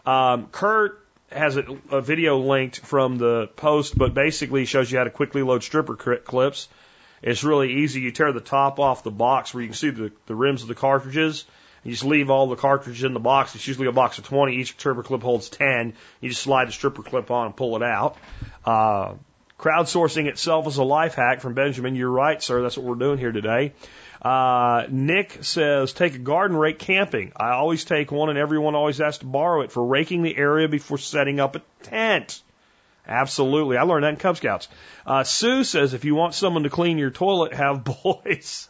Um, 0.07 0.47
Kurt 0.47 1.05
has 1.31 1.57
a, 1.57 1.65
a 1.91 2.01
video 2.01 2.39
linked 2.39 2.79
from 2.79 3.17
the 3.17 3.47
post, 3.55 3.97
but 3.97 4.13
basically 4.13 4.65
shows 4.65 4.91
you 4.91 4.97
how 4.97 5.03
to 5.03 5.09
quickly 5.09 5.43
load 5.43 5.63
stripper 5.63 5.95
clips. 5.95 6.67
It's 7.21 7.43
really 7.43 7.83
easy. 7.83 8.01
You 8.01 8.11
tear 8.11 8.31
the 8.31 8.39
top 8.39 8.79
off 8.79 9.03
the 9.03 9.11
box 9.11 9.53
where 9.53 9.61
you 9.61 9.69
can 9.69 9.75
see 9.75 9.89
the, 9.89 10.11
the 10.25 10.35
rims 10.35 10.61
of 10.61 10.67
the 10.67 10.75
cartridges. 10.75 11.45
You 11.83 11.91
just 11.91 12.05
leave 12.05 12.29
all 12.29 12.47
the 12.47 12.55
cartridges 12.55 13.03
in 13.03 13.13
the 13.13 13.19
box. 13.19 13.55
It's 13.55 13.67
usually 13.67 13.87
a 13.87 13.91
box 13.91 14.17
of 14.17 14.25
20. 14.25 14.55
Each 14.55 14.71
stripper 14.71 15.03
clip 15.03 15.21
holds 15.21 15.49
10. 15.49 15.93
You 16.21 16.29
just 16.29 16.41
slide 16.41 16.67
the 16.67 16.71
stripper 16.71 17.03
clip 17.03 17.31
on 17.31 17.47
and 17.47 17.55
pull 17.55 17.75
it 17.75 17.83
out. 17.83 18.17
Uh, 18.65 19.13
crowdsourcing 19.57 20.27
itself 20.27 20.67
is 20.67 20.77
a 20.77 20.83
life 20.83 21.15
hack 21.15 21.41
from 21.41 21.53
Benjamin. 21.53 21.95
You're 21.95 22.11
right, 22.11 22.41
sir. 22.41 22.61
That's 22.61 22.77
what 22.77 22.85
we're 22.85 22.95
doing 22.95 23.17
here 23.17 23.31
today. 23.31 23.73
Uh, 24.21 24.85
Nick 24.89 25.43
says, 25.43 25.93
take 25.93 26.15
a 26.15 26.19
garden 26.19 26.57
rake 26.57 26.79
camping. 26.79 27.31
I 27.35 27.51
always 27.51 27.85
take 27.85 28.11
one 28.11 28.29
and 28.29 28.37
everyone 28.37 28.75
always 28.75 28.97
has 28.97 29.19
to 29.19 29.25
borrow 29.25 29.61
it 29.61 29.71
for 29.71 29.85
raking 29.85 30.23
the 30.23 30.35
area 30.35 30.67
before 30.67 30.97
setting 30.97 31.39
up 31.39 31.55
a 31.55 31.61
tent. 31.83 32.41
Absolutely. 33.07 33.77
I 33.77 33.83
learned 33.83 34.03
that 34.03 34.09
in 34.09 34.15
Cub 34.17 34.37
Scouts. 34.37 34.67
Uh, 35.05 35.23
Sue 35.23 35.63
says, 35.63 35.93
if 35.93 36.05
you 36.05 36.15
want 36.15 36.35
someone 36.35 36.63
to 36.63 36.69
clean 36.69 36.97
your 36.97 37.11
toilet, 37.11 37.53
have 37.53 37.83
boys. 38.03 38.67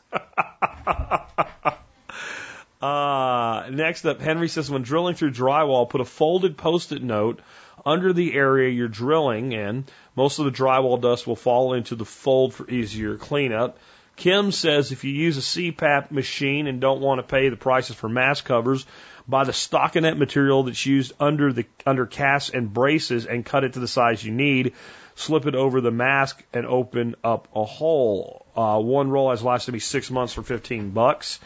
uh, 2.82 3.68
next 3.72 4.06
up, 4.06 4.22
Henry 4.22 4.48
says, 4.48 4.70
when 4.70 4.84
drilling 4.84 5.16
through 5.16 5.32
drywall, 5.32 5.90
put 5.90 6.00
a 6.00 6.06
folded 6.06 6.58
post-it 6.58 7.04
note 7.04 7.42
under 7.86 8.14
the 8.14 8.34
area 8.34 8.70
you're 8.70 8.88
drilling 8.88 9.52
in. 9.52 9.86
Most 10.16 10.40
of 10.40 10.46
the 10.46 10.52
drywall 10.52 11.02
dust 11.02 11.26
will 11.26 11.36
fall 11.36 11.74
into 11.74 11.96
the 11.96 12.06
fold 12.06 12.54
for 12.54 12.70
easier 12.70 13.18
cleanup. 13.18 13.78
Kim 14.20 14.52
says 14.52 14.92
if 14.92 15.06
you 15.06 15.14
use 15.14 15.38
a 15.38 15.40
CPAP 15.40 16.12
machine 16.12 16.68
and 16.68 16.82
don't 16.82 17.00
want 17.00 17.20
to 17.20 17.24
pay 17.24 17.48
the 17.48 17.56
prices 17.56 17.96
for 17.96 18.10
mask 18.10 18.44
covers, 18.44 18.86
buy 19.26 19.46
the 19.46 19.54
stockinette 19.54 20.18
material 20.18 20.64
that's 20.64 20.86
used 20.86 21.14
under 21.22 21.54
the 21.54 21.66
under 21.86 22.06
casts 22.06 22.50
and 22.50 22.74
braces 22.74 23.26
and 23.26 23.46
cut 23.46 23.64
it 23.64 23.74
to 23.74 23.80
the 23.80 23.88
size 23.88 24.22
you 24.22 24.34
need. 24.34 24.74
Slip 25.16 25.46
it 25.46 25.56
over 25.56 25.80
the 25.80 25.90
mask 25.90 26.44
and 26.52 26.66
open 26.66 27.16
up 27.24 27.48
a 27.56 27.64
hole. 27.64 28.46
Uh, 28.58 28.82
one 28.82 29.10
roll 29.10 29.30
has 29.30 29.42
lasted 29.42 29.72
me 29.72 29.80
six 29.80 30.12
months 30.12 30.34
for 30.34 30.44
15 30.44 30.90
bucks. 30.90 31.40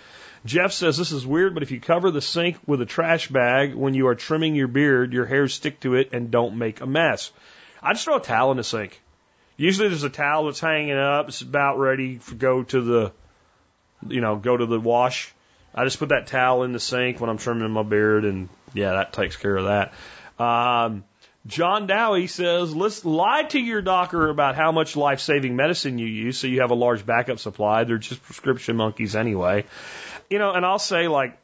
Jeff 0.44 0.72
says 0.72 0.98
this 0.98 1.12
is 1.12 1.28
weird, 1.28 1.54
but 1.54 1.62
if 1.62 1.70
you 1.70 1.80
cover 1.80 2.10
the 2.10 2.22
sink 2.22 2.58
with 2.66 2.82
a 2.82 2.88
trash 2.88 3.28
bag 3.28 3.76
when 3.76 3.94
you 3.94 4.08
are 4.08 4.16
trimming 4.16 4.56
your 4.56 4.68
beard, 4.68 5.14
your 5.14 5.28
hairs 5.28 5.54
stick 5.54 5.80
to 5.82 5.94
it 5.94 6.10
and 6.12 6.32
don't 6.32 6.58
make 6.58 6.82
a 6.82 6.88
mess. 6.88 7.32
I 7.84 7.94
just 7.94 8.06
throw 8.06 8.18
a 8.18 8.20
towel 8.20 8.50
in 8.50 8.58
the 8.58 8.64
sink. 8.64 9.00
Usually 9.58 9.88
there's 9.88 10.04
a 10.04 10.10
towel 10.10 10.46
that's 10.46 10.60
hanging 10.60 10.98
up. 10.98 11.28
It's 11.28 11.42
about 11.42 11.78
ready 11.78 12.18
to 12.28 12.36
go 12.36 12.64
to 12.64 12.82
the, 12.82 13.12
you 14.08 14.22
know, 14.22 14.36
go 14.36 14.58
to 14.58 14.66
the 14.66 14.80
wash. 14.80 15.34
I 15.76 15.84
just 15.84 16.00
put 16.00 16.10
that 16.10 16.28
towel 16.28 16.64
in 16.64 16.72
the 16.72 16.80
sink 16.80 17.20
when 17.20 17.30
I'm 17.30 17.38
trimming 17.38 17.70
my 17.72 17.84
beard, 17.84 18.26
and 18.26 18.50
yeah, 18.74 18.94
that 18.94 19.14
takes 19.14 19.36
care 19.38 19.56
of 19.56 19.66
that. 19.66 20.44
Um, 20.44 21.04
John 21.46 21.88
Dowie 21.88 22.28
says, 22.28 22.76
let's 22.76 23.04
lie 23.04 23.44
to 23.44 23.60
your 23.60 23.82
doctor 23.82 24.30
about 24.30 24.56
how 24.56 24.72
much 24.72 24.96
life 24.96 25.20
saving 25.20 25.56
medicine 25.56 25.98
you 25.98 26.08
use 26.08 26.38
so 26.38 26.48
you 26.48 26.62
have 26.62 26.72
a 26.72 26.76
large 26.76 27.06
backup 27.06 27.40
supply. 27.40 27.84
They're 27.84 27.98
just 27.98 28.24
prescription 28.24 28.78
monkeys 28.78 29.16
anyway. 29.16 29.66
You 30.30 30.40
know, 30.40 30.52
and 30.52 30.66
I'll 30.66 30.80
say, 30.80 31.08
like, 31.08 31.38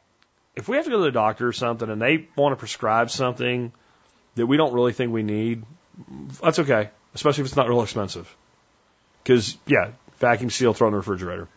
if 0.56 0.68
we 0.68 0.76
have 0.76 0.84
to 0.86 0.90
go 0.90 0.98
to 0.98 1.04
the 1.04 1.12
doctor 1.12 1.46
or 1.46 1.52
something 1.52 1.88
and 1.88 2.00
they 2.00 2.28
want 2.34 2.52
to 2.52 2.56
prescribe 2.56 3.10
something 3.10 3.72
that 4.36 4.46
we 4.46 4.56
don't 4.56 4.72
really 4.72 4.92
think 4.92 5.12
we 5.12 5.22
need, 5.22 5.64
that's 6.40 6.60
okay 6.60 6.90
especially 7.14 7.42
if 7.42 7.48
it's 7.48 7.56
not 7.56 7.68
real 7.68 7.82
expensive. 7.82 8.34
Because, 9.22 9.56
yeah, 9.66 9.90
vacuum 10.18 10.50
seal, 10.50 10.72
throw 10.72 10.88
in 10.88 10.92
the 10.92 10.98
refrigerator. 10.98 11.48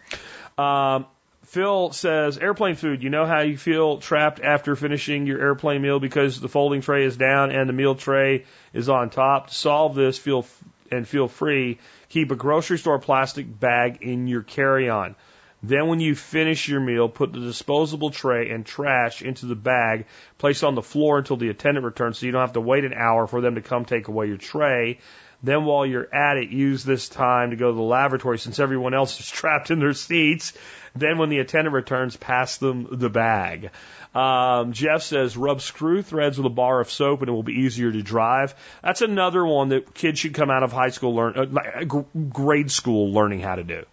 Um, 0.58 1.06
Phil 1.46 1.92
says, 1.92 2.38
airplane 2.38 2.76
food. 2.76 3.04
You 3.04 3.10
know 3.10 3.26
how 3.26 3.42
you 3.42 3.58
feel 3.58 3.98
trapped 3.98 4.40
after 4.40 4.76
finishing 4.76 5.28
your 5.28 5.40
airplane 5.40 5.82
meal 5.82 6.00
because 6.00 6.40
the 6.40 6.50
folding 6.50 6.82
tray 6.82 7.06
is 7.06 7.16
down 7.16 7.52
and 7.52 7.70
the 7.70 7.74
meal 7.74 7.96
tray 7.96 8.46
is 8.74 8.90
on 8.90 9.10
top. 9.10 9.48
To 9.48 9.54
solve 9.54 9.94
this, 9.96 10.18
feel 10.18 10.46
and 10.92 11.08
feel 11.08 11.28
free. 11.28 11.80
Keep 12.10 12.32
a 12.32 12.36
grocery 12.36 12.78
store 12.78 13.00
plastic 13.00 13.60
bag 13.60 14.00
in 14.02 14.28
your 14.28 14.42
carry-on. 14.42 15.16
Then 15.62 15.88
when 15.88 16.02
you 16.02 16.14
finish 16.14 16.68
your 16.68 16.82
meal, 16.82 17.08
put 17.08 17.32
the 17.32 17.40
disposable 17.40 18.10
tray 18.10 18.50
and 18.50 18.66
trash 18.66 19.22
into 19.22 19.46
the 19.46 19.56
bag, 19.56 20.08
place 20.38 20.62
on 20.62 20.76
the 20.76 20.82
floor 20.82 21.20
until 21.20 21.38
the 21.38 21.50
attendant 21.50 21.86
returns 21.86 22.18
so 22.18 22.26
you 22.26 22.34
don't 22.34 22.42
have 22.42 22.54
to 22.54 22.62
wait 22.62 22.84
an 22.84 22.94
hour 22.94 23.28
for 23.28 23.40
them 23.40 23.56
to 23.56 23.62
come 23.62 23.86
take 23.86 24.10
away 24.10 24.28
your 24.28 24.38
tray. 24.38 25.00
Then 25.44 25.66
while 25.66 25.86
you're 25.86 26.14
at 26.16 26.38
it, 26.38 26.50
use 26.50 26.86
this 26.86 27.10
time 27.10 27.50
to 27.50 27.58
go 27.58 27.70
to 27.70 27.76
the 27.76 27.82
lavatory 27.82 28.40
since 28.40 28.60
everyone 28.60 28.94
else 28.94 29.20
is 29.20 29.30
trapped 29.30 29.72
in 29.72 29.80
their 29.80 29.94
seats. 29.94 30.54
Then 30.96 31.18
when 31.18 31.30
the 31.30 31.40
attendant 31.40 31.74
returns, 31.74 32.16
pass 32.16 32.58
them 32.58 32.88
the 32.92 33.10
bag. 33.10 33.72
Um, 34.16 34.74
Jeff 34.74 35.02
says 35.02 35.36
rub 35.36 35.60
screw 35.60 36.04
threads 36.04 36.38
with 36.38 36.46
a 36.46 36.52
bar 36.52 36.80
of 36.80 36.92
soap 36.92 37.22
and 37.22 37.30
it 37.30 37.32
will 37.32 37.44
be 37.44 37.62
easier 37.62 37.92
to 37.92 38.02
drive. 38.02 38.56
That's 38.84 39.02
another 39.02 39.46
one 39.46 39.70
that 39.70 39.94
kids 39.94 40.20
should 40.20 40.36
come 40.36 40.52
out 40.52 40.64
of 40.64 40.72
high 40.72 40.90
school 40.90 41.16
learn, 41.16 41.58
uh, 41.58 41.84
grade 42.30 42.72
school 42.72 43.12
learning 43.12 43.40
how 43.40 43.56
to 43.56 43.64
do. 43.64 43.86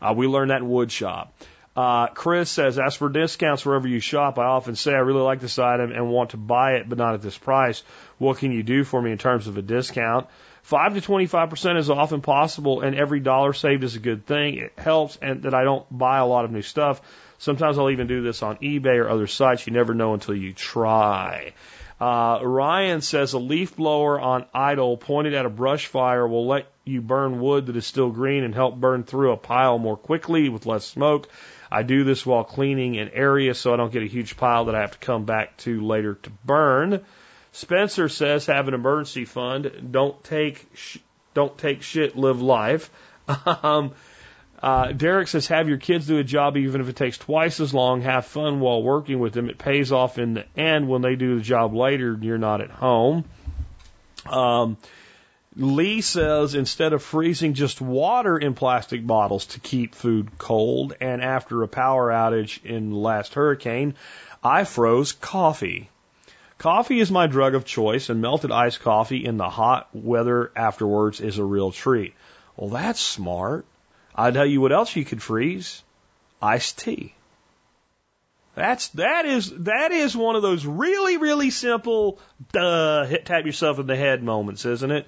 Uh, 0.00 0.14
we 0.16 0.28
learned 0.28 0.50
that 0.50 0.60
in 0.60 0.68
wood 0.68 0.92
shop. 0.92 1.34
Uh, 1.74 2.06
Chris 2.06 2.48
says, 2.48 2.78
as 2.78 2.94
for 2.94 3.10
discounts 3.10 3.66
wherever 3.66 3.86
you 3.86 4.00
shop, 4.00 4.38
I 4.38 4.44
often 4.44 4.76
say 4.76 4.92
I 4.92 4.98
really 4.98 5.20
like 5.20 5.40
this 5.40 5.58
item 5.58 5.92
and 5.92 6.08
want 6.10 6.30
to 6.30 6.38
buy 6.38 6.76
it, 6.76 6.88
but 6.88 6.96
not 6.96 7.14
at 7.14 7.20
this 7.20 7.36
price. 7.36 7.82
What 8.16 8.38
can 8.38 8.50
you 8.50 8.62
do 8.62 8.82
for 8.82 9.02
me 9.02 9.12
in 9.12 9.18
terms 9.18 9.46
of 9.46 9.58
a 9.58 9.62
discount? 9.62 10.26
Five 10.66 10.94
to 10.94 11.00
25% 11.00 11.78
is 11.78 11.90
often 11.90 12.22
possible 12.22 12.80
and 12.80 12.96
every 12.96 13.20
dollar 13.20 13.52
saved 13.52 13.84
is 13.84 13.94
a 13.94 14.00
good 14.00 14.26
thing. 14.26 14.56
It 14.56 14.72
helps 14.76 15.16
and 15.22 15.44
that 15.44 15.54
I 15.54 15.62
don't 15.62 15.86
buy 15.96 16.18
a 16.18 16.26
lot 16.26 16.44
of 16.44 16.50
new 16.50 16.62
stuff. 16.62 17.00
Sometimes 17.38 17.78
I'll 17.78 17.90
even 17.90 18.08
do 18.08 18.20
this 18.20 18.42
on 18.42 18.56
eBay 18.56 18.98
or 18.98 19.08
other 19.08 19.28
sites. 19.28 19.64
You 19.68 19.72
never 19.72 19.94
know 19.94 20.12
until 20.12 20.34
you 20.34 20.52
try. 20.52 21.52
Uh, 22.00 22.40
Ryan 22.42 23.00
says 23.00 23.32
a 23.32 23.38
leaf 23.38 23.76
blower 23.76 24.20
on 24.20 24.46
idle 24.52 24.96
pointed 24.96 25.34
at 25.34 25.46
a 25.46 25.50
brush 25.50 25.86
fire 25.86 26.26
will 26.26 26.48
let 26.48 26.66
you 26.84 27.00
burn 27.00 27.38
wood 27.38 27.66
that 27.66 27.76
is 27.76 27.86
still 27.86 28.10
green 28.10 28.42
and 28.42 28.52
help 28.52 28.74
burn 28.74 29.04
through 29.04 29.30
a 29.30 29.36
pile 29.36 29.78
more 29.78 29.96
quickly 29.96 30.48
with 30.48 30.66
less 30.66 30.84
smoke. 30.84 31.28
I 31.70 31.84
do 31.84 32.02
this 32.02 32.26
while 32.26 32.42
cleaning 32.42 32.98
an 32.98 33.10
area 33.10 33.54
so 33.54 33.72
I 33.72 33.76
don't 33.76 33.92
get 33.92 34.02
a 34.02 34.06
huge 34.06 34.36
pile 34.36 34.64
that 34.64 34.74
I 34.74 34.80
have 34.80 34.98
to 34.98 35.06
come 35.06 35.26
back 35.26 35.58
to 35.58 35.86
later 35.86 36.14
to 36.24 36.30
burn. 36.44 37.04
Spencer 37.56 38.10
says 38.10 38.44
have 38.46 38.68
an 38.68 38.74
emergency 38.74 39.24
fund. 39.24 39.88
Don't 39.90 40.22
take 40.22 40.66
sh- 40.74 40.98
don't 41.32 41.56
take 41.56 41.80
shit. 41.82 42.16
Live 42.16 42.40
life. 42.42 42.90
Um, 43.46 43.92
uh, 44.62 44.92
Derek 44.92 45.26
says, 45.26 45.48
have 45.48 45.68
your 45.68 45.78
kids 45.78 46.06
do 46.06 46.18
a 46.18 46.24
job 46.24 46.56
even 46.56 46.80
if 46.80 46.88
it 46.88 46.94
takes 46.96 47.18
twice 47.18 47.58
as 47.58 47.74
long. 47.74 48.02
Have 48.02 48.24
fun 48.24 48.60
while 48.60 48.82
working 48.82 49.18
with 49.18 49.32
them. 49.32 49.50
It 49.50 49.58
pays 49.58 49.90
off 49.90 50.16
in 50.18 50.34
the 50.34 50.44
end 50.56 50.88
when 50.88 51.02
they 51.02 51.16
do 51.16 51.36
the 51.36 51.42
job 51.42 51.74
later 51.74 52.14
and 52.14 52.22
you're 52.22 52.38
not 52.38 52.60
at 52.60 52.70
home. 52.70 53.24
Um, 54.26 54.76
Lee 55.56 56.02
says, 56.02 56.54
instead 56.54 56.92
of 56.92 57.02
freezing 57.02 57.54
just 57.54 57.80
water 57.80 58.38
in 58.38 58.54
plastic 58.54 59.04
bottles 59.04 59.46
to 59.46 59.60
keep 59.60 59.94
food 59.94 60.38
cold, 60.38 60.94
and 61.00 61.22
after 61.22 61.62
a 61.62 61.68
power 61.68 62.10
outage 62.10 62.64
in 62.64 62.90
the 62.90 62.96
last 62.96 63.34
hurricane, 63.34 63.94
I 64.44 64.64
froze 64.64 65.12
coffee. 65.12 65.90
Coffee 66.58 67.00
is 67.00 67.10
my 67.10 67.26
drug 67.26 67.54
of 67.54 67.64
choice, 67.64 68.08
and 68.08 68.20
melted 68.20 68.50
iced 68.50 68.80
coffee 68.80 69.24
in 69.24 69.36
the 69.36 69.48
hot 69.48 69.88
weather 69.92 70.50
afterwards 70.56 71.20
is 71.20 71.38
a 71.38 71.44
real 71.44 71.70
treat. 71.70 72.14
Well, 72.56 72.70
that's 72.70 73.00
smart. 73.00 73.66
I'll 74.14 74.32
tell 74.32 74.46
you 74.46 74.60
what 74.62 74.72
else 74.72 74.96
you 74.96 75.04
could 75.04 75.22
freeze. 75.22 75.82
Iced 76.40 76.78
tea. 76.78 77.14
That's 78.54 78.88
that 78.88 79.26
is 79.26 79.50
that 79.64 79.92
is 79.92 80.16
one 80.16 80.34
of 80.34 80.40
those 80.40 80.64
really 80.64 81.18
really 81.18 81.50
simple 81.50 82.18
duh 82.52 83.04
hit 83.04 83.26
tap 83.26 83.44
yourself 83.44 83.78
in 83.78 83.86
the 83.86 83.96
head 83.96 84.22
moments, 84.22 84.64
isn't 84.64 84.90
it? 84.90 85.06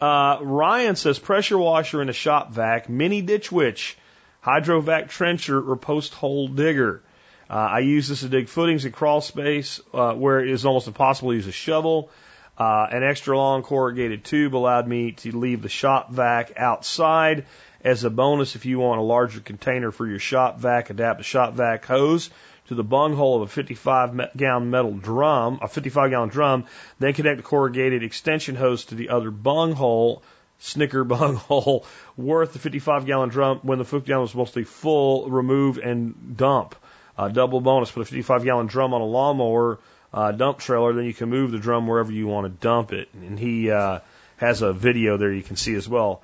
Uh, 0.00 0.38
Ryan 0.40 0.96
says 0.96 1.20
pressure 1.20 1.58
washer 1.58 2.02
in 2.02 2.08
a 2.08 2.12
shop 2.12 2.52
vac, 2.52 2.88
mini 2.88 3.22
ditch 3.22 3.52
witch, 3.52 3.96
hydrovac 4.44 5.08
trencher 5.08 5.60
or 5.60 5.76
post 5.76 6.14
hole 6.14 6.48
digger. 6.48 7.02
Uh, 7.50 7.54
I 7.54 7.80
use 7.80 8.08
this 8.08 8.20
to 8.20 8.28
dig 8.28 8.48
footings 8.48 8.84
and 8.84 8.94
crawl 8.94 9.20
space 9.20 9.80
uh, 9.92 10.14
where 10.14 10.38
it 10.38 10.50
is 10.50 10.64
almost 10.64 10.86
impossible 10.86 11.30
to 11.30 11.36
use 11.36 11.48
a 11.48 11.52
shovel. 11.52 12.10
Uh, 12.56 12.86
an 12.90 13.02
extra 13.02 13.36
long 13.36 13.62
corrugated 13.62 14.22
tube 14.24 14.54
allowed 14.54 14.86
me 14.86 15.12
to 15.12 15.36
leave 15.36 15.60
the 15.60 15.68
shop 15.68 16.12
vac 16.12 16.52
outside 16.56 17.46
as 17.82 18.04
a 18.04 18.10
bonus, 18.10 18.56
if 18.56 18.66
you 18.66 18.78
want 18.78 19.00
a 19.00 19.02
larger 19.02 19.40
container 19.40 19.90
for 19.90 20.06
your 20.06 20.18
shop 20.18 20.58
vac, 20.58 20.90
adapt 20.90 21.18
the 21.18 21.24
shop 21.24 21.54
vac 21.54 21.86
hose 21.86 22.30
to 22.68 22.74
the 22.74 22.84
bung 22.84 23.16
hole 23.16 23.36
of 23.36 23.42
a 23.42 23.52
55 23.52 24.36
gallon 24.36 24.70
metal 24.70 24.92
drum, 24.92 25.58
a 25.62 25.68
55 25.68 26.10
gallon 26.10 26.28
drum, 26.28 26.66
then 26.98 27.14
connect 27.14 27.38
the 27.38 27.42
corrugated 27.42 28.02
extension 28.02 28.54
hose 28.54 28.84
to 28.86 28.94
the 28.94 29.08
other 29.08 29.30
bung 29.30 29.72
hole, 29.72 30.22
snicker 30.58 31.04
bung 31.16 31.36
hole, 31.36 31.86
worth 32.16 32.52
the 32.52 32.58
55 32.58 33.06
gallon 33.06 33.30
drum. 33.30 33.60
When 33.62 33.78
the 33.78 33.84
50 33.84 34.06
gallon 34.06 34.26
is 34.26 34.34
mostly 34.34 34.64
full, 34.64 35.30
remove 35.30 35.78
and 35.78 36.36
dump. 36.36 36.76
Uh, 37.20 37.28
double 37.28 37.60
bonus, 37.60 37.90
put 37.90 38.00
a 38.00 38.04
55 38.06 38.44
gallon 38.44 38.66
drum 38.66 38.94
on 38.94 39.02
a 39.02 39.04
lawnmower, 39.04 39.78
uh, 40.14 40.32
dump 40.32 40.58
trailer, 40.58 40.94
then 40.94 41.04
you 41.04 41.12
can 41.12 41.28
move 41.28 41.50
the 41.50 41.58
drum 41.58 41.86
wherever 41.86 42.10
you 42.10 42.26
want 42.26 42.46
to 42.46 42.66
dump 42.66 42.92
it. 42.92 43.08
And 43.12 43.38
he, 43.38 43.70
uh, 43.70 44.00
has 44.38 44.62
a 44.62 44.72
video 44.72 45.18
there 45.18 45.30
you 45.30 45.42
can 45.42 45.56
see 45.56 45.74
as 45.74 45.86
well. 45.86 46.22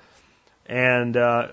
And 0.65 1.15
uh, 1.15 1.49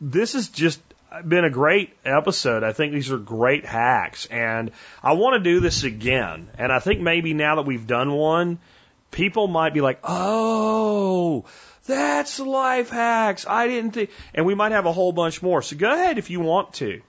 this 0.00 0.34
has 0.34 0.48
just 0.48 0.80
been 1.26 1.44
a 1.44 1.50
great 1.50 1.92
episode. 2.04 2.62
I 2.62 2.72
think 2.72 2.92
these 2.92 3.10
are 3.10 3.18
great 3.18 3.66
hacks, 3.66 4.26
and 4.26 4.70
I 5.02 5.14
want 5.14 5.42
to 5.42 5.50
do 5.50 5.58
this 5.60 5.82
again. 5.82 6.48
And 6.56 6.70
I 6.70 6.78
think 6.78 7.00
maybe 7.00 7.34
now 7.34 7.56
that 7.56 7.66
we've 7.66 7.86
done 7.86 8.12
one, 8.12 8.58
people 9.10 9.48
might 9.48 9.74
be 9.74 9.80
like, 9.80 9.98
"Oh, 10.04 11.46
that's 11.86 12.38
life 12.38 12.90
hacks." 12.90 13.44
I 13.48 13.66
didn't 13.66 13.90
think, 13.92 14.10
and 14.34 14.46
we 14.46 14.54
might 14.54 14.72
have 14.72 14.86
a 14.86 14.92
whole 14.92 15.12
bunch 15.12 15.42
more. 15.42 15.62
So 15.62 15.76
go 15.76 15.92
ahead 15.92 16.18
if 16.18 16.30
you 16.30 16.40
want 16.40 16.74
to. 16.74 17.02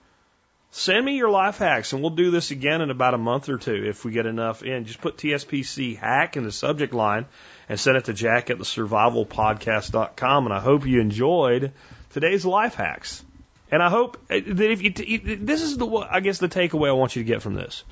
Send 0.71 1.05
me 1.05 1.15
your 1.15 1.29
life 1.29 1.57
hacks, 1.57 1.93
and 1.93 2.01
we'll 2.01 2.11
do 2.11 2.29
this 2.29 2.51
again 2.51 2.81
in 2.81 2.91
about 2.91 3.13
a 3.13 3.17
month 3.17 3.49
or 3.49 3.57
two 3.57 3.85
if 3.85 4.03
we 4.03 4.11
get 4.11 4.25
enough 4.25 4.63
in. 4.63 4.85
Just 4.85 5.01
put 5.01 5.17
TSPC 5.17 5.97
hack 5.97 6.37
in 6.37 6.43
the 6.43 6.51
subject 6.51 6.93
line 6.93 7.25
and 7.69 7.79
send 7.79 7.97
it 7.97 8.05
to 8.05 8.13
Jack 8.13 8.49
at 8.49 8.57
the 8.57 8.65
survivalpodcast.com. 8.65 10.45
And 10.45 10.53
I 10.53 10.59
hope 10.59 10.85
you 10.85 10.99
enjoyed 10.99 11.71
today's 12.11 12.45
life 12.45 12.75
hacks. 12.75 13.23
And 13.71 13.81
I 13.81 13.89
hope 13.89 14.17
eh, 14.29 14.41
that 14.45 14.71
if 14.71 14.81
you, 14.81 15.37
this 15.37 15.61
is 15.61 15.77
the, 15.77 15.87
I 15.87 16.19
guess 16.19 16.37
the 16.37 16.49
takeaway 16.49 16.89
I 16.89 16.93
want 16.93 17.15
you 17.15 17.23
to 17.23 17.27
get 17.27 17.41
from 17.41 17.55
this. 17.55 17.83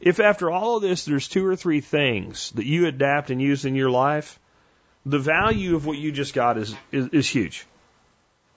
If 0.00 0.20
after 0.20 0.50
all 0.50 0.76
of 0.76 0.82
this, 0.82 1.04
there's 1.04 1.28
two 1.28 1.44
or 1.46 1.56
three 1.56 1.80
things 1.80 2.52
that 2.52 2.64
you 2.64 2.86
adapt 2.86 3.30
and 3.30 3.42
use 3.42 3.64
in 3.64 3.74
your 3.74 3.90
life, 3.90 4.38
the 5.04 5.18
value 5.18 5.74
of 5.74 5.86
what 5.86 5.98
you 5.98 6.12
just 6.12 6.34
got 6.34 6.58
is, 6.58 6.74
is, 6.92 7.08
is 7.08 7.28
huge. 7.28 7.66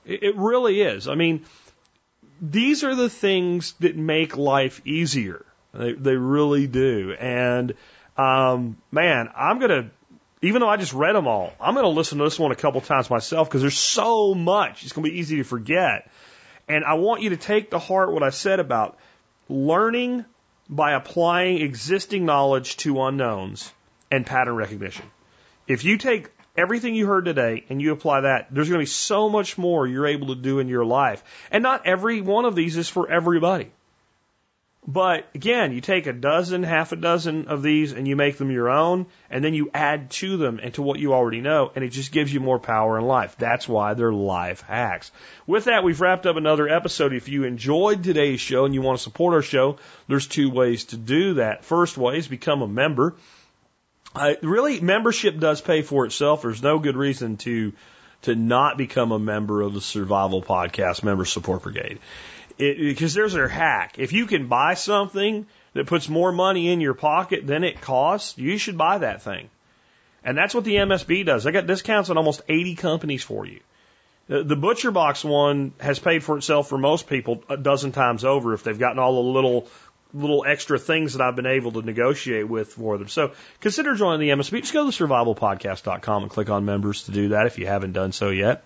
It, 0.05 0.23
it 0.23 0.35
really 0.35 0.81
is. 0.81 1.07
I 1.07 1.15
mean, 1.15 1.45
these 2.41 2.83
are 2.83 2.95
the 2.95 3.09
things 3.09 3.73
that 3.79 3.95
make 3.95 4.35
life 4.35 4.81
easier. 4.83 5.45
They, 5.73 5.93
they 5.93 6.15
really 6.15 6.67
do. 6.67 7.15
And, 7.17 7.75
um, 8.17 8.77
man, 8.91 9.29
I'm 9.35 9.59
to 9.59 9.91
even 10.41 10.61
though 10.61 10.69
I 10.69 10.77
just 10.77 10.93
read 10.93 11.13
them 11.13 11.27
all, 11.27 11.53
I'm 11.61 11.75
going 11.75 11.83
to 11.83 11.89
listen 11.89 12.17
to 12.17 12.23
this 12.23 12.39
one 12.39 12.51
a 12.51 12.55
couple 12.55 12.81
times 12.81 13.09
myself 13.09 13.47
because 13.47 13.61
there's 13.61 13.77
so 13.77 14.33
much. 14.33 14.83
It's 14.83 14.93
going 14.93 15.05
to 15.05 15.11
be 15.11 15.19
easy 15.19 15.37
to 15.37 15.43
forget. 15.43 16.09
And 16.67 16.83
I 16.83 16.95
want 16.95 17.21
you 17.21 17.29
to 17.29 17.37
take 17.37 17.71
to 17.71 17.79
heart 17.79 18.11
what 18.11 18.23
I 18.23 18.31
said 18.31 18.59
about 18.59 18.97
learning 19.49 20.25
by 20.67 20.93
applying 20.93 21.61
existing 21.61 22.25
knowledge 22.25 22.77
to 22.77 23.03
unknowns 23.03 23.71
and 24.09 24.25
pattern 24.25 24.55
recognition. 24.55 25.05
If 25.67 25.83
you 25.83 25.97
take 25.97 26.31
everything 26.55 26.95
you 26.95 27.07
heard 27.07 27.25
today 27.25 27.65
and 27.69 27.81
you 27.81 27.91
apply 27.91 28.21
that, 28.21 28.47
there's 28.51 28.69
going 28.69 28.79
to 28.79 28.83
be 28.83 28.85
so 28.85 29.29
much 29.29 29.57
more 29.57 29.87
you're 29.87 30.07
able 30.07 30.27
to 30.27 30.35
do 30.35 30.59
in 30.59 30.67
your 30.67 30.85
life. 30.85 31.23
And 31.51 31.63
not 31.63 31.85
every 31.85 32.21
one 32.21 32.45
of 32.45 32.55
these 32.55 32.77
is 32.77 32.89
for 32.89 33.09
everybody. 33.09 33.71
But 34.87 35.29
again, 35.35 35.73
you 35.73 35.79
take 35.79 36.07
a 36.07 36.13
dozen, 36.13 36.63
half 36.63 36.91
a 36.91 36.95
dozen 36.95 37.47
of 37.49 37.61
these 37.61 37.91
and 37.91 38.07
you 38.07 38.15
make 38.15 38.37
them 38.37 38.49
your 38.49 38.67
own, 38.67 39.05
and 39.29 39.43
then 39.43 39.53
you 39.53 39.69
add 39.75 40.09
to 40.11 40.37
them 40.37 40.59
and 40.61 40.73
to 40.73 40.81
what 40.81 40.97
you 40.99 41.13
already 41.13 41.39
know, 41.39 41.71
and 41.75 41.85
it 41.85 41.89
just 41.89 42.11
gives 42.11 42.33
you 42.33 42.39
more 42.39 42.57
power 42.57 42.97
in 42.97 43.05
life. 43.05 43.35
That's 43.37 43.67
why 43.67 43.93
they're 43.93 44.11
life 44.11 44.61
hacks. 44.61 45.11
With 45.45 45.65
that, 45.65 45.83
we've 45.83 46.01
wrapped 46.01 46.25
up 46.25 46.35
another 46.35 46.67
episode. 46.67 47.13
If 47.13 47.29
you 47.29 47.43
enjoyed 47.43 48.03
today's 48.03 48.41
show 48.41 48.65
and 48.65 48.73
you 48.73 48.81
want 48.81 48.97
to 48.97 49.03
support 49.03 49.35
our 49.35 49.43
show, 49.43 49.77
there's 50.07 50.25
two 50.25 50.49
ways 50.49 50.85
to 50.85 50.97
do 50.97 51.35
that. 51.35 51.63
First 51.63 51.95
way 51.95 52.17
is 52.17 52.27
become 52.27 52.63
a 52.63 52.67
member. 52.67 53.15
Uh, 54.13 54.33
really, 54.41 54.81
membership 54.81 55.39
does 55.39 55.61
pay 55.61 55.81
for 55.81 56.05
itself. 56.05 56.41
There's 56.41 56.61
no 56.61 56.79
good 56.79 56.95
reason 56.95 57.37
to 57.37 57.73
to 58.23 58.35
not 58.35 58.77
become 58.77 59.11
a 59.11 59.19
member 59.19 59.61
of 59.61 59.73
the 59.73 59.81
Survival 59.81 60.43
Podcast 60.43 61.03
Member 61.03 61.25
Support 61.25 61.63
Brigade 61.63 61.99
because 62.57 63.13
there's 63.15 63.33
their 63.33 63.47
hack. 63.47 63.95
If 63.97 64.13
you 64.13 64.27
can 64.27 64.47
buy 64.47 64.75
something 64.75 65.47
that 65.73 65.87
puts 65.87 66.07
more 66.07 66.31
money 66.31 66.71
in 66.71 66.81
your 66.81 66.93
pocket 66.93 67.47
than 67.47 67.63
it 67.63 67.81
costs, 67.81 68.37
you 68.37 68.57
should 68.57 68.77
buy 68.77 68.99
that 68.99 69.23
thing. 69.23 69.49
And 70.23 70.37
that's 70.37 70.53
what 70.53 70.65
the 70.65 70.75
MSB 70.75 71.25
does. 71.25 71.43
They 71.43 71.51
got 71.51 71.65
discounts 71.65 72.11
on 72.11 72.17
almost 72.17 72.41
80 72.47 72.75
companies 72.75 73.23
for 73.23 73.45
you. 73.45 73.61
The 74.27 74.55
Butcher 74.55 74.91
Box 74.91 75.25
one 75.25 75.73
has 75.79 75.99
paid 75.99 76.23
for 76.23 76.37
itself 76.37 76.69
for 76.69 76.77
most 76.77 77.07
people 77.07 77.43
a 77.49 77.57
dozen 77.57 77.91
times 77.91 78.23
over 78.23 78.53
if 78.53 78.63
they've 78.63 78.77
gotten 78.77 78.99
all 78.99 79.23
the 79.23 79.29
little 79.29 79.67
little 80.13 80.43
extra 80.45 80.77
things 80.77 81.13
that 81.13 81.21
I've 81.21 81.35
been 81.35 81.45
able 81.45 81.71
to 81.73 81.81
negotiate 81.81 82.47
with 82.47 82.73
for 82.73 82.97
them. 82.97 83.07
So 83.07 83.31
consider 83.59 83.95
joining 83.95 84.19
the 84.19 84.29
MSB. 84.35 84.61
Just 84.61 84.73
go 84.73 84.89
to 84.89 85.05
survivalpodcast.com 85.05 86.23
and 86.23 86.31
click 86.31 86.49
on 86.49 86.65
members 86.65 87.03
to 87.03 87.11
do 87.11 87.29
that 87.29 87.47
if 87.47 87.57
you 87.57 87.67
haven't 87.67 87.93
done 87.93 88.11
so 88.11 88.29
yet. 88.29 88.63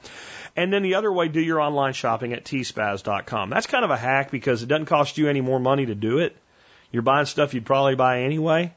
And 0.55 0.71
then 0.71 0.83
the 0.83 0.95
other 0.95 1.11
way, 1.11 1.27
do 1.27 1.41
your 1.41 1.59
online 1.59 1.93
shopping 1.93 2.33
at 2.33 2.45
tspaz.com. 2.45 3.49
That's 3.49 3.67
kind 3.67 3.83
of 3.83 3.91
a 3.91 3.97
hack 3.97 4.31
because 4.31 4.63
it 4.63 4.67
doesn't 4.67 4.85
cost 4.85 5.17
you 5.17 5.27
any 5.27 5.41
more 5.41 5.59
money 5.59 5.85
to 5.87 5.95
do 5.95 6.19
it. 6.19 6.35
You're 6.91 7.01
buying 7.01 7.25
stuff 7.25 7.53
you'd 7.53 7.65
probably 7.65 7.95
buy 7.95 8.21
anyway, 8.21 8.73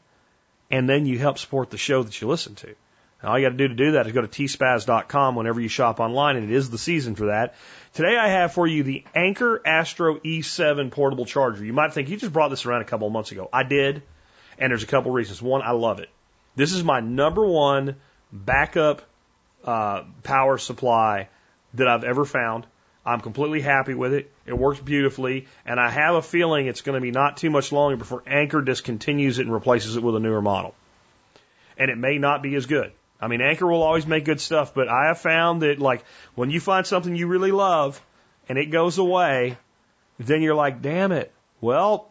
and 0.71 0.89
then 0.89 1.07
you 1.07 1.19
help 1.19 1.39
support 1.39 1.71
the 1.71 1.79
show 1.79 2.03
that 2.03 2.21
you 2.21 2.27
listen 2.27 2.57
to. 2.57 2.75
Now, 3.23 3.31
all 3.31 3.39
you 3.39 3.47
got 3.47 3.51
to 3.51 3.57
do 3.57 3.69
to 3.69 3.75
do 3.75 3.93
that 3.93 4.07
is 4.07 4.13
go 4.13 4.21
to 4.21 4.29
tspaz.com 4.29 5.35
whenever 5.35 5.61
you 5.61 5.69
shop 5.69 5.99
online, 5.99 6.37
and 6.37 6.51
it 6.51 6.55
is 6.55 6.71
the 6.71 6.79
season 6.79 7.17
for 7.17 7.27
that. 7.27 7.57
Today 7.95 8.17
I 8.17 8.29
have 8.29 8.53
for 8.53 8.67
you 8.67 8.85
the 8.85 9.05
Anker 9.15 9.61
Astro 9.67 10.19
E7 10.21 10.93
portable 10.93 11.25
charger. 11.25 11.65
You 11.65 11.73
might 11.73 11.93
think 11.93 12.11
you 12.11 12.17
just 12.17 12.33
brought 12.33 12.49
this 12.49 12.65
around 12.65 12.83
a 12.83 12.85
couple 12.85 13.09
of 13.09 13.13
months 13.13 13.33
ago. 13.33 13.49
I 13.53 13.65
did, 13.65 14.03
and 14.59 14.71
there's 14.71 14.85
a 14.85 14.87
couple 14.87 15.11
of 15.11 15.17
reasons. 15.17 15.43
One, 15.43 15.63
I 15.63 15.73
love 15.73 15.99
it. 15.99 16.09
This 16.55 16.73
is 16.73 16.85
my 16.85 17.01
number 17.01 17.45
one 17.45 17.97
backup 18.33 19.03
uh, 19.65 20.05
power 20.23 20.57
supply 20.59 21.29
that 21.75 21.89
I've 21.89 22.05
ever 22.05 22.25
found. 22.25 22.67
I'm 23.05 23.21
completely 23.21 23.61
happy 23.61 23.95
with 23.95 24.13
it. 24.13 24.31
It 24.47 24.57
works 24.57 24.79
beautifully, 24.79 25.49
and 25.67 25.81
I 25.81 25.91
have 25.91 26.15
a 26.15 26.23
feeling 26.23 26.67
it's 26.67 26.83
going 26.83 26.95
to 26.95 27.01
be 27.01 27.11
not 27.11 27.37
too 27.37 27.51
much 27.51 27.73
longer 27.73 27.97
before 27.97 28.23
Anker 28.27 28.63
discontinues 28.63 29.39
it 29.39 29.43
and 29.43 29.53
replaces 29.53 29.97
it 29.97 30.03
with 30.05 30.15
a 30.15 30.21
newer 30.21 30.43
model. 30.43 30.75
And 31.77 31.91
it 31.91 31.99
may 31.99 32.19
not 32.19 32.43
be 32.43 32.55
as 32.55 32.67
good. 32.67 32.93
I 33.21 33.27
mean, 33.29 33.41
Anker 33.41 33.67
will 33.67 33.83
always 33.83 34.07
make 34.07 34.25
good 34.25 34.41
stuff, 34.41 34.75
but 34.75 34.89
I 34.89 35.07
have 35.07 35.19
found 35.19 35.63
that 35.63 35.79
like 35.79 36.05
when 36.35 36.51
you 36.51 36.61
find 36.61 36.87
something 36.87 37.15
you 37.15 37.27
really 37.27 37.51
love 37.51 38.01
and 38.49 38.59
it 38.59 38.67
goes 38.67 38.99
away, 38.99 39.57
then 40.19 40.43
you're 40.43 40.55
like, 40.55 40.83
damn 40.83 41.13
it. 41.13 41.33
Well, 41.61 42.09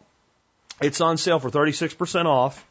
it's 0.80 1.00
on 1.00 1.16
sale 1.16 1.40
for 1.40 1.50
36% 1.50 2.26
off. 2.26 2.64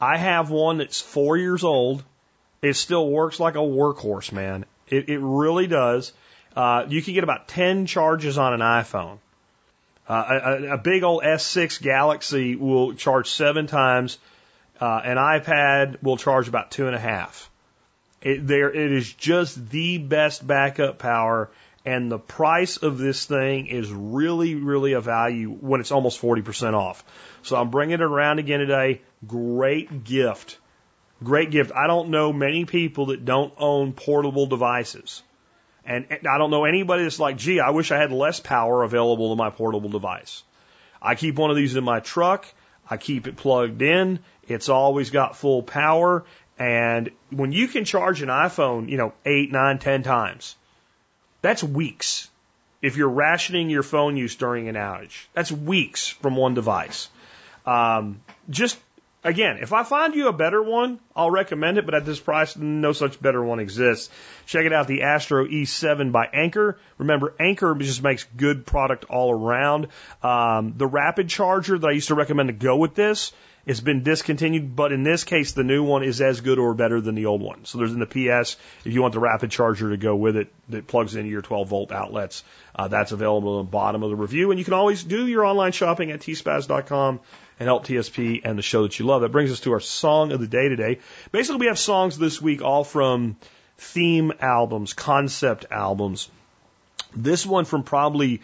I 0.00 0.18
have 0.18 0.50
one 0.50 0.78
that's 0.78 1.00
four 1.00 1.36
years 1.36 1.64
old. 1.64 2.04
It 2.60 2.74
still 2.74 3.08
works 3.08 3.40
like 3.40 3.54
a 3.54 3.58
workhorse, 3.58 4.32
man. 4.32 4.64
It, 4.88 5.08
it 5.08 5.18
really 5.20 5.66
does. 5.66 6.12
Uh, 6.54 6.84
you 6.88 7.00
can 7.02 7.14
get 7.14 7.24
about 7.24 7.48
10 7.48 7.86
charges 7.86 8.36
on 8.36 8.52
an 8.52 8.60
iPhone. 8.60 9.18
Uh, 10.08 10.40
a, 10.42 10.74
a 10.74 10.78
big 10.78 11.02
old 11.02 11.22
S6 11.22 11.80
Galaxy 11.80 12.56
will 12.56 12.94
charge 12.94 13.30
seven 13.30 13.66
times. 13.66 14.18
Uh, 14.80 15.00
an 15.04 15.16
iPad 15.16 16.02
will 16.02 16.16
charge 16.16 16.48
about 16.48 16.70
two 16.70 16.86
and 16.86 16.94
a 16.94 16.98
half. 16.98 17.48
It, 18.22 18.46
there, 18.46 18.70
it 18.72 18.92
is 18.92 19.12
just 19.12 19.70
the 19.70 19.98
best 19.98 20.46
backup 20.46 20.98
power, 20.98 21.50
and 21.84 22.10
the 22.10 22.18
price 22.18 22.76
of 22.76 22.98
this 22.98 23.26
thing 23.26 23.66
is 23.66 23.90
really, 23.90 24.54
really 24.54 24.92
a 24.92 25.00
value 25.00 25.50
when 25.50 25.80
it's 25.80 25.90
almost 25.90 26.20
40% 26.20 26.74
off. 26.74 27.04
So 27.42 27.56
I'm 27.56 27.70
bringing 27.70 27.94
it 27.94 28.02
around 28.02 28.38
again 28.38 28.60
today. 28.60 29.02
Great 29.26 30.04
gift. 30.04 30.58
Great 31.22 31.50
gift. 31.50 31.72
I 31.74 31.86
don't 31.86 32.10
know 32.10 32.32
many 32.32 32.64
people 32.64 33.06
that 33.06 33.24
don't 33.24 33.52
own 33.58 33.92
portable 33.92 34.46
devices. 34.46 35.22
And 35.84 36.06
I 36.10 36.38
don't 36.38 36.50
know 36.50 36.64
anybody 36.64 37.02
that's 37.02 37.18
like, 37.18 37.36
gee, 37.36 37.58
I 37.58 37.70
wish 37.70 37.90
I 37.90 37.98
had 37.98 38.12
less 38.12 38.38
power 38.38 38.84
available 38.84 39.30
to 39.30 39.36
my 39.36 39.50
portable 39.50 39.90
device. 39.90 40.44
I 41.00 41.16
keep 41.16 41.36
one 41.36 41.50
of 41.50 41.56
these 41.56 41.74
in 41.74 41.82
my 41.82 41.98
truck. 41.98 42.46
I 42.88 42.96
keep 42.96 43.26
it 43.26 43.36
plugged 43.36 43.82
in. 43.82 44.20
It's 44.46 44.68
always 44.68 45.10
got 45.10 45.36
full 45.36 45.62
power. 45.62 46.24
And 46.58 47.10
when 47.30 47.52
you 47.52 47.68
can 47.68 47.84
charge 47.84 48.22
an 48.22 48.28
iPhone, 48.28 48.88
you 48.88 48.96
know, 48.96 49.12
eight, 49.24 49.50
nine, 49.50 49.78
ten 49.78 50.02
times, 50.02 50.56
that's 51.40 51.62
weeks. 51.62 52.28
If 52.80 52.96
you're 52.96 53.08
rationing 53.08 53.70
your 53.70 53.82
phone 53.82 54.16
use 54.16 54.34
during 54.34 54.68
an 54.68 54.74
outage, 54.74 55.26
that's 55.34 55.52
weeks 55.52 56.08
from 56.08 56.36
one 56.36 56.54
device. 56.54 57.08
Um, 57.64 58.20
just 58.50 58.78
again, 59.24 59.58
if 59.60 59.72
I 59.72 59.84
find 59.84 60.14
you 60.14 60.28
a 60.28 60.32
better 60.32 60.62
one, 60.62 60.98
I'll 61.14 61.30
recommend 61.30 61.78
it, 61.78 61.84
but 61.84 61.94
at 61.94 62.04
this 62.04 62.18
price, 62.18 62.56
no 62.56 62.92
such 62.92 63.20
better 63.20 63.42
one 63.42 63.60
exists. 63.60 64.10
Check 64.46 64.66
it 64.66 64.72
out, 64.72 64.88
the 64.88 65.02
Astro 65.02 65.46
E7 65.46 66.12
by 66.12 66.26
Anker. 66.26 66.78
Remember, 66.98 67.34
Anker 67.38 67.74
just 67.76 68.02
makes 68.02 68.24
good 68.36 68.66
product 68.66 69.04
all 69.04 69.32
around. 69.32 69.88
Um, 70.22 70.74
the 70.76 70.86
rapid 70.86 71.28
charger 71.28 71.78
that 71.78 71.86
I 71.86 71.92
used 71.92 72.08
to 72.08 72.14
recommend 72.14 72.48
to 72.48 72.52
go 72.52 72.76
with 72.76 72.94
this, 72.94 73.32
it's 73.64 73.80
been 73.80 74.02
discontinued, 74.02 74.74
but 74.74 74.90
in 74.90 75.04
this 75.04 75.22
case, 75.22 75.52
the 75.52 75.62
new 75.62 75.84
one 75.84 76.02
is 76.02 76.20
as 76.20 76.40
good 76.40 76.58
or 76.58 76.74
better 76.74 77.00
than 77.00 77.14
the 77.14 77.26
old 77.26 77.40
one. 77.40 77.64
So 77.64 77.78
there's 77.78 77.92
in 77.92 78.00
the 78.00 78.06
PS, 78.06 78.56
if 78.84 78.92
you 78.92 79.02
want 79.02 79.14
the 79.14 79.20
rapid 79.20 79.52
charger 79.52 79.90
to 79.90 79.96
go 79.96 80.16
with 80.16 80.36
it 80.36 80.52
that 80.70 80.88
plugs 80.88 81.14
into 81.14 81.30
your 81.30 81.42
12 81.42 81.68
volt 81.68 81.92
outlets, 81.92 82.42
uh, 82.74 82.88
that's 82.88 83.12
available 83.12 83.60
at 83.60 83.66
the 83.66 83.70
bottom 83.70 84.02
of 84.02 84.10
the 84.10 84.16
review. 84.16 84.50
And 84.50 84.58
you 84.58 84.64
can 84.64 84.74
always 84.74 85.04
do 85.04 85.26
your 85.28 85.44
online 85.44 85.70
shopping 85.70 86.10
at 86.10 86.20
tspaz.com 86.20 87.20
and 87.60 87.66
help 87.68 87.86
TSP 87.86 88.40
and 88.44 88.58
the 88.58 88.62
show 88.62 88.82
that 88.82 88.98
you 88.98 89.06
love. 89.06 89.22
That 89.22 89.30
brings 89.30 89.52
us 89.52 89.60
to 89.60 89.72
our 89.72 89.80
song 89.80 90.32
of 90.32 90.40
the 90.40 90.48
day 90.48 90.68
today. 90.68 90.98
Basically, 91.30 91.60
we 91.60 91.66
have 91.66 91.78
songs 91.78 92.18
this 92.18 92.42
week 92.42 92.62
all 92.62 92.82
from 92.82 93.36
theme 93.78 94.32
albums, 94.40 94.92
concept 94.92 95.66
albums. 95.70 96.28
This 97.14 97.46
one 97.46 97.64
from 97.64 97.84
probably, 97.84 98.40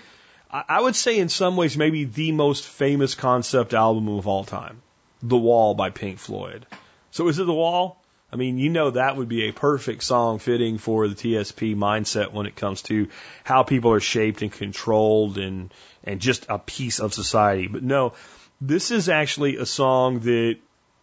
I 0.49 0.81
would 0.81 0.95
say 0.95 1.19
in 1.19 1.29
some 1.29 1.57
ways, 1.57 1.77
maybe 1.77 2.05
the 2.05 2.31
most 2.31 2.65
famous 2.65 3.17
concept 3.17 3.75
album 3.75 4.09
of 4.09 4.29
all 4.29 4.45
time. 4.45 4.81
The 5.23 5.37
Wall 5.37 5.75
by 5.75 5.91
Pink 5.91 6.19
Floyd. 6.19 6.67
So 7.11 7.29
is 7.29 7.39
it 7.39 7.45
The 7.45 7.55
Wall? 7.55 8.03
I 8.31 8.37
mean, 8.37 8.59
you 8.59 8.69
know 8.69 8.91
that 8.91 9.17
would 9.17 9.29
be 9.29 9.49
a 9.49 9.53
perfect 9.53 10.03
song 10.03 10.39
fitting 10.39 10.77
for 10.77 11.09
the 11.09 11.15
TSP 11.15 11.75
mindset 11.75 12.33
when 12.33 12.47
it 12.47 12.57
comes 12.57 12.83
to 12.83 13.09
how 13.43 13.63
people 13.63 13.93
are 13.93 14.01
shaped 14.01 14.43
and 14.43 14.53
controlled 14.53 15.39
and 15.39 15.73
and 16.05 16.21
just 16.21 16.47
a 16.49 16.59
piece 16.59 17.01
of 17.01 17.15
society. 17.15 17.69
But 17.69 17.83
no, 17.83 18.13
this 18.61 18.91
is 18.91 19.09
actually 19.09 19.57
a 19.57 19.65
song 19.65 20.21
that 20.21 20.57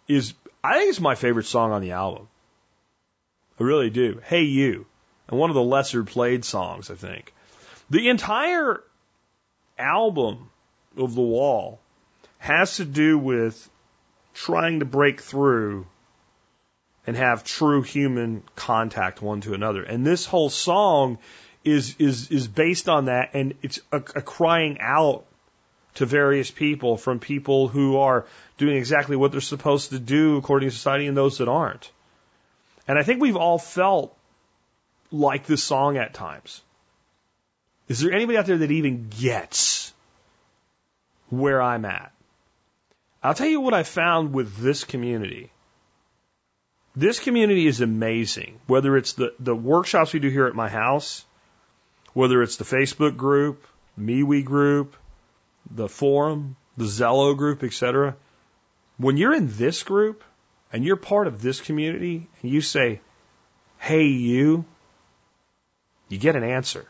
is 0.07 0.34
I 0.63 0.78
think 0.78 0.89
it's 0.89 0.99
my 0.99 1.16
favorite 1.16 1.47
song 1.47 1.72
on 1.72 1.82
the 1.82 1.91
album. 1.91 2.28
I 3.59 3.63
really 3.63 3.89
do. 3.89 4.22
Hey 4.24 4.43
You. 4.43 4.86
And 5.28 5.39
one 5.39 5.49
of 5.49 5.55
the 5.55 5.63
lesser 5.63 6.03
played 6.03 6.45
songs, 6.45 6.91
I 6.91 6.95
think. 6.95 7.34
The 7.89 8.09
entire 8.09 8.84
album 9.80 10.49
of 10.95 11.16
The 11.16 11.22
Wall 11.22 11.80
has 12.38 12.78
to 12.78 12.86
do 12.86 13.18
with 13.18 13.70
trying 14.36 14.81
to 14.81 14.86
break 14.86 15.21
through 15.21 15.88
and 17.07 17.15
have 17.15 17.43
true 17.43 17.81
human 17.81 18.43
contact 18.55 19.21
one 19.21 19.41
to 19.41 19.53
another. 19.53 19.81
And 19.81 20.05
this 20.05 20.25
whole 20.25 20.49
song 20.49 21.17
is 21.63 21.95
is 21.97 22.29
is 22.29 22.47
based 22.47 22.88
on 22.88 23.05
that, 23.05 23.31
and 23.33 23.55
it's 23.63 23.79
a, 23.91 23.97
a 23.97 24.21
crying 24.21 24.77
out 24.79 25.25
to 25.95 26.05
various 26.05 26.51
people 26.51 26.97
from 26.97 27.19
people 27.19 27.67
who 27.67 27.97
are 27.97 28.25
doing 28.57 28.75
exactly 28.75 29.15
what 29.15 29.31
they're 29.31 29.41
supposed 29.41 29.91
to 29.91 29.99
do 29.99 30.38
according 30.38 30.69
to 30.69 30.75
society 30.75 31.07
and 31.07 31.15
those 31.15 31.38
that 31.39 31.47
aren't. 31.47 31.89
And 32.88 32.99
I 32.99 33.03
think 33.03 33.21
we've 33.21 33.38
all 33.38 33.57
felt 33.57 34.15
like 35.11 35.45
this 35.45 35.63
song 35.63 35.97
at 35.97 36.13
times. 36.13 36.61
Is 37.88 37.99
there 37.99 38.11
anybody 38.11 38.38
out 38.38 38.45
there 38.45 38.57
that 38.57 38.71
even 38.71 39.09
gets 39.09 39.93
where 41.29 41.61
I'm 41.61 41.86
at? 41.86 42.11
I'll 43.26 43.34
tell 43.34 43.47
you 43.47 43.59
what 43.59 43.73
I 43.73 43.82
found 43.82 44.34
with 44.34 44.55
this 44.55 44.84
community. 44.84 45.49
This 46.95 47.19
community 47.19 47.65
is 47.65 47.82
amazing. 47.82 48.59
Whether 48.67 48.95
it's 48.97 49.13
the, 49.13 49.34
the 49.39 49.55
workshops 49.55 50.13
we 50.13 50.19
do 50.19 50.30
here 50.30 50.45
at 50.45 50.53
my 50.53 50.69
house, 50.69 51.26
whether 52.13 52.43
it's 52.43 52.57
the 52.57 52.65
Facebook 52.65 53.17
group, 53.17 53.65
MeWe 53.99 54.45
group, 54.45 54.95
the 55.71 55.89
forum, 55.89 56.55
the 56.78 56.86
Zello 56.86 57.36
group, 57.36 57.63
etc. 57.63 58.15
When 58.97 59.17
you're 59.17 59.34
in 59.34 59.49
this 59.57 59.82
group 59.82 60.23
and 60.71 60.86
you're 60.86 60.95
part 60.95 61.26
of 61.26 61.41
this 61.41 61.59
community 61.59 62.28
and 62.43 62.51
you 62.51 62.61
say, 62.61 63.01
hey, 63.80 64.03
you, 64.03 64.65
you 66.09 66.19
get 66.19 66.36
an 66.36 66.43
answer. 66.43 66.86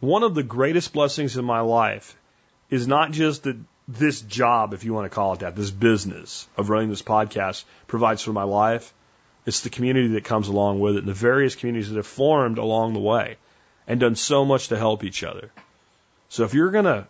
One 0.00 0.22
of 0.22 0.34
the 0.34 0.42
greatest 0.42 0.94
blessings 0.94 1.36
in 1.36 1.44
my 1.44 1.60
life 1.60 2.16
is 2.70 2.88
not 2.88 3.12
just 3.12 3.42
that 3.42 3.58
this 3.86 4.20
job, 4.20 4.72
if 4.72 4.84
you 4.84 4.94
want 4.94 5.10
to 5.10 5.14
call 5.14 5.34
it 5.34 5.40
that, 5.40 5.56
this 5.56 5.70
business 5.70 6.48
of 6.56 6.70
running 6.70 6.88
this 6.88 7.02
podcast 7.02 7.64
provides 7.86 8.22
for 8.22 8.32
my 8.32 8.44
life. 8.44 8.92
It's 9.46 9.60
the 9.60 9.70
community 9.70 10.08
that 10.08 10.24
comes 10.24 10.48
along 10.48 10.80
with 10.80 10.96
it 10.96 11.00
and 11.00 11.08
the 11.08 11.12
various 11.12 11.54
communities 11.54 11.90
that 11.90 11.96
have 11.96 12.06
formed 12.06 12.58
along 12.58 12.94
the 12.94 13.00
way 13.00 13.36
and 13.86 14.00
done 14.00 14.16
so 14.16 14.44
much 14.44 14.68
to 14.68 14.78
help 14.78 15.04
each 15.04 15.22
other. 15.22 15.50
So 16.30 16.44
if 16.44 16.54
you're 16.54 16.70
going 16.70 16.86
to 16.86 17.06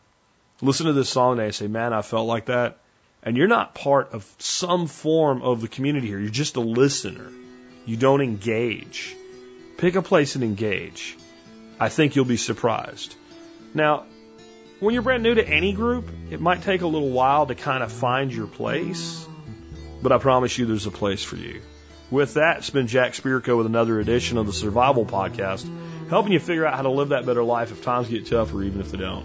listen 0.61 0.87
to 0.87 0.93
this 0.93 1.09
song 1.09 1.37
today 1.37 1.47
and 1.47 1.55
say, 1.55 1.69
man, 1.69 1.93
I 1.93 2.03
felt 2.03 2.27
like 2.27 2.47
that, 2.47 2.79
and 3.23 3.37
you're 3.37 3.49
not 3.49 3.75
part 3.75 4.13
of 4.13 4.29
some 4.39 4.87
form 4.87 5.43
of 5.43 5.61
the 5.61 5.69
community 5.69 6.09
here, 6.09 6.19
you're 6.19 6.29
just 6.31 6.57
a 6.57 6.61
listener, 6.61 7.31
you 7.87 7.97
don't 7.97 8.21
engage, 8.21 9.15
pick 9.79 9.95
a 9.95 10.03
place 10.03 10.35
and 10.35 10.43
engage. 10.43 11.17
I 11.79 11.89
think 11.89 12.17
you'll 12.17 12.25
be 12.25 12.37
surprised. 12.37 13.15
Now, 13.73 14.07
when 14.85 14.93
you're 14.93 15.03
brand 15.03 15.23
new 15.23 15.35
to 15.35 15.49
any 15.49 15.73
group, 15.73 16.11
it 16.31 16.41
might 16.41 16.63
take 16.63 16.83
a 16.83 16.87
little 16.87 17.09
while 17.09 17.47
to 17.47 17.55
kind 17.55 17.83
of 17.83 17.91
find 17.91 18.33
your 18.33 18.47
place, 18.47 19.27
but 20.03 20.13
I 20.13 20.19
promise 20.19 20.59
you 20.59 20.67
there's 20.67 20.87
a 20.87 20.91
place 20.91 21.25
for 21.25 21.37
you. 21.37 21.63
With 22.11 22.35
that, 22.35 22.59
it's 22.59 22.71
been 22.71 22.87
Jack 22.87 23.13
Spirko 23.13 23.57
with 23.57 23.67
another 23.67 23.99
edition 23.99 24.37
of 24.37 24.47
the 24.47 24.53
Survival 24.53 25.07
Podcast, 25.07 25.67
helping 26.11 26.33
you 26.33 26.39
figure 26.39 26.67
out 26.67 26.75
how 26.75 26.83
to 26.83 26.91
live 26.91 27.09
that 27.09 27.25
better 27.25 27.43
life 27.43 27.73
if 27.73 27.83
times 27.83 28.09
get 28.09 28.27
tough 28.27 28.53
or 28.53 28.63
even 28.63 28.81
if 28.83 28.91
they 28.91 28.99
don't. 28.99 29.25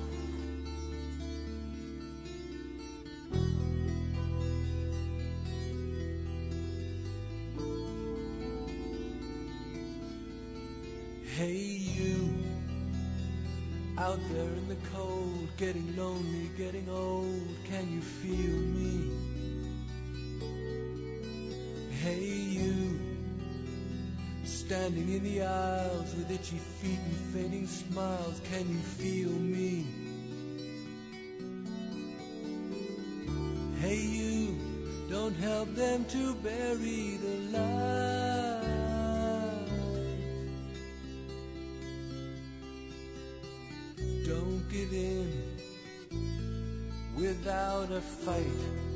Standing 24.99 25.15
in 25.15 25.23
the 25.23 25.41
aisles 25.43 26.15
with 26.15 26.31
itchy 26.31 26.57
feet 26.57 26.99
and 26.99 27.15
fading 27.33 27.67
smiles. 27.67 28.41
Can 28.51 28.67
you 28.69 28.79
feel 28.79 29.29
me? 29.29 29.85
Hey, 33.79 33.95
you, 33.95 34.57
don't 35.09 35.35
help 35.35 35.73
them 35.75 36.05
to 36.05 36.35
bury 36.35 37.17
the 37.17 37.57
light. 37.57 38.65
Don't 44.25 44.69
give 44.69 44.93
in 44.93 45.31
without 47.15 47.91
a 47.91 48.01
fight. 48.01 48.88